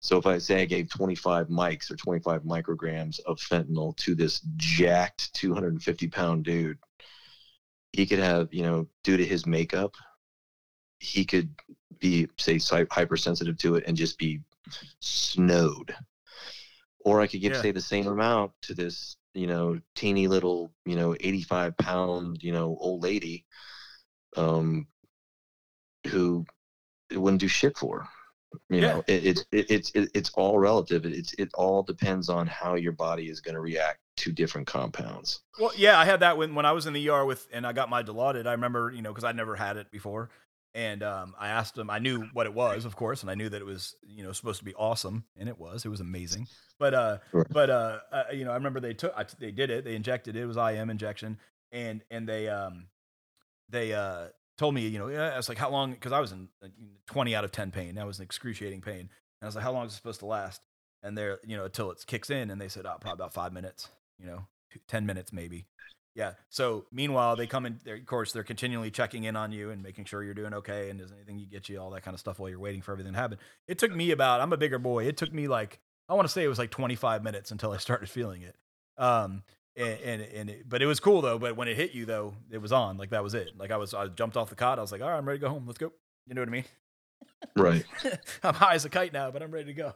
So 0.03 0.17
if 0.17 0.25
I 0.25 0.37
say 0.37 0.61
I 0.61 0.65
gave 0.65 0.89
25 0.89 1.47
mics 1.47 1.89
or 1.89 1.95
25 1.95 2.41
micrograms 2.43 3.21
of 3.21 3.39
fentanyl 3.39 3.95
to 3.97 4.15
this 4.15 4.41
jacked 4.57 5.33
250 5.33 6.07
pound 6.09 6.43
dude, 6.43 6.77
he 7.93 8.05
could 8.05 8.19
have, 8.19 8.53
you 8.53 8.63
know, 8.63 8.87
due 9.05 9.15
to 9.15 9.25
his 9.25 9.45
makeup, 9.45 9.95
he 10.99 11.23
could 11.23 11.55
be, 12.03 12.27
say, 12.37 12.59
hypersensitive 12.91 13.57
to 13.59 13.75
it 13.75 13.85
and 13.87 13.95
just 13.97 14.19
be 14.19 14.41
snowed. 14.99 15.95
Or 17.05 17.21
I 17.21 17.27
could 17.27 17.41
give, 17.41 17.53
Yeah. 17.53 17.61
say, 17.61 17.71
the 17.71 17.81
same 17.81 18.07
amount 18.07 18.51
to 18.63 18.73
this, 18.73 19.15
you 19.33 19.47
know, 19.47 19.79
teeny 19.95 20.27
little, 20.27 20.71
you 20.85 20.95
know, 20.95 21.15
85 21.19 21.75
pound, 21.77 22.43
you 22.43 22.51
know, 22.51 22.77
old 22.79 23.01
lady, 23.01 23.45
um, 24.35 24.85
who 26.07 26.45
it 27.09 27.17
wouldn't 27.17 27.39
do 27.39 27.47
shit 27.47 27.77
for. 27.77 28.07
You 28.69 28.81
Yeah. 28.81 28.87
know, 28.87 29.03
it, 29.07 29.25
it, 29.25 29.45
it, 29.51 29.71
it's 29.71 29.91
it, 29.95 30.11
it's 30.13 30.29
all 30.35 30.59
relative. 30.59 31.05
It's 31.05 31.33
it 31.39 31.49
all 31.55 31.81
depends 31.83 32.29
on 32.29 32.45
how 32.47 32.75
your 32.75 32.91
body 32.91 33.29
is 33.29 33.41
going 33.41 33.55
to 33.55 33.61
react 33.61 33.99
to 34.17 34.31
different 34.31 34.67
compounds. 34.67 35.41
Well, 35.59 35.71
yeah, 35.75 35.97
I 35.99 36.05
had 36.05 36.19
that 36.19 36.37
when 36.37 36.53
when 36.53 36.65
I 36.65 36.71
was 36.71 36.85
in 36.85 36.93
the 36.93 37.09
ER 37.09 37.25
with, 37.25 37.47
and 37.51 37.65
I 37.65 37.73
got 37.73 37.89
my 37.89 38.03
Dilaudid. 38.03 38.45
I 38.45 38.51
remember, 38.51 38.91
you 38.91 39.01
know, 39.01 39.09
because 39.11 39.23
I 39.23 39.31
never 39.31 39.55
had 39.55 39.77
it 39.77 39.89
before, 39.89 40.29
and 40.75 41.03
um, 41.03 41.35
I 41.39 41.49
asked 41.49 41.75
them. 41.75 41.89
I 41.89 41.99
knew 41.99 42.23
what 42.33 42.45
it 42.45 42.53
was, 42.53 42.85
of 42.85 42.95
course, 42.95 43.21
and 43.21 43.29
I 43.29 43.35
knew 43.35 43.49
that 43.49 43.61
it 43.61 43.65
was, 43.65 43.95
you 44.03 44.23
know, 44.23 44.31
supposed 44.31 44.59
to 44.59 44.65
be 44.65 44.73
awesome, 44.75 45.23
and 45.37 45.47
it 45.47 45.57
was. 45.59 45.85
It 45.85 45.89
was 45.89 45.99
amazing. 45.99 46.47
But 46.79 46.93
uh, 46.93 47.17
Right. 47.31 47.47
but 47.51 47.69
uh, 47.69 47.99
uh, 48.11 48.23
you 48.33 48.45
know, 48.45 48.51
I 48.51 48.55
remember 48.55 48.79
they 48.79 48.93
took, 48.93 49.13
I, 49.15 49.25
they 49.39 49.51
did 49.51 49.69
it. 49.69 49.85
They 49.85 49.95
injected 49.95 50.35
it. 50.35 50.41
It 50.41 50.45
was 50.45 50.57
IM 50.57 50.89
injection, 50.89 51.37
and 51.71 52.03
and 52.09 52.27
they 52.27 52.47
um, 52.49 52.87
they 53.69 53.93
uh 53.93 54.27
told 54.57 54.75
me, 54.75 54.87
you 54.87 54.99
know, 54.99 55.07
yeah, 55.07 55.29
I 55.33 55.37
was 55.37 55.49
like, 55.49 55.57
how 55.57 55.69
long? 55.71 55.91
Because 55.93 56.11
I 56.11 56.19
was 56.19 56.31
in 56.31 56.47
like, 56.61 56.71
20 57.07 57.35
out 57.35 57.43
of 57.43 57.51
10 57.51 57.71
pain. 57.71 57.95
That 57.95 58.05
was 58.05 58.19
an 58.19 58.23
excruciating 58.23 58.81
pain. 58.81 58.99
And 58.99 59.09
I 59.41 59.45
was 59.47 59.55
like, 59.55 59.63
how 59.63 59.71
long 59.71 59.87
is 59.87 59.93
it 59.93 59.95
supposed 59.95 60.19
to 60.19 60.27
last? 60.27 60.61
And 61.01 61.17
they're, 61.17 61.39
you 61.43 61.57
know, 61.57 61.65
until 61.65 61.89
it 61.89 62.03
kicks 62.05 62.29
in. 62.29 62.51
And 62.51 62.61
they 62.61 62.67
said, 62.67 62.85
oh, 62.85 62.95
probably 63.01 63.13
about 63.13 63.33
five 63.33 63.51
minutes, 63.51 63.89
you 64.19 64.27
know, 64.27 64.45
two- 64.71 64.79
10 64.87 65.07
minutes 65.07 65.33
maybe. 65.33 65.65
Yeah. 66.15 66.33
So 66.49 66.85
meanwhile, 66.91 67.35
they 67.35 67.47
come 67.47 67.65
in, 67.65 67.79
of 67.87 68.05
course, 68.05 68.31
they're 68.31 68.43
continually 68.43 68.91
checking 68.91 69.23
in 69.23 69.35
on 69.35 69.51
you 69.51 69.71
and 69.71 69.81
making 69.81 70.05
sure 70.05 70.23
you're 70.23 70.35
doing 70.35 70.53
okay. 70.53 70.89
And 70.89 70.99
does 70.99 71.11
anything 71.11 71.39
you 71.39 71.47
get 71.47 71.69
you, 71.69 71.79
all 71.79 71.89
that 71.91 72.03
kind 72.03 72.13
of 72.13 72.19
stuff 72.19 72.39
while 72.39 72.49
you're 72.49 72.59
waiting 72.59 72.81
for 72.81 72.91
everything 72.91 73.13
to 73.13 73.19
happen. 73.19 73.39
It 73.67 73.79
took 73.79 73.93
me 73.95 74.11
about, 74.11 74.39
I'm 74.39 74.53
a 74.53 74.57
bigger 74.57 74.77
boy. 74.77 75.05
It 75.05 75.17
took 75.17 75.33
me 75.33 75.47
like, 75.47 75.79
I 76.07 76.13
want 76.13 76.27
to 76.27 76.31
say 76.31 76.43
it 76.43 76.47
was 76.47 76.59
like 76.59 76.69
25 76.69 77.23
minutes 77.23 77.51
until 77.51 77.71
I 77.71 77.77
started 77.79 78.09
feeling 78.09 78.43
it. 78.43 78.55
Um, 78.97 79.43
and 79.75 79.99
and, 80.01 80.21
and 80.21 80.49
it, 80.51 80.69
but 80.69 80.83
it 80.83 80.85
was 80.85 80.99
cool 80.99 81.21
though. 81.21 81.39
But 81.39 81.57
when 81.57 81.67
it 81.67 81.75
hit 81.75 81.93
you 81.93 82.05
though, 82.05 82.35
it 82.51 82.59
was 82.59 82.71
on. 82.71 82.97
Like 82.97 83.09
that 83.09 83.23
was 83.23 83.33
it. 83.33 83.57
Like 83.57 83.71
I 83.71 83.77
was, 83.77 83.95
I 83.95 84.07
jumped 84.07 84.37
off 84.37 84.49
the 84.49 84.55
cot. 84.55 84.77
I 84.77 84.81
was 84.81 84.91
like, 84.91 85.01
all 85.01 85.09
right, 85.09 85.17
I'm 85.17 85.27
ready 85.27 85.39
to 85.39 85.45
go 85.45 85.49
home. 85.49 85.63
Let's 85.65 85.79
go. 85.79 85.91
You 86.27 86.35
know 86.35 86.41
what 86.41 86.49
I 86.49 86.51
mean? 86.51 86.65
Right. 87.57 87.85
I'm 88.43 88.53
high 88.53 88.75
as 88.75 88.85
a 88.85 88.89
kite 88.89 89.13
now, 89.13 89.31
but 89.31 89.41
I'm 89.41 89.51
ready 89.51 89.65
to 89.65 89.73
go. 89.73 89.93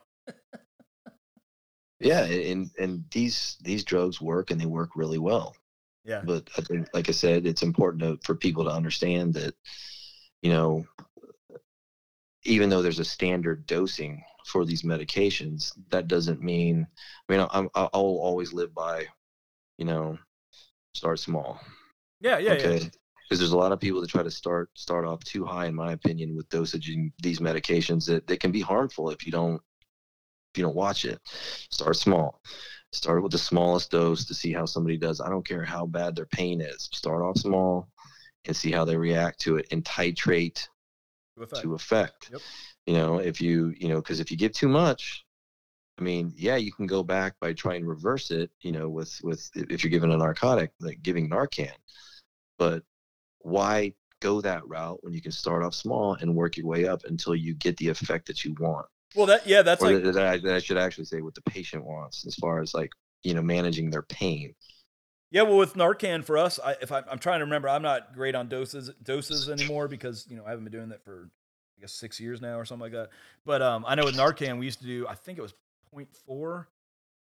Yeah, 2.00 2.26
and 2.26 2.70
and 2.78 3.04
these 3.12 3.58
these 3.62 3.84
drugs 3.84 4.22
work 4.22 4.52
and 4.52 4.62
they 4.62 4.66
work 4.66 4.96
really 4.96 5.18
well. 5.18 5.56
Yeah. 6.08 6.22
But 6.24 6.50
I 6.58 6.62
think, 6.62 6.88
like 6.94 7.10
I 7.10 7.12
said, 7.12 7.46
it's 7.46 7.64
important 7.64 8.02
to, 8.02 8.18
for 8.26 8.34
people 8.34 8.64
to 8.64 8.72
understand 8.72 9.34
that, 9.34 9.54
you 10.42 10.50
know, 10.50 10.86
even 12.46 12.70
though 12.70 12.82
there's 12.82 13.00
a 13.00 13.06
standard 13.06 13.66
dosing 13.66 14.24
for 14.46 14.64
these 14.64 14.84
medications, 14.84 15.74
that 15.90 16.08
doesn't 16.08 16.42
mean. 16.42 16.88
I 17.28 17.34
mean, 17.34 17.46
I'm, 17.52 17.70
I'll 17.76 17.90
always 17.94 18.54
live 18.54 18.74
by, 18.74 19.06
you 19.78 19.84
know, 19.84 20.18
start 20.94 21.20
small. 21.20 21.60
Yeah, 22.22 22.38
yeah, 22.38 22.54
okay. 22.54 22.78
yeah. 22.78 22.90
Because 23.30 23.40
there's 23.40 23.52
a 23.52 23.58
lot 23.58 23.74
of 23.74 23.82
people 23.82 24.00
that 24.00 24.10
try 24.10 24.24
to 24.24 24.32
start 24.32 24.70
start 24.76 25.06
off 25.06 25.22
too 25.26 25.44
high, 25.44 25.66
in 25.66 25.76
my 25.76 25.92
opinion, 25.92 26.38
with 26.38 26.48
dosaging 26.48 27.12
these 27.22 27.40
medications 27.40 28.08
that 28.08 28.26
they 28.26 28.38
can 28.38 28.54
be 28.54 28.62
harmful 28.62 29.10
if 29.10 29.26
you 29.26 29.34
don't 29.34 29.62
if 30.54 30.58
you 30.58 30.64
don't 30.64 30.76
watch 30.76 31.04
it. 31.04 31.20
Start 31.70 31.98
small. 31.98 32.40
Start 32.94 33.22
with 33.22 33.32
the 33.32 33.38
smallest 33.38 33.92
dose 33.92 34.26
to 34.26 34.34
see 34.34 34.54
how 34.54 34.66
somebody 34.66 34.98
does. 34.98 35.20
I 35.20 35.30
don't 35.30 35.48
care 35.48 35.64
how 35.64 35.86
bad 35.86 36.16
their 36.16 36.26
pain 36.26 36.62
is. 36.62 36.90
Start 36.94 37.22
off 37.22 37.38
small 37.38 37.90
and 38.46 38.56
see 38.56 38.72
how 38.72 38.86
they 38.86 38.98
react 38.98 39.40
to 39.42 39.58
it 39.58 39.68
and 39.72 39.84
titrate 39.84 40.68
To 41.36 41.44
effect. 41.44 41.62
to 41.64 41.74
effect. 41.74 42.30
Yep. 42.32 42.42
You 42.86 42.94
know, 42.94 43.18
if 43.18 43.42
you, 43.42 43.74
you 43.78 43.90
know, 43.90 43.98
because 43.98 44.20
if 44.20 44.32
you 44.32 44.38
give 44.38 44.54
too 44.54 44.70
much, 44.70 45.26
I 46.00 46.04
mean, 46.04 46.32
yeah, 46.36 46.56
you 46.56 46.72
can 46.72 46.86
go 46.88 47.04
back 47.04 47.34
by 47.42 47.54
trying 47.54 47.82
to 47.82 47.88
reverse 47.88 48.32
it, 48.32 48.52
you 48.62 48.72
know, 48.72 48.88
with 48.88 49.20
with 49.24 49.50
if 49.56 49.84
you're 49.84 49.92
given 49.92 50.12
a 50.12 50.18
narcotic, 50.18 50.72
like 50.80 51.02
giving 51.02 51.30
Narcan. 51.30 51.72
But 52.58 52.84
why 53.40 53.94
go 54.20 54.42
that 54.42 54.68
route 54.68 55.04
when 55.04 55.14
you 55.14 55.22
can 55.22 55.32
start 55.32 55.64
off 55.64 55.74
small 55.74 56.14
and 56.14 56.36
work 56.36 56.56
your 56.58 56.68
way 56.68 56.88
up 56.88 57.04
until 57.06 57.36
you 57.36 57.54
get 57.56 57.78
the 57.78 57.90
effect 57.90 58.28
that 58.28 58.46
you 58.46 58.56
want? 58.60 58.86
Well, 59.16 59.26
that 59.28 59.48
yeah, 59.48 59.62
that's 59.62 59.82
or 59.82 59.94
like 59.94 60.04
that, 60.04 60.18
I, 60.18 60.38
that 60.38 60.56
I 60.56 60.60
should 60.60 60.78
actually 60.78 61.06
say 61.06 61.22
what 61.22 61.36
the 61.36 61.42
patient 61.42 61.86
wants 61.86 62.26
as 62.28 62.36
far 62.36 62.62
as 62.62 62.74
like, 62.74 62.92
you 63.24 63.34
know, 63.34 63.42
managing 63.42 63.90
their 63.90 64.04
pain. 64.04 64.54
Yeah, 65.30 65.42
well, 65.42 65.58
with 65.58 65.74
Narcan 65.74 66.24
for 66.24 66.38
us, 66.38 66.60
I, 66.64 66.76
if 66.82 66.92
I, 66.92 67.04
I'm 67.10 67.20
trying 67.20 67.40
to 67.40 67.46
remember, 67.46 67.68
I'm 67.68 67.82
not 67.82 68.14
great 68.14 68.36
on 68.36 68.48
doses 68.48 68.92
doses 69.04 69.50
anymore 69.50 69.88
because 69.88 70.26
you 70.30 70.38
know 70.38 70.46
I 70.46 70.50
haven't 70.50 70.66
been 70.66 70.74
doing 70.74 70.90
that 70.90 71.04
for 71.04 71.30
I 71.78 71.82
guess 71.82 71.94
six 71.94 72.20
years 72.20 72.42
now 72.42 72.58
or 72.58 72.66
something 72.66 72.84
like 72.84 72.94
that. 72.94 73.10
But 73.46 73.62
um, 73.62 73.84
I 73.88 73.96
know 73.96 74.06
with 74.06 74.16
Narcan, 74.16 74.58
we 74.60 74.66
used 74.66 74.80
to 74.80 74.86
do 74.86 75.08
I 75.08 75.16
think 75.16 75.38
it 75.38 75.42
was 75.42 75.54
0.4, 75.94 76.66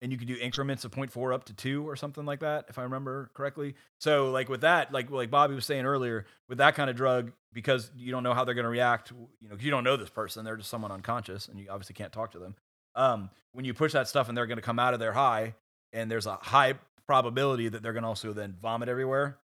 and 0.02 0.10
you 0.10 0.18
could 0.18 0.26
do 0.26 0.36
increments 0.38 0.84
of 0.84 0.90
0.4 0.90 1.32
up 1.32 1.44
to 1.44 1.54
two 1.54 1.88
or 1.88 1.94
something 1.94 2.26
like 2.26 2.40
that, 2.40 2.66
if 2.68 2.76
I 2.76 2.82
remember 2.82 3.30
correctly. 3.34 3.76
So 3.98 4.30
like 4.32 4.48
with 4.48 4.62
that, 4.62 4.92
like 4.92 5.10
like 5.10 5.30
Bobby 5.30 5.54
was 5.54 5.64
saying 5.64 5.86
earlier, 5.86 6.26
with 6.48 6.58
that 6.58 6.74
kind 6.74 6.90
of 6.90 6.96
drug, 6.96 7.32
because 7.52 7.90
you 7.96 8.10
don't 8.10 8.24
know 8.24 8.34
how 8.34 8.44
they're 8.44 8.54
going 8.54 8.64
to 8.64 8.70
react, 8.70 9.12
you 9.40 9.48
know, 9.48 9.56
you 9.58 9.70
don't 9.70 9.84
know 9.84 9.96
this 9.96 10.10
person, 10.10 10.44
they're 10.44 10.56
just 10.56 10.68
someone 10.68 10.90
unconscious, 10.90 11.46
and 11.46 11.58
you 11.58 11.68
obviously 11.70 11.94
can't 11.94 12.12
talk 12.12 12.32
to 12.32 12.40
them. 12.40 12.56
Um, 12.96 13.30
when 13.52 13.64
you 13.64 13.72
push 13.72 13.92
that 13.92 14.08
stuff 14.08 14.28
and 14.28 14.36
they're 14.36 14.46
going 14.46 14.58
to 14.58 14.62
come 14.62 14.80
out 14.80 14.92
of 14.92 15.00
their 15.00 15.12
high, 15.12 15.54
and 15.92 16.10
there's 16.10 16.26
a 16.26 16.36
high 16.36 16.74
probability 17.06 17.68
that 17.68 17.82
they're 17.82 17.92
going 17.92 18.02
to 18.02 18.08
also 18.08 18.32
then 18.32 18.56
vomit 18.60 18.88
everywhere 18.88 19.38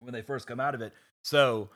when 0.00 0.14
they 0.14 0.22
first 0.22 0.46
come 0.46 0.58
out 0.58 0.74
of 0.74 0.80
it. 0.80 0.92
So 1.22 1.68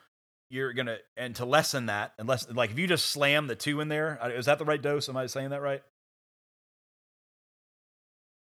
you're 0.48 0.72
going 0.72 0.86
to, 0.86 0.98
and 1.16 1.34
to 1.36 1.44
lessen 1.44 1.86
that, 1.86 2.14
unless, 2.18 2.50
like, 2.50 2.70
if 2.70 2.78
you 2.78 2.86
just 2.86 3.06
slam 3.06 3.46
the 3.46 3.56
two 3.56 3.80
in 3.80 3.88
there, 3.88 4.18
uh, 4.20 4.40
that 4.40 4.58
the 4.58 4.64
right 4.64 4.80
dose? 4.80 5.08
Am 5.08 5.16
I 5.16 5.26
saying 5.26 5.50
that 5.50 5.62
right? 5.62 5.82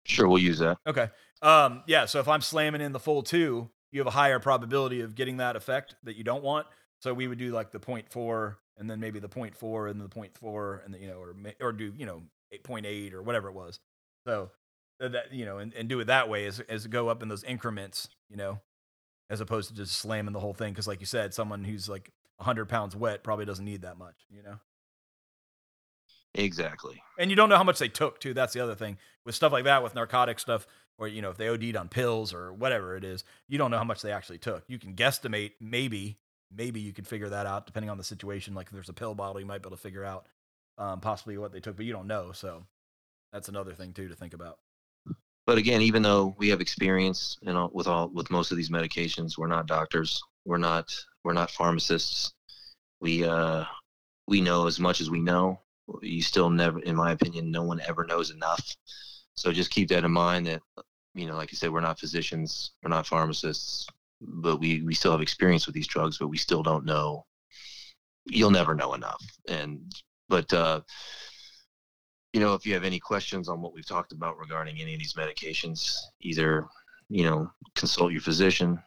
Sure, 0.07 0.29
we'll 0.29 0.39
use 0.39 0.59
that. 0.59 0.79
Okay. 0.87 1.09
Um, 1.43 1.83
yeah. 1.87 2.05
So 2.07 2.21
if 2.21 2.29
I'm 2.29 2.41
slamming 2.41 2.81
in 2.81 2.93
the 2.93 3.01
full 3.01 3.23
two, 3.23 3.71
you 3.91 4.01
have 4.01 4.07
a 4.07 4.11
higher 4.11 4.39
probability 4.39 5.01
of 5.01 5.15
getting 5.15 5.39
that 5.39 5.57
effect 5.57 5.95
that 6.05 6.17
you 6.17 6.25
don't 6.25 6.43
want. 6.43 6.67
So 7.01 7.15
we 7.15 7.27
would 7.27 7.39
do 7.39 7.53
like 7.53 7.71
the 7.71 7.79
0.4 7.79 8.57
and 8.77 8.91
then 8.91 8.99
maybe 9.01 9.19
the 9.19 9.29
0.4 9.29 9.91
and 9.91 10.01
the 10.01 10.09
0.4 10.09 10.85
and 10.85 10.95
the, 10.95 10.99
you 10.99 11.07
know, 11.07 11.19
or, 11.19 11.35
or 11.61 11.73
do, 11.73 11.93
you 11.97 12.07
know, 12.07 12.23
8.8 12.53 13.13
or 13.13 13.23
whatever 13.23 13.49
it 13.49 13.55
was. 13.55 13.79
So 14.27 14.51
that, 14.99 15.33
you 15.33 15.45
know, 15.45 15.59
and, 15.59 15.73
and 15.75 15.89
do 15.89 16.01
it 16.01 16.07
that 16.07 16.29
way 16.29 16.47
as, 16.47 16.61
as 16.61 16.87
go 16.87 17.09
up 17.09 17.23
in 17.23 17.29
those 17.29 17.45
increments, 17.45 18.09
you 18.29 18.37
know, 18.37 18.61
as 19.31 19.41
opposed 19.41 19.69
to 19.69 19.75
just 19.75 19.97
slamming 19.97 20.33
the 20.33 20.41
whole 20.41 20.55
thing. 20.55 20.75
Cause 20.75 20.89
like 20.89 21.01
you 21.01 21.07
said, 21.07 21.35
someone 21.35 21.63
who's 21.63 21.89
like 21.89 22.11
100 22.37 22.69
pounds 22.69 22.97
wet 22.97 23.23
probably 23.23 23.45
doesn't 23.45 23.65
need 23.65 23.83
that 23.83 23.99
much, 23.99 24.17
you 24.31 24.43
know? 24.43 24.59
Exactly. 26.35 27.03
and 27.19 27.31
you 27.31 27.37
don't 27.37 27.49
know 27.49 27.57
how 27.57 27.65
much 27.65 27.79
they 27.79 27.89
took 27.89 28.21
too. 28.21 28.35
That's 28.35 28.53
the 28.53 28.61
other 28.61 28.75
thing 28.75 28.99
with 29.25 29.35
stuff 29.35 29.53
like 29.53 29.65
that, 29.65 29.83
with 29.83 29.95
narcotic 29.95 30.39
stuff, 30.39 30.67
or 30.99 31.09
you 31.09 31.23
know, 31.23 31.31
if 31.31 31.37
they 31.37 31.49
OD'd 31.49 31.77
on 31.77 31.89
pills 31.89 32.33
or 32.35 32.53
whatever 32.53 32.97
it 32.97 33.05
is, 33.05 33.25
you 33.49 33.59
don't 33.59 33.71
know 33.71 33.79
how 33.79 33.85
much 33.85 34.03
they 34.03 34.13
actually 34.13 34.39
took. 34.39 34.65
You 34.69 34.79
can 34.79 34.95
guesstimate, 34.95 35.53
maybe, 35.61 36.19
maybe 36.55 36.81
you 36.81 36.93
can 36.93 37.05
figure 37.05 37.29
that 37.29 37.47
out 37.47 37.67
depending 37.67 37.91
on 37.91 37.99
the 37.99 38.05
situation. 38.05 38.55
Like 38.55 38.67
if 38.67 38.73
there's 38.73 38.89
a 38.89 38.95
pill 38.95 39.15
bottle, 39.15 39.41
you 39.41 39.47
might 39.47 39.63
be 39.63 39.69
able 39.69 39.77
to 39.77 39.83
figure 39.83 40.05
out 40.05 40.27
um, 40.79 41.01
possibly 41.01 41.39
what 41.39 41.53
they 41.53 41.61
took, 41.61 41.77
but 41.77 41.85
you 41.85 41.93
don't 41.93 42.07
know. 42.07 42.33
So 42.33 42.65
that's 43.33 43.49
another 43.49 43.75
thing 43.75 43.93
too 43.93 44.09
to 44.09 44.15
think 44.15 44.35
about. 44.35 44.59
But 45.47 45.59
again, 45.59 45.83
even 45.83 46.03
though 46.03 46.35
we 46.39 46.49
have 46.49 46.61
experience, 46.61 47.37
you 47.43 47.53
know, 47.53 47.71
with 47.73 47.87
all 47.87 48.09
with 48.09 48.31
most 48.31 48.51
of 48.51 48.57
these 48.57 48.71
medications, 48.71 49.37
we're 49.37 49.47
not 49.47 49.67
doctors. 49.67 50.23
We're 50.47 50.59
not 50.59 50.95
we're 51.23 51.35
not 51.35 51.51
pharmacists. 51.51 52.33
We 53.01 53.25
uh 53.25 53.65
we 54.27 54.41
know 54.41 54.67
as 54.67 54.81
much 54.81 55.01
as 55.01 55.11
we 55.11 55.21
know. 55.21 55.61
You 56.03 56.23
still 56.23 56.51
never, 56.51 56.81
in 56.81 56.97
my 56.97 57.13
opinion, 57.13 57.51
no 57.51 57.63
one 57.63 57.81
ever 57.87 58.05
knows 58.05 58.31
enough. 58.31 58.77
So 59.35 59.53
just 59.53 59.71
keep 59.71 59.89
that 59.89 60.05
in 60.05 60.11
mind. 60.13 60.47
That 60.47 60.63
you 61.15 61.27
know, 61.27 61.37
like 61.37 61.53
you 61.53 61.57
said, 61.57 61.73
we're 61.73 61.81
not 61.81 62.01
physicians, 62.01 62.73
we're 62.83 62.91
not 62.91 63.07
pharmacists, 63.07 63.87
but 64.21 64.61
we 64.61 64.83
we 64.83 64.95
still 64.95 65.13
have 65.13 65.21
experience 65.21 65.67
with 65.67 65.75
these 65.75 65.87
drugs, 65.87 66.19
but 66.19 66.29
we 66.29 66.39
still 66.39 66.63
don't 66.63 66.85
know. 66.85 67.27
You'll 68.27 68.51
never 68.51 68.75
know 68.75 68.95
enough. 68.95 69.23
And 69.49 69.93
but 70.29 70.53
uh 70.53 70.81
you 72.33 72.41
know, 72.41 72.55
if 72.55 72.67
you 72.67 72.75
have 72.75 72.85
any 72.85 72.99
questions 72.99 73.49
on 73.49 73.61
what 73.61 73.73
we've 73.73 73.87
talked 73.87 74.11
about 74.11 74.39
regarding 74.39 74.81
any 74.81 74.95
of 74.95 74.99
these 74.99 75.15
medications, 75.15 75.97
either, 76.21 76.67
you 77.09 77.25
know, 77.25 77.49
consult 77.77 78.11
your 78.11 78.21
physician, 78.23 78.83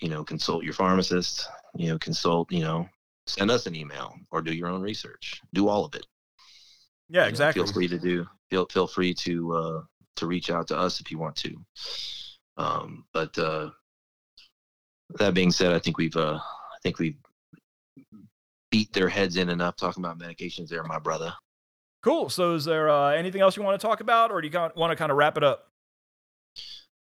you 0.00 0.08
know, 0.08 0.24
consult 0.24 0.64
your 0.64 0.72
pharmacist, 0.72 1.46
you 1.76 1.86
know, 1.88 1.98
consult, 1.98 2.50
you 2.50 2.62
know, 2.62 2.88
send 3.26 3.50
us 3.50 3.66
an 3.66 3.74
email 3.74 4.14
or 4.30 4.42
do 4.42 4.54
your 4.54 4.68
own 4.68 4.82
research. 4.82 5.40
Do 5.52 5.68
all 5.68 5.84
of 5.84 5.94
it. 5.94 6.06
Yeah, 7.08 7.26
You 7.26 7.26
know, 7.26 7.28
exactly. 7.28 7.64
feel 7.64 7.72
free 7.72 7.88
to 7.88 7.98
do 7.98 8.26
feel 8.50 8.66
feel 8.66 8.86
free 8.86 9.14
to 9.14 9.52
uh 9.54 9.82
to 10.16 10.26
reach 10.26 10.50
out 10.50 10.68
to 10.68 10.76
us 10.76 11.00
if 11.00 11.10
you 11.10 11.18
want 11.18 11.36
to. 11.36 11.56
Um 12.56 13.04
but 13.12 13.36
uh 13.38 13.70
that 15.18 15.34
being 15.34 15.52
said, 15.52 15.72
I 15.72 15.78
think 15.78 15.98
we've 15.98 16.16
uh 16.16 16.38
I 16.38 16.78
think 16.82 16.98
we've 16.98 17.16
beat 18.70 18.92
their 18.92 19.08
heads 19.08 19.36
in 19.36 19.48
enough 19.48 19.76
talking 19.76 20.04
about 20.04 20.18
medications 20.18 20.68
there, 20.68 20.82
my 20.82 20.98
brother. 20.98 21.32
Cool. 22.02 22.28
So 22.28 22.54
is 22.54 22.64
there 22.64 22.88
uh, 22.88 23.10
anything 23.10 23.40
else 23.40 23.56
you 23.56 23.62
want 23.62 23.80
to 23.80 23.84
talk 23.86 24.00
about, 24.00 24.30
or 24.30 24.40
do 24.40 24.48
you 24.48 24.70
want 24.76 24.90
to 24.90 24.96
kind 24.96 25.10
of 25.10 25.16
wrap 25.18 25.36
it 25.36 25.42
up? 25.44 25.70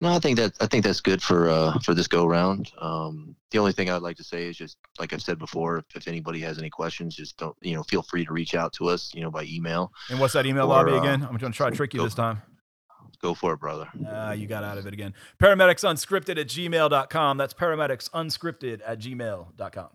No, 0.02 0.10
I 0.14 0.20
think 0.20 0.38
that 0.38 0.54
I 0.60 0.66
think 0.68 0.84
that's 0.84 1.00
good 1.00 1.22
for 1.22 1.50
uh, 1.50 1.80
for 1.80 1.94
this 1.94 2.08
go 2.08 2.26
round. 2.26 2.72
Um, 2.80 3.36
the 3.52 3.60
only 3.60 3.72
thing 3.72 3.90
I'd 3.90 4.02
like 4.02 4.18
to 4.18 4.24
say 4.26 4.48
is 4.48 4.58
just 4.58 4.78
like 5.00 5.14
I've 5.14 5.22
said 5.22 5.40
before, 5.40 5.78
if, 5.78 5.86
if 5.96 6.08
anybody 6.08 6.40
has 6.42 6.58
any 6.58 6.70
questions, 6.70 7.16
just 7.16 7.38
don't 7.38 7.56
you 7.62 7.76
know 7.76 7.84
feel 7.84 8.02
free 8.02 8.26
to 8.26 8.34
reach 8.34 8.56
out 8.56 8.74
to 8.74 8.90
us, 8.90 9.14
you 9.16 9.22
know, 9.22 9.32
by 9.32 9.44
email. 9.46 9.92
And 10.10 10.20
what's 10.20 10.34
that 10.34 10.46
email, 10.46 10.66
Or, 10.66 10.84
Bobby? 10.84 10.92
uh, 10.92 11.00
Again, 11.00 11.22
I'm 11.24 11.38
going 11.38 11.52
to 11.52 11.56
try 11.58 11.70
to 11.70 11.76
trick 11.76 11.94
you 11.94 12.00
go- 12.00 12.04
this 12.04 12.14
time. 12.14 12.42
Go 13.22 13.34
for 13.34 13.54
it, 13.54 13.60
brother. 13.62 13.88
Ah, 14.08 14.34
you 14.34 14.46
got 14.46 14.64
out 14.66 14.78
of 14.78 14.86
it 14.86 14.94
again. 14.94 15.14
Paramedics 15.42 15.84
unscripted 15.90 16.38
at 16.38 16.48
gmail.com. 16.48 17.38
That's 17.38 17.54
paramedics 17.54 18.10
unscripted 18.12 18.82
at 18.86 19.00
gmail.com. 19.00 19.88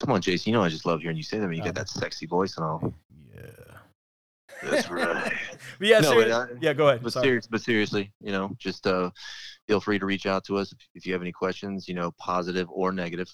Come 0.00 0.10
on, 0.10 0.20
Jason. 0.22 0.50
You 0.50 0.56
know 0.58 0.64
I 0.64 0.70
just 0.70 0.86
love 0.86 1.02
hearing 1.02 1.18
you 1.18 1.22
say 1.22 1.38
that. 1.38 1.46
When 1.46 1.54
you 1.56 1.60
Uh, 1.62 1.66
get 1.66 1.74
that 1.74 1.90
sexy 1.90 2.24
voice 2.26 2.56
and 2.56 2.64
all. 2.64 2.94
Yeah. 3.34 3.42
That's 4.62 4.88
right. 4.90 5.32
But 5.78 5.88
yeah, 5.88 6.00
No, 6.00 6.10
seri- 6.10 6.22
but, 6.24 6.30
uh, 6.30 6.46
yeah, 6.60 6.72
go 6.72 6.88
ahead. 6.88 7.02
but 7.02 7.12
serious, 7.12 7.46
but 7.46 7.62
seriously, 7.62 8.12
you 8.20 8.32
know, 8.32 8.50
just 8.58 8.86
uh, 8.86 9.10
feel 9.66 9.80
free 9.80 9.98
to 9.98 10.06
reach 10.06 10.26
out 10.26 10.44
to 10.44 10.56
us 10.56 10.72
if, 10.72 10.78
if 10.94 11.06
you 11.06 11.12
have 11.12 11.22
any 11.22 11.32
questions, 11.32 11.88
you 11.88 11.94
know, 11.94 12.12
positive 12.18 12.68
or 12.70 12.92
negative. 12.92 13.28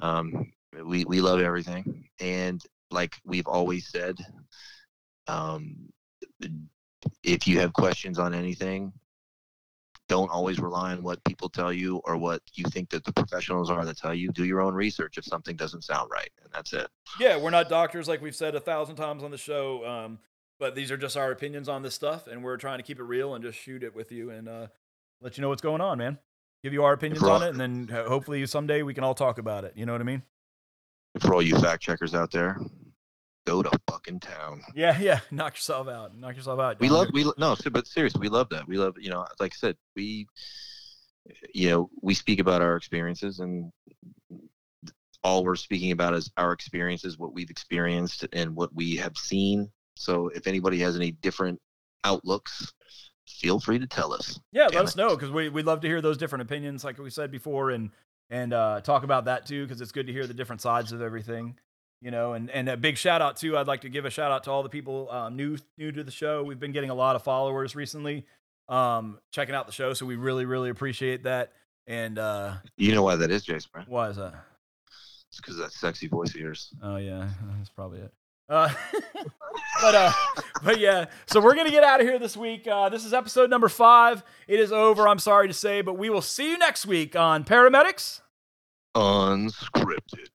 Um, 0.00 0.52
we 0.84 1.04
we 1.04 1.20
love 1.20 1.40
everything, 1.40 2.08
and 2.20 2.62
like 2.90 3.14
we've 3.24 3.46
always 3.46 3.88
said, 3.88 4.16
um, 5.28 5.76
if 7.22 7.46
you 7.46 7.60
have 7.60 7.72
questions 7.72 8.18
on 8.18 8.34
anything, 8.34 8.92
don't 10.08 10.30
always 10.30 10.58
rely 10.58 10.92
on 10.92 11.02
what 11.02 11.22
people 11.24 11.48
tell 11.48 11.72
you 11.72 12.00
or 12.04 12.16
what 12.16 12.42
you 12.54 12.64
think 12.64 12.90
that 12.90 13.04
the 13.04 13.12
professionals 13.12 13.70
are 13.70 13.84
that 13.84 13.96
tell 13.96 14.14
you. 14.14 14.30
Do 14.30 14.44
your 14.44 14.60
own 14.60 14.74
research 14.74 15.16
if 15.18 15.24
something 15.24 15.56
doesn't 15.56 15.82
sound 15.82 16.10
right, 16.12 16.30
and 16.42 16.52
that's 16.52 16.72
it. 16.72 16.88
Yeah, 17.18 17.36
we're 17.38 17.50
not 17.50 17.68
doctors 17.68 18.08
like 18.08 18.20
we've 18.20 18.36
said 18.36 18.54
a 18.54 18.60
thousand 18.60 18.96
times 18.96 19.22
on 19.22 19.30
the 19.30 19.38
show. 19.38 19.86
Um, 19.86 20.18
but 20.58 20.74
these 20.74 20.90
are 20.90 20.96
just 20.96 21.16
our 21.16 21.30
opinions 21.30 21.68
on 21.68 21.82
this 21.82 21.94
stuff, 21.94 22.26
and 22.26 22.42
we're 22.42 22.56
trying 22.56 22.78
to 22.78 22.84
keep 22.84 22.98
it 22.98 23.04
real 23.04 23.34
and 23.34 23.42
just 23.42 23.58
shoot 23.58 23.82
it 23.82 23.94
with 23.94 24.12
you 24.12 24.30
and 24.30 24.48
uh, 24.48 24.66
let 25.20 25.36
you 25.36 25.42
know 25.42 25.48
what's 25.48 25.62
going 25.62 25.80
on, 25.80 25.98
man. 25.98 26.18
Give 26.62 26.72
you 26.72 26.84
our 26.84 26.92
opinions 26.94 27.22
on 27.22 27.42
it, 27.42 27.48
and 27.50 27.60
then 27.60 27.88
hopefully 27.88 28.46
someday 28.46 28.82
we 28.82 28.94
can 28.94 29.04
all 29.04 29.14
talk 29.14 29.38
about 29.38 29.64
it. 29.64 29.74
You 29.76 29.84
know 29.84 29.92
what 29.92 30.00
I 30.00 30.04
mean? 30.04 30.22
For 31.20 31.34
all 31.34 31.42
you 31.42 31.58
fact 31.58 31.82
checkers 31.82 32.14
out 32.14 32.30
there, 32.30 32.58
go 33.46 33.62
to 33.62 33.70
fucking 33.90 34.20
town. 34.20 34.62
Yeah, 34.74 34.98
yeah. 34.98 35.20
Knock 35.30 35.54
yourself 35.54 35.88
out. 35.88 36.16
Knock 36.16 36.36
yourself 36.36 36.60
out. 36.60 36.80
we 36.80 36.88
love 36.88 37.08
we 37.12 37.24
no 37.38 37.56
but 37.72 37.86
seriously 37.86 38.20
we 38.20 38.28
love 38.28 38.48
that 38.50 38.66
we 38.66 38.76
love 38.78 38.94
you 38.98 39.10
know 39.10 39.26
like 39.40 39.52
i 39.52 39.56
said 39.56 39.76
we 39.96 40.26
you 41.54 41.70
know 41.70 41.90
we 42.02 42.14
speak 42.14 42.38
about 42.40 42.62
our 42.62 42.76
experiences 42.76 43.40
and 43.40 43.70
all 45.22 45.42
we're 45.44 45.56
speaking 45.56 45.92
about 45.92 46.12
is 46.14 46.30
our 46.36 46.52
experiences 46.52 47.18
what 47.18 47.32
we've 47.32 47.50
experienced 47.50 48.26
and 48.32 48.54
what 48.54 48.74
we 48.74 48.96
have 48.96 49.16
seen 49.16 49.70
so 49.96 50.28
if 50.34 50.46
anybody 50.46 50.78
has 50.78 50.96
any 50.96 51.12
different 51.12 51.58
outlooks 52.04 52.72
feel 53.26 53.58
free 53.58 53.78
to 53.78 53.86
tell 53.86 54.12
us 54.12 54.38
Yeah, 54.52 54.66
Damn 54.68 54.76
let 54.76 54.84
us 54.84 54.94
it. 54.94 54.98
know 54.98 55.10
because 55.16 55.30
we 55.30 55.48
we'd 55.48 55.64
love 55.64 55.80
to 55.80 55.88
hear 55.88 56.02
those 56.02 56.18
different 56.18 56.42
opinions, 56.42 56.84
like 56.84 56.98
we 56.98 57.08
said 57.10 57.30
before, 57.30 57.70
and 57.70 57.90
and 58.30 58.52
uh, 58.52 58.80
talk 58.82 59.02
about 59.02 59.24
that 59.26 59.46
too 59.46 59.64
because 59.64 59.80
it's 59.80 59.92
good 59.92 60.06
to 60.08 60.12
hear 60.12 60.26
the 60.26 60.34
different 60.34 60.60
sides 60.60 60.92
of 60.92 61.00
everything, 61.00 61.56
you 62.04 62.10
know. 62.10 62.34
And 62.34 62.50
and 62.50 62.68
a 62.68 62.76
big 62.76 62.96
shout 62.98 63.22
out 63.22 63.36
too. 63.36 63.56
I'd 63.56 63.66
like 63.66 63.80
to 63.80 63.88
give 63.88 64.04
a 64.04 64.10
shout 64.10 64.30
out 64.30 64.44
to 64.44 64.50
all 64.50 64.62
the 64.62 64.68
people 64.68 65.10
um, 65.10 65.34
new 65.34 65.56
new 65.78 65.90
to 65.90 66.04
the 66.04 66.12
show. 66.12 66.44
We've 66.44 66.60
been 66.60 66.72
getting 66.72 66.90
a 66.90 66.94
lot 66.94 67.16
of 67.16 67.22
followers 67.22 67.74
recently, 67.74 68.26
um, 68.68 69.18
checking 69.32 69.54
out 69.54 69.66
the 69.66 69.72
show, 69.72 69.94
so 69.94 70.06
we 70.06 70.14
really 70.14 70.44
really 70.44 70.70
appreciate 70.70 71.24
that. 71.24 71.52
And 71.86 72.18
uh, 72.18 72.54
you 72.76 72.94
know 72.94 73.02
why 73.02 73.16
that 73.16 73.30
is 73.30 73.44
jason 73.44 73.70
right? 73.74 73.88
why 73.88 74.08
is 74.10 74.16
that? 74.16 74.34
it's 75.28 75.40
because 75.40 75.56
that 75.56 75.72
sexy 75.72 76.06
voice 76.06 76.30
of 76.30 76.40
yours 76.40 76.72
Oh 76.82 76.96
yeah, 76.96 77.28
that's 77.58 77.70
probably 77.70 78.00
it. 78.00 78.12
Uh, 78.48 78.68
but 79.80 79.94
uh, 79.94 80.12
but 80.62 80.78
yeah. 80.78 81.06
So 81.26 81.40
we're 81.40 81.54
gonna 81.54 81.70
get 81.70 81.84
out 81.84 82.00
of 82.00 82.06
here 82.06 82.18
this 82.18 82.36
week. 82.36 82.66
Uh, 82.66 82.90
this 82.90 83.04
is 83.04 83.14
episode 83.14 83.48
number 83.48 83.68
five. 83.68 84.22
It 84.46 84.60
is 84.60 84.72
over. 84.72 85.08
I'm 85.08 85.18
sorry 85.18 85.48
to 85.48 85.54
say, 85.54 85.80
but 85.80 85.96
we 85.98 86.10
will 86.10 86.22
see 86.22 86.50
you 86.50 86.58
next 86.58 86.86
week 86.86 87.16
on 87.16 87.44
Paramedics. 87.44 88.20
unscripted 88.94 90.28